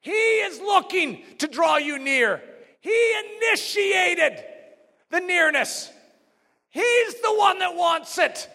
He 0.01 0.11
is 0.11 0.59
looking 0.59 1.23
to 1.39 1.47
draw 1.47 1.77
you 1.77 1.99
near. 1.99 2.41
He 2.79 3.13
initiated 3.37 4.43
the 5.11 5.19
nearness. 5.19 5.91
He's 6.69 7.21
the 7.21 7.33
one 7.35 7.59
that 7.59 7.75
wants 7.75 8.17
it. 8.17 8.49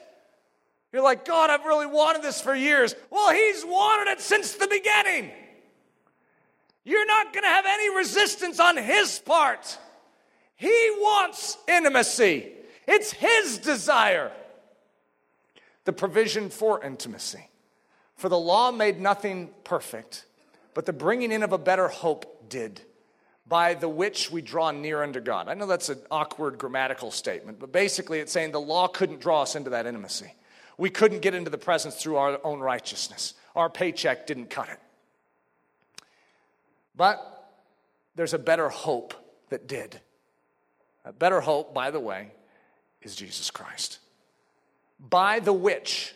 You're 0.93 1.03
like, 1.03 1.24
God, 1.24 1.51
I've 1.51 1.65
really 1.65 1.86
wanted 1.86 2.23
this 2.23 2.40
for 2.40 2.55
years. 2.55 2.94
Well, 3.11 3.32
He's 3.32 3.65
wanted 3.65 4.12
it 4.12 4.20
since 4.20 4.55
the 4.55 4.66
beginning. 4.66 5.31
You're 6.85 7.07
not 7.07 7.32
going 7.32 7.43
to 7.43 7.48
have 7.48 7.66
any 7.69 7.94
resistance 7.97 8.59
on 8.59 8.77
His 8.77 9.19
part. 9.19 9.78
He 10.57 10.90
wants 10.98 11.59
intimacy, 11.69 12.51
it's 12.89 13.12
His 13.12 13.59
desire. 13.59 14.32
The 15.85 15.93
provision 15.93 16.51
for 16.51 16.82
intimacy. 16.82 17.48
For 18.16 18.28
the 18.28 18.38
law 18.38 18.70
made 18.70 19.01
nothing 19.01 19.51
perfect, 19.64 20.24
but 20.74 20.86
the 20.86 20.93
bringing 20.93 21.32
in 21.32 21.43
of 21.43 21.52
a 21.52 21.59
better 21.59 21.88
hope 21.88 22.48
did, 22.48 22.80
by 23.47 23.74
the 23.74 23.88
which 23.88 24.30
we 24.30 24.43
draw 24.43 24.70
near 24.70 25.02
unto 25.02 25.20
God. 25.20 25.48
I 25.48 25.55
know 25.55 25.66
that's 25.66 25.90
an 25.90 25.98
awkward 26.10 26.59
grammatical 26.59 27.10
statement, 27.10 27.60
but 27.60 27.72
basically 27.72 28.18
it's 28.18 28.32
saying 28.32 28.52
the 28.52 28.60
law 28.60 28.88
couldn't 28.88 29.20
draw 29.20 29.43
us 29.43 29.55
into 29.55 29.70
that 29.70 29.86
intimacy. 29.86 30.34
We 30.78 30.90
couldn't 30.90 31.20
get 31.20 31.34
into 31.34 31.51
the 31.51 31.59
presence 31.59 31.97
through 31.97 32.16
our 32.16 32.40
own 32.43 32.60
righteousness. 32.60 33.34
Our 33.55 33.70
paycheck 33.70 34.26
didn't 34.26 34.51
cut 34.51 34.68
it. 34.68 34.78
But 36.97 37.52
there's 38.14 38.34
a 38.34 38.38
better 38.38 38.68
hope 38.68 39.14
that 39.51 39.68
did. 39.68 40.01
A 41.05 41.12
better 41.12 41.40
hope, 41.40 41.72
by 41.72 41.90
the 41.90 42.01
way, 42.01 42.32
is 43.02 43.14
Jesus 43.14 43.51
Christ. 43.51 44.01
By 44.98 45.38
the 45.40 45.52
which, 45.52 46.14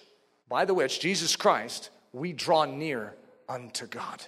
by 0.51 0.67
the 0.67 0.75
which, 0.75 1.01
Jesus 1.01 1.37
Christ, 1.37 1.89
we 2.13 2.35
draw 2.35 2.67
near 2.67 3.15
unto 3.49 3.87
God. 3.87 4.21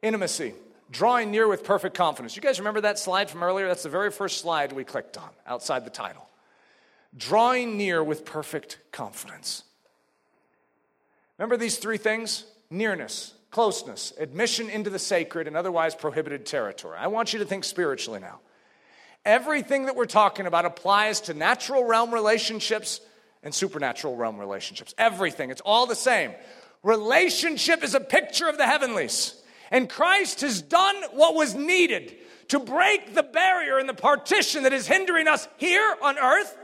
Intimacy, 0.00 0.54
drawing 0.90 1.30
near 1.32 1.48
with 1.48 1.64
perfect 1.64 1.96
confidence. 1.96 2.36
You 2.36 2.42
guys 2.42 2.60
remember 2.60 2.82
that 2.82 2.98
slide 2.98 3.28
from 3.28 3.42
earlier? 3.42 3.66
That's 3.66 3.82
the 3.82 3.88
very 3.88 4.12
first 4.12 4.40
slide 4.40 4.72
we 4.72 4.84
clicked 4.84 5.18
on 5.18 5.28
outside 5.46 5.84
the 5.84 5.90
title. 5.90 6.26
Drawing 7.16 7.76
near 7.76 8.02
with 8.02 8.24
perfect 8.24 8.78
confidence. 8.92 9.64
Remember 11.36 11.56
these 11.56 11.78
three 11.78 11.98
things? 11.98 12.44
Nearness, 12.70 13.34
closeness, 13.50 14.12
admission 14.18 14.70
into 14.70 14.88
the 14.88 14.98
sacred 15.00 15.48
and 15.48 15.56
otherwise 15.56 15.96
prohibited 15.96 16.46
territory. 16.46 16.96
I 16.98 17.08
want 17.08 17.32
you 17.32 17.40
to 17.40 17.44
think 17.44 17.64
spiritually 17.64 18.20
now. 18.20 18.40
Everything 19.24 19.86
that 19.86 19.96
we're 19.96 20.06
talking 20.06 20.46
about 20.46 20.64
applies 20.64 21.22
to 21.22 21.34
natural 21.34 21.84
realm 21.84 22.14
relationships 22.14 23.00
and 23.44 23.54
supernatural 23.54 24.16
realm 24.16 24.38
relationships. 24.38 24.94
Everything. 24.98 25.50
It's 25.50 25.60
all 25.60 25.86
the 25.86 25.94
same. 25.94 26.32
Relationship 26.82 27.84
is 27.84 27.94
a 27.94 28.00
picture 28.00 28.48
of 28.48 28.56
the 28.56 28.66
heavenlies. 28.66 29.40
And 29.70 29.88
Christ 29.88 30.40
has 30.40 30.60
done 30.60 30.96
what 31.12 31.34
was 31.34 31.54
needed 31.54 32.16
to 32.48 32.58
break 32.58 33.14
the 33.14 33.22
barrier 33.22 33.78
and 33.78 33.88
the 33.88 33.94
partition 33.94 34.64
that 34.64 34.72
is 34.72 34.86
hindering 34.86 35.28
us 35.28 35.46
here 35.56 35.94
on 36.02 36.18
earth 36.18 36.56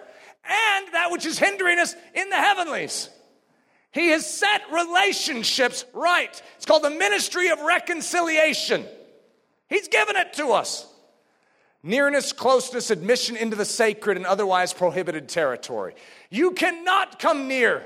and 0.45 0.93
that 0.93 1.11
which 1.11 1.27
is 1.27 1.39
hindering 1.39 1.79
us 1.79 1.95
in 2.15 2.29
the 2.29 2.37
heavenlies. 2.37 3.09
He 3.93 4.09
has 4.09 4.29
set 4.29 4.63
relationships 4.73 5.85
right. 5.95 6.43
It's 6.57 6.67
called 6.67 6.85
the 6.85 6.91
ministry 6.91 7.49
of 7.49 7.61
reconciliation. 7.61 8.85
He's 9.69 9.89
given 9.89 10.17
it 10.17 10.35
to 10.35 10.53
us. 10.53 10.87
Nearness, 11.83 12.33
closeness, 12.33 12.91
admission 12.91 13.37
into 13.37 13.57
the 13.57 13.65
sacred 13.65 14.17
and 14.17 14.27
otherwise 14.27 14.73
prohibited 14.73 15.29
territory. 15.29 15.95
You 16.29 16.53
cannot 16.53 17.19
come 17.19 17.49
near 17.49 17.83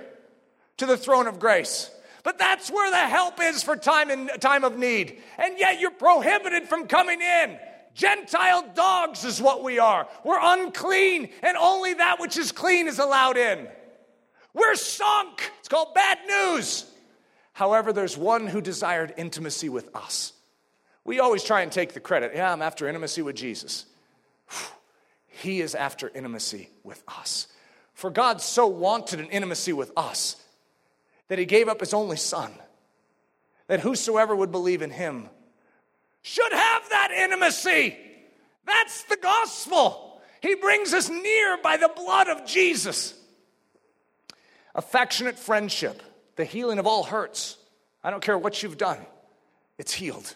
to 0.79 0.87
the 0.87 0.97
throne 0.97 1.27
of 1.27 1.39
grace. 1.39 1.91
But 2.25 2.39
that's 2.39 2.71
where 2.71 2.91
the 2.91 2.97
help 2.97 3.41
is 3.41 3.63
for 3.63 3.77
time 3.77 4.11
in 4.11 4.29
time 4.41 4.65
of 4.65 4.79
need. 4.79 5.23
And 5.39 5.59
yet 5.59 5.79
you're 5.79 5.91
prohibited 5.91 6.69
from 6.69 6.89
coming 6.89 7.21
in. 7.21 7.59
Gentile 7.95 8.73
dogs 8.75 9.25
is 9.25 9.41
what 9.41 9.63
we 9.63 9.79
are. 9.79 10.09
We're 10.25 10.41
unclean, 10.41 11.29
and 11.43 11.57
only 11.57 11.95
that 11.95 12.19
which 12.19 12.37
is 12.37 12.51
clean 12.51 12.89
is 12.89 12.99
allowed 12.99 13.37
in. 13.37 13.69
We're 14.53 14.75
sunk. 14.75 15.53
It's 15.61 15.69
called 15.69 15.95
bad 15.95 16.19
news. 16.27 16.91
However, 17.53 17.93
there's 17.93 18.19
one 18.19 18.49
who 18.49 18.61
desired 18.61 19.15
intimacy 19.17 19.69
with 19.69 19.95
us. 19.95 20.33
We 21.05 21.21
always 21.21 21.45
try 21.45 21.61
and 21.61 21.71
take 21.71 21.93
the 21.93 22.01
credit. 22.01 22.33
Yeah, 22.35 22.53
I'm 22.53 22.63
after 22.63 22.89
intimacy 22.89 23.23
with 23.23 23.37
Jesus. 23.37 23.87
He 25.27 25.61
is 25.61 25.75
after 25.75 26.11
intimacy 26.15 26.71
with 26.83 27.03
us. 27.07 27.49
For 27.93 28.11
God 28.11 28.41
so 28.41 28.67
wanted 28.67 29.21
an 29.21 29.27
intimacy 29.27 29.73
with 29.73 29.93
us 29.97 30.37
that 31.29 31.39
he 31.39 31.45
gave 31.45 31.69
up 31.69 31.81
his 31.81 31.95
only 31.95 32.17
son, 32.17 32.53
that 33.67 33.81
whosoever 33.81 34.35
would 34.35 34.51
believe 34.51 34.83
in 34.83 34.91
him 34.91 35.29
should 36.23 36.53
have 36.53 36.89
that 36.89 37.11
intimacy. 37.11 37.97
That's 38.67 39.05
the 39.05 39.17
gospel. 39.17 40.23
He 40.41 40.55
brings 40.55 40.95
us 40.95 41.09
near 41.11 41.59
by 41.63 41.77
the 41.77 41.91
blood 41.95 42.29
of 42.29 42.47
Jesus. 42.47 43.15
Affectionate 44.75 45.39
friendship, 45.39 46.03
the 46.37 46.45
healing 46.45 46.79
of 46.79 46.87
all 46.87 47.05
hurts. 47.05 47.57
I 48.03 48.11
don't 48.11 48.23
care 48.23 48.39
what 48.39 48.63
you've 48.63 48.79
done, 48.79 48.99
it's 49.79 49.93
healed. 49.93 50.35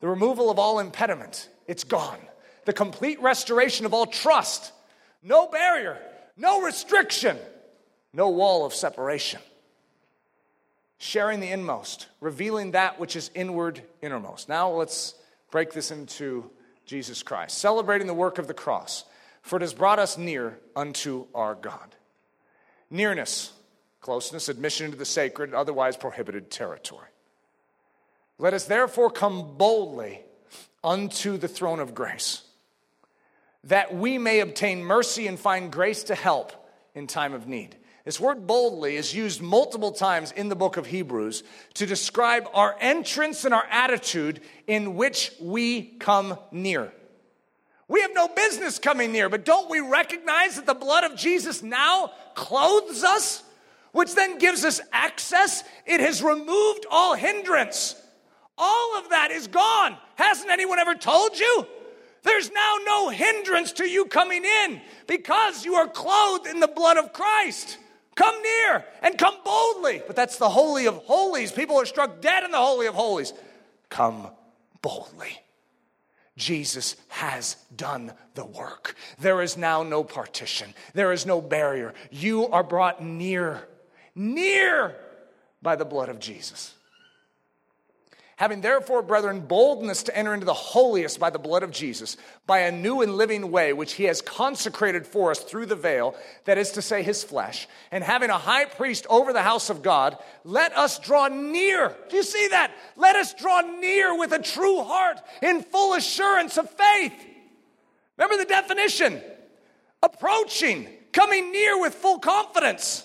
The 0.00 0.08
removal 0.08 0.50
of 0.50 0.58
all 0.58 0.78
impediment, 0.78 1.48
it's 1.66 1.84
gone. 1.84 2.20
The 2.64 2.72
complete 2.72 3.20
restoration 3.20 3.86
of 3.86 3.94
all 3.94 4.06
trust, 4.06 4.72
no 5.22 5.48
barrier, 5.48 5.98
no 6.36 6.62
restriction, 6.62 7.36
no 8.12 8.28
wall 8.28 8.64
of 8.64 8.74
separation. 8.74 9.40
Sharing 10.98 11.40
the 11.40 11.50
inmost, 11.50 12.08
revealing 12.20 12.72
that 12.72 12.98
which 12.98 13.16
is 13.16 13.30
inward, 13.34 13.82
innermost. 14.02 14.48
Now 14.48 14.70
let's 14.70 15.14
break 15.50 15.72
this 15.72 15.90
into 15.90 16.50
Jesus 16.86 17.22
Christ, 17.22 17.58
celebrating 17.58 18.06
the 18.06 18.14
work 18.14 18.38
of 18.38 18.46
the 18.46 18.54
cross, 18.54 19.04
for 19.42 19.56
it 19.56 19.62
has 19.62 19.74
brought 19.74 19.98
us 19.98 20.18
near 20.18 20.58
unto 20.74 21.26
our 21.34 21.54
God. 21.54 21.94
Nearness, 22.90 23.52
closeness, 24.00 24.48
admission 24.48 24.86
into 24.86 24.96
the 24.96 25.04
sacred, 25.04 25.54
otherwise 25.54 25.96
prohibited 25.96 26.50
territory. 26.50 27.07
Let 28.38 28.54
us 28.54 28.64
therefore 28.64 29.10
come 29.10 29.56
boldly 29.56 30.22
unto 30.84 31.36
the 31.36 31.48
throne 31.48 31.80
of 31.80 31.94
grace, 31.94 32.42
that 33.64 33.94
we 33.94 34.16
may 34.16 34.40
obtain 34.40 34.84
mercy 34.84 35.26
and 35.26 35.38
find 35.38 35.72
grace 35.72 36.04
to 36.04 36.14
help 36.14 36.52
in 36.94 37.06
time 37.06 37.34
of 37.34 37.48
need. 37.48 37.76
This 38.04 38.20
word 38.20 38.46
boldly 38.46 38.96
is 38.96 39.12
used 39.12 39.42
multiple 39.42 39.92
times 39.92 40.32
in 40.32 40.48
the 40.48 40.56
book 40.56 40.76
of 40.76 40.86
Hebrews 40.86 41.42
to 41.74 41.84
describe 41.84 42.48
our 42.54 42.74
entrance 42.80 43.44
and 43.44 43.52
our 43.52 43.66
attitude 43.70 44.40
in 44.66 44.94
which 44.94 45.32
we 45.40 45.82
come 45.82 46.38
near. 46.50 46.92
We 47.88 48.00
have 48.02 48.14
no 48.14 48.28
business 48.28 48.78
coming 48.78 49.12
near, 49.12 49.28
but 49.28 49.44
don't 49.44 49.68
we 49.68 49.80
recognize 49.80 50.56
that 50.56 50.64
the 50.64 50.74
blood 50.74 51.04
of 51.04 51.16
Jesus 51.16 51.62
now 51.62 52.12
clothes 52.34 53.02
us, 53.02 53.42
which 53.92 54.14
then 54.14 54.38
gives 54.38 54.64
us 54.64 54.80
access? 54.92 55.64
It 55.84 56.00
has 56.00 56.22
removed 56.22 56.86
all 56.90 57.14
hindrance. 57.14 57.94
All 58.58 58.98
of 58.98 59.10
that 59.10 59.30
is 59.30 59.46
gone. 59.46 59.96
Hasn't 60.16 60.50
anyone 60.50 60.78
ever 60.78 60.94
told 60.94 61.38
you? 61.38 61.66
There's 62.22 62.50
now 62.50 62.76
no 62.84 63.08
hindrance 63.08 63.72
to 63.72 63.88
you 63.88 64.06
coming 64.06 64.44
in 64.44 64.80
because 65.06 65.64
you 65.64 65.76
are 65.76 65.88
clothed 65.88 66.46
in 66.46 66.60
the 66.60 66.68
blood 66.68 66.96
of 66.96 67.12
Christ. 67.12 67.78
Come 68.16 68.42
near 68.42 68.84
and 69.00 69.16
come 69.16 69.36
boldly. 69.44 70.02
But 70.06 70.16
that's 70.16 70.38
the 70.38 70.48
Holy 70.48 70.86
of 70.86 70.96
Holies. 70.96 71.52
People 71.52 71.76
are 71.76 71.86
struck 71.86 72.20
dead 72.20 72.42
in 72.42 72.50
the 72.50 72.58
Holy 72.58 72.86
of 72.86 72.94
Holies. 72.94 73.32
Come 73.88 74.28
boldly. 74.82 75.38
Jesus 76.36 76.96
has 77.08 77.56
done 77.74 78.12
the 78.34 78.44
work. 78.44 78.94
There 79.18 79.42
is 79.42 79.56
now 79.56 79.82
no 79.82 80.04
partition, 80.04 80.72
there 80.94 81.12
is 81.12 81.26
no 81.26 81.40
barrier. 81.40 81.94
You 82.10 82.46
are 82.48 82.62
brought 82.62 83.02
near, 83.02 83.68
near 84.14 84.96
by 85.60 85.76
the 85.76 85.84
blood 85.84 86.08
of 86.08 86.20
Jesus. 86.20 86.74
Having 88.38 88.60
therefore, 88.60 89.02
brethren, 89.02 89.40
boldness 89.40 90.04
to 90.04 90.16
enter 90.16 90.32
into 90.32 90.46
the 90.46 90.54
holiest 90.54 91.18
by 91.18 91.28
the 91.28 91.40
blood 91.40 91.64
of 91.64 91.72
Jesus, 91.72 92.16
by 92.46 92.60
a 92.60 92.70
new 92.70 93.02
and 93.02 93.16
living 93.16 93.50
way 93.50 93.72
which 93.72 93.94
he 93.94 94.04
has 94.04 94.22
consecrated 94.22 95.04
for 95.04 95.32
us 95.32 95.40
through 95.40 95.66
the 95.66 95.74
veil, 95.74 96.14
that 96.44 96.56
is 96.56 96.70
to 96.70 96.80
say, 96.80 97.02
his 97.02 97.24
flesh, 97.24 97.66
and 97.90 98.04
having 98.04 98.30
a 98.30 98.38
high 98.38 98.64
priest 98.64 99.08
over 99.10 99.32
the 99.32 99.42
house 99.42 99.70
of 99.70 99.82
God, 99.82 100.16
let 100.44 100.72
us 100.78 101.00
draw 101.00 101.26
near. 101.26 101.96
Do 102.10 102.16
you 102.16 102.22
see 102.22 102.46
that? 102.52 102.70
Let 102.94 103.16
us 103.16 103.34
draw 103.34 103.60
near 103.60 104.16
with 104.16 104.30
a 104.30 104.38
true 104.40 104.84
heart 104.84 105.20
in 105.42 105.64
full 105.64 105.94
assurance 105.94 106.58
of 106.58 106.70
faith. 106.70 107.14
Remember 108.16 108.36
the 108.36 108.48
definition 108.48 109.20
approaching, 110.00 110.86
coming 111.10 111.50
near 111.50 111.80
with 111.80 111.92
full 111.92 112.20
confidence. 112.20 113.04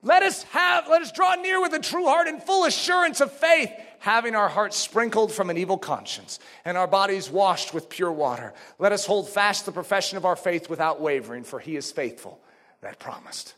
Let 0.00 0.22
us 0.22 0.44
have, 0.44 0.86
let 0.88 1.02
us 1.02 1.10
draw 1.10 1.34
near 1.34 1.60
with 1.60 1.72
a 1.72 1.80
true 1.80 2.04
heart 2.04 2.28
in 2.28 2.38
full 2.38 2.66
assurance 2.66 3.20
of 3.20 3.32
faith 3.32 3.72
having 4.04 4.34
our 4.34 4.50
hearts 4.50 4.76
sprinkled 4.76 5.32
from 5.32 5.48
an 5.48 5.56
evil 5.56 5.78
conscience 5.78 6.38
and 6.66 6.76
our 6.76 6.86
bodies 6.86 7.30
washed 7.30 7.72
with 7.72 7.88
pure 7.88 8.12
water. 8.12 8.52
Let 8.78 8.92
us 8.92 9.06
hold 9.06 9.30
fast 9.30 9.64
the 9.64 9.72
profession 9.72 10.18
of 10.18 10.26
our 10.26 10.36
faith 10.36 10.68
without 10.68 11.00
wavering, 11.00 11.42
for 11.42 11.58
he 11.58 11.74
is 11.74 11.90
faithful 11.90 12.38
that 12.82 12.98
promised. 12.98 13.54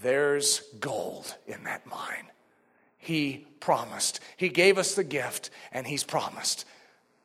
There's 0.00 0.60
gold 0.78 1.34
in 1.48 1.64
that 1.64 1.84
mine. 1.84 2.28
He 2.96 3.44
promised. 3.58 4.20
He 4.36 4.50
gave 4.50 4.78
us 4.78 4.94
the 4.94 5.02
gift 5.02 5.50
and 5.72 5.84
he's 5.84 6.04
promised. 6.04 6.64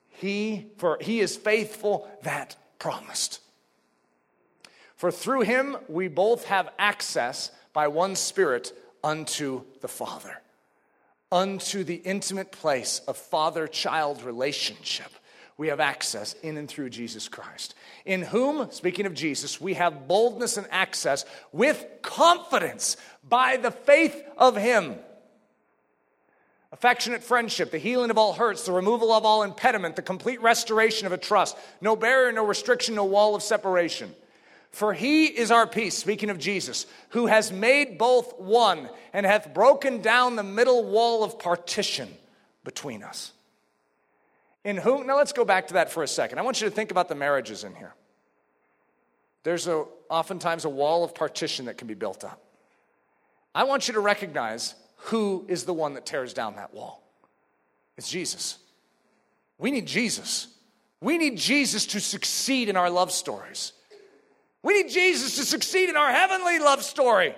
He 0.09 0.65
for 0.77 0.97
he 0.99 1.19
is 1.19 1.37
faithful 1.37 2.09
that 2.23 2.55
promised. 2.79 3.39
For 4.95 5.11
through 5.11 5.41
him 5.41 5.77
we 5.87 6.07
both 6.07 6.45
have 6.45 6.73
access 6.79 7.51
by 7.71 7.87
one 7.87 8.15
spirit 8.15 8.73
unto 9.03 9.61
the 9.81 9.87
Father 9.87 10.41
unto 11.31 11.83
the 11.83 11.95
intimate 11.95 12.51
place 12.51 13.01
of 13.07 13.17
father 13.17 13.67
child 13.67 14.23
relationship. 14.23 15.11
We 15.57 15.69
have 15.69 15.79
access 15.79 16.33
in 16.43 16.55
and 16.57 16.69
through 16.69 16.91
Jesus 16.91 17.27
Christ, 17.27 17.73
in 18.05 18.21
whom, 18.21 18.69
speaking 18.71 19.07
of 19.07 19.15
Jesus, 19.15 19.59
we 19.59 19.73
have 19.73 20.07
boldness 20.07 20.57
and 20.57 20.67
access 20.69 21.25
with 21.51 21.83
confidence 22.03 22.95
by 23.27 23.57
the 23.57 23.71
faith 23.71 24.15
of 24.37 24.55
Him. 24.55 24.95
Affectionate 26.71 27.23
friendship, 27.23 27.71
the 27.71 27.79
healing 27.79 28.11
of 28.11 28.17
all 28.17 28.33
hurts, 28.33 28.65
the 28.65 28.71
removal 28.71 29.11
of 29.11 29.25
all 29.25 29.41
impediment, 29.41 29.95
the 29.95 30.01
complete 30.01 30.41
restoration 30.41 31.07
of 31.07 31.13
a 31.13 31.17
trust, 31.17 31.57
no 31.81 31.95
barrier, 31.95 32.31
no 32.31 32.45
restriction, 32.45 32.93
no 32.93 33.05
wall 33.05 33.35
of 33.35 33.41
separation. 33.41 34.13
For 34.71 34.93
he 34.93 35.25
is 35.25 35.49
our 35.49 35.65
peace, 35.65 35.97
speaking 35.97 36.29
of 36.29 36.37
Jesus, 36.37 36.85
who 37.09 37.25
has 37.25 37.51
made 37.51 37.97
both 37.97 38.37
one 38.39 38.89
and 39.13 39.25
hath 39.25 39.53
broken 39.53 40.01
down 40.01 40.35
the 40.35 40.43
middle 40.43 40.83
wall 40.83 41.23
of 41.23 41.39
partition 41.39 42.09
between 42.63 43.01
us. 43.01 43.31
In 44.63 44.77
whom, 44.77 45.07
now 45.07 45.17
let's 45.17 45.31
go 45.31 45.45
back 45.45 45.67
to 45.67 45.75
that 45.75 45.89
for 45.91 46.03
a 46.03 46.07
second. 46.07 46.39
I 46.39 46.41
want 46.41 46.61
you 46.61 46.69
to 46.69 46.75
think 46.75 46.91
about 46.91 47.09
the 47.09 47.15
marriages 47.15 47.63
in 47.63 47.73
here. 47.73 47.93
There's 49.43 49.67
a, 49.67 49.85
oftentimes 50.09 50.65
a 50.65 50.69
wall 50.69 51.03
of 51.03 51.15
partition 51.15 51.65
that 51.65 51.77
can 51.77 51.87
be 51.87 51.93
built 51.93 52.23
up. 52.23 52.43
I 53.55 53.63
want 53.63 53.87
you 53.87 53.93
to 53.93 54.01
recognize 54.01 54.75
who 54.97 55.45
is 55.47 55.63
the 55.63 55.73
one 55.73 55.93
that 55.93 56.05
tears 56.05 56.33
down 56.33 56.57
that 56.57 56.73
wall. 56.73 57.01
It's 57.97 58.09
Jesus. 58.09 58.57
We 59.57 59.71
need 59.71 59.85
Jesus. 59.85 60.47
We 61.01 61.17
need 61.17 61.37
Jesus 61.37 61.85
to 61.87 61.99
succeed 61.99 62.69
in 62.69 62.75
our 62.75 62.89
love 62.89 63.11
stories. 63.11 63.71
We 64.63 64.81
need 64.81 64.89
Jesus 64.89 65.35
to 65.37 65.43
succeed 65.43 65.89
in 65.89 65.95
our 65.95 66.11
heavenly 66.11 66.59
love 66.59 66.83
story. 66.83 67.35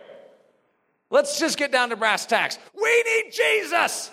Let's 1.10 1.40
just 1.40 1.58
get 1.58 1.72
down 1.72 1.90
to 1.90 1.96
brass 1.96 2.26
tacks. 2.26 2.58
We 2.80 3.04
need 3.04 3.32
Jesus. 3.32 4.12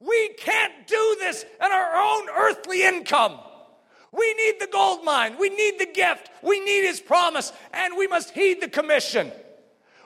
We 0.00 0.28
can't 0.38 0.86
do 0.86 1.16
this 1.18 1.44
at 1.60 1.70
our 1.70 1.96
own 1.96 2.28
earthly 2.30 2.84
income. 2.84 3.38
We 4.12 4.34
need 4.34 4.60
the 4.60 4.68
gold 4.68 5.04
mine. 5.04 5.36
We 5.38 5.50
need 5.50 5.78
the 5.78 5.86
gift. 5.86 6.30
We 6.42 6.60
need 6.60 6.86
his 6.86 7.00
promise. 7.00 7.52
And 7.72 7.96
we 7.96 8.06
must 8.06 8.30
heed 8.30 8.60
the 8.60 8.68
commission. 8.68 9.32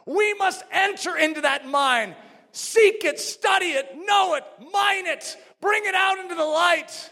We 0.06 0.34
must 0.34 0.64
enter 0.70 1.16
into 1.16 1.42
that 1.42 1.66
mine, 1.68 2.16
seek 2.50 3.04
it, 3.04 3.20
study 3.20 3.66
it, 3.66 3.96
know 4.04 4.34
it, 4.34 4.44
mine 4.72 5.06
it, 5.06 5.36
bring 5.60 5.82
it 5.84 5.94
out 5.94 6.18
into 6.18 6.34
the 6.34 6.44
light. 6.44 7.10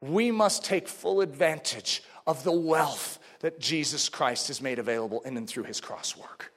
We 0.00 0.30
must 0.30 0.64
take 0.64 0.86
full 0.88 1.20
advantage 1.20 2.02
of 2.26 2.44
the 2.44 2.52
wealth 2.52 3.18
that 3.40 3.60
Jesus 3.60 4.08
Christ 4.08 4.48
has 4.48 4.62
made 4.62 4.78
available 4.78 5.20
in 5.22 5.36
and 5.36 5.48
through 5.48 5.64
his 5.64 5.80
cross 5.80 6.16
work. 6.16 6.52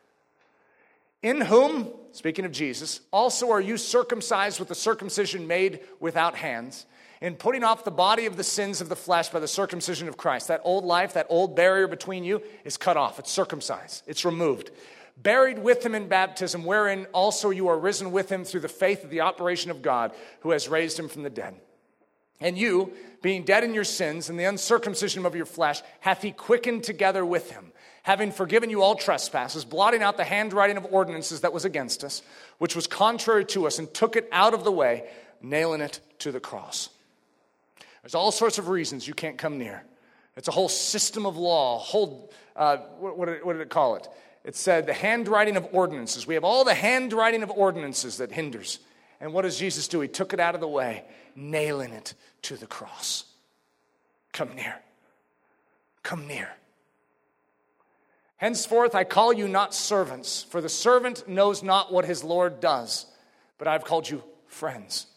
In 1.22 1.40
whom, 1.40 1.90
speaking 2.12 2.44
of 2.46 2.52
Jesus, 2.52 3.00
also 3.12 3.50
are 3.52 3.62
you 3.62 3.78
circumcised 3.78 4.60
with 4.60 4.68
the 4.68 4.76
circumcision 4.76 5.48
made 5.48 5.80
without 6.00 6.36
hands, 6.36 6.86
in 7.22 7.36
putting 7.36 7.64
off 7.64 7.86
the 7.86 7.92
body 7.92 8.26
of 8.26 8.36
the 8.36 8.44
sins 8.44 8.82
of 8.82 8.90
the 8.90 8.98
flesh 8.98 9.30
by 9.30 9.40
the 9.40 9.48
circumcision 9.48 10.10
of 10.10 10.18
Christ. 10.18 10.50
That 10.50 10.60
old 10.66 10.84
life, 10.84 11.14
that 11.14 11.28
old 11.30 11.56
barrier 11.56 11.88
between 11.88 12.26
you 12.26 12.44
is 12.66 12.76
cut 12.76 12.98
off. 12.98 13.18
It's 13.18 13.32
circumcised, 13.32 14.04
it's 14.06 14.26
removed. 14.26 14.72
Buried 15.16 15.60
with 15.60 15.86
him 15.86 15.96
in 15.96 16.10
baptism, 16.10 16.66
wherein 16.66 17.06
also 17.14 17.52
you 17.52 17.70
are 17.70 17.80
risen 17.80 18.12
with 18.12 18.30
him 18.30 18.44
through 18.44 18.62
the 18.62 18.68
faith 18.68 19.06
of 19.06 19.10
the 19.10 19.22
operation 19.22 19.72
of 19.72 19.82
God 19.82 20.12
who 20.42 20.52
has 20.52 20.68
raised 20.68 21.00
him 21.00 21.08
from 21.08 21.24
the 21.24 21.30
dead. 21.30 21.56
And 22.44 22.58
you, 22.58 22.92
being 23.22 23.46
dead 23.46 23.64
in 23.64 23.74
your 23.74 23.86
sins 23.86 24.30
and 24.30 24.38
the 24.38 24.44
uncircumcision 24.44 25.26
of 25.26 25.34
your 25.34 25.46
flesh, 25.46 25.82
hath 26.02 26.22
he 26.22 26.32
quickened 26.32 26.84
together 26.84 27.26
with 27.26 27.50
him, 27.50 27.72
having 28.04 28.34
forgiven 28.34 28.70
you 28.70 28.84
all 28.84 28.96
trespasses, 28.96 29.64
blotting 29.64 30.04
out 30.04 30.18
the 30.18 30.26
handwriting 30.26 30.76
of 30.76 30.86
ordinances 30.92 31.40
that 31.42 31.54
was 31.54 31.64
against 31.64 32.04
us, 32.04 32.22
which 32.58 32.76
was 32.76 32.86
contrary 32.86 33.46
to 33.46 33.66
us, 33.66 33.80
and 33.80 33.92
took 33.94 34.18
it 34.18 34.28
out 34.34 34.54
of 34.54 34.66
the 34.66 34.72
way, 34.72 35.10
nailing 35.42 35.80
it 35.80 36.02
to 36.20 36.34
the 36.34 36.40
cross. 36.42 36.90
There's 38.02 38.14
all 38.14 38.34
sorts 38.34 38.58
of 38.58 38.68
reasons 38.68 39.08
you 39.08 39.14
can't 39.14 39.38
come 39.38 39.58
near. 39.58 39.82
It's 40.36 40.50
a 40.50 40.52
whole 40.52 40.68
system 40.68 41.26
of 41.26 41.38
law, 41.38 41.80
whole, 41.80 42.30
uh, 42.58 42.78
what, 43.00 43.18
what, 43.18 43.26
did, 43.28 43.46
what 43.46 43.54
did 43.54 43.62
it 43.62 43.70
call 43.70 43.96
it? 43.96 44.06
It 44.44 44.58
said 44.58 44.86
the 44.86 44.94
handwriting 44.94 45.56
of 45.56 45.66
ordinances. 45.72 46.28
We 46.28 46.34
have 46.34 46.44
all 46.44 46.66
the 46.66 46.74
handwriting 46.74 47.42
of 47.42 47.52
ordinances 47.52 48.18
that 48.18 48.34
hinders. 48.34 48.80
And 49.22 49.32
what 49.32 49.44
does 49.44 49.58
Jesus 49.58 49.88
do? 49.88 50.02
He 50.02 50.10
took 50.10 50.34
it 50.34 50.42
out 50.42 50.56
of 50.56 50.60
the 50.60 50.68
way, 50.68 51.06
nailing 51.38 51.94
it 51.94 52.14
to 52.44 52.56
the 52.56 52.68
cross. 52.68 53.26
Come 54.32 54.56
near. 54.56 54.76
Come 56.02 56.28
near. 56.28 56.50
Henceforth, 58.38 58.94
I 58.94 59.06
call 59.06 59.32
you 59.32 59.48
not 59.48 59.74
servants, 59.74 60.44
for 60.44 60.60
the 60.60 60.70
servant 60.70 61.28
knows 61.28 61.64
not 61.64 61.94
what 61.94 62.06
his 62.06 62.24
Lord 62.24 62.60
does, 62.60 63.06
but 63.58 63.68
I 63.68 63.72
have 63.74 63.86
called 63.86 64.10
you 64.10 64.24
friends. 64.48 65.08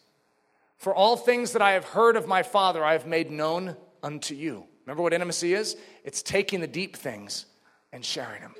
For 0.76 0.94
all 0.94 1.16
things 1.16 1.52
that 1.52 1.62
I 1.62 1.72
have 1.72 1.84
heard 1.84 2.16
of 2.16 2.28
my 2.28 2.42
Father, 2.42 2.84
I 2.84 2.92
have 2.92 3.06
made 3.06 3.30
known 3.30 3.76
unto 4.02 4.34
you. 4.34 4.66
Remember 4.84 5.02
what 5.02 5.12
intimacy 5.12 5.54
is? 5.54 5.76
It's 6.04 6.22
taking 6.22 6.60
the 6.60 6.68
deep 6.68 6.96
things 6.96 7.46
and 7.92 8.04
sharing 8.04 8.42
them. 8.42 8.54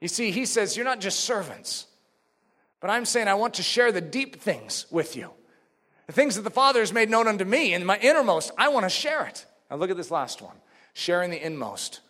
You 0.00 0.08
see, 0.08 0.30
he 0.30 0.46
says, 0.46 0.76
You're 0.76 0.84
not 0.84 1.00
just 1.00 1.20
servants, 1.20 1.86
but 2.80 2.90
I'm 2.90 3.04
saying 3.04 3.28
I 3.28 3.34
want 3.34 3.54
to 3.54 3.62
share 3.62 3.92
the 3.92 4.00
deep 4.00 4.40
things 4.40 4.86
with 4.90 5.14
you. 5.14 5.30
The 6.06 6.12
things 6.12 6.36
that 6.36 6.42
the 6.42 6.50
Father 6.50 6.80
has 6.80 6.92
made 6.92 7.10
known 7.10 7.26
unto 7.26 7.44
me 7.44 7.74
in 7.74 7.84
my 7.84 7.98
innermost, 7.98 8.52
I 8.56 8.68
want 8.68 8.84
to 8.84 8.90
share 8.90 9.26
it. 9.26 9.44
Now 9.70 9.76
look 9.76 9.90
at 9.90 9.96
this 9.96 10.10
last 10.10 10.40
one 10.40 10.56
sharing 10.94 11.30
the 11.30 11.44
inmost, 11.44 12.00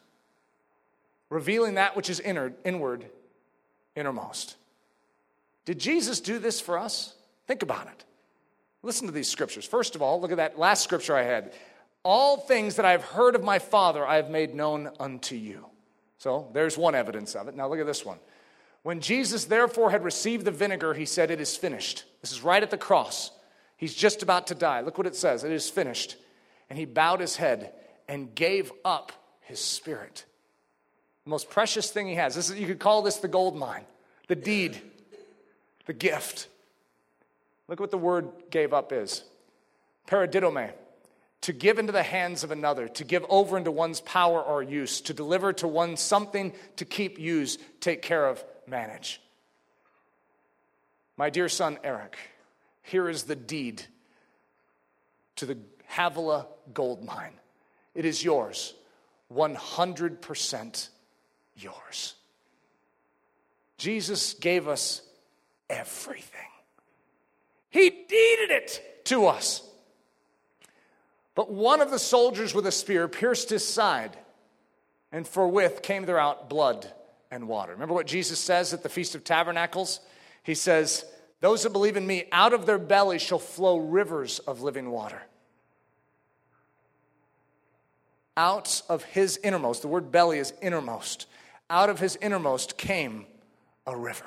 revealing 1.28 1.74
that 1.74 1.96
which 1.96 2.08
is 2.08 2.20
inner, 2.20 2.52
inward, 2.64 3.04
innermost. 3.96 4.56
Did 5.64 5.80
Jesus 5.80 6.20
do 6.20 6.38
this 6.38 6.60
for 6.60 6.78
us? 6.78 7.14
Think 7.48 7.62
about 7.62 7.88
it. 7.88 8.04
Listen 8.82 9.08
to 9.08 9.12
these 9.12 9.28
scriptures. 9.28 9.64
First 9.64 9.96
of 9.96 10.02
all, 10.02 10.20
look 10.20 10.30
at 10.30 10.36
that 10.36 10.56
last 10.56 10.84
scripture 10.84 11.16
I 11.16 11.22
had. 11.22 11.52
All 12.04 12.36
things 12.36 12.76
that 12.76 12.84
I 12.84 12.92
have 12.92 13.02
heard 13.02 13.34
of 13.34 13.42
my 13.42 13.58
Father, 13.58 14.06
I 14.06 14.16
have 14.16 14.30
made 14.30 14.54
known 14.54 14.90
unto 15.00 15.34
you. 15.34 15.66
So 16.18 16.48
there's 16.52 16.78
one 16.78 16.94
evidence 16.94 17.34
of 17.34 17.48
it. 17.48 17.56
Now 17.56 17.68
look 17.68 17.80
at 17.80 17.86
this 17.86 18.04
one. 18.04 18.18
When 18.84 19.00
Jesus 19.00 19.46
therefore 19.46 19.90
had 19.90 20.04
received 20.04 20.44
the 20.44 20.52
vinegar, 20.52 20.94
he 20.94 21.06
said, 21.06 21.32
It 21.32 21.40
is 21.40 21.56
finished. 21.56 22.04
This 22.20 22.30
is 22.30 22.44
right 22.44 22.62
at 22.62 22.70
the 22.70 22.78
cross. 22.78 23.32
He's 23.76 23.94
just 23.94 24.22
about 24.22 24.48
to 24.48 24.54
die. 24.54 24.80
Look 24.80 24.98
what 24.98 25.06
it 25.06 25.16
says 25.16 25.44
it 25.44 25.52
is 25.52 25.68
finished. 25.68 26.16
And 26.68 26.78
he 26.78 26.84
bowed 26.84 27.20
his 27.20 27.36
head 27.36 27.72
and 28.08 28.34
gave 28.34 28.72
up 28.84 29.12
his 29.42 29.60
spirit. 29.60 30.24
The 31.24 31.30
most 31.30 31.50
precious 31.50 31.90
thing 31.90 32.06
he 32.06 32.14
has. 32.14 32.34
This 32.34 32.50
is, 32.50 32.58
you 32.58 32.66
could 32.66 32.78
call 32.78 33.02
this 33.02 33.16
the 33.16 33.28
gold 33.28 33.56
mine, 33.56 33.84
the 34.28 34.36
deed, 34.36 34.80
the 35.86 35.92
gift. 35.92 36.48
Look 37.68 37.80
what 37.80 37.90
the 37.90 37.98
word 37.98 38.30
gave 38.50 38.72
up 38.72 38.92
is 38.92 39.24
paradidomi, 40.06 40.70
to 41.42 41.52
give 41.52 41.78
into 41.78 41.92
the 41.92 42.02
hands 42.02 42.44
of 42.44 42.52
another, 42.52 42.88
to 42.88 43.04
give 43.04 43.24
over 43.28 43.58
into 43.58 43.72
one's 43.72 44.00
power 44.00 44.40
or 44.40 44.62
use, 44.62 45.00
to 45.02 45.14
deliver 45.14 45.52
to 45.54 45.68
one 45.68 45.96
something 45.96 46.52
to 46.76 46.84
keep, 46.84 47.18
use, 47.18 47.58
take 47.80 48.02
care 48.02 48.26
of, 48.26 48.44
manage. 48.66 49.20
My 51.16 51.30
dear 51.30 51.48
son 51.48 51.78
Eric, 51.82 52.16
here 52.86 53.08
is 53.08 53.24
the 53.24 53.36
deed 53.36 53.82
to 55.36 55.46
the 55.46 55.58
Havilah 55.86 56.46
gold 56.72 57.04
mine. 57.04 57.32
It 57.94 58.04
is 58.04 58.22
yours, 58.22 58.74
100% 59.32 60.88
yours. 61.56 62.14
Jesus 63.78 64.34
gave 64.34 64.68
us 64.68 65.02
everything, 65.68 66.40
He 67.70 67.90
deeded 67.90 68.50
it 68.50 69.04
to 69.06 69.26
us. 69.26 69.62
But 71.34 71.50
one 71.50 71.82
of 71.82 71.90
the 71.90 71.98
soldiers 71.98 72.54
with 72.54 72.66
a 72.66 72.72
spear 72.72 73.08
pierced 73.08 73.50
his 73.50 73.66
side, 73.66 74.16
and 75.12 75.28
forthwith 75.28 75.82
came 75.82 76.06
there 76.06 76.18
out 76.18 76.48
blood 76.48 76.90
and 77.30 77.46
water. 77.46 77.72
Remember 77.72 77.92
what 77.92 78.06
Jesus 78.06 78.38
says 78.38 78.72
at 78.72 78.82
the 78.82 78.88
Feast 78.88 79.14
of 79.14 79.22
Tabernacles? 79.22 80.00
He 80.42 80.54
says, 80.54 81.04
those 81.40 81.62
that 81.62 81.72
believe 81.72 81.96
in 81.96 82.06
me, 82.06 82.24
out 82.32 82.52
of 82.52 82.66
their 82.66 82.78
belly 82.78 83.18
shall 83.18 83.38
flow 83.38 83.76
rivers 83.76 84.38
of 84.40 84.62
living 84.62 84.90
water. 84.90 85.22
Out 88.36 88.82
of 88.88 89.04
his 89.04 89.38
innermost, 89.42 89.82
the 89.82 89.88
word 89.88 90.10
belly 90.10 90.38
is 90.38 90.52
innermost, 90.60 91.26
out 91.68 91.90
of 91.90 92.00
his 92.00 92.16
innermost 92.16 92.76
came 92.76 93.26
a 93.86 93.96
river. 93.96 94.26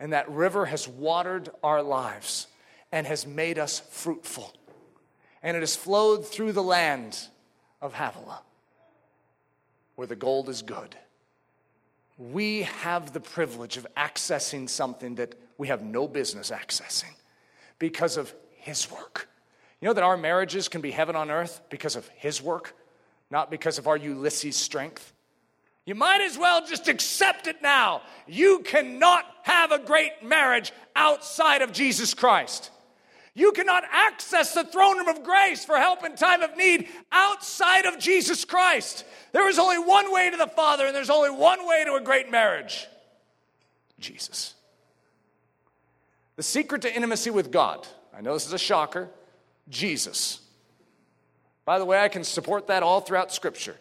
And 0.00 0.12
that 0.12 0.30
river 0.30 0.66
has 0.66 0.86
watered 0.86 1.50
our 1.62 1.82
lives 1.82 2.46
and 2.92 3.06
has 3.06 3.26
made 3.26 3.58
us 3.58 3.80
fruitful. 3.80 4.52
And 5.42 5.56
it 5.56 5.60
has 5.60 5.76
flowed 5.76 6.26
through 6.26 6.52
the 6.52 6.62
land 6.62 7.18
of 7.80 7.94
Havilah, 7.94 8.42
where 9.96 10.06
the 10.06 10.16
gold 10.16 10.48
is 10.48 10.62
good. 10.62 10.96
We 12.18 12.62
have 12.62 13.12
the 13.12 13.20
privilege 13.20 13.76
of 13.76 13.86
accessing 13.96 14.68
something 14.68 15.16
that 15.16 15.34
we 15.58 15.68
have 15.68 15.82
no 15.82 16.08
business 16.08 16.50
accessing 16.50 17.14
because 17.78 18.16
of 18.16 18.32
His 18.56 18.90
work. 18.90 19.28
You 19.80 19.88
know 19.88 19.94
that 19.94 20.04
our 20.04 20.16
marriages 20.16 20.68
can 20.68 20.80
be 20.80 20.90
heaven 20.90 21.14
on 21.16 21.30
earth 21.30 21.60
because 21.68 21.96
of 21.96 22.08
His 22.16 22.40
work, 22.40 22.74
not 23.30 23.50
because 23.50 23.78
of 23.78 23.86
our 23.86 23.96
Ulysses 23.96 24.56
strength? 24.56 25.12
You 25.84 25.94
might 25.94 26.20
as 26.20 26.36
well 26.36 26.66
just 26.66 26.88
accept 26.88 27.46
it 27.46 27.62
now. 27.62 28.02
You 28.26 28.60
cannot 28.60 29.24
have 29.42 29.72
a 29.72 29.78
great 29.78 30.22
marriage 30.22 30.72
outside 30.94 31.62
of 31.62 31.72
Jesus 31.72 32.14
Christ. 32.14 32.70
You 33.34 33.52
cannot 33.52 33.84
access 33.90 34.52
the 34.52 34.64
throne 34.64 34.98
room 34.98 35.08
of 35.08 35.22
grace 35.22 35.64
for 35.64 35.78
help 35.78 36.04
in 36.04 36.16
time 36.16 36.42
of 36.42 36.56
need 36.56 36.88
outside 37.12 37.86
of 37.86 37.98
Jesus 37.98 38.44
Christ. 38.44 39.04
There 39.32 39.48
is 39.48 39.58
only 39.58 39.78
one 39.78 40.12
way 40.12 40.28
to 40.28 40.36
the 40.36 40.48
Father, 40.48 40.86
and 40.86 40.94
there's 40.94 41.08
only 41.08 41.30
one 41.30 41.66
way 41.66 41.84
to 41.84 41.94
a 41.94 42.00
great 42.00 42.30
marriage 42.30 42.86
Jesus. 44.00 44.54
The 46.38 46.44
secret 46.44 46.82
to 46.82 46.94
intimacy 46.94 47.30
with 47.30 47.50
God, 47.50 47.84
I 48.16 48.20
know 48.20 48.32
this 48.32 48.46
is 48.46 48.52
a 48.52 48.58
shocker, 48.58 49.10
Jesus. 49.68 50.40
By 51.64 51.80
the 51.80 51.84
way, 51.84 52.00
I 52.00 52.06
can 52.06 52.22
support 52.22 52.68
that 52.68 52.84
all 52.84 53.00
throughout 53.00 53.32
Scripture. 53.32 53.74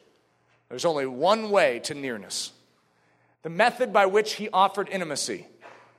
There's 0.67 0.83
only 0.83 1.05
one 1.05 1.51
way 1.51 1.77
to 1.83 1.93
nearness 1.93 2.51
the 3.43 3.51
method 3.51 3.93
by 3.93 4.07
which 4.07 4.33
he 4.33 4.49
offered 4.49 4.89
intimacy, 4.89 5.45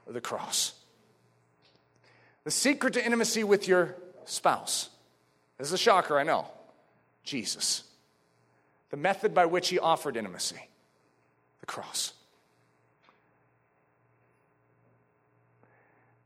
the 0.08 0.20
cross. 0.20 0.74
The 2.42 2.50
secret 2.50 2.94
to 2.94 3.04
intimacy 3.04 3.44
with 3.44 3.68
your 3.68 3.94
spouse, 4.24 4.90
This 5.58 5.68
is 5.68 5.74
a 5.74 5.78
shocker, 5.78 6.18
I 6.18 6.24
know. 6.24 6.48
Jesus. 7.22 7.84
The 8.90 8.96
method 8.96 9.32
by 9.32 9.46
which 9.46 9.68
he 9.68 9.78
offered 9.78 10.16
intimacy 10.16 10.60
the 11.60 11.66
cross. 11.66 12.14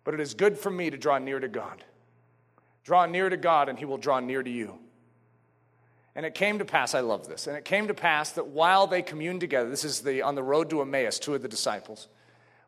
But 0.04 0.14
it 0.14 0.20
is 0.20 0.34
good 0.34 0.58
for 0.58 0.70
me 0.70 0.90
to 0.90 0.96
draw 0.96 1.18
near 1.18 1.38
to 1.38 1.48
God. 1.48 1.84
Draw 2.84 3.06
near 3.06 3.28
to 3.28 3.36
God, 3.36 3.68
and 3.68 3.78
he 3.78 3.84
will 3.84 3.98
draw 3.98 4.20
near 4.20 4.42
to 4.42 4.50
you. 4.50 4.78
And 6.14 6.26
it 6.26 6.34
came 6.34 6.58
to 6.58 6.64
pass, 6.64 6.94
I 6.94 7.00
love 7.00 7.28
this, 7.28 7.46
and 7.46 7.56
it 7.56 7.64
came 7.64 7.88
to 7.88 7.94
pass 7.94 8.32
that 8.32 8.48
while 8.48 8.86
they 8.86 9.00
communed 9.00 9.40
together, 9.40 9.70
this 9.70 9.84
is 9.84 10.00
the, 10.00 10.22
on 10.22 10.34
the 10.34 10.42
road 10.42 10.68
to 10.70 10.82
Emmaus, 10.82 11.18
two 11.18 11.34
of 11.34 11.42
the 11.42 11.48
disciples, 11.48 12.08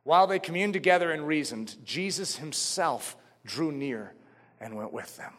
while 0.02 0.26
they 0.26 0.38
communed 0.38 0.72
together 0.72 1.10
and 1.10 1.26
reasoned, 1.26 1.76
Jesus 1.84 2.36
himself 2.36 3.16
drew 3.44 3.72
near 3.72 4.14
and 4.60 4.76
went 4.76 4.92
with 4.92 5.16
them. 5.16 5.32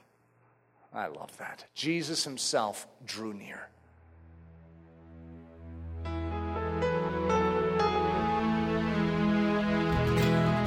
I 0.93 1.07
love 1.07 1.35
that. 1.37 1.65
Jesus 1.73 2.23
himself 2.23 2.87
drew 3.05 3.33
near. 3.33 3.69